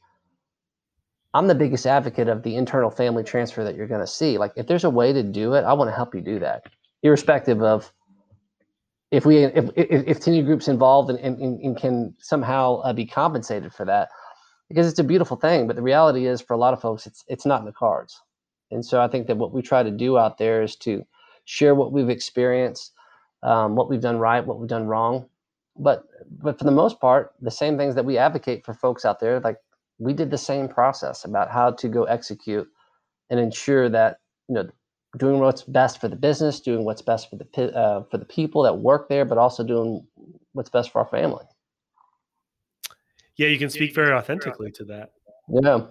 I'm 1.33 1.47
the 1.47 1.55
biggest 1.55 1.87
advocate 1.87 2.27
of 2.27 2.43
the 2.43 2.55
internal 2.55 2.91
family 2.91 3.23
transfer 3.23 3.63
that 3.63 3.75
you're 3.75 3.87
going 3.87 4.01
to 4.01 4.07
see. 4.07 4.37
Like, 4.37 4.51
if 4.55 4.67
there's 4.67 4.83
a 4.83 4.89
way 4.89 5.13
to 5.13 5.23
do 5.23 5.53
it, 5.53 5.61
I 5.63 5.73
want 5.73 5.89
to 5.89 5.95
help 5.95 6.13
you 6.13 6.21
do 6.21 6.39
that, 6.39 6.63
irrespective 7.01 7.63
of 7.63 7.91
if 9.13 9.25
we 9.25 9.43
if 9.43 9.69
if, 9.75 10.07
if 10.07 10.19
Tenney 10.19 10.41
Group's 10.41 10.67
involved 10.67 11.09
and, 11.11 11.19
and, 11.19 11.59
and 11.61 11.77
can 11.77 12.15
somehow 12.19 12.77
uh, 12.77 12.93
be 12.93 13.05
compensated 13.05 13.71
for 13.71 13.85
that 13.85 14.09
because 14.69 14.87
it's 14.87 14.97
a 14.97 15.03
beautiful 15.03 15.37
thing 15.37 15.67
but 15.67 15.75
the 15.75 15.83
reality 15.83 16.25
is 16.25 16.41
for 16.41 16.53
a 16.53 16.57
lot 16.57 16.73
of 16.73 16.81
folks 16.81 17.05
it's 17.05 17.23
it's 17.27 17.45
not 17.45 17.59
in 17.59 17.65
the 17.65 17.71
cards 17.71 18.19
and 18.71 18.83
so 18.83 18.99
i 18.99 19.07
think 19.07 19.27
that 19.27 19.37
what 19.37 19.53
we 19.53 19.61
try 19.61 19.83
to 19.83 19.91
do 19.91 20.17
out 20.17 20.39
there 20.39 20.63
is 20.63 20.75
to 20.75 21.05
share 21.45 21.75
what 21.75 21.91
we've 21.91 22.09
experienced 22.09 22.93
um, 23.43 23.75
what 23.75 23.89
we've 23.89 24.01
done 24.01 24.17
right 24.17 24.45
what 24.45 24.59
we've 24.59 24.69
done 24.69 24.87
wrong 24.87 25.27
but 25.77 26.05
but 26.41 26.57
for 26.57 26.63
the 26.65 26.71
most 26.71 26.99
part 26.99 27.33
the 27.41 27.51
same 27.51 27.77
things 27.77 27.95
that 27.95 28.05
we 28.05 28.17
advocate 28.17 28.65
for 28.65 28.73
folks 28.73 29.05
out 29.05 29.19
there 29.19 29.39
like 29.39 29.57
we 29.99 30.13
did 30.13 30.31
the 30.31 30.37
same 30.37 30.67
process 30.67 31.25
about 31.25 31.51
how 31.51 31.71
to 31.71 31.87
go 31.87 32.03
execute 32.03 32.67
and 33.29 33.39
ensure 33.39 33.89
that 33.89 34.17
you 34.47 34.55
know 34.55 34.69
doing 35.17 35.39
what's 35.39 35.63
best 35.63 36.01
for 36.01 36.07
the 36.07 36.15
business, 36.15 36.59
doing 36.59 36.85
what's 36.85 37.01
best 37.01 37.29
for 37.29 37.35
the 37.35 37.77
uh, 37.77 38.03
for 38.09 38.17
the 38.17 38.25
people 38.25 38.63
that 38.63 38.77
work 38.77 39.09
there, 39.09 39.25
but 39.25 39.37
also 39.37 39.63
doing 39.63 40.05
what's 40.53 40.69
best 40.69 40.91
for 40.91 40.99
our 40.99 41.07
family. 41.07 41.45
Yeah, 43.35 43.47
you 43.47 43.57
can 43.57 43.69
speak 43.69 43.95
very 43.95 44.13
authentically 44.13 44.71
to 44.71 44.85
that. 44.85 45.11
Yeah. 45.49 45.85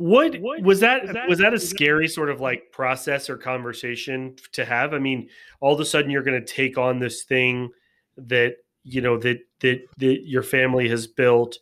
What 0.00 0.40
was 0.62 0.80
that? 0.80 1.28
Was 1.28 1.38
that 1.40 1.52
a 1.52 1.60
scary 1.60 2.08
sort 2.08 2.30
of 2.30 2.40
like 2.40 2.72
process 2.72 3.28
or 3.28 3.36
conversation 3.36 4.34
to 4.52 4.64
have? 4.64 4.94
I 4.94 4.98
mean, 4.98 5.28
all 5.60 5.74
of 5.74 5.80
a 5.80 5.84
sudden 5.84 6.10
you're 6.10 6.22
going 6.22 6.40
to 6.42 6.52
take 6.52 6.78
on 6.78 6.98
this 6.98 7.24
thing 7.24 7.70
that 8.16 8.56
you 8.82 9.02
know 9.02 9.18
that 9.18 9.40
that 9.60 9.82
that 9.98 10.22
your 10.26 10.42
family 10.42 10.88
has 10.88 11.06
built, 11.06 11.58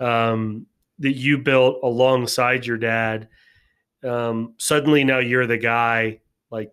um, 0.00 0.66
that 1.00 1.12
you 1.12 1.36
built 1.36 1.80
alongside 1.82 2.64
your 2.64 2.78
dad 2.78 3.28
um, 4.04 4.54
suddenly 4.58 5.04
now 5.04 5.18
you're 5.18 5.46
the 5.46 5.58
guy 5.58 6.20
like 6.50 6.70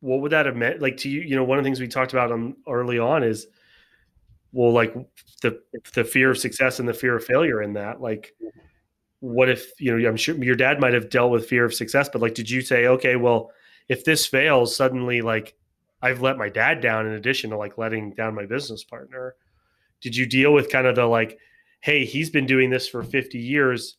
what 0.00 0.20
would 0.20 0.32
that 0.32 0.46
have 0.46 0.56
meant 0.56 0.80
like 0.80 0.96
to 0.96 1.08
you 1.08 1.20
you 1.20 1.36
know 1.36 1.44
one 1.44 1.58
of 1.58 1.64
the 1.64 1.66
things 1.66 1.80
we 1.80 1.88
talked 1.88 2.12
about 2.12 2.32
on 2.32 2.56
early 2.68 2.98
on 2.98 3.22
is 3.22 3.46
well 4.52 4.72
like 4.72 4.94
the 5.42 5.60
the 5.94 6.04
fear 6.04 6.30
of 6.30 6.38
success 6.38 6.80
and 6.80 6.88
the 6.88 6.94
fear 6.94 7.16
of 7.16 7.24
failure 7.24 7.62
in 7.62 7.72
that 7.74 8.00
like 8.00 8.34
what 9.20 9.48
if 9.48 9.72
you 9.78 9.96
know 9.96 10.08
i'm 10.08 10.16
sure 10.16 10.34
your 10.42 10.56
dad 10.56 10.80
might 10.80 10.94
have 10.94 11.10
dealt 11.10 11.30
with 11.30 11.46
fear 11.46 11.64
of 11.64 11.74
success 11.74 12.08
but 12.08 12.22
like 12.22 12.34
did 12.34 12.48
you 12.48 12.60
say 12.60 12.86
okay 12.86 13.16
well 13.16 13.50
if 13.88 14.04
this 14.04 14.26
fails 14.26 14.74
suddenly 14.74 15.20
like 15.20 15.54
i've 16.02 16.22
let 16.22 16.38
my 16.38 16.48
dad 16.48 16.80
down 16.80 17.06
in 17.06 17.12
addition 17.12 17.50
to 17.50 17.56
like 17.56 17.78
letting 17.78 18.12
down 18.14 18.34
my 18.34 18.46
business 18.46 18.84
partner? 18.84 19.34
Did 20.00 20.16
you 20.16 20.24
deal 20.24 20.54
with 20.54 20.70
kind 20.70 20.86
of 20.86 20.96
the 20.96 21.04
like 21.04 21.38
hey 21.80 22.04
he's 22.04 22.30
been 22.30 22.46
doing 22.46 22.70
this 22.70 22.88
for 22.88 23.02
50 23.02 23.38
years 23.38 23.98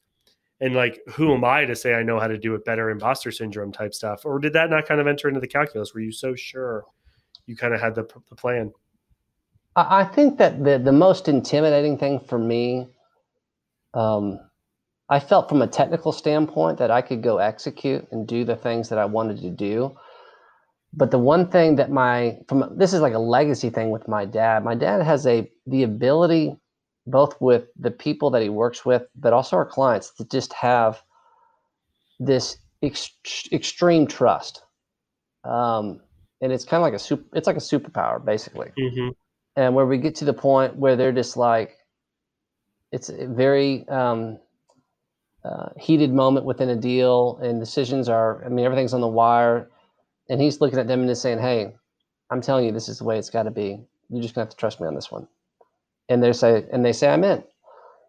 and 0.59 0.73
like 0.73 0.99
who 1.09 1.33
am 1.33 1.43
i 1.43 1.65
to 1.65 1.75
say 1.75 1.93
i 1.93 2.03
know 2.03 2.19
how 2.19 2.27
to 2.27 2.37
do 2.37 2.55
it 2.55 2.65
better 2.65 2.89
imposter 2.89 3.31
syndrome 3.31 3.71
type 3.71 3.93
stuff? 3.93 4.25
Or 4.25 4.39
did 4.39 4.53
that 4.53 4.71
not 4.71 4.87
kind 4.87 4.99
of 4.99 5.07
enter 5.07 5.27
into 5.27 5.39
the 5.39 5.47
calculus? 5.47 5.93
Were 5.93 6.01
you 6.01 6.11
so 6.11 6.33
sure 6.33 6.85
you 7.45 7.55
kind 7.55 7.73
of 7.73 7.81
had 7.81 7.93
the, 7.93 8.07
the 8.29 8.35
plan? 8.35 8.71
I 9.75 10.03
think 10.03 10.37
that 10.39 10.63
the, 10.63 10.79
the 10.79 10.91
most 10.91 11.27
intimidating 11.27 11.97
thing 11.97 12.19
for 12.19 12.37
me 12.37 12.89
um, 13.93 14.39
i 15.11 15.19
felt 15.19 15.47
from 15.47 15.61
a 15.61 15.67
technical 15.67 16.11
standpoint 16.11 16.79
that 16.79 16.89
i 16.89 17.01
could 17.01 17.21
go 17.21 17.37
execute 17.37 18.07
and 18.11 18.27
do 18.27 18.43
the 18.43 18.55
things 18.55 18.89
that 18.89 18.97
i 18.97 19.05
wanted 19.05 19.39
to 19.39 19.49
do 19.49 19.95
but 20.93 21.11
the 21.11 21.19
one 21.19 21.47
thing 21.47 21.75
that 21.75 21.91
my 21.91 22.37
from 22.47 22.67
this 22.75 22.93
is 22.93 23.01
like 23.01 23.13
a 23.13 23.19
legacy 23.19 23.69
thing 23.69 23.91
with 23.91 24.07
my 24.07 24.25
dad 24.25 24.63
my 24.63 24.75
dad 24.75 25.01
has 25.03 25.27
a 25.27 25.49
the 25.67 25.83
ability 25.83 26.57
both 27.07 27.39
with 27.41 27.65
the 27.79 27.91
people 27.91 28.29
that 28.31 28.41
he 28.41 28.49
works 28.49 28.85
with, 28.85 29.03
but 29.15 29.33
also 29.33 29.55
our 29.55 29.65
clients 29.65 30.11
to 30.11 30.25
just 30.25 30.53
have 30.53 31.01
this 32.19 32.57
ex- 32.83 33.11
extreme 33.51 34.05
trust. 34.05 34.63
Um, 35.43 36.01
and 36.41 36.51
it's 36.51 36.65
kind 36.65 36.81
of 36.81 36.83
like 36.83 36.93
a 36.93 36.99
super, 36.99 37.25
it's 37.33 37.47
like 37.47 37.55
a 37.55 37.59
superpower 37.59 38.23
basically. 38.23 38.71
Mm-hmm. 38.79 39.09
And 39.55 39.75
where 39.75 39.85
we 39.85 39.97
get 39.97 40.15
to 40.15 40.25
the 40.25 40.33
point 40.33 40.75
where 40.75 40.95
they're 40.95 41.11
just 41.11 41.37
like, 41.37 41.77
it's 42.91 43.09
very 43.09 43.87
um, 43.87 44.37
uh, 45.43 45.69
heated 45.79 46.13
moment 46.13 46.45
within 46.45 46.69
a 46.69 46.75
deal, 46.75 47.39
and 47.41 47.59
decisions 47.59 48.09
are. 48.09 48.43
I 48.45 48.49
mean, 48.49 48.65
everything's 48.65 48.93
on 48.93 49.01
the 49.01 49.07
wire, 49.07 49.69
and 50.29 50.41
he's 50.41 50.61
looking 50.61 50.79
at 50.79 50.87
them 50.87 51.01
and 51.01 51.09
just 51.09 51.21
saying, 51.21 51.39
"Hey, 51.39 51.73
I'm 52.29 52.41
telling 52.41 52.65
you, 52.65 52.71
this 52.71 52.89
is 52.89 52.99
the 52.99 53.05
way 53.05 53.17
it's 53.17 53.29
got 53.29 53.43
to 53.43 53.51
be. 53.51 53.79
You're 54.09 54.21
just 54.21 54.35
gonna 54.35 54.45
have 54.45 54.51
to 54.51 54.57
trust 54.57 54.81
me 54.81 54.87
on 54.87 54.95
this 54.95 55.11
one." 55.11 55.27
and 56.09 56.21
they 56.21 56.33
say 56.33 56.65
and 56.71 56.83
they 56.85 56.93
say 56.93 57.09
I'm 57.09 57.23
in. 57.23 57.43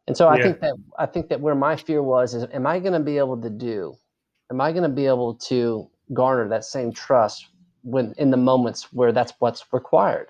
And 0.09 0.17
so 0.17 0.29
I 0.29 0.43
think 0.43 0.61
that 0.61 0.75
I 0.99 1.07
think 1.07 1.29
that 1.29 1.41
where 1.41 1.55
my 1.55 1.77
fear 1.77 2.03
was 2.03 2.35
is 2.35 2.45
am 2.53 2.67
I 2.67 2.81
going 2.81 2.93
to 2.95 3.01
be 3.01 3.19
able 3.19 3.41
to 3.41 3.49
do 3.51 3.97
am 4.51 4.61
I 4.61 4.73
going 4.73 4.83
to 4.83 4.89
be 4.89 5.07
able 5.07 5.35
to 5.35 5.89
garner 6.13 6.49
that 6.49 6.65
same 6.65 6.93
trust 6.93 7.47
when 7.83 8.13
in 8.19 8.31
the 8.31 8.37
moments 8.37 8.93
where 8.93 9.13
that's 9.13 9.33
what's 9.39 9.65
required 9.73 10.29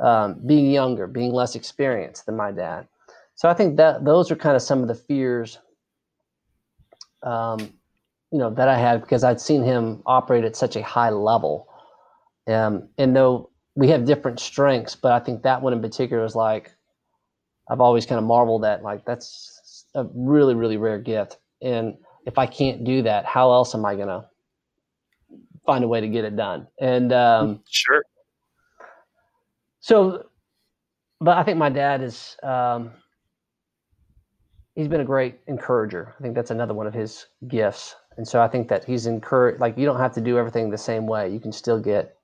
um, 0.00 0.40
being 0.46 0.70
younger 0.70 1.06
being 1.06 1.32
less 1.32 1.56
experienced 1.56 2.26
than 2.26 2.36
my 2.36 2.50
dad 2.52 2.88
so 3.34 3.48
i 3.48 3.54
think 3.54 3.76
that 3.76 4.04
those 4.04 4.30
are 4.30 4.36
kind 4.36 4.56
of 4.56 4.62
some 4.62 4.82
of 4.82 4.88
the 4.88 4.94
fears 4.94 5.58
um, 7.24 7.58
you 8.30 8.38
know 8.38 8.50
that 8.50 8.68
i 8.68 8.76
had 8.76 9.00
because 9.00 9.24
i'd 9.24 9.40
seen 9.40 9.62
him 9.62 10.02
operate 10.06 10.44
at 10.44 10.56
such 10.56 10.76
a 10.76 10.82
high 10.82 11.10
level 11.10 11.68
um, 12.48 12.88
and 12.98 13.16
though 13.16 13.50
we 13.74 13.88
have 13.88 14.04
different 14.04 14.38
strengths 14.40 14.94
but 14.94 15.12
i 15.12 15.18
think 15.18 15.42
that 15.42 15.62
one 15.62 15.72
in 15.72 15.80
particular 15.80 16.22
was 16.22 16.36
like 16.36 16.72
I've 17.68 17.80
always 17.80 18.06
kind 18.06 18.18
of 18.18 18.24
marveled 18.24 18.64
at 18.64 18.82
like 18.82 19.04
that's 19.04 19.86
a 19.94 20.04
really 20.14 20.54
really 20.54 20.76
rare 20.76 20.98
gift, 20.98 21.38
and 21.62 21.96
if 22.26 22.38
I 22.38 22.46
can't 22.46 22.84
do 22.84 23.02
that, 23.02 23.24
how 23.24 23.52
else 23.52 23.74
am 23.74 23.84
I 23.84 23.94
gonna 23.94 24.28
find 25.64 25.82
a 25.82 25.88
way 25.88 26.00
to 26.00 26.08
get 26.08 26.24
it 26.24 26.36
done? 26.36 26.66
And 26.78 27.12
um, 27.12 27.62
sure. 27.68 28.02
So, 29.80 30.26
but 31.20 31.38
I 31.38 31.42
think 31.42 31.58
my 31.58 31.70
dad 31.70 32.02
is 32.02 32.36
um, 32.42 32.92
he's 34.74 34.88
been 34.88 35.00
a 35.00 35.04
great 35.04 35.40
encourager. 35.46 36.14
I 36.18 36.22
think 36.22 36.34
that's 36.34 36.50
another 36.50 36.74
one 36.74 36.86
of 36.86 36.94
his 36.94 37.26
gifts. 37.48 37.96
And 38.16 38.26
so 38.26 38.40
I 38.40 38.48
think 38.48 38.68
that 38.68 38.84
he's 38.84 39.06
encouraged, 39.06 39.60
like, 39.60 39.76
you 39.76 39.86
don't 39.86 39.98
have 39.98 40.14
to 40.14 40.20
do 40.20 40.38
everything 40.38 40.70
the 40.70 40.78
same 40.78 41.06
way. 41.06 41.30
You 41.30 41.40
can 41.40 41.52
still 41.52 41.80
get 41.80 42.16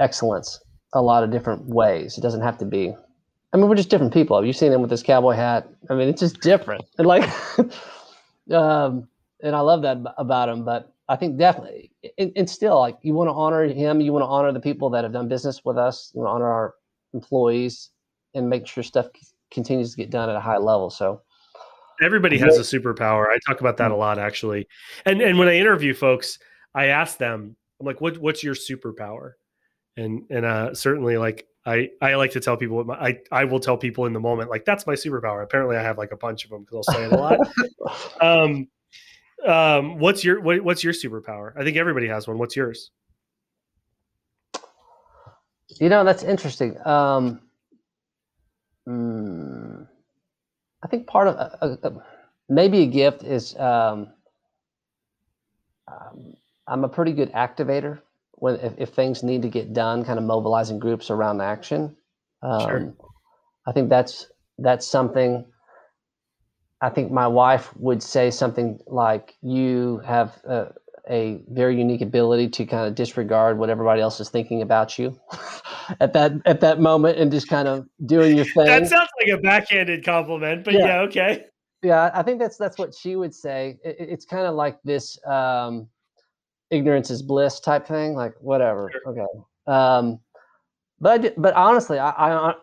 excellence 0.00 0.60
a 0.94 1.02
lot 1.02 1.22
of 1.22 1.30
different 1.30 1.66
ways. 1.66 2.18
It 2.18 2.22
doesn't 2.22 2.42
have 2.42 2.58
to 2.58 2.64
be 2.64 2.94
I 3.52 3.58
mean, 3.58 3.68
we're 3.68 3.76
just 3.76 3.90
different 3.90 4.14
people. 4.14 4.36
Have 4.36 4.46
you 4.46 4.52
seen 4.54 4.72
him 4.72 4.80
with 4.80 4.88
this 4.90 5.02
cowboy 5.02 5.32
hat? 5.34 5.68
I 5.90 5.94
mean, 5.94 6.08
it's 6.08 6.20
just 6.20 6.40
different. 6.40 6.84
And 6.96 7.06
like, 7.06 7.28
um, 8.50 9.08
and 9.42 9.54
I 9.54 9.60
love 9.60 9.82
that 9.82 9.98
about 10.16 10.48
him. 10.48 10.64
But 10.64 10.92
I 11.08 11.16
think 11.16 11.38
definitely, 11.38 11.90
and, 12.18 12.32
and 12.34 12.48
still, 12.48 12.78
like, 12.78 12.96
you 13.02 13.12
want 13.12 13.28
to 13.28 13.34
honor 13.34 13.64
him. 13.64 14.00
You 14.00 14.12
want 14.12 14.22
to 14.22 14.28
honor 14.28 14.52
the 14.52 14.60
people 14.60 14.88
that 14.90 15.04
have 15.04 15.12
done 15.12 15.28
business 15.28 15.62
with 15.64 15.76
us. 15.76 16.10
You 16.14 16.22
want 16.22 16.30
to 16.30 16.34
honor 16.34 16.50
our 16.50 16.74
employees 17.12 17.90
and 18.34 18.48
make 18.48 18.66
sure 18.66 18.82
stuff 18.82 19.08
c- 19.14 19.26
continues 19.50 19.90
to 19.90 19.98
get 19.98 20.08
done 20.10 20.30
at 20.30 20.36
a 20.36 20.40
high 20.40 20.56
level. 20.56 20.88
So, 20.88 21.20
everybody 22.02 22.38
has 22.38 22.58
a 22.58 22.78
superpower. 22.78 23.26
I 23.28 23.38
talk 23.46 23.60
about 23.60 23.76
that 23.78 23.90
a 23.90 23.96
lot, 23.96 24.18
actually. 24.18 24.68
And 25.06 25.20
and 25.20 25.38
when 25.38 25.48
I 25.48 25.56
interview 25.56 25.94
folks, 25.94 26.38
I 26.74 26.86
ask 26.86 27.18
them, 27.18 27.56
I'm 27.80 27.86
like, 27.86 28.00
what 28.00 28.18
what's 28.18 28.42
your 28.42 28.54
superpower? 28.54 29.32
And 29.96 30.24
and 30.30 30.44
uh, 30.44 30.74
certainly, 30.74 31.16
like 31.16 31.46
I, 31.64 31.90
I 32.00 32.14
like 32.14 32.32
to 32.32 32.40
tell 32.40 32.56
people 32.56 32.76
what 32.76 32.86
my, 32.86 32.94
I, 32.94 33.18
I 33.30 33.44
will 33.44 33.60
tell 33.60 33.76
people 33.76 34.06
in 34.06 34.12
the 34.12 34.20
moment 34.20 34.50
like 34.50 34.64
that's 34.64 34.86
my 34.86 34.94
superpower. 34.94 35.42
Apparently, 35.42 35.76
I 35.76 35.82
have 35.82 35.98
like 35.98 36.12
a 36.12 36.16
bunch 36.16 36.44
of 36.44 36.50
them 36.50 36.62
because 36.62 36.88
I'll 36.88 36.94
say 36.94 37.04
it 37.04 37.12
a 37.12 37.16
lot. 37.16 37.38
um, 38.20 38.68
um, 39.46 39.98
what's 39.98 40.24
your 40.24 40.40
what, 40.40 40.60
what's 40.62 40.82
your 40.82 40.92
superpower? 40.92 41.52
I 41.56 41.62
think 41.62 41.76
everybody 41.76 42.08
has 42.08 42.26
one. 42.26 42.38
What's 42.38 42.56
yours? 42.56 42.90
You 45.80 45.88
know, 45.88 46.04
that's 46.04 46.22
interesting. 46.22 46.76
Um, 46.86 47.40
mm, 48.88 49.81
I 50.82 50.88
think 50.88 51.06
part 51.06 51.28
of 51.28 51.36
uh, 51.36 51.76
uh, 51.82 51.90
maybe 52.48 52.82
a 52.82 52.86
gift 52.86 53.22
is 53.22 53.56
um, 53.56 54.08
um, 55.88 56.34
I'm 56.66 56.84
a 56.84 56.88
pretty 56.88 57.12
good 57.12 57.32
activator 57.32 58.00
when 58.34 58.56
if, 58.56 58.74
if 58.78 58.88
things 58.90 59.22
need 59.22 59.42
to 59.42 59.48
get 59.48 59.72
done, 59.72 60.04
kind 60.04 60.18
of 60.18 60.24
mobilizing 60.24 60.78
groups 60.78 61.10
around 61.10 61.40
action. 61.40 61.96
Um, 62.42 62.60
sure. 62.60 62.94
I 63.66 63.72
think 63.72 63.88
that's 63.88 64.28
that's 64.58 64.86
something. 64.86 65.44
I 66.80 66.90
think 66.90 67.12
my 67.12 67.28
wife 67.28 67.70
would 67.76 68.02
say 68.02 68.30
something 68.30 68.80
like, 68.88 69.36
"You 69.40 70.02
have 70.04 70.36
a, 70.44 70.72
a 71.08 71.40
very 71.48 71.78
unique 71.78 72.00
ability 72.00 72.48
to 72.48 72.66
kind 72.66 72.88
of 72.88 72.96
disregard 72.96 73.58
what 73.58 73.70
everybody 73.70 74.00
else 74.00 74.18
is 74.18 74.28
thinking 74.30 74.62
about 74.62 74.98
you 74.98 75.18
at 76.00 76.12
that 76.14 76.32
at 76.44 76.60
that 76.60 76.80
moment, 76.80 77.18
and 77.18 77.30
just 77.30 77.48
kind 77.48 77.68
of 77.68 77.86
doing 78.04 78.36
your 78.36 78.46
thing." 78.46 78.66
That 78.66 78.88
sounds 78.88 79.10
like 79.26 79.38
a 79.38 79.42
backhanded 79.42 80.04
compliment, 80.04 80.64
but 80.64 80.74
yeah, 80.74 80.86
yeah 80.86 81.00
okay. 81.00 81.44
Yeah, 81.82 82.10
I 82.14 82.22
think 82.22 82.38
that's 82.38 82.56
that's 82.56 82.78
what 82.78 82.94
she 82.94 83.16
would 83.16 83.34
say. 83.34 83.78
It, 83.84 83.96
it's 83.98 84.24
kind 84.24 84.46
of 84.46 84.54
like 84.54 84.78
this. 84.84 85.18
Um, 85.26 85.88
ignorance 86.70 87.10
is 87.10 87.22
bliss 87.22 87.60
type 87.60 87.86
thing. 87.86 88.14
Like 88.14 88.34
whatever. 88.40 88.90
Sure. 88.92 89.12
Okay. 89.12 89.26
Um, 89.66 90.20
but 91.00 91.34
but 91.40 91.54
honestly, 91.54 91.98
I, 91.98 92.10
I 92.10 92.54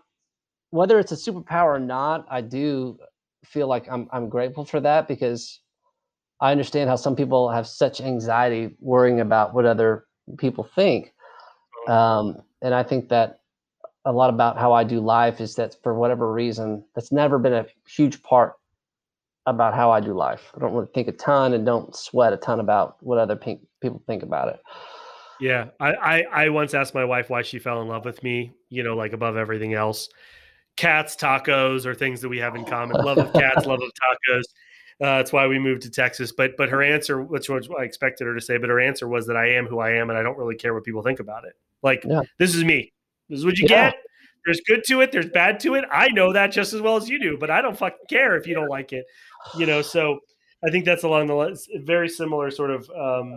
whether 0.72 1.00
it's 1.00 1.12
a 1.12 1.16
superpower 1.16 1.76
or 1.76 1.80
not, 1.80 2.26
I 2.30 2.42
do 2.42 2.98
feel 3.46 3.68
like 3.68 3.88
I'm 3.90 4.08
I'm 4.12 4.30
grateful 4.30 4.66
for 4.66 4.80
that 4.80 5.08
because 5.08 5.60
I 6.40 6.52
understand 6.52 6.90
how 6.90 6.96
some 6.96 7.16
people 7.16 7.50
have 7.50 7.68
such 7.68 8.00
anxiety 8.00 8.76
worrying 8.80 9.20
about 9.20 9.54
what 9.54 9.66
other 9.66 10.06
people 10.38 10.64
think. 10.64 11.14
Um, 11.88 12.38
and 12.62 12.74
I 12.74 12.84
think 12.84 13.10
that 13.10 13.40
a 14.06 14.12
lot 14.12 14.30
about 14.30 14.58
how 14.58 14.74
I 14.74 14.84
do 14.84 15.00
life 15.00 15.42
is 15.42 15.56
that 15.56 15.76
for 15.84 15.94
whatever 15.94 16.32
reason, 16.32 16.84
that's 16.96 17.12
never 17.12 17.38
been 17.38 17.54
a 17.54 17.66
huge 17.88 18.22
part 18.24 18.54
about 19.46 19.74
how 19.74 19.92
I 19.92 20.00
do 20.00 20.14
life. 20.14 20.52
I 20.56 20.60
don't 20.60 20.74
really 20.74 20.88
think 20.94 21.08
a 21.08 21.12
ton 21.12 21.54
and 21.54 21.66
don't 21.66 21.96
sweat 21.96 22.34
a 22.34 22.38
ton 22.38 22.60
about 22.60 22.98
what 23.02 23.18
other 23.18 23.36
pe- 23.36 23.60
people 23.82 24.02
think 24.08 24.24
about 24.24 24.50
it. 24.50 24.62
Yeah, 25.40 25.70
I, 25.80 25.94
I 25.94 26.22
I 26.46 26.50
once 26.50 26.74
asked 26.74 26.94
my 26.94 27.06
wife 27.06 27.30
why 27.30 27.42
she 27.42 27.60
fell 27.60 27.82
in 27.82 27.88
love 27.88 28.06
with 28.06 28.22
me. 28.24 28.52
You 28.70 28.84
know, 28.84 28.96
like 28.96 29.14
above 29.14 29.38
everything 29.38 29.74
else, 29.74 30.10
cats, 30.76 31.16
tacos, 31.16 31.86
or 31.86 31.96
things 31.96 32.22
that 32.22 32.30
we 32.30 32.38
have 32.40 32.56
in 32.56 32.66
common. 32.66 33.04
Love 33.04 33.18
of 33.18 33.32
cats, 33.34 33.66
love 33.66 33.82
of 33.82 33.90
tacos. 33.90 34.44
Uh, 35.02 35.18
that's 35.18 35.32
why 35.32 35.48
we 35.48 35.58
moved 35.58 35.82
to 35.84 35.90
Texas. 35.90 36.34
But 36.34 36.58
but 36.58 36.68
her 36.70 36.84
answer, 36.84 37.22
which 37.22 37.50
was 37.50 37.70
I 37.78 37.84
expected 37.84 38.28
her 38.28 38.36
to 38.36 38.42
say, 38.42 38.58
but 38.58 38.70
her 38.70 38.82
answer 38.82 39.08
was 39.08 39.28
that 39.28 39.38
I 39.38 39.52
am 39.52 39.66
who 39.66 39.80
I 39.80 39.92
am, 39.92 40.10
and 40.10 40.20
I 40.20 40.24
don't 40.24 40.38
really 40.38 40.56
care 40.56 40.74
what 40.74 40.84
people 40.84 41.02
think 41.02 41.22
about 41.22 41.46
it. 41.46 41.54
Like 41.82 42.04
yeah. 42.06 42.22
this 42.38 42.54
is 42.54 42.66
me. 42.66 42.92
This 43.30 43.40
is 43.40 43.46
what 43.46 43.58
you 43.58 43.68
yeah. 43.70 43.92
get. 43.92 44.00
There's 44.46 44.62
good 44.66 44.84
to 44.88 45.02
it. 45.02 45.12
There's 45.12 45.30
bad 45.30 45.60
to 45.62 45.76
it. 45.76 45.86
I 45.92 46.08
know 46.10 46.34
that 46.34 46.48
just 46.48 46.74
as 46.74 46.82
well 46.82 46.96
as 46.96 47.10
you 47.10 47.20
do, 47.20 47.38
but 47.38 47.50
I 47.52 47.62
don't 47.62 47.78
fucking 47.78 48.08
care 48.10 48.36
if 48.38 48.48
you 48.48 48.56
don't 48.56 48.70
like 48.70 48.94
it. 48.94 49.06
You 49.58 49.66
know, 49.66 49.82
so 49.82 50.20
I 50.66 50.72
think 50.72 50.86
that's 50.86 51.04
along 51.04 51.28
the 51.28 51.34
lines, 51.34 51.68
very 51.84 52.10
similar 52.10 52.50
sort 52.50 52.72
of 52.72 52.90
um, 52.90 53.34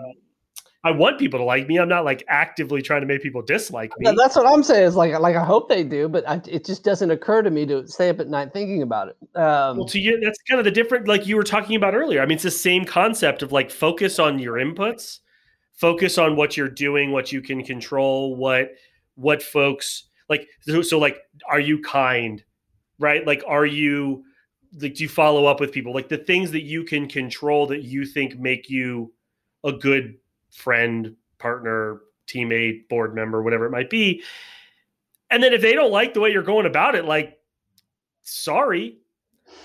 I 0.85 0.91
want 0.91 1.19
people 1.19 1.39
to 1.39 1.45
like 1.45 1.69
me. 1.69 1.79
I'm 1.79 1.89
not 1.89 2.05
like 2.05 2.25
actively 2.29 2.83
trying 2.83 3.03
to 3.03 3.07
make 3.07 3.23
people 3.23 3.41
dislike 3.41 3.93
me. 3.99 4.13
That's 4.17 4.35
what 4.35 4.47
I'm 4.47 4.65
saying. 4.65 4.83
Is 4.83 4.97
like, 4.97 5.17
like 5.21 5.37
I 5.37 5.45
hope 5.45 5.69
they 5.69 5.85
do, 5.85 6.09
but 6.09 6.29
I, 6.29 6.41
it 6.49 6.65
just 6.65 6.83
doesn't 6.83 7.09
occur 7.09 7.43
to 7.43 7.51
me 7.51 7.65
to 7.67 7.87
stay 7.87 8.09
up 8.09 8.19
at 8.19 8.29
night 8.29 8.53
thinking 8.53 8.83
about 8.83 9.09
it. 9.09 9.17
Um, 9.37 9.79
well, 9.79 9.87
to 9.87 10.01
you, 10.01 10.19
that's 10.21 10.39
kind 10.49 10.59
of 10.59 10.65
the 10.65 10.73
different, 10.73 11.07
like 11.07 11.27
you 11.27 11.37
were 11.37 11.45
talking 11.45 11.77
about 11.77 11.95
earlier. 11.95 12.21
I 12.21 12.27
mean, 12.27 12.35
it's 12.35 12.43
the 12.43 12.51
same 12.51 12.85
concept 12.85 13.43
of 13.43 13.53
like 13.53 13.71
focus 13.71 14.19
on 14.19 14.41
your 14.41 14.55
inputs, 14.55 15.21
focus 15.73 16.19
on 16.19 16.35
what 16.35 16.57
you're 16.57 16.69
doing, 16.69 17.13
what 17.13 17.31
you 17.31 17.43
can 17.43 17.63
control, 17.63 18.35
what 18.35 18.73
what 19.15 19.43
folks 19.43 20.05
like. 20.29 20.49
So, 20.61 20.83
so 20.83 20.99
like, 20.99 21.19
are 21.49 21.61
you 21.61 21.81
kind, 21.83 22.43
right? 22.99 23.27
Like, 23.27 23.43
are 23.47 23.67
you 23.67 24.25
like, 24.81 24.95
do 24.95 25.03
you 25.03 25.09
follow 25.09 25.47
up 25.47 25.61
with 25.61 25.73
people? 25.73 25.93
Like 25.93 26.09
the 26.09 26.19
things 26.19 26.51
that 26.53 26.63
you 26.63 26.85
can 26.85 27.09
control 27.09 27.67
that 27.67 27.83
you 27.83 28.07
think 28.07 28.39
make 28.39 28.71
you 28.71 29.13
a 29.65 29.73
good 29.73 30.17
friend, 30.51 31.15
partner, 31.39 32.01
teammate, 32.27 32.89
board 32.89 33.15
member, 33.15 33.43
whatever 33.43 33.67
it 33.67 33.71
might 33.71 33.91
be. 33.91 34.23
And 35.31 35.43
then 35.43 35.53
if 35.53 35.63
they 35.63 35.75
don't 35.75 35.93
like 35.93 36.15
the 36.15 36.21
way 36.21 36.31
you're 36.31 36.43
going 36.43 36.67
about 36.67 36.95
it, 36.95 37.05
like, 37.05 37.39
sorry. 38.23 38.99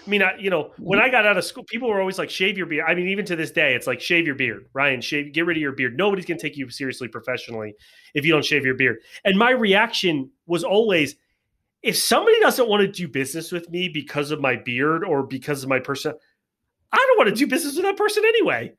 I 0.08 0.10
mean, 0.10 0.24
I, 0.24 0.38
you 0.39 0.49
know, 0.49 0.72
when 0.80 0.99
I 0.99 1.10
got 1.10 1.26
out 1.26 1.38
of 1.38 1.43
school, 1.43 1.66
people 1.66 1.89
were 1.89 1.99
always 1.99 2.18
like, 2.18 2.30
shave 2.30 2.58
your 2.58 2.66
beard. 2.66 2.86
I 2.88 2.95
mean, 2.95 3.10
even 3.10 3.26
to 3.26 3.36
this 3.36 3.51
day, 3.51 3.76
it's 3.76 3.88
like, 3.88 3.99
shave 3.99 4.26
your 4.26 4.36
beard, 4.36 4.68
Ryan, 4.74 5.01
shave, 5.01 5.34
get 5.34 5.45
rid 5.45 5.58
of 5.58 5.62
your 5.62 5.74
beard. 5.74 5.97
Nobody's 5.97 6.26
going 6.26 6.38
to 6.38 6.41
take 6.41 6.55
you 6.55 6.70
seriously 6.70 7.10
professionally 7.10 7.76
if 8.14 8.26
you 8.26 8.32
don't 8.32 8.45
shave 8.45 8.66
your 8.66 8.76
beard. 8.76 8.99
And 9.26 9.38
my 9.38 9.51
reaction 9.51 10.32
was 10.45 10.64
always, 10.64 11.16
if 11.84 11.97
somebody 11.97 12.39
doesn't 12.39 12.70
want 12.70 12.82
to 12.82 12.88
do 12.88 13.08
business 13.08 13.51
with 13.51 13.70
me 13.70 13.89
because 13.89 14.32
of 14.32 14.39
my 14.39 14.55
beard 14.55 15.03
or 15.03 15.24
because 15.24 15.62
of 15.62 15.70
my 15.70 15.80
person, 15.80 16.14
I 16.93 16.97
don't 16.97 17.18
want 17.18 17.30
to 17.30 17.36
do 17.36 17.45
business 17.45 17.76
with 17.76 17.84
that 17.84 17.97
person 17.97 18.24
anyway. 18.26 18.74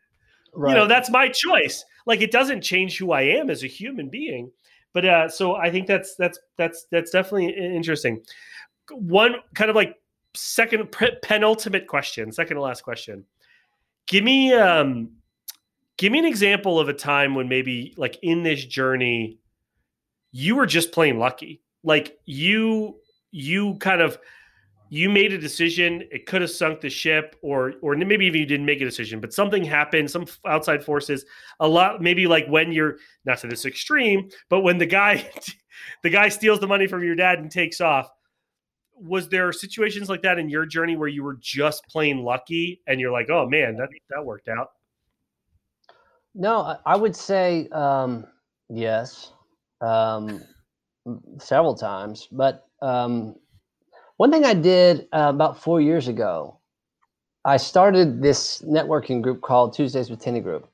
Right. 0.55 0.71
You 0.71 0.77
know, 0.77 0.87
that's 0.87 1.11
my 1.11 1.29
choice. 1.29 1.85
Like 2.07 2.23
it 2.23 2.33
doesn't 2.33 2.63
change 2.63 2.97
who 2.97 3.13
I 3.13 3.23
am 3.23 3.51
as 3.51 3.63
a 3.63 3.67
human 3.67 4.09
being. 4.09 4.51
But 4.95 5.05
uh, 5.05 5.29
so 5.29 5.57
I 5.57 5.71
think 5.71 5.87
that's 5.87 6.17
that's 6.17 6.39
that's 6.57 6.87
that's 6.91 7.11
definitely 7.11 7.51
interesting. 7.51 8.23
One 8.91 9.37
kind 9.55 9.69
of 9.69 9.77
like 9.77 9.95
second 10.39 10.95
penultimate 11.23 11.87
question, 11.87 12.33
second 12.33 12.57
to 12.57 12.63
last 12.63 12.83
question. 12.83 13.25
Give 14.07 14.25
me 14.25 14.53
um 14.55 15.11
give 15.97 16.13
me 16.13 16.19
an 16.19 16.25
example 16.25 16.79
of 16.79 16.89
a 16.89 16.95
time 16.95 17.35
when 17.35 17.49
maybe 17.49 17.95
like 17.97 18.19
in 18.23 18.43
this 18.43 18.65
journey 18.65 19.39
you 20.33 20.57
were 20.57 20.67
just 20.67 20.93
plain 20.93 21.19
lucky. 21.19 21.63
Like 21.83 22.19
you 22.25 22.97
you 23.31 23.75
kind 23.77 24.01
of 24.01 24.19
you 24.91 25.11
made 25.11 25.33
a 25.33 25.39
decision 25.39 26.03
it 26.11 26.27
could 26.27 26.41
have 26.41 26.51
sunk 26.51 26.81
the 26.81 26.89
ship 26.89 27.37
or 27.43 27.75
or 27.83 27.95
maybe 27.95 28.27
even 28.27 28.41
you 28.41 28.47
didn't 28.47 28.67
make 28.67 28.81
a 28.81 28.85
decision 28.85 29.21
but 29.21 29.33
something 29.33 29.63
happened 29.63 30.11
some 30.11 30.27
outside 30.47 30.83
forces 30.83 31.25
a 31.61 31.69
lot 31.69 32.01
maybe 32.01 32.27
like 32.27 32.47
when 32.47 32.73
you're 32.73 32.97
not 33.25 33.39
to 33.39 33.47
this 33.47 33.67
extreme 33.67 34.29
but 34.49 34.61
when 34.61 34.79
the 34.79 34.87
guy 34.87 35.29
the 36.03 36.11
guy 36.11 36.29
steals 36.29 36.59
the 36.61 36.67
money 36.67 36.87
from 36.87 37.03
your 37.03 37.15
dad 37.15 37.39
and 37.39 37.51
takes 37.51 37.81
off 37.81 38.11
was 39.01 39.29
there 39.29 39.53
situations 39.53 40.09
like 40.09 40.23
that 40.23 40.39
in 40.39 40.49
your 40.49 40.67
journey 40.67 40.97
where 40.97 41.09
you 41.09 41.23
were 41.23 41.37
just 41.41 41.85
plain 41.89 42.23
lucky 42.23 42.81
and 42.87 43.01
you're 43.01 43.13
like 43.13 43.29
oh 43.31 43.47
man 43.49 43.77
that 43.77 43.89
that 44.11 44.25
worked 44.25 44.49
out 44.49 44.69
no 46.35 46.77
i 46.85 46.97
would 46.97 47.15
say 47.15 47.69
um 47.73 48.25
yes 48.69 49.33
um 49.81 50.43
several 51.39 51.75
times 51.75 52.29
but 52.33 52.67
um 52.83 53.35
one 54.19 54.33
thing 54.33 54.45
I 54.45 54.53
did 54.53 55.07
uh, 55.13 55.31
about 55.33 55.63
four 55.63 55.81
years 55.81 56.09
ago, 56.09 56.59
I 57.45 57.57
started 57.57 58.21
this 58.21 58.63
networking 58.63 59.23
group 59.23 59.43
called 59.43 59.75
Tuesdays 59.75 60.11
with 60.11 60.21
Tenney 60.21 60.41
Group 60.41 60.69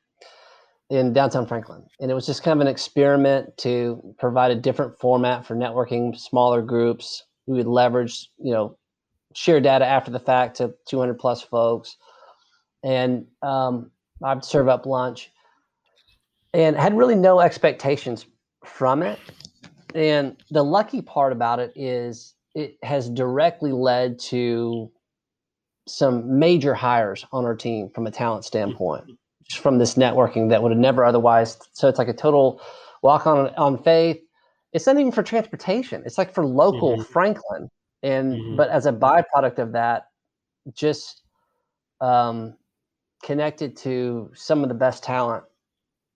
in 0.89 1.12
downtown 1.12 1.47
Franklin. 1.47 1.85
And 2.01 2.11
it 2.11 2.14
was 2.14 2.25
just 2.25 2.43
kind 2.43 2.59
of 2.59 2.66
an 2.66 2.72
experiment 2.72 3.55
to 3.59 4.14
provide 4.18 4.51
a 4.51 4.55
different 4.55 4.99
format 4.99 5.47
for 5.47 5.55
networking 5.55 6.18
smaller 6.18 6.62
groups. 6.62 7.22
We 7.47 7.59
would 7.59 7.66
leverage, 7.66 8.30
you 8.38 8.53
know, 8.53 8.76
share 9.34 9.61
data 9.61 9.84
after 9.84 10.11
the 10.11 10.20
fact 10.20 10.57
to 10.57 10.74
200 10.86 11.18
plus 11.18 11.42
folks. 11.42 11.97
And 12.82 13.26
um, 13.42 13.90
I'd 14.22 14.45
serve 14.45 14.68
up 14.68 14.86
lunch 14.86 15.30
and 16.53 16.76
had 16.76 16.97
really 16.97 17.16
no 17.16 17.40
expectations 17.40 18.26
from 18.64 19.03
it. 19.03 19.18
And 19.95 20.36
the 20.51 20.64
lucky 20.64 21.03
part 21.03 21.32
about 21.32 21.59
it 21.59 21.72
is 21.74 22.34
it 22.55 22.78
has 22.82 23.09
directly 23.09 23.72
led 23.72 24.18
to 24.18 24.90
some 25.86 26.38
major 26.38 26.74
hires 26.74 27.26
on 27.32 27.45
our 27.45 27.55
team 27.55 27.90
from 27.90 28.07
a 28.07 28.11
talent 28.11 28.45
standpoint, 28.45 29.05
just 29.49 29.62
from 29.62 29.78
this 29.78 29.95
networking 29.95 30.49
that 30.49 30.62
would 30.62 30.72
have 30.72 30.78
never 30.78 31.05
otherwise. 31.05 31.59
So 31.72 31.88
it's 31.88 31.99
like 31.99 32.09
a 32.09 32.14
total 32.14 32.61
walk 33.03 33.26
on 33.26 33.55
on 33.57 33.82
faith. 33.82 34.18
It's 34.75 34.87
not 34.87 34.99
even 34.99 35.12
for 35.12 35.22
transportation. 35.22 36.03
It's 36.05 36.18
like 36.18 36.35
for 36.35 36.45
local 36.45 36.95
mm-hmm. 36.95 37.03
Franklin, 37.03 37.70
and 38.03 38.35
mm-hmm. 38.35 38.57
but 38.57 38.68
as 38.68 38.85
a 38.85 38.93
byproduct 38.93 39.59
of 39.59 39.72
that, 39.72 40.09
just 40.75 41.22
um, 42.03 42.57
connected 43.22 43.77
to 43.79 44.31
some 44.35 44.62
of 44.62 44.68
the 44.68 44.75
best 44.75 45.03
talent 45.03 45.45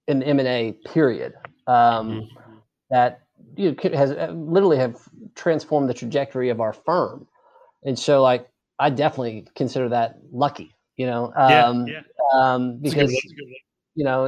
in 0.09 0.23
M 0.23 0.39
and 0.39 0.49
A. 0.49 0.73
Period. 0.93 1.33
Um, 1.67 2.11
mm-hmm. 2.11 2.55
That 2.91 3.23
you 3.57 3.71
know, 3.71 3.97
has 3.97 4.13
uh, 4.13 4.33
literally 4.35 4.79
have 4.79 4.97
transformed 5.35 5.89
the 5.89 5.95
trajectory 5.95 6.49
of 6.49 6.61
our 6.61 6.73
firm. 6.73 7.27
And 7.85 7.99
so, 7.99 8.23
like, 8.23 8.49
I 8.79 8.91
definitely 8.91 9.47
consider 9.55 9.89
that 9.91 10.19
lucky, 10.33 10.75
you 10.97 11.07
know, 11.07 11.33
um, 11.37 11.87
yeah, 11.87 11.95
yeah. 11.95 12.01
Um, 12.35 12.79
because, 12.79 13.13
you 13.95 14.05
know, 14.05 14.27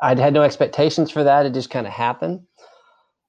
I'd 0.00 0.18
had 0.18 0.32
no 0.32 0.42
expectations 0.42 1.10
for 1.10 1.24
that. 1.24 1.46
It 1.46 1.54
just 1.54 1.70
kind 1.70 1.86
of 1.86 1.92
happened. 1.92 2.42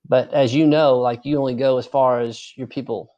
But 0.08 0.34
as 0.34 0.54
you 0.54 0.68
know, 0.68 1.00
like, 1.00 1.22
you 1.24 1.38
only 1.38 1.56
go 1.56 1.78
as 1.78 1.86
far 1.86 2.20
as 2.20 2.56
your 2.58 2.68
people 2.68 3.14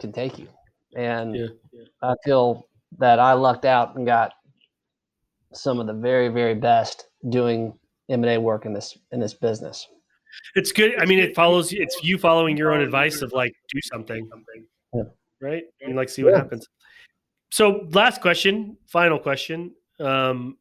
can 0.00 0.12
take 0.12 0.38
you. 0.38 0.48
And 0.96 1.36
yeah, 1.36 1.46
I 2.02 2.14
feel 2.24 2.66
that 2.98 3.18
I 3.18 3.34
lucked 3.34 3.64
out 3.64 3.96
and 3.96 4.06
got 4.06 4.32
some 5.52 5.80
of 5.80 5.86
the 5.86 5.92
very, 5.92 6.28
very 6.28 6.54
best 6.54 7.08
doing 7.28 7.78
M&A 8.08 8.38
work 8.38 8.64
in 8.64 8.72
this 8.72 8.96
in 9.12 9.20
this 9.20 9.34
business. 9.34 9.86
It's 10.54 10.72
good. 10.72 11.00
I 11.00 11.04
mean, 11.04 11.18
it 11.18 11.34
follows. 11.34 11.72
It's 11.72 12.02
you 12.02 12.18
following 12.18 12.56
your 12.56 12.72
own 12.72 12.80
advice 12.80 13.22
of 13.22 13.32
like 13.32 13.54
do 13.72 13.80
something, 13.82 14.28
yeah. 14.94 15.02
right? 15.40 15.64
And 15.80 15.96
like 15.96 16.08
see 16.08 16.22
what 16.22 16.32
yeah. 16.32 16.38
happens. 16.38 16.68
So, 17.50 17.86
last 17.92 18.20
question, 18.20 18.76
final 18.86 19.18
question. 19.18 19.74
Um, 20.00 20.56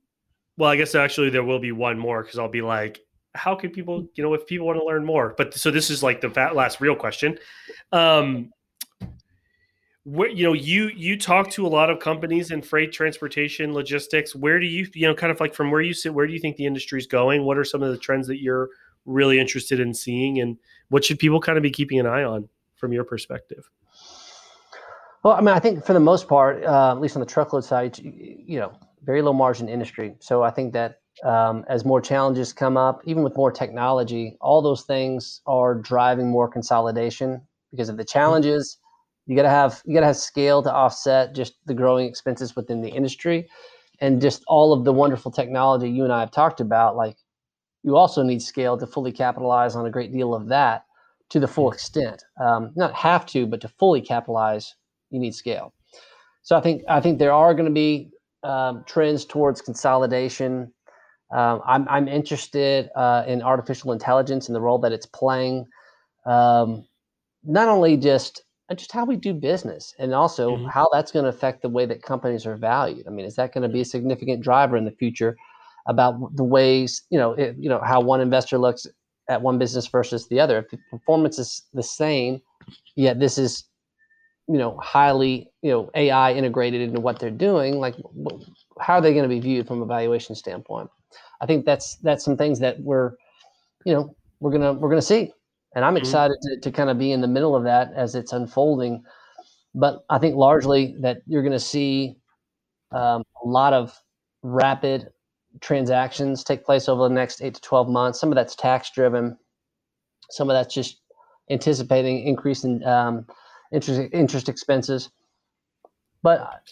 well, 0.58 0.70
I 0.70 0.76
guess 0.78 0.96
actually 0.96 1.30
there 1.30 1.44
will 1.44 1.60
be 1.60 1.72
one 1.72 2.00
more 2.00 2.24
because 2.24 2.40
I'll 2.40 2.48
be 2.48 2.62
like, 2.62 3.00
how 3.38 3.56
can 3.56 3.70
people, 3.70 4.08
you 4.16 4.24
know, 4.24 4.34
if 4.34 4.46
people 4.46 4.68
want 4.68 4.80
to 4.80 4.86
learn 4.86 5.06
more? 5.06 5.34
But 5.38 5.54
so 5.54 5.72
this 5.72 5.90
is 5.90 6.04
like 6.04 6.22
the 6.22 6.30
last 6.54 6.82
real 6.82 6.96
question. 6.96 7.38
Um, 7.92 8.52
where, 10.04 10.30
you 10.30 10.44
know, 10.46 10.54
you 10.54 10.90
you 10.90 11.18
talk 11.20 11.50
to 11.52 11.68
a 11.68 11.70
lot 11.70 11.90
of 11.90 12.00
companies 12.00 12.52
in 12.52 12.62
freight 12.62 12.94
transportation, 12.94 13.74
logistics. 13.74 14.36
Where 14.36 14.60
do 14.60 14.66
you, 14.66 14.88
you 14.94 15.08
know, 15.08 15.14
kind 15.14 15.32
of 15.32 15.40
like 15.40 15.54
from 15.54 15.70
where 15.70 15.82
you 15.82 15.94
sit, 15.94 16.14
where 16.14 16.26
do 16.26 16.34
you 16.34 16.40
think 16.40 16.56
the 16.56 16.66
industry 16.66 17.00
is 17.00 17.08
going? 17.08 17.44
What 17.44 17.58
are 17.58 17.66
some 17.66 17.84
of 17.84 17.92
the 17.92 17.98
trends 17.98 18.28
that 18.28 18.42
you're 18.42 18.70
really 19.08 19.40
interested 19.40 19.80
in 19.80 19.94
seeing 19.94 20.40
and 20.40 20.58
what 20.90 21.04
should 21.04 21.18
people 21.18 21.40
kind 21.40 21.58
of 21.58 21.64
be 21.64 21.72
keeping 21.72 22.00
an 22.00 22.06
eye 22.06 22.24
on 22.24 22.48
from 22.76 22.92
your 22.92 23.06
perspective 23.06 23.68
well 25.24 25.34
i 25.34 25.40
mean 25.40 25.56
i 25.56 25.60
think 25.60 25.84
for 25.84 25.94
the 25.94 26.00
most 26.00 26.28
part 26.28 26.64
uh, 26.64 26.92
at 26.92 27.00
least 27.00 27.16
on 27.16 27.22
the 27.22 27.26
truckload 27.26 27.64
side 27.64 27.98
you 27.98 28.60
know 28.60 28.72
very 29.04 29.22
low 29.22 29.34
margin 29.34 29.70
industry 29.70 30.14
so 30.20 30.44
i 30.44 30.52
think 30.52 30.74
that 30.74 31.00
um, 31.24 31.66
as 31.68 31.86
more 31.86 32.02
challenges 32.02 32.54
come 32.54 32.78
up 32.78 33.02
even 33.06 33.24
with 33.24 33.36
more 33.36 33.52
technology 33.52 34.38
all 34.42 34.62
those 34.62 34.84
things 34.84 35.42
are 35.46 35.76
driving 35.76 36.30
more 36.30 36.48
consolidation 36.48 37.42
because 37.72 37.90
of 37.90 37.98
the 37.98 38.06
challenges 38.06 38.78
you 39.26 39.36
got 39.36 39.44
to 39.44 39.50
have 39.50 39.82
you 39.86 39.94
got 39.94 40.02
to 40.02 40.08
have 40.08 40.18
scale 40.18 40.62
to 40.62 40.72
offset 40.72 41.34
just 41.34 41.56
the 41.66 41.74
growing 41.74 42.08
expenses 42.08 42.56
within 42.56 42.82
the 42.82 42.90
industry 42.90 43.48
and 44.00 44.22
just 44.22 44.44
all 44.48 44.74
of 44.74 44.86
the 44.86 44.94
wonderful 44.94 45.32
technology 45.32 45.90
you 45.90 46.04
and 46.04 46.14
i 46.14 46.20
have 46.20 46.32
talked 46.32 46.60
about 46.60 46.96
like 46.96 47.18
you 47.84 47.96
also 47.96 48.22
need 48.22 48.42
scale 48.42 48.78
to 48.78 48.86
fully 48.86 49.12
capitalize 49.12 49.76
on 49.76 49.86
a 49.86 49.90
great 49.90 50.12
deal 50.12 50.36
of 50.36 50.48
that 50.50 50.84
to 51.30 51.40
the 51.40 51.48
full 51.48 51.72
extent. 51.72 52.24
Um, 52.40 52.72
not 52.76 52.94
have 52.94 53.26
to, 53.28 53.46
but 53.46 53.62
to 53.62 53.68
fully 53.68 54.02
capitalize, 54.02 54.76
you 55.10 55.20
need 55.20 55.36
scale. 55.36 55.74
So 56.44 56.58
I 56.58 56.62
think 56.62 56.84
I 56.90 57.02
think 57.02 57.20
there 57.20 57.34
are 57.34 57.54
going 57.54 57.66
to 57.66 57.72
be 57.72 58.12
um, 58.44 58.84
trends 58.86 59.26
towards 59.26 59.62
consolidation. 59.62 60.74
Um, 61.32 61.62
I'm 61.66 61.88
I'm 61.90 62.08
interested 62.08 62.90
uh, 62.96 63.24
in 63.28 63.42
artificial 63.42 63.92
intelligence 63.92 64.48
and 64.48 64.56
the 64.56 64.62
role 64.62 64.80
that 64.80 64.92
it's 64.92 65.06
playing. 65.06 65.66
Um, 66.26 66.86
not 67.44 67.68
only 67.68 67.98
just 67.98 68.44
just 68.76 68.92
how 68.92 69.06
we 69.06 69.16
do 69.16 69.34
business 69.34 69.94
and 69.98 70.14
also 70.14 70.52
mm-hmm. 70.52 70.66
how 70.66 70.90
that's 70.92 71.12
going 71.12 71.24
to 71.24 71.30
affect 71.30 71.62
the 71.62 71.70
way 71.70 71.86
that 71.86 72.02
companies 72.02 72.46
are 72.46 72.58
valued. 72.58 73.08
I 73.08 73.12
mean, 73.12 73.26
is 73.26 73.36
that 73.36 73.54
going 73.54 73.64
to 73.64 73.74
be 73.74 73.82
a 73.82 73.86
significant 73.86 74.44
driver 74.44 74.76
in 74.76 74.84
the 74.84 74.92
future 74.92 75.38
about 75.88 76.36
the 76.36 76.44
ways, 76.44 77.04
you 77.10 77.18
know, 77.18 77.32
it, 77.32 77.56
you 77.58 77.70
know, 77.70 77.80
how 77.80 78.02
one 78.02 78.20
investor 78.20 78.58
looks 78.58 78.86
at 79.30 79.42
one 79.42 79.58
business 79.58 79.88
versus 79.88 80.28
the 80.28 80.40
other? 80.42 80.60
If 80.60 80.70
the 80.70 80.80
performance 80.92 81.40
is 81.40 81.64
the 81.74 81.84
same, 81.84 82.42
yet 82.96 83.20
this 83.22 83.38
is, 83.38 83.64
you 84.50 84.58
know, 84.58 84.78
highly, 84.84 85.50
you 85.62 85.72
know, 85.72 85.90
AI 85.96 86.34
integrated 86.34 86.82
into 86.82 87.00
what 87.00 87.20
they're 87.20 87.32
doing, 87.32 87.80
like 87.80 87.96
how 88.82 88.96
are 88.96 89.02
they 89.02 89.14
going 89.14 89.24
to 89.24 89.34
be 89.34 89.40
viewed 89.40 89.66
from 89.66 89.82
a 89.82 89.86
valuation 89.86 90.36
standpoint? 90.36 90.90
I 91.42 91.46
think 91.46 91.66
that's 91.66 91.96
that's 91.98 92.24
some 92.24 92.38
things 92.38 92.60
that 92.60 92.80
we're, 92.80 93.12
you 93.86 93.94
know, 93.94 94.16
we're 94.40 94.52
gonna 94.52 94.74
we're 94.74 94.90
gonna 94.90 95.02
see 95.02 95.32
and 95.78 95.86
I'm 95.86 95.94
mm-hmm. 95.94 96.02
excited 96.02 96.38
to, 96.42 96.60
to 96.62 96.72
kind 96.72 96.90
of 96.90 96.98
be 96.98 97.12
in 97.12 97.22
the 97.22 97.28
middle 97.28 97.56
of 97.56 97.64
that 97.66 97.92
as 97.96 98.16
it's 98.16 98.34
unfolding. 98.34 99.04
But 99.76 100.04
I 100.10 100.18
think 100.18 100.36
largely 100.36 100.96
that 101.02 101.20
you're 101.28 101.44
going 101.44 101.54
to 101.54 101.60
see 101.60 102.18
um, 102.92 103.24
a 103.44 103.48
lot 103.48 103.74
of 103.74 103.96
rapid 104.42 105.10
transactions 105.62 106.44
take 106.44 106.66
place 106.66 106.90
over 106.90 107.04
the 107.04 107.14
next 107.14 107.44
eight 107.44 107.54
to 107.54 107.62
12 107.62 107.90
months. 107.90 108.20
Some 108.20 108.30
of 108.30 108.36
that's 108.36 108.56
tax 108.56 108.90
driven, 108.90 109.38
some 110.32 110.50
of 110.50 110.56
that's 110.56 110.74
just 110.74 111.00
anticipating 111.52 112.26
increase 112.26 112.64
in 112.64 112.84
um, 112.84 113.28
interest 113.72 114.10
interest 114.14 114.50
expenses. 114.50 115.10
But 116.24 116.64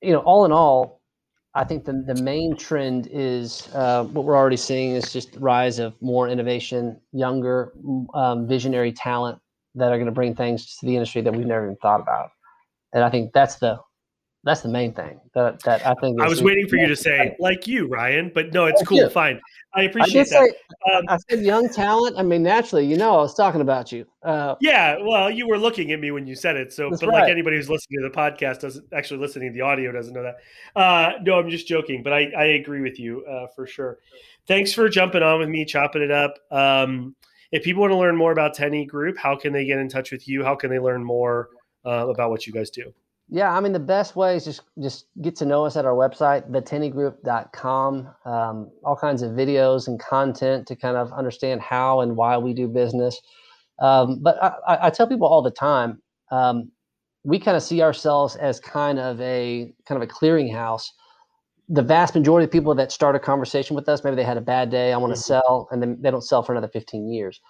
you 0.00 0.12
know, 0.12 0.20
all 0.20 0.46
in 0.46 0.52
all, 0.52 1.02
I 1.56 1.64
think 1.64 1.86
the, 1.86 2.04
the 2.06 2.20
main 2.22 2.54
trend 2.54 3.08
is 3.10 3.68
uh, 3.74 4.04
what 4.04 4.26
we're 4.26 4.36
already 4.36 4.58
seeing 4.58 4.90
is 4.90 5.10
just 5.10 5.32
the 5.32 5.40
rise 5.40 5.78
of 5.78 5.94
more 6.02 6.28
innovation, 6.28 7.00
younger, 7.12 7.72
um, 8.12 8.46
visionary 8.46 8.92
talent 8.92 9.38
that 9.74 9.90
are 9.90 9.96
going 9.96 10.04
to 10.04 10.12
bring 10.12 10.34
things 10.34 10.76
to 10.76 10.86
the 10.86 10.94
industry 10.94 11.22
that 11.22 11.32
we've 11.34 11.46
never 11.46 11.64
even 11.64 11.76
thought 11.76 12.00
about. 12.00 12.28
And 12.92 13.02
I 13.02 13.08
think 13.08 13.32
that's 13.32 13.56
the 13.56 13.78
that's 14.46 14.60
the 14.60 14.68
main 14.68 14.92
thing 14.92 15.20
that, 15.34 15.60
that 15.64 15.84
I 15.84 15.92
think. 15.94 16.20
I 16.20 16.28
was 16.28 16.40
waiting 16.40 16.68
for 16.68 16.76
you 16.76 16.86
to 16.86 16.94
say 16.94 17.34
like 17.40 17.66
you, 17.66 17.88
Ryan, 17.88 18.30
but 18.32 18.52
no, 18.52 18.66
it's 18.66 18.80
cool. 18.84 19.10
Fine. 19.10 19.40
I 19.74 19.82
appreciate 19.82 20.32
I 20.32 20.46
that. 20.46 20.54
Say, 20.54 20.94
um, 20.94 21.02
I 21.08 21.18
said 21.28 21.40
young 21.40 21.68
talent. 21.68 22.16
I 22.16 22.22
mean, 22.22 22.44
naturally, 22.44 22.86
you 22.86 22.96
know, 22.96 23.10
I 23.10 23.22
was 23.22 23.34
talking 23.34 23.60
about 23.60 23.90
you. 23.90 24.06
Uh, 24.22 24.54
yeah, 24.60 24.98
well, 25.02 25.32
you 25.32 25.48
were 25.48 25.58
looking 25.58 25.90
at 25.90 25.98
me 25.98 26.12
when 26.12 26.28
you 26.28 26.36
said 26.36 26.54
it. 26.56 26.72
So, 26.72 26.90
but 26.90 27.02
right. 27.02 27.22
like 27.22 27.30
anybody 27.30 27.56
who's 27.56 27.68
listening 27.68 28.02
to 28.02 28.08
the 28.08 28.16
podcast 28.16 28.60
doesn't 28.60 28.86
actually 28.92 29.18
listening 29.18 29.52
to 29.52 29.54
the 29.58 29.62
audio 29.62 29.90
doesn't 29.90 30.14
know 30.14 30.22
that. 30.22 30.36
Uh, 30.80 31.14
no, 31.22 31.40
I'm 31.40 31.50
just 31.50 31.66
joking, 31.66 32.04
but 32.04 32.12
I, 32.12 32.30
I 32.38 32.44
agree 32.44 32.82
with 32.82 33.00
you 33.00 33.24
uh, 33.24 33.48
for 33.48 33.66
sure. 33.66 33.98
Thanks 34.46 34.72
for 34.72 34.88
jumping 34.88 35.24
on 35.24 35.40
with 35.40 35.48
me, 35.48 35.64
chopping 35.64 36.02
it 36.02 36.12
up. 36.12 36.38
Um, 36.52 37.16
if 37.50 37.64
people 37.64 37.80
want 37.80 37.90
to 37.90 37.98
learn 37.98 38.14
more 38.14 38.30
about 38.30 38.54
Tenney 38.54 38.86
Group, 38.86 39.18
how 39.18 39.34
can 39.34 39.52
they 39.52 39.64
get 39.64 39.80
in 39.80 39.88
touch 39.88 40.12
with 40.12 40.28
you? 40.28 40.44
How 40.44 40.54
can 40.54 40.70
they 40.70 40.78
learn 40.78 41.02
more 41.02 41.48
uh, 41.84 42.06
about 42.08 42.30
what 42.30 42.46
you 42.46 42.52
guys 42.52 42.70
do? 42.70 42.94
Yeah, 43.28 43.52
I 43.52 43.60
mean 43.60 43.72
the 43.72 43.80
best 43.80 44.14
way 44.14 44.36
is 44.36 44.44
just 44.44 44.62
just 44.80 45.06
get 45.20 45.34
to 45.36 45.44
know 45.44 45.64
us 45.66 45.76
at 45.76 45.84
our 45.84 45.94
website, 45.94 46.48
thetenneygroup.com. 46.50 48.08
Um, 48.24 48.70
all 48.84 48.96
kinds 48.96 49.22
of 49.22 49.32
videos 49.32 49.88
and 49.88 49.98
content 49.98 50.68
to 50.68 50.76
kind 50.76 50.96
of 50.96 51.12
understand 51.12 51.60
how 51.60 52.00
and 52.00 52.16
why 52.16 52.38
we 52.38 52.54
do 52.54 52.68
business. 52.68 53.20
Um, 53.80 54.20
but 54.22 54.42
I, 54.42 54.86
I, 54.86 54.90
tell 54.90 55.06
people 55.06 55.26
all 55.26 55.42
the 55.42 55.50
time, 55.50 56.00
um, 56.30 56.70
we 57.24 57.38
kind 57.38 57.56
of 57.56 57.62
see 57.62 57.82
ourselves 57.82 58.36
as 58.36 58.58
kind 58.58 58.98
of 58.98 59.20
a 59.20 59.72
kind 59.86 60.00
of 60.00 60.08
a 60.08 60.10
clearinghouse. 60.10 60.84
The 61.68 61.82
vast 61.82 62.14
majority 62.14 62.44
of 62.44 62.52
people 62.52 62.74
that 62.76 62.92
start 62.92 63.16
a 63.16 63.18
conversation 63.18 63.74
with 63.74 63.88
us, 63.88 64.04
maybe 64.04 64.14
they 64.14 64.24
had 64.24 64.36
a 64.36 64.42
bad 64.42 64.70
day, 64.70 64.92
I 64.92 64.96
want 64.96 65.12
to 65.12 65.18
mm-hmm. 65.18 65.42
sell, 65.42 65.68
and 65.72 65.82
then 65.82 65.98
they 66.00 66.12
don't 66.12 66.22
sell 66.22 66.44
for 66.44 66.52
another 66.52 66.68
15 66.68 67.12
years. 67.12 67.40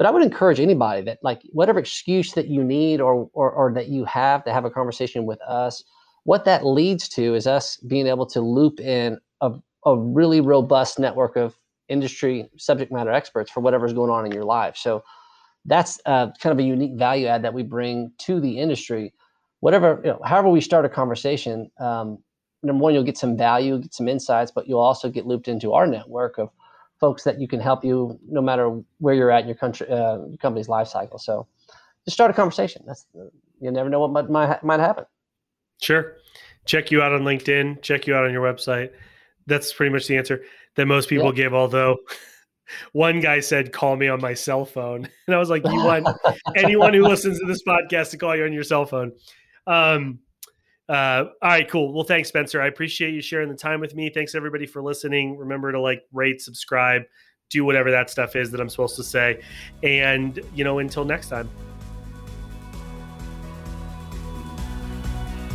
But 0.00 0.06
I 0.06 0.12
would 0.12 0.22
encourage 0.22 0.60
anybody 0.60 1.02
that 1.02 1.18
like 1.22 1.42
whatever 1.52 1.78
excuse 1.78 2.32
that 2.32 2.46
you 2.48 2.64
need 2.64 3.02
or, 3.02 3.28
or 3.34 3.50
or 3.50 3.70
that 3.74 3.88
you 3.88 4.06
have 4.06 4.42
to 4.44 4.50
have 4.50 4.64
a 4.64 4.70
conversation 4.70 5.26
with 5.26 5.38
us, 5.42 5.84
what 6.24 6.46
that 6.46 6.64
leads 6.64 7.06
to 7.10 7.34
is 7.34 7.46
us 7.46 7.76
being 7.76 8.06
able 8.06 8.24
to 8.24 8.40
loop 8.40 8.80
in 8.80 9.18
a, 9.42 9.52
a 9.84 9.98
really 9.98 10.40
robust 10.40 10.98
network 10.98 11.36
of 11.36 11.58
industry 11.90 12.48
subject 12.56 12.90
matter 12.90 13.10
experts 13.10 13.50
for 13.50 13.60
whatever's 13.60 13.92
going 13.92 14.10
on 14.10 14.24
in 14.24 14.32
your 14.32 14.44
life. 14.44 14.74
So 14.74 15.04
that's 15.66 16.00
uh, 16.06 16.28
kind 16.40 16.54
of 16.54 16.58
a 16.58 16.66
unique 16.66 16.94
value 16.94 17.26
add 17.26 17.42
that 17.42 17.52
we 17.52 17.62
bring 17.62 18.10
to 18.20 18.40
the 18.40 18.58
industry. 18.58 19.12
Whatever, 19.58 20.00
you 20.02 20.12
know, 20.12 20.20
however 20.24 20.48
we 20.48 20.62
start 20.62 20.86
a 20.86 20.88
conversation, 20.88 21.70
um, 21.78 22.16
number 22.62 22.82
one, 22.82 22.94
you'll 22.94 23.04
get 23.04 23.18
some 23.18 23.36
value, 23.36 23.78
get 23.78 23.92
some 23.92 24.08
insights, 24.08 24.50
but 24.50 24.66
you'll 24.66 24.80
also 24.80 25.10
get 25.10 25.26
looped 25.26 25.46
into 25.46 25.74
our 25.74 25.86
network 25.86 26.38
of 26.38 26.48
folks 27.00 27.24
that 27.24 27.40
you 27.40 27.48
can 27.48 27.60
help 27.60 27.84
you 27.84 28.18
no 28.28 28.42
matter 28.42 28.80
where 28.98 29.14
you're 29.14 29.30
at 29.30 29.42
in 29.42 29.48
your 29.48 29.56
country 29.56 29.88
uh, 29.88 30.18
company's 30.40 30.68
life 30.68 30.86
cycle. 30.86 31.18
So 31.18 31.46
just 32.04 32.14
start 32.14 32.30
a 32.30 32.34
conversation. 32.34 32.82
That's 32.86 33.06
you 33.14 33.70
never 33.70 33.88
know 33.88 34.00
what 34.00 34.10
might, 34.10 34.30
might 34.30 34.62
might 34.62 34.80
happen. 34.80 35.04
Sure. 35.80 36.16
Check 36.66 36.90
you 36.90 37.02
out 37.02 37.12
on 37.12 37.22
LinkedIn. 37.22 37.82
Check 37.82 38.06
you 38.06 38.14
out 38.14 38.24
on 38.24 38.32
your 38.32 38.42
website. 38.42 38.90
That's 39.46 39.72
pretty 39.72 39.92
much 39.92 40.06
the 40.06 40.16
answer 40.16 40.44
that 40.76 40.86
most 40.86 41.08
people 41.08 41.28
yeah. 41.28 41.44
give. 41.44 41.54
Although 41.54 41.96
one 42.92 43.20
guy 43.20 43.40
said, 43.40 43.72
"Call 43.72 43.96
me 43.96 44.08
on 44.08 44.20
my 44.20 44.34
cell 44.34 44.64
phone," 44.64 45.08
and 45.26 45.34
I 45.34 45.38
was 45.38 45.50
like, 45.50 45.64
"You 45.64 45.82
want 45.82 46.08
anyone 46.56 46.94
who 46.94 47.06
listens 47.06 47.38
to 47.40 47.46
this 47.46 47.62
podcast 47.62 48.10
to 48.10 48.18
call 48.18 48.36
you 48.36 48.44
on 48.44 48.52
your 48.52 48.64
cell 48.64 48.86
phone?" 48.86 49.12
Um, 49.66 50.20
uh, 50.90 51.30
all 51.40 51.48
right, 51.50 51.70
cool. 51.70 51.92
Well, 51.94 52.02
thanks, 52.02 52.28
Spencer. 52.28 52.60
I 52.60 52.66
appreciate 52.66 53.14
you 53.14 53.22
sharing 53.22 53.48
the 53.48 53.54
time 53.54 53.78
with 53.78 53.94
me. 53.94 54.10
Thanks 54.10 54.34
everybody 54.34 54.66
for 54.66 54.82
listening. 54.82 55.38
Remember 55.38 55.70
to 55.70 55.80
like, 55.80 56.02
rate, 56.12 56.40
subscribe, 56.40 57.02
do 57.48 57.64
whatever 57.64 57.92
that 57.92 58.10
stuff 58.10 58.34
is 58.34 58.50
that 58.50 58.60
I'm 58.60 58.68
supposed 58.68 58.96
to 58.96 59.04
say. 59.04 59.40
And, 59.84 60.40
you 60.52 60.64
know, 60.64 60.80
until 60.80 61.04
next 61.04 61.28
time. 61.28 61.48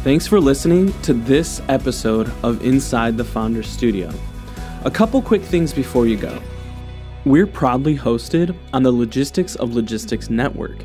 Thanks 0.06 0.26
for 0.26 0.40
listening 0.40 0.94
to 1.02 1.14
this 1.14 1.62
episode 1.68 2.32
of 2.42 2.64
Inside 2.64 3.18
the 3.18 3.26
Founder 3.26 3.64
Studio. 3.64 4.14
A 4.86 4.92
couple 4.92 5.22
quick 5.22 5.42
things 5.42 5.74
before 5.74 6.08
you 6.08 6.16
go. 6.16 6.42
We're 7.26 7.48
proudly 7.48 7.98
hosted 7.98 8.56
on 8.72 8.84
the 8.84 8.92
Logistics 8.92 9.58
of 9.58 9.74
Logistics 9.74 10.30
Network 10.30 10.78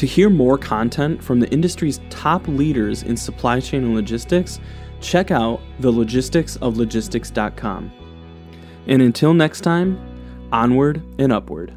to 0.00 0.06
hear 0.06 0.30
more 0.30 0.56
content 0.56 1.22
from 1.22 1.40
the 1.40 1.50
industry's 1.50 2.00
top 2.08 2.48
leaders 2.48 3.02
in 3.02 3.18
supply 3.18 3.60
chain 3.60 3.84
and 3.84 3.94
logistics, 3.94 4.58
check 5.02 5.30
out 5.30 5.60
thelogisticsoflogistics.com. 5.82 7.92
And 8.86 9.02
until 9.02 9.34
next 9.34 9.60
time, 9.60 10.00
onward 10.52 11.02
and 11.18 11.30
upward. 11.30 11.74